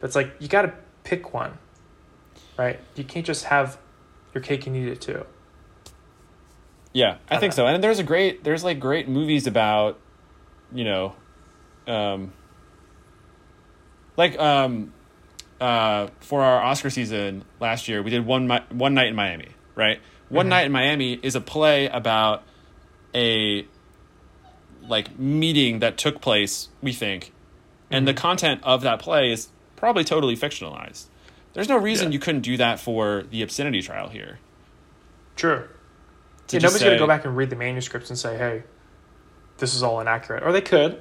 But 0.00 0.06
it's 0.06 0.16
like 0.16 0.34
you 0.40 0.48
got 0.48 0.62
to 0.62 0.72
pick 1.04 1.34
one, 1.34 1.58
right? 2.56 2.80
You 2.94 3.04
can't 3.04 3.26
just 3.26 3.44
have 3.44 3.78
your 4.32 4.42
cake 4.42 4.66
and 4.66 4.74
eat 4.76 4.88
it 4.88 5.00
too. 5.00 5.26
Yeah, 6.94 7.18
I 7.28 7.36
I 7.36 7.38
think 7.38 7.52
don't 7.52 7.56
so. 7.56 7.66
And 7.66 7.84
there's 7.84 7.98
a 7.98 8.04
great 8.04 8.44
there's 8.44 8.64
like 8.64 8.80
great 8.80 9.08
movies 9.08 9.46
about, 9.46 9.98
you 10.72 10.84
know, 10.84 11.14
um 11.86 12.32
like 14.16 14.38
um 14.38 14.93
uh 15.64 16.08
for 16.20 16.42
our 16.42 16.62
Oscar 16.62 16.90
season 16.90 17.44
last 17.60 17.88
year, 17.88 18.02
we 18.02 18.10
did 18.10 18.26
one 18.26 18.46
Mi- 18.46 18.64
one 18.70 18.92
night 18.94 19.08
in 19.08 19.14
Miami, 19.14 19.48
right? 19.74 20.00
One 20.28 20.46
Mhm. 20.46 20.50
night 20.50 20.66
in 20.66 20.72
Miami 20.72 21.14
is 21.22 21.34
a 21.34 21.40
play 21.40 21.86
about 21.88 22.42
a 23.14 23.66
like 24.86 25.18
meeting 25.18 25.78
that 25.78 25.96
took 25.96 26.20
place, 26.20 26.68
we 26.82 26.92
think. 26.92 27.32
And 27.90 28.06
the 28.06 28.12
Mhm. 28.12 28.16
content 28.18 28.60
of 28.64 28.82
that 28.82 28.98
play 28.98 29.30
is 29.32 29.48
probably 29.76 30.04
totally 30.04 30.36
fictionalized. 30.36 31.04
There's 31.54 31.68
no 31.68 31.76
reason 31.78 32.08
Yeah. 32.08 32.14
you 32.14 32.18
couldn't 32.18 32.42
do 32.42 32.56
that 32.58 32.78
for 32.80 33.24
the 33.30 33.40
obscenity 33.42 33.80
trial 33.80 34.08
here. 34.08 34.40
True. 35.36 35.64
Yeah, 36.50 36.58
nobody's 36.60 36.82
gonna 36.82 36.98
go 36.98 37.06
back 37.06 37.24
and 37.24 37.34
read 37.36 37.48
the 37.48 37.56
manuscripts 37.56 38.10
and 38.10 38.18
say, 38.18 38.36
"Hey, 38.36 38.64
this 39.58 39.74
is 39.74 39.82
all 39.82 40.00
inaccurate," 40.00 40.42
or 40.42 40.52
they 40.52 40.60
could, 40.60 41.00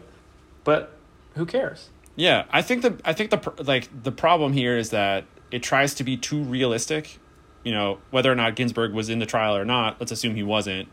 but 0.64 0.93
who 1.36 1.45
cares? 1.45 1.89
Yeah, 2.16 2.45
I 2.51 2.61
think 2.61 2.84
the 2.84 2.99
I 3.03 3.14
think 3.14 3.32
the 3.32 3.64
like 3.64 4.03
the 4.03 4.11
problem 4.11 4.53
here 4.53 4.78
is 4.78 4.91
that 4.91 5.26
it 5.51 5.64
tries 5.64 5.94
to 5.95 6.03
be 6.03 6.18
too 6.18 6.44
realistic. 6.44 7.19
You 7.64 7.72
know, 7.72 7.99
whether 8.11 8.31
or 8.31 8.35
not 8.35 8.56
Ginsberg 8.56 8.94
was 8.94 9.10
in 9.10 9.19
the 9.19 9.26
trial 9.26 9.56
or 9.56 9.65
not, 9.65 9.99
let's 9.99 10.11
assume 10.11 10.35
he 10.35 10.44
wasn't. 10.44 10.90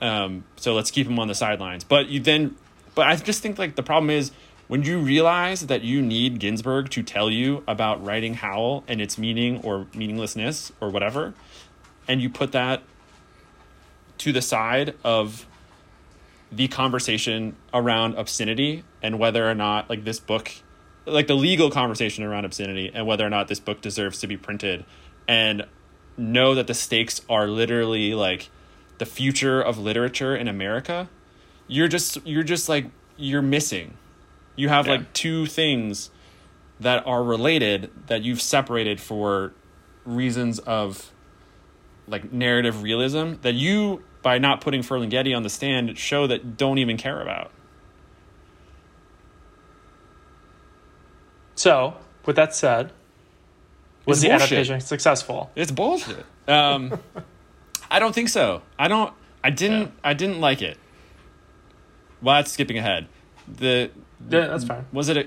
Um, 0.00 0.44
so 0.56 0.74
let's 0.74 0.90
keep 0.90 1.06
him 1.06 1.18
on 1.18 1.28
the 1.28 1.34
sidelines. 1.34 1.84
But 1.84 2.08
you 2.08 2.20
then, 2.20 2.56
but 2.94 3.06
I 3.06 3.16
just 3.16 3.42
think 3.42 3.58
like 3.58 3.76
the 3.76 3.82
problem 3.82 4.10
is 4.10 4.32
when 4.68 4.82
you 4.82 4.98
realize 4.98 5.66
that 5.66 5.82
you 5.82 6.00
need 6.00 6.38
Ginsberg 6.38 6.90
to 6.90 7.02
tell 7.02 7.30
you 7.30 7.62
about 7.68 8.02
writing 8.04 8.34
Howl 8.34 8.84
and 8.88 9.00
its 9.00 9.18
meaning 9.18 9.60
or 9.62 9.86
meaninglessness 9.94 10.72
or 10.80 10.90
whatever, 10.90 11.34
and 12.08 12.22
you 12.22 12.30
put 12.30 12.52
that 12.52 12.82
to 14.18 14.32
the 14.32 14.42
side 14.42 14.94
of 15.04 15.46
the 16.52 16.68
conversation 16.68 17.54
around 17.72 18.14
obscenity 18.16 18.82
and 19.02 19.18
whether 19.18 19.48
or 19.48 19.54
not 19.54 19.88
like 19.88 20.04
this 20.04 20.18
book 20.20 20.50
like 21.06 21.26
the 21.26 21.34
legal 21.34 21.70
conversation 21.70 22.24
around 22.24 22.44
obscenity 22.44 22.90
and 22.92 23.06
whether 23.06 23.24
or 23.26 23.30
not 23.30 23.48
this 23.48 23.60
book 23.60 23.80
deserves 23.80 24.18
to 24.20 24.26
be 24.26 24.36
printed 24.36 24.84
and 25.28 25.64
know 26.16 26.54
that 26.54 26.66
the 26.66 26.74
stakes 26.74 27.22
are 27.28 27.46
literally 27.46 28.14
like 28.14 28.50
the 28.98 29.06
future 29.06 29.60
of 29.62 29.78
literature 29.78 30.36
in 30.36 30.48
America 30.48 31.08
you're 31.68 31.88
just 31.88 32.18
you're 32.26 32.42
just 32.42 32.68
like 32.68 32.86
you're 33.16 33.42
missing 33.42 33.96
you 34.56 34.68
have 34.68 34.86
Yeah. 34.86 34.94
like 34.94 35.12
two 35.12 35.46
things 35.46 36.10
that 36.80 37.06
are 37.06 37.22
related 37.22 37.90
that 38.08 38.22
you've 38.22 38.42
separated 38.42 39.00
for 39.00 39.52
reasons 40.04 40.58
of 40.60 41.12
like 42.08 42.32
narrative 42.32 42.82
realism 42.82 43.34
that 43.42 43.54
you 43.54 44.02
by 44.22 44.38
not 44.38 44.60
putting 44.60 44.82
Ferlinghetti 44.82 45.34
on 45.36 45.42
the 45.42 45.48
stand 45.50 45.96
show 45.98 46.26
that 46.26 46.56
don't 46.56 46.78
even 46.78 46.96
care 46.96 47.20
about. 47.20 47.50
So, 51.54 51.94
with 52.26 52.36
that 52.36 52.54
said, 52.54 52.92
was 54.06 54.18
It's 54.18 54.22
the 54.22 54.28
bullshit. 54.28 54.42
adaptation 54.52 54.80
successful? 54.80 55.50
It's 55.54 55.70
bullshit. 55.70 56.24
Um, 56.48 56.98
I 57.90 57.98
don't 57.98 58.14
think 58.14 58.28
so. 58.28 58.62
I 58.78 58.88
don't. 58.88 59.12
I 59.44 59.50
didn't. 59.50 59.82
Yeah. 59.82 59.88
I 60.04 60.14
didn't 60.14 60.40
like 60.40 60.62
it. 60.62 60.78
Well, 62.22 62.36
that's 62.36 62.52
skipping 62.52 62.78
ahead. 62.78 63.08
The 63.48 63.90
Yeah, 64.28 64.46
that's 64.48 64.64
fine. 64.64 64.86
was 64.92 65.08
it? 65.08 65.16
A, 65.16 65.26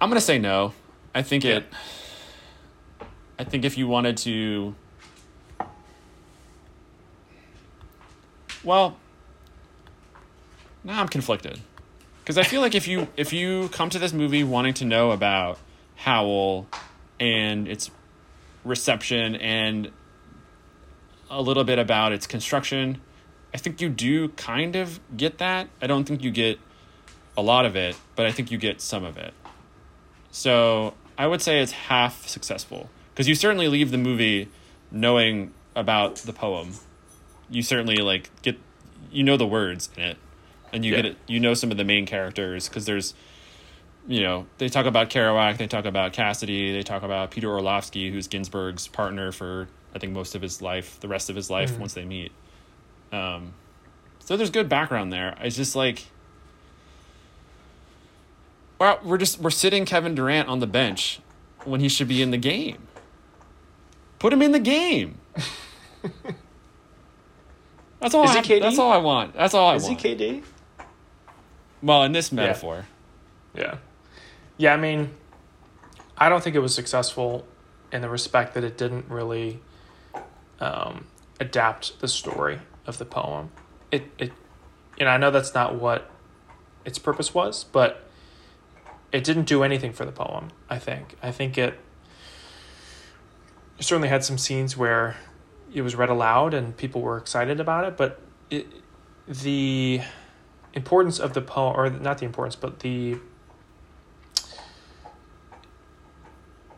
I'm 0.00 0.08
gonna 0.08 0.20
say 0.20 0.38
no. 0.38 0.72
I 1.14 1.22
think 1.22 1.44
it. 1.44 1.64
I 3.38 3.44
think 3.44 3.64
if 3.64 3.78
you 3.78 3.86
wanted 3.88 4.16
to. 4.18 4.74
Well. 8.64 8.96
Now 10.82 11.00
I'm 11.00 11.08
conflicted, 11.08 11.60
because 12.22 12.38
I 12.38 12.42
feel 12.42 12.62
like 12.62 12.74
if 12.74 12.88
you 12.88 13.08
if 13.16 13.34
you 13.34 13.68
come 13.68 13.90
to 13.90 13.98
this 13.98 14.14
movie 14.14 14.42
wanting 14.42 14.72
to 14.74 14.86
know 14.86 15.10
about 15.10 15.58
Howl, 15.96 16.66
and 17.20 17.68
its 17.68 17.90
reception 18.64 19.36
and 19.36 19.90
a 21.28 21.40
little 21.40 21.64
bit 21.64 21.78
about 21.78 22.12
its 22.12 22.26
construction. 22.26 23.00
I 23.54 23.58
think 23.58 23.80
you 23.80 23.88
do 23.88 24.30
kind 24.30 24.74
of 24.74 24.98
get 25.16 25.38
that. 25.38 25.68
I 25.80 25.86
don't 25.86 26.04
think 26.04 26.22
you 26.24 26.30
get 26.30 26.58
a 27.36 27.42
lot 27.42 27.66
of 27.66 27.76
it, 27.76 27.96
but 28.16 28.26
I 28.26 28.32
think 28.32 28.50
you 28.50 28.58
get 28.58 28.80
some 28.80 29.04
of 29.04 29.16
it. 29.16 29.34
So 30.30 30.94
I 31.18 31.26
would 31.26 31.42
say 31.42 31.60
it's 31.60 31.72
half 31.72 32.26
successful 32.26 32.88
because 33.12 33.28
you 33.28 33.34
certainly 33.34 33.68
leave 33.68 33.90
the 33.90 33.98
movie 33.98 34.48
knowing 34.90 35.52
about 35.76 36.16
the 36.16 36.32
poem. 36.32 36.74
You 37.50 37.62
certainly 37.62 37.96
like 37.96 38.30
get 38.42 38.58
you 39.10 39.22
know 39.22 39.36
the 39.36 39.46
words 39.46 39.88
in 39.96 40.02
it, 40.04 40.16
and 40.72 40.84
you 40.84 40.92
Yeah. 40.92 40.98
get 41.02 41.06
it. 41.06 41.16
You 41.26 41.40
know 41.40 41.54
some 41.54 41.70
of 41.70 41.76
the 41.76 41.84
main 41.84 42.06
characters 42.06 42.68
because 42.68 42.86
there's, 42.86 43.14
you 44.06 44.20
know, 44.20 44.46
they 44.58 44.68
talk 44.68 44.86
about 44.86 45.10
Kerouac, 45.10 45.56
they 45.58 45.66
talk 45.66 45.84
about 45.84 46.12
Cassady, 46.12 46.72
they 46.72 46.82
talk 46.82 47.02
about 47.02 47.30
Peter 47.32 47.48
Orlovsky, 47.50 48.10
who's 48.12 48.28
Ginsberg's 48.28 48.86
partner 48.86 49.32
for 49.32 49.68
I 49.94 49.98
think 49.98 50.12
most 50.12 50.34
of 50.36 50.42
his 50.42 50.62
life, 50.62 51.00
the 51.00 51.08
rest 51.08 51.28
of 51.30 51.36
his 51.36 51.50
life 51.50 51.76
once 51.78 51.94
they 51.94 52.04
meet. 52.04 52.30
Um, 53.10 53.54
so 54.20 54.36
there's 54.36 54.50
good 54.50 54.68
background 54.68 55.12
there. 55.12 55.36
It's 55.40 55.56
just 55.56 55.74
like, 55.74 56.04
well, 58.78 59.00
we're 59.02 59.18
just 59.18 59.40
we're 59.40 59.50
sitting 59.50 59.84
Kevin 59.84 60.14
Durant 60.14 60.48
on 60.48 60.60
the 60.60 60.66
bench 60.66 61.20
when 61.64 61.80
he 61.80 61.88
should 61.88 62.06
be 62.08 62.22
in 62.22 62.30
the 62.30 62.36
game. 62.38 62.86
Put 64.20 64.32
him 64.32 64.42
in 64.42 64.52
the 64.52 64.60
game. 64.60 65.18
That's 68.00 68.14
all. 68.14 68.24
Is 68.24 68.30
I, 68.30 68.40
he 68.40 68.54
KD? 68.54 68.62
That's 68.62 68.78
all 68.78 68.92
I 68.92 68.98
want. 68.98 69.34
That's 69.34 69.54
all 69.54 69.70
I 69.70 69.74
Is 69.76 69.86
he. 69.86 69.94
KD? 69.94 70.42
well, 71.82 72.02
in 72.04 72.12
this 72.12 72.32
metaphor, 72.32 72.86
Yeah. 73.54 73.76
Yeah, 74.56 74.74
I 74.74 74.76
mean, 74.76 75.10
I 76.18 76.28
don't 76.28 76.44
think 76.44 76.54
it 76.54 76.60
was 76.60 76.74
successful 76.74 77.46
in 77.92 78.02
the 78.02 78.10
respect 78.10 78.52
that 78.54 78.62
it 78.64 78.76
didn't 78.76 79.08
really 79.08 79.60
um, 80.60 81.06
adapt 81.38 82.00
the 82.00 82.08
story 82.08 82.60
of 82.86 82.98
the 82.98 83.06
poem. 83.06 83.50
It, 83.90 84.04
it, 84.18 84.32
you 84.98 85.06
know, 85.06 85.10
I 85.10 85.16
know 85.16 85.30
that's 85.30 85.54
not 85.54 85.76
what 85.76 86.10
its 86.84 86.98
purpose 86.98 87.32
was, 87.32 87.64
but 87.64 88.06
it 89.12 89.24
didn't 89.24 89.44
do 89.44 89.62
anything 89.62 89.94
for 89.94 90.04
the 90.04 90.12
poem, 90.12 90.50
I 90.68 90.78
think. 90.78 91.16
I 91.22 91.30
think 91.30 91.56
it 91.56 91.78
certainly 93.80 94.08
had 94.08 94.22
some 94.22 94.36
scenes 94.36 94.76
where 94.76 95.16
it 95.72 95.82
was 95.82 95.94
read 95.94 96.10
aloud 96.10 96.54
and 96.54 96.76
people 96.76 97.00
were 97.00 97.16
excited 97.16 97.60
about 97.60 97.84
it, 97.84 97.96
but 97.96 98.20
it, 98.50 98.66
the 99.26 100.00
importance 100.74 101.18
of 101.18 101.34
the 101.34 101.40
poem, 101.40 101.76
or 101.76 101.90
not 101.90 102.18
the 102.18 102.26
importance, 102.26 102.56
but 102.56 102.80
the 102.80 103.18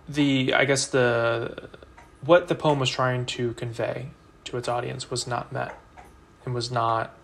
the 0.09 0.52
I 0.55 0.64
guess 0.64 0.86
the 0.86 1.69
what 2.24 2.48
the 2.48 2.55
poem 2.55 2.78
was 2.78 2.90
trying 2.90 3.27
to 3.27 3.55
convey 3.55 4.09
to 4.44 4.56
its 4.56 4.69
audience 4.69 5.10
was 5.10 5.27
not 5.27 5.52
met 5.52 5.78
and 6.44 6.55
was 6.55 6.70
not 6.70 7.16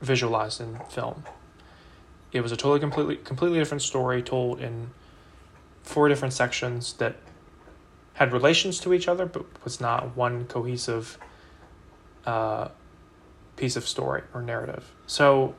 visualized 0.00 0.60
in 0.60 0.78
film. 0.90 1.24
It 2.32 2.40
was 2.40 2.52
a 2.52 2.56
totally 2.56 2.80
completely 2.80 3.16
completely 3.16 3.58
different 3.58 3.82
story 3.82 4.22
told 4.22 4.60
in 4.60 4.90
four 5.82 6.08
different 6.08 6.34
sections 6.34 6.94
that 6.94 7.16
had 8.14 8.32
relations 8.32 8.78
to 8.80 8.92
each 8.92 9.08
other 9.08 9.26
but 9.26 9.44
was 9.64 9.80
not 9.80 10.16
one 10.16 10.44
cohesive 10.46 11.18
uh, 12.26 12.68
piece 13.56 13.76
of 13.76 13.86
story 13.86 14.22
or 14.34 14.42
narrative. 14.42 14.92
So 15.06 15.54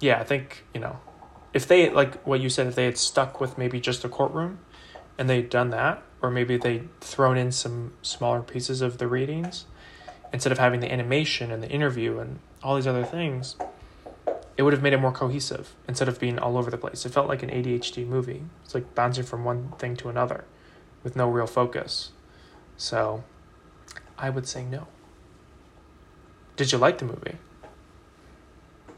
yeah, 0.00 0.20
I 0.20 0.24
think, 0.24 0.64
you 0.74 0.80
know, 0.80 1.00
if 1.52 1.66
they 1.66 1.90
like 1.90 2.22
what 2.24 2.40
you 2.40 2.48
said, 2.48 2.66
if 2.66 2.74
they 2.74 2.84
had 2.84 2.98
stuck 2.98 3.40
with 3.40 3.58
maybe 3.58 3.80
just 3.80 4.04
a 4.04 4.08
courtroom 4.08 4.60
and 5.16 5.28
they'd 5.28 5.50
done 5.50 5.70
that, 5.70 6.02
or 6.20 6.30
maybe 6.30 6.56
they'd 6.56 6.88
thrown 7.00 7.36
in 7.36 7.52
some 7.52 7.92
smaller 8.02 8.42
pieces 8.42 8.80
of 8.80 8.98
the 8.98 9.06
readings 9.06 9.64
instead 10.32 10.52
of 10.52 10.58
having 10.58 10.80
the 10.80 10.92
animation 10.92 11.50
and 11.50 11.62
the 11.62 11.68
interview 11.68 12.18
and 12.18 12.38
all 12.62 12.76
these 12.76 12.86
other 12.86 13.04
things, 13.04 13.56
it 14.58 14.62
would 14.62 14.72
have 14.72 14.82
made 14.82 14.92
it 14.92 14.98
more 14.98 15.12
cohesive 15.12 15.76
instead 15.86 16.08
of 16.08 16.18
being 16.18 16.36
all 16.36 16.58
over 16.58 16.68
the 16.68 16.76
place. 16.76 17.06
It 17.06 17.12
felt 17.12 17.28
like 17.28 17.44
an 17.44 17.48
ADHD 17.48 18.04
movie. 18.04 18.42
It's 18.64 18.74
like 18.74 18.92
bouncing 18.92 19.22
from 19.22 19.44
one 19.44 19.70
thing 19.78 19.96
to 19.98 20.08
another 20.08 20.44
with 21.04 21.14
no 21.14 21.30
real 21.30 21.46
focus. 21.46 22.10
So 22.76 23.22
I 24.18 24.30
would 24.30 24.48
say 24.48 24.64
no. 24.64 24.88
Did 26.56 26.72
you 26.72 26.78
like 26.78 26.98
the 26.98 27.04
movie? 27.04 27.36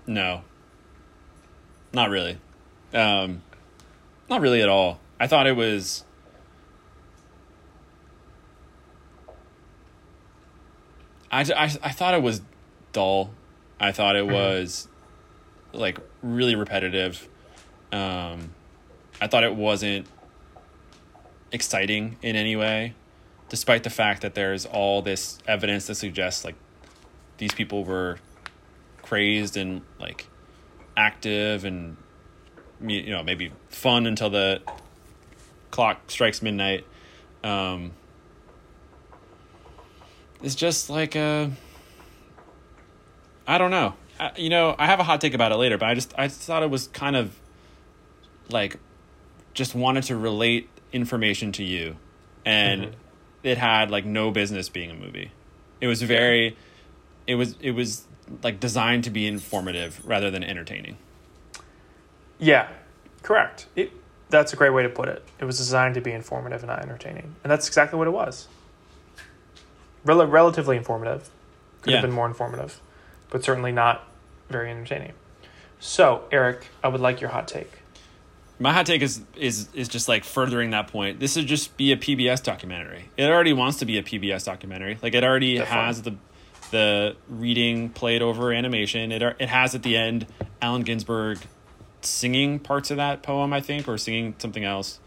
no, 0.07 0.43
not 1.93 2.09
really. 2.09 2.39
Um, 2.93 3.43
not 4.29 4.41
really 4.41 4.63
at 4.63 4.69
all. 4.69 4.99
I 5.21 5.27
thought 5.27 5.47
it 5.47 5.55
was. 5.55 6.05
I, 11.31 11.43
I, 11.43 11.65
I 11.65 11.91
thought 11.93 12.15
it 12.15 12.23
was 12.23 12.41
dull. 12.93 13.31
I 13.79 13.93
thought 13.93 14.17
it 14.17 14.27
was 14.27 14.89
like 15.73 15.99
really 16.23 16.55
repetitive. 16.55 17.29
Um, 17.93 18.51
I 19.21 19.27
thought 19.27 19.45
it 19.45 19.55
wasn't 19.55 20.07
exciting 21.53 22.17
in 22.23 22.37
any 22.37 22.57
way, 22.57 22.95
despite 23.49 23.83
the 23.83 23.91
fact 23.91 24.23
that 24.23 24.35
there's 24.35 24.67
all 24.67 25.03
this 25.03 25.39
evidence 25.47 25.87
that 25.87 25.97
suggests 25.97 26.45
like 26.45 26.55
these 27.39 27.53
people 27.53 27.85
were 27.85 28.19
crazed 29.03 29.57
and 29.57 29.83
like 29.99 30.27
active 30.97 31.65
and 31.65 31.97
you 32.81 33.11
know 33.11 33.23
maybe 33.23 33.53
fun 33.69 34.07
until 34.07 34.31
the 34.31 34.63
clock 35.71 36.11
strikes 36.11 36.43
midnight. 36.43 36.85
Um, 37.43 37.93
it's 40.43 40.55
just 40.55 40.91
like 40.91 41.17
a 41.17 41.51
I 43.47 43.59
don't 43.59 43.71
know. 43.71 43.95
I, 44.21 44.33
you 44.37 44.51
know, 44.51 44.75
I 44.79 44.87
have 44.87 45.01
a 45.01 45.03
hot 45.03 45.21
take 45.21 45.35
about 45.35 45.51
it 45.53 45.57
later, 45.57 45.79
but 45.79 45.89
I 45.89 45.95
just 45.95 46.13
I 46.19 46.27
just 46.29 46.41
thought 46.43 46.63
it 46.63 46.71
was 46.71 46.89
kind 46.89 47.17
of 47.17 47.35
like 48.51 48.77
just 49.55 49.75
wanted 49.75 50.05
to 50.05 50.17
relate 50.17 50.69
information 50.93 51.53
to 51.53 51.65
you 51.65 51.97
and 52.45 52.83
Mhm. 52.83 52.93
it 53.43 53.59
had 53.59 53.91
like 53.91 54.05
no 54.05 54.31
business 54.31 54.69
being 54.69 54.91
a 54.91 54.95
movie. 54.95 55.31
It 55.81 55.87
was 55.87 56.03
very 56.03 56.57
it 57.27 57.37
was 57.37 57.57
it 57.61 57.71
was 57.73 58.07
like 58.43 58.61
designed 58.61 59.05
to 59.05 59.11
be 59.11 59.27
informative 59.27 60.01
rather 60.07 60.31
than 60.31 60.45
entertaining. 60.45 60.97
Yeah, 62.39 62.69
correct. 63.23 63.67
It, 63.77 63.93
that's 64.29 64.53
a 64.53 64.57
great 64.57 64.71
way 64.71 64.83
to 64.83 64.89
put 64.89 65.09
it. 65.09 65.25
It 65.39 65.45
was 65.45 65.57
designed 65.59 65.95
to 65.97 66.01
be 66.01 66.13
informative 66.13 66.61
and 66.63 66.69
not 66.69 66.81
entertaining, 66.83 67.35
and 67.43 67.51
that's 67.51 67.67
exactly 67.67 67.99
what 67.99 68.07
it 68.07 68.13
was. 68.13 68.47
Rel- 70.05 70.27
relatively 70.27 70.77
informative, 70.77 71.29
could 71.83 71.91
Yeah. 71.91 71.97
have 71.99 72.07
been 72.07 72.15
more 72.15 72.27
informative, 72.27 72.81
but 73.31 73.43
certainly 73.45 73.73
not 73.73 74.07
very 74.51 74.71
entertaining. 74.71 75.13
So, 75.79 76.25
Eric, 76.31 76.67
I 76.85 76.89
would 76.89 77.01
like 77.01 77.21
your 77.21 77.31
hot 77.31 77.49
take. 77.49 77.71
My 78.59 78.73
hot 78.75 78.85
take 78.85 79.01
is 79.01 79.23
is 79.37 79.69
is 79.73 79.89
just 79.89 80.07
like 80.07 80.25
furthering 80.25 80.71
that 80.71 80.89
point. 80.89 81.19
This 81.19 81.37
would 81.37 81.47
just 81.47 81.77
be 81.79 81.93
a 81.93 81.97
PBS 81.97 82.43
documentary. 82.43 83.07
It 83.17 83.25
already 83.25 83.55
wants 83.55 83.79
to 83.79 83.87
be 83.87 83.97
a 83.97 84.03
PBS 84.03 84.45
documentary. 84.45 84.99
Like 85.03 85.15
it 85.15 85.25
already 85.25 85.57
Definitely. 85.57 85.85
has 85.87 86.03
the 86.03 86.17
the 86.71 87.17
reading 87.29 87.89
played 87.89 88.21
over 88.21 88.53
animation. 88.53 89.13
It 89.13 89.23
it 89.39 89.49
has 89.49 89.75
at 89.75 89.83
the 89.83 89.97
end 89.97 90.27
Allen 90.61 90.83
Ginsberg 90.83 91.39
singing 92.03 92.59
parts 92.59 92.91
of 92.91 92.99
that 92.99 93.23
poem, 93.23 93.53
I 93.55 93.61
think, 93.63 93.89
or 93.89 93.97
singing 93.97 94.35
something 94.39 94.65
else. 94.65 95.01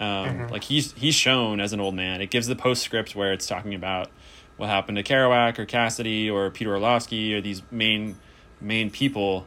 Um, 0.00 0.48
Like 0.48 0.64
he's 0.64 0.92
he's 0.92 1.14
shown 1.14 1.60
as 1.60 1.72
an 1.72 1.80
old 1.80 1.94
man. 1.94 2.20
It 2.20 2.30
gives 2.30 2.46
the 2.46 2.56
postscript 2.56 3.16
where 3.16 3.32
it's 3.32 3.46
talking 3.46 3.74
about 3.74 4.10
what 4.58 4.68
happened 4.68 4.96
to 4.98 5.02
Kerouac 5.02 5.58
or 5.58 5.64
Cassady 5.66 6.30
or 6.30 6.50
Peter 6.50 6.72
Orlovsky 6.74 7.34
or 7.34 7.40
these 7.40 7.62
main 7.70 8.16
main 8.60 8.90
people. 8.90 9.46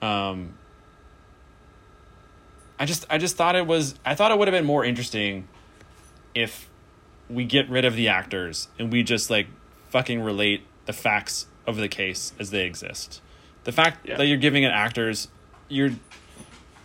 Um, 0.00 0.54
I 2.78 2.84
just 2.84 3.06
I 3.08 3.18
just 3.18 3.36
thought 3.36 3.54
it 3.54 3.66
was 3.66 3.94
I 4.04 4.14
thought 4.14 4.32
it 4.32 4.38
would 4.38 4.48
have 4.48 4.52
been 4.52 4.64
more 4.64 4.84
interesting 4.84 5.46
if 6.34 6.68
we 7.30 7.44
get 7.44 7.68
rid 7.70 7.84
of 7.84 7.94
the 7.94 8.08
actors 8.08 8.68
and 8.78 8.92
we 8.92 9.02
just 9.02 9.30
like 9.30 9.46
fucking 9.90 10.20
relate 10.20 10.62
the 10.86 10.92
facts 10.92 11.46
of 11.66 11.76
the 11.76 11.88
case 11.88 12.32
as 12.38 12.50
they 12.50 12.64
exist. 12.64 13.20
The 13.64 13.72
fact 13.72 14.08
Yeah. 14.08 14.16
that 14.16 14.26
you're 14.26 14.38
giving 14.38 14.64
it 14.64 14.72
actors, 14.72 15.28
you're 15.68 15.92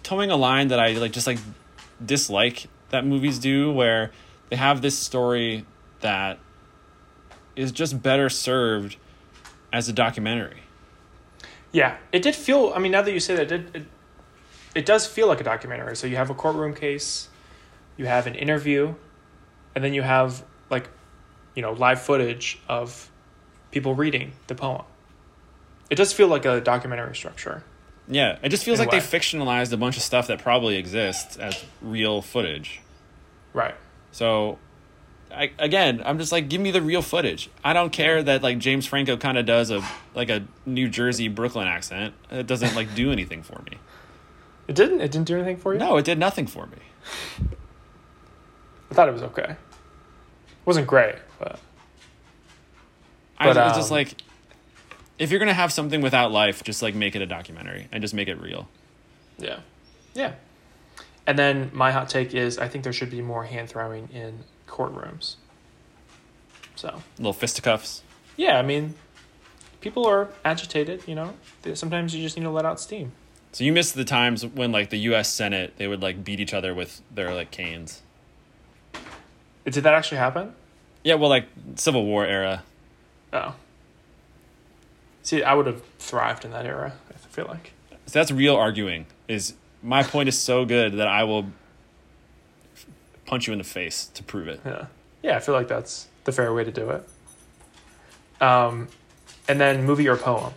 towing 0.04 0.30
a 0.30 0.36
line 0.38 0.68
that 0.68 0.80
I 0.80 0.92
like 0.94 1.12
just 1.12 1.26
like 1.26 1.40
dislike 2.06 2.68
that 2.90 3.06
movies 3.06 3.40
do 3.40 3.72
where 3.72 4.12
they 4.50 4.56
have 4.56 4.82
this 4.82 4.98
story 4.98 5.66
that 6.02 6.38
is 7.56 7.72
just 7.72 8.04
better 8.04 8.30
served 8.30 8.98
as 9.74 9.90
a 9.90 9.94
documentary. 9.94 10.62
Yeah, 11.78 11.96
it 12.12 12.24
did 12.24 12.36
feel. 12.36 12.72
I 12.76 12.80
mean, 12.80 12.92
now 12.92 13.04
that 13.04 13.12
you 13.14 13.20
say 13.20 13.36
that, 13.36 13.52
it, 13.52 13.72
did- 13.72 13.76
it 13.76 13.88
it 14.74 14.86
does 14.88 15.06
feel 15.06 15.28
like 15.28 15.40
a 15.40 15.44
documentary. 15.44 15.96
So 15.96 16.08
you 16.08 16.16
have 16.16 16.32
a 16.32 16.34
courtroom 16.34 16.74
case, 16.74 17.30
you 17.98 18.08
have 18.08 18.26
an 18.26 18.34
interview, 18.34 18.96
and 19.76 19.84
then 19.84 19.94
you 19.94 20.02
have 20.02 20.44
like, 20.72 20.90
you 21.56 21.62
know, 21.62 21.74
live 21.74 22.02
footage 22.02 22.58
of 22.68 23.12
people 23.70 23.94
reading 23.94 24.32
the 24.48 24.56
poem. 24.56 24.86
It 25.92 25.96
does 25.98 26.14
feel 26.14 26.28
like 26.28 26.46
a 26.46 26.60
documentary 26.62 27.16
structure. 27.16 27.64
Yeah, 28.08 28.40
it 28.42 28.50
just 28.50 28.64
feels 28.64 28.80
like 28.80 28.90
they 28.90 28.98
fictionalized 28.98 29.72
a 29.72 29.78
bunch 29.78 29.98
of 29.98 30.04
stuff 30.04 30.26
that 30.28 30.40
probably 30.40 30.78
exists 30.78 31.38
as 31.38 31.64
real 31.84 32.24
footage. 32.24 32.82
Right. 33.54 33.76
So 34.12 34.58
I, 35.34 35.52
again, 35.60 36.02
I'm 36.06 36.18
just 36.18 36.32
like, 36.32 36.50
give 36.50 36.62
me 36.62 36.72
the 36.72 36.82
real 36.82 37.02
footage. 37.02 37.50
I 37.64 37.74
don't 37.74 37.92
care 37.92 38.24
that 38.24 38.42
like 38.44 38.58
James 38.60 38.86
Franco 38.86 39.18
kind 39.18 39.38
of 39.38 39.46
does 39.46 39.70
a 39.72 39.84
like 40.16 40.30
a 40.30 40.48
New 40.66 40.88
Jersey 40.90 41.28
Brooklyn 41.28 41.68
accent. 41.68 42.14
It 42.32 42.48
doesn't 42.48 42.76
like 42.76 42.96
do 42.96 43.12
anything 43.12 43.44
for 43.44 43.62
me. 43.70 43.78
It 44.68 44.76
didn't. 44.76 45.02
It 45.02 45.12
didn't 45.12 45.28
do 45.28 45.36
anything 45.36 45.58
for 45.58 45.74
you. 45.74 45.80
No, 45.80 45.98
it 45.98 46.06
did 46.06 46.18
nothing 46.18 46.48
for 46.48 46.66
me. 46.68 46.78
I 48.90 48.94
thought 48.94 49.10
it 49.10 49.14
was 49.14 49.24
okay. 49.24 49.52
It 49.52 49.58
wasn't 50.66 50.88
great, 50.88 51.16
but 51.40 51.60
I 53.38 53.48
But, 53.54 53.58
was 53.58 53.78
just 53.78 53.92
um, 53.92 53.98
like, 53.98 54.16
if 55.20 55.30
you're 55.30 55.40
gonna 55.40 55.54
have 55.54 55.72
something 55.72 56.02
without 56.02 56.32
life, 56.32 56.64
just 56.64 56.82
like 56.82 56.96
make 56.96 57.16
it 57.16 57.22
a 57.22 57.26
documentary 57.26 57.88
and 57.92 58.02
just 58.02 58.14
make 58.14 58.28
it 58.28 58.40
real. 58.42 58.68
yeah, 59.38 59.60
yeah. 60.14 60.34
And 61.26 61.38
then 61.38 61.70
my 61.74 61.92
hot 61.92 62.08
take 62.10 62.34
is 62.34 62.58
I 62.58 62.70
think 62.70 62.86
there 62.86 62.94
should 62.94 63.10
be 63.10 63.22
more 63.22 63.44
hand 63.44 63.68
throwing 63.70 64.08
in 64.14 64.40
courtrooms. 64.68 65.36
So 66.76 67.02
Little 67.18 67.34
fisticuffs. 67.34 68.04
yeah, 68.36 68.60
I 68.60 68.62
mean, 68.62 68.94
people 69.82 70.06
are 70.06 70.30
agitated. 70.46 71.04
You 71.08 71.16
know, 71.16 71.34
sometimes 71.74 72.14
you 72.16 72.22
just 72.22 72.38
need 72.38 72.44
to 72.44 72.50
let 72.52 72.66
out 72.66 72.80
steam. 72.80 73.12
So 73.52 73.64
you 73.64 73.74
missed 73.74 73.96
the 73.96 74.06
times 74.06 74.46
when 74.46 74.72
like 74.72 74.90
the 74.90 74.98
U.S. 75.00 75.32
Senate 75.32 75.74
they 75.78 75.88
would 75.88 76.02
like 76.02 76.24
beat 76.24 76.40
each 76.40 76.54
other 76.54 76.74
with 76.76 77.02
their 77.14 77.34
like 77.34 77.50
canes. 77.52 78.02
Did 79.66 79.84
that 79.84 79.94
actually 79.94 80.20
happen? 80.20 80.54
Yeah, 81.04 81.16
well, 81.16 81.30
like 81.30 81.48
Civil 81.76 82.06
War 82.06 82.26
era. 82.26 82.64
Oh. 83.34 83.56
See, 85.24 85.44
I 85.44 85.54
would 85.54 85.66
have 85.68 85.82
thrived 86.00 86.46
in 86.46 86.52
that 86.52 86.66
era. 86.66 86.94
I 87.10 87.14
feel 87.18 87.46
like. 87.48 87.74
So 88.06 88.20
that's 88.20 88.32
real 88.32 88.56
arguing. 88.56 89.08
Is 89.28 89.56
my 89.84 90.04
point 90.04 90.30
is 90.30 90.38
so 90.38 90.64
good 90.66 90.94
that 90.98 91.08
I 91.08 91.24
will 91.24 91.48
punch 93.28 93.46
you 93.46 93.54
in 93.54 93.60
the 93.60 93.64
face 93.66 94.08
to 94.16 94.24
prove 94.24 94.48
it. 94.48 94.60
Yeah. 94.66 94.86
Yeah, 95.22 95.36
I 95.38 95.40
feel 95.40 95.54
like 95.54 95.68
that's 95.68 96.08
the 96.24 96.32
fair 96.32 96.54
way 96.54 96.64
to 96.64 96.72
do 96.72 96.90
it. 96.90 97.08
Um, 98.42 98.88
and 99.48 99.60
then 99.60 99.84
movie 99.86 100.08
or 100.08 100.18
poem. 100.18 100.54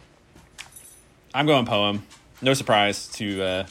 I'm 1.34 1.46
going 1.46 1.66
poem. 1.66 2.04
No 2.42 2.54
surprise 2.54 3.06
to 3.14 3.42
uh, 3.42 3.66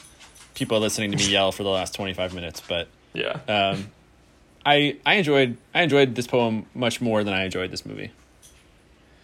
people 0.54 0.78
listening 0.80 1.10
to 1.12 1.16
me 1.16 1.28
yell 1.30 1.52
for 1.52 1.62
the 1.62 1.68
last 1.68 1.94
25 1.94 2.34
minutes, 2.34 2.62
but 2.66 2.88
Yeah. 3.12 3.38
um, 3.48 3.90
I 4.64 4.96
I 5.06 5.14
enjoyed 5.14 5.56
I 5.74 5.82
enjoyed 5.82 6.14
this 6.14 6.26
poem 6.26 6.66
much 6.74 7.00
more 7.00 7.24
than 7.24 7.32
I 7.34 7.44
enjoyed 7.44 7.70
this 7.70 7.84
movie. 7.86 8.10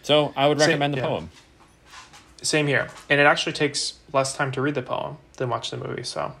So 0.03 0.33
I 0.35 0.47
would 0.47 0.59
Same- 0.59 0.69
recommend 0.69 0.93
the 0.95 0.97
yeah. 0.99 1.05
poem. 1.07 1.29
Same 2.41 2.67
here. 2.67 2.87
And 3.09 3.19
it 3.19 3.25
actually 3.25 3.53
takes 3.53 3.95
less 4.13 4.35
time 4.35 4.51
to 4.53 4.61
read 4.61 4.75
the 4.75 4.81
poem 4.81 5.17
than 5.37 5.49
watch 5.49 5.69
the 5.71 5.77
movie, 5.77 6.03
so 6.03 6.33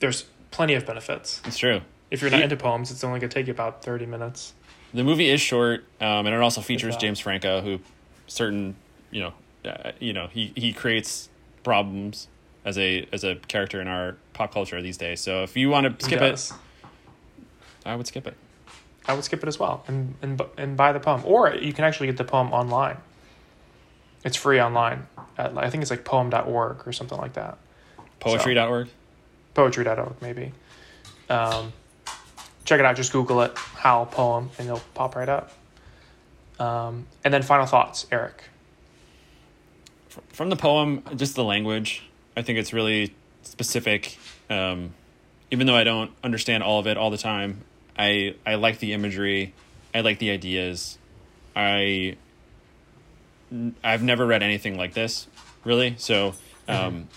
there's 0.00 0.24
plenty 0.50 0.74
of 0.74 0.86
benefits. 0.86 1.40
It's 1.44 1.58
true. 1.58 1.80
If 2.10 2.22
you're 2.22 2.30
not 2.30 2.42
into 2.42 2.56
poems, 2.56 2.90
it's 2.90 3.04
only 3.04 3.20
going 3.20 3.30
to 3.30 3.34
take 3.34 3.46
you 3.46 3.52
about 3.52 3.84
30 3.84 4.06
minutes. 4.06 4.52
The 4.92 5.04
movie 5.04 5.28
is 5.28 5.40
short, 5.40 5.84
um, 6.00 6.26
and 6.26 6.28
it 6.28 6.40
also 6.40 6.60
features. 6.60 6.96
James 6.96 7.20
Franco, 7.20 7.60
who 7.60 7.78
certain 8.26 8.74
you 9.12 9.20
know 9.20 9.32
uh, 9.64 9.92
you 10.00 10.12
know 10.12 10.26
he 10.26 10.52
he 10.56 10.72
creates 10.72 11.28
problems 11.62 12.26
as 12.64 12.76
a 12.76 13.06
as 13.12 13.22
a 13.22 13.36
character 13.36 13.80
in 13.80 13.86
our 13.86 14.16
pop 14.32 14.52
culture 14.52 14.82
these 14.82 14.96
days. 14.96 15.20
So 15.20 15.44
if 15.44 15.56
you 15.56 15.70
want 15.70 15.98
to 15.98 16.04
skip 16.04 16.20
it. 16.20 16.52
I 17.86 17.96
would 17.96 18.06
skip 18.06 18.26
it. 18.26 18.36
I 19.06 19.14
would 19.14 19.24
skip 19.24 19.42
it 19.42 19.48
as 19.48 19.58
well 19.58 19.84
and, 19.88 20.14
and 20.22 20.40
and 20.58 20.76
buy 20.76 20.92
the 20.92 21.00
poem. 21.00 21.22
Or 21.24 21.54
you 21.54 21.72
can 21.72 21.84
actually 21.84 22.08
get 22.08 22.16
the 22.16 22.24
poem 22.24 22.52
online. 22.52 22.98
It's 24.24 24.36
free 24.36 24.60
online. 24.60 25.06
At, 25.38 25.56
I 25.56 25.70
think 25.70 25.82
it's 25.82 25.90
like 25.90 26.04
poem.org 26.04 26.86
or 26.86 26.92
something 26.92 27.16
like 27.16 27.32
that. 27.34 27.58
Poetry.org. 28.18 28.88
Poetry.org, 29.54 30.14
maybe. 30.20 30.52
Um, 31.28 31.72
check 32.64 32.80
it 32.80 32.86
out. 32.86 32.96
Just 32.96 33.12
Google 33.12 33.42
it, 33.42 33.56
Howl 33.56 34.06
poem, 34.06 34.50
and 34.58 34.66
it'll 34.68 34.82
pop 34.94 35.16
right 35.16 35.28
up. 35.28 35.52
Um, 36.58 37.06
and 37.24 37.32
then 37.32 37.42
final 37.42 37.66
thoughts, 37.66 38.06
Eric. 38.12 38.44
from 40.32 40.50
the 40.50 40.56
poem, 40.56 41.02
just 41.16 41.34
the 41.34 41.44
language, 41.44 42.02
I 42.36 42.42
think 42.42 42.58
it's 42.58 42.72
really 42.72 43.14
specific. 43.42 44.18
Um, 44.50 44.92
even 45.50 45.66
though 45.66 45.74
I 45.76 45.84
don't 45.84 46.10
understand 46.22 46.62
all 46.62 46.78
of 46.78 46.86
it 46.86 46.96
all 46.96 47.10
the 47.10 47.18
time, 47.18 47.62
I 47.98 48.34
I 48.46 48.56
like 48.56 48.78
the 48.78 48.92
imagery, 48.92 49.54
I 49.94 50.02
like 50.02 50.18
the 50.18 50.30
ideas. 50.30 50.98
I 51.56 52.16
I've 53.82 54.02
never 54.02 54.26
read 54.26 54.42
anything 54.42 54.76
like 54.76 54.94
this, 54.94 55.26
really. 55.64 55.94
So 55.98 56.34
um, 56.68 57.08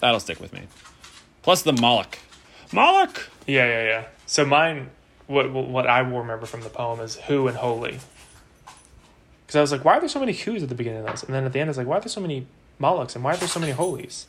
that'll 0.00 0.20
stick 0.20 0.38
with 0.38 0.52
me. 0.52 0.62
Plus 1.42 1.62
the 1.62 1.72
Moloch, 1.72 2.18
Moloch. 2.72 3.28
Yeah, 3.46 3.66
yeah, 3.66 3.84
yeah. 3.84 4.04
So 4.26 4.44
mine, 4.44 4.90
what 5.26 5.52
what 5.52 5.86
I 5.86 6.02
will 6.02 6.20
remember 6.20 6.46
from 6.46 6.62
the 6.62 6.70
poem 6.70 7.00
is 7.00 7.16
who 7.16 7.48
and 7.48 7.56
holy. 7.56 7.98
Because 9.52 9.56
I 9.58 9.60
was 9.60 9.72
like, 9.72 9.84
why 9.84 9.98
are 9.98 10.00
there 10.00 10.08
so 10.08 10.20
many 10.20 10.32
who's 10.32 10.62
at 10.62 10.70
the 10.70 10.74
beginning 10.74 11.00
of 11.00 11.06
this? 11.06 11.22
And 11.22 11.34
then 11.34 11.44
at 11.44 11.52
the 11.52 11.60
end, 11.60 11.68
it's 11.68 11.76
like, 11.76 11.86
why 11.86 11.98
are 11.98 12.00
there 12.00 12.08
so 12.08 12.22
many 12.22 12.46
Molochs 12.78 13.14
and 13.14 13.22
why 13.22 13.34
are 13.34 13.36
there 13.36 13.48
so 13.48 13.60
many 13.60 13.72
holies? 13.72 14.26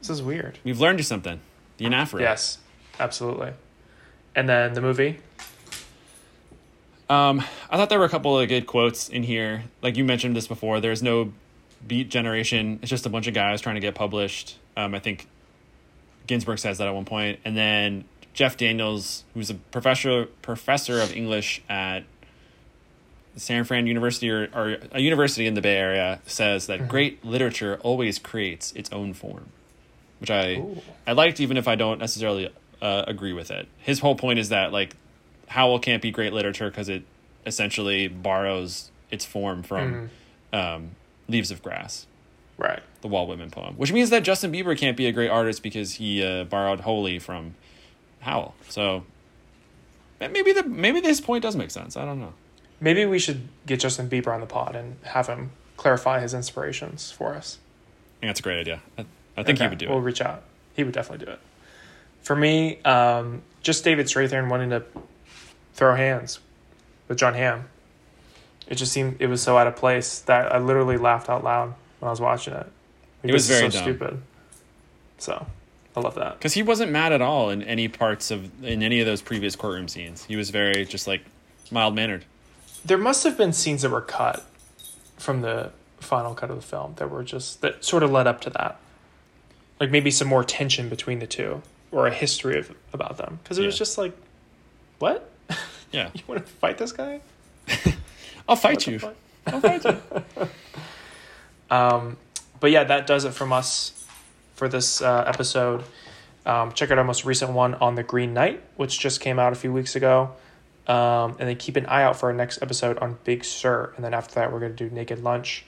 This 0.00 0.10
is 0.10 0.22
weird. 0.22 0.58
We've 0.64 0.80
learned 0.80 0.98
you 0.98 1.04
something. 1.04 1.38
The 1.76 1.84
anaphora. 1.84 2.20
Yes, 2.20 2.58
absolutely. 2.98 3.52
And 4.34 4.48
then 4.48 4.74
the 4.74 4.80
movie. 4.80 5.20
Um, 7.08 7.44
I 7.70 7.76
thought 7.76 7.90
there 7.90 7.98
were 7.98 8.04
a 8.04 8.08
couple 8.08 8.36
of 8.38 8.48
good 8.48 8.66
quotes 8.66 9.08
in 9.08 9.22
here. 9.22 9.64
Like 9.82 9.96
you 9.96 10.04
mentioned 10.04 10.34
this 10.34 10.48
before, 10.48 10.80
there's 10.80 11.02
no 11.02 11.32
beat 11.86 12.08
generation. 12.08 12.78
It's 12.82 12.90
just 12.90 13.06
a 13.06 13.10
bunch 13.10 13.26
of 13.26 13.34
guys 13.34 13.60
trying 13.60 13.76
to 13.76 13.80
get 13.80 13.94
published. 13.94 14.58
Um, 14.76 14.94
I 14.94 14.98
think 14.98 15.28
Ginsberg 16.26 16.58
says 16.58 16.78
that 16.78 16.88
at 16.88 16.94
one 16.94 17.04
point, 17.04 17.40
and 17.44 17.56
then 17.56 18.04
Jeff 18.34 18.56
Daniels, 18.56 19.24
who's 19.34 19.50
a 19.50 19.54
professor 19.54 20.26
professor 20.42 21.00
of 21.00 21.14
English 21.14 21.62
at 21.68 22.04
San 23.36 23.64
Fran 23.64 23.86
University 23.86 24.30
or, 24.30 24.48
or 24.54 24.78
a 24.92 25.00
university 25.00 25.46
in 25.46 25.54
the 25.54 25.62
Bay 25.62 25.76
Area, 25.76 26.20
says 26.26 26.66
that 26.66 26.88
great 26.88 27.24
literature 27.24 27.78
always 27.82 28.18
creates 28.18 28.72
its 28.72 28.92
own 28.92 29.12
form, 29.12 29.46
which 30.20 30.30
I 30.30 30.54
Ooh. 30.56 30.80
I 31.06 31.12
liked 31.12 31.40
even 31.40 31.56
if 31.56 31.68
I 31.68 31.74
don't 31.74 31.98
necessarily 31.98 32.50
uh, 32.80 33.04
agree 33.06 33.32
with 33.32 33.50
it. 33.50 33.68
His 33.78 34.00
whole 34.00 34.16
point 34.16 34.38
is 34.38 34.48
that 34.50 34.72
like 34.72 34.96
Howl 35.48 35.78
can't 35.78 36.02
be 36.02 36.10
great 36.10 36.32
literature 36.32 36.70
because 36.70 36.88
it 36.88 37.02
essentially 37.46 38.08
borrows 38.08 38.90
its 39.10 39.24
form 39.24 39.62
from 39.62 40.10
um, 40.52 40.92
Leaves 41.28 41.50
of 41.50 41.62
Grass, 41.62 42.06
Right. 42.62 42.82
the 43.00 43.08
Walt 43.08 43.28
Whitman 43.28 43.50
poem, 43.50 43.74
which 43.74 43.92
means 43.92 44.10
that 44.10 44.22
Justin 44.22 44.52
Bieber 44.52 44.78
can't 44.78 44.96
be 44.96 45.06
a 45.06 45.12
great 45.12 45.30
artist 45.30 45.62
because 45.62 45.94
he 45.94 46.24
uh, 46.24 46.44
borrowed 46.44 46.80
wholly 46.80 47.18
from 47.18 47.54
Howell. 48.20 48.54
So 48.68 49.04
maybe 50.20 50.52
the 50.52 50.62
maybe 50.62 51.00
this 51.00 51.20
point 51.20 51.42
does 51.42 51.56
make 51.56 51.72
sense. 51.72 51.96
I 51.96 52.04
don't 52.04 52.20
know. 52.20 52.34
Maybe 52.80 53.04
we 53.04 53.18
should 53.18 53.48
get 53.66 53.80
Justin 53.80 54.08
Bieber 54.08 54.28
on 54.32 54.40
the 54.40 54.46
pod 54.46 54.76
and 54.76 54.96
have 55.02 55.26
him 55.26 55.50
clarify 55.76 56.20
his 56.20 56.34
inspirations 56.34 57.10
for 57.10 57.34
us. 57.34 57.58
I 57.58 58.20
think 58.20 58.30
that's 58.30 58.40
a 58.40 58.42
great 58.44 58.60
idea. 58.60 58.80
I, 58.96 59.06
I 59.36 59.42
think 59.42 59.58
he 59.58 59.66
would 59.66 59.78
do 59.78 59.86
it. 59.86 59.90
We'll 59.90 60.00
reach 60.00 60.20
out. 60.20 60.44
He 60.74 60.84
would 60.84 60.94
definitely 60.94 61.26
do 61.26 61.32
it. 61.32 61.40
For 62.22 62.36
me, 62.36 62.80
um, 62.82 63.42
just 63.62 63.82
David 63.82 64.06
Strathairn 64.06 64.48
wanting 64.48 64.70
to 64.70 64.84
throw 65.74 65.96
hands 65.96 66.38
with 67.08 67.18
Jon 67.18 67.34
Hamm. 67.34 67.64
It 68.68 68.76
just 68.76 68.92
seemed 68.92 69.16
it 69.18 69.26
was 69.26 69.42
so 69.42 69.58
out 69.58 69.66
of 69.66 69.74
place 69.74 70.20
that 70.20 70.52
I 70.52 70.58
literally 70.58 70.96
laughed 70.96 71.28
out 71.28 71.42
loud 71.42 71.74
when 72.02 72.08
I 72.08 72.10
was 72.10 72.20
watching 72.20 72.52
it. 72.52 72.66
It 73.22 73.32
was 73.32 73.46
very 73.46 73.70
so 73.70 73.78
stupid. 73.80 74.20
So, 75.18 75.46
I 75.94 76.00
love 76.00 76.16
that. 76.16 76.36
Because 76.36 76.52
he 76.54 76.64
wasn't 76.64 76.90
mad 76.90 77.12
at 77.12 77.22
all 77.22 77.48
in 77.50 77.62
any 77.62 77.86
parts 77.86 78.32
of 78.32 78.64
in 78.64 78.82
any 78.82 78.98
of 78.98 79.06
those 79.06 79.22
previous 79.22 79.54
courtroom 79.54 79.86
scenes. 79.86 80.24
He 80.24 80.34
was 80.34 80.50
very 80.50 80.84
just 80.84 81.06
like 81.06 81.22
mild 81.70 81.94
mannered. 81.94 82.24
There 82.84 82.98
must 82.98 83.22
have 83.22 83.38
been 83.38 83.52
scenes 83.52 83.82
that 83.82 83.90
were 83.90 84.00
cut 84.00 84.44
from 85.16 85.42
the 85.42 85.70
final 86.00 86.34
cut 86.34 86.50
of 86.50 86.56
the 86.56 86.62
film 86.62 86.94
that 86.96 87.08
were 87.08 87.22
just 87.22 87.60
that 87.60 87.84
sort 87.84 88.02
of 88.02 88.10
led 88.10 88.26
up 88.26 88.40
to 88.40 88.50
that. 88.50 88.80
Like 89.78 89.92
maybe 89.92 90.10
some 90.10 90.26
more 90.26 90.42
tension 90.42 90.88
between 90.88 91.20
the 91.20 91.28
two 91.28 91.62
or 91.92 92.08
a 92.08 92.12
history 92.12 92.58
of 92.58 92.74
about 92.92 93.16
them 93.16 93.38
because 93.44 93.60
it 93.60 93.64
was 93.64 93.78
just 93.78 93.96
like, 93.96 94.12
what? 94.98 95.30
Yeah, 95.92 96.10
You 96.14 96.22
want 96.26 96.44
to 96.44 96.52
fight 96.54 96.78
this 96.78 96.90
guy? 96.90 97.20
I'll 98.48 98.56
fight 98.56 98.78
What 98.78 98.86
you. 98.88 99.00
I'll 99.46 99.60
fight 99.60 99.84
you. 99.84 99.96
Um, 101.72 102.18
but 102.60 102.70
yeah, 102.70 102.84
that 102.84 103.06
does 103.06 103.24
it 103.24 103.32
from 103.32 103.52
us 103.52 104.06
for 104.54 104.68
this 104.68 105.00
uh, 105.00 105.24
episode. 105.26 105.82
Um, 106.44 106.72
check 106.72 106.90
out 106.90 106.98
our 106.98 107.04
most 107.04 107.24
recent 107.24 107.52
one 107.52 107.74
on 107.76 107.94
the 107.94 108.02
Green 108.02 108.34
Knight, 108.34 108.62
which 108.76 109.00
just 109.00 109.20
came 109.20 109.38
out 109.38 109.52
a 109.52 109.56
few 109.56 109.72
weeks 109.72 109.96
ago. 109.96 110.32
Um, 110.86 111.36
and 111.38 111.48
then 111.48 111.56
keep 111.56 111.76
an 111.76 111.86
eye 111.86 112.02
out 112.02 112.16
for 112.16 112.26
our 112.26 112.34
next 112.34 112.60
episode 112.60 112.98
on 112.98 113.16
Big 113.24 113.44
Sur. 113.44 113.92
And 113.96 114.04
then 114.04 114.12
after 114.14 114.34
that, 114.34 114.52
we're 114.52 114.60
going 114.60 114.74
to 114.74 114.88
do 114.88 114.94
Naked 114.94 115.22
Lunch. 115.22 115.64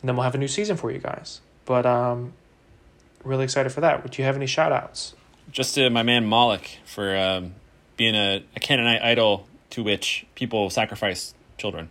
And 0.00 0.08
then 0.08 0.16
we'll 0.16 0.24
have 0.24 0.34
a 0.34 0.38
new 0.38 0.48
season 0.48 0.76
for 0.76 0.90
you 0.90 0.98
guys. 0.98 1.40
But 1.64 1.84
um, 1.84 2.32
really 3.24 3.44
excited 3.44 3.70
for 3.70 3.80
that. 3.82 4.08
Do 4.10 4.22
you 4.22 4.26
have 4.26 4.36
any 4.36 4.46
shout 4.46 4.72
outs? 4.72 5.14
Just 5.50 5.74
to 5.74 5.90
my 5.90 6.02
man 6.02 6.24
Moloch 6.24 6.66
for 6.84 7.16
um, 7.16 7.54
being 7.96 8.14
a, 8.14 8.44
a 8.56 8.60
Canaanite 8.60 9.02
idol 9.02 9.46
to 9.70 9.82
which 9.82 10.24
people 10.36 10.70
sacrifice 10.70 11.34
children. 11.58 11.90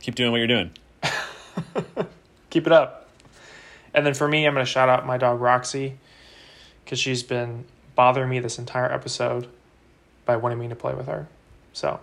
Keep 0.00 0.14
doing 0.14 0.32
what 0.32 0.38
you're 0.38 0.46
doing. 0.46 0.70
Keep 2.50 2.66
it 2.66 2.72
up. 2.72 3.08
And 3.94 4.04
then 4.06 4.14
for 4.14 4.28
me, 4.28 4.46
I'm 4.46 4.54
going 4.54 4.64
to 4.64 4.70
shout 4.70 4.88
out 4.88 5.06
my 5.06 5.16
dog 5.18 5.40
Roxy 5.40 5.98
because 6.84 6.98
she's 6.98 7.22
been 7.22 7.64
bothering 7.94 8.28
me 8.28 8.38
this 8.40 8.58
entire 8.58 8.90
episode 8.92 9.48
by 10.24 10.36
wanting 10.36 10.58
me 10.58 10.68
to 10.68 10.76
play 10.76 10.94
with 10.94 11.06
her. 11.06 11.26
So 11.72 11.98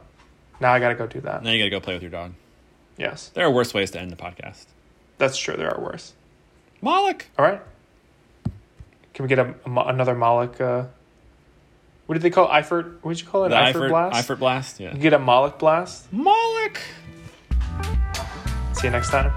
now 0.59 0.73
I 0.73 0.79
got 0.79 0.89
to 0.89 0.95
go 0.95 1.07
do 1.07 1.21
that. 1.21 1.43
Now 1.43 1.51
you 1.51 1.59
gotta 1.59 1.69
go 1.69 1.79
play 1.79 1.93
with 1.93 2.01
your 2.03 2.11
dog. 2.11 2.33
Yes, 2.97 3.29
There 3.33 3.45
are 3.45 3.51
worse 3.51 3.73
ways 3.73 3.91
to 3.91 3.99
end 3.99 4.09
the 4.11 4.15
podcast. 4.15 4.65
that's 5.17 5.37
true. 5.37 5.55
There 5.57 5.69
are 5.75 5.81
worse. 5.81 6.13
Moloch. 6.81 7.25
All 7.37 7.45
right. 7.45 7.61
Can 9.13 9.23
we 9.23 9.27
get 9.29 9.39
a, 9.39 9.53
a 9.65 9.79
another 9.87 10.15
Moloch? 10.15 10.59
Uh, 10.61 10.83
what 12.05 12.13
did 12.13 12.21
they 12.21 12.29
call 12.29 12.45
it? 12.45 12.51
Eifert? 12.51 12.97
What 13.01 13.11
did 13.13 13.21
you 13.21 13.27
call 13.27 13.45
it? 13.45 13.49
The 13.49 13.55
Eifert, 13.55 13.73
Eifert 13.73 13.89
blast. 13.89 14.27
Eifert 14.29 14.39
blast. 14.39 14.79
Yeah. 14.79 14.93
You 14.93 14.99
get 14.99 15.13
a 15.13 15.19
Moloch 15.19 15.59
blast. 15.59 16.11
Moloch. 16.13 16.79
See 18.73 18.87
you 18.87 18.91
next 18.91 19.09
time. 19.09 19.31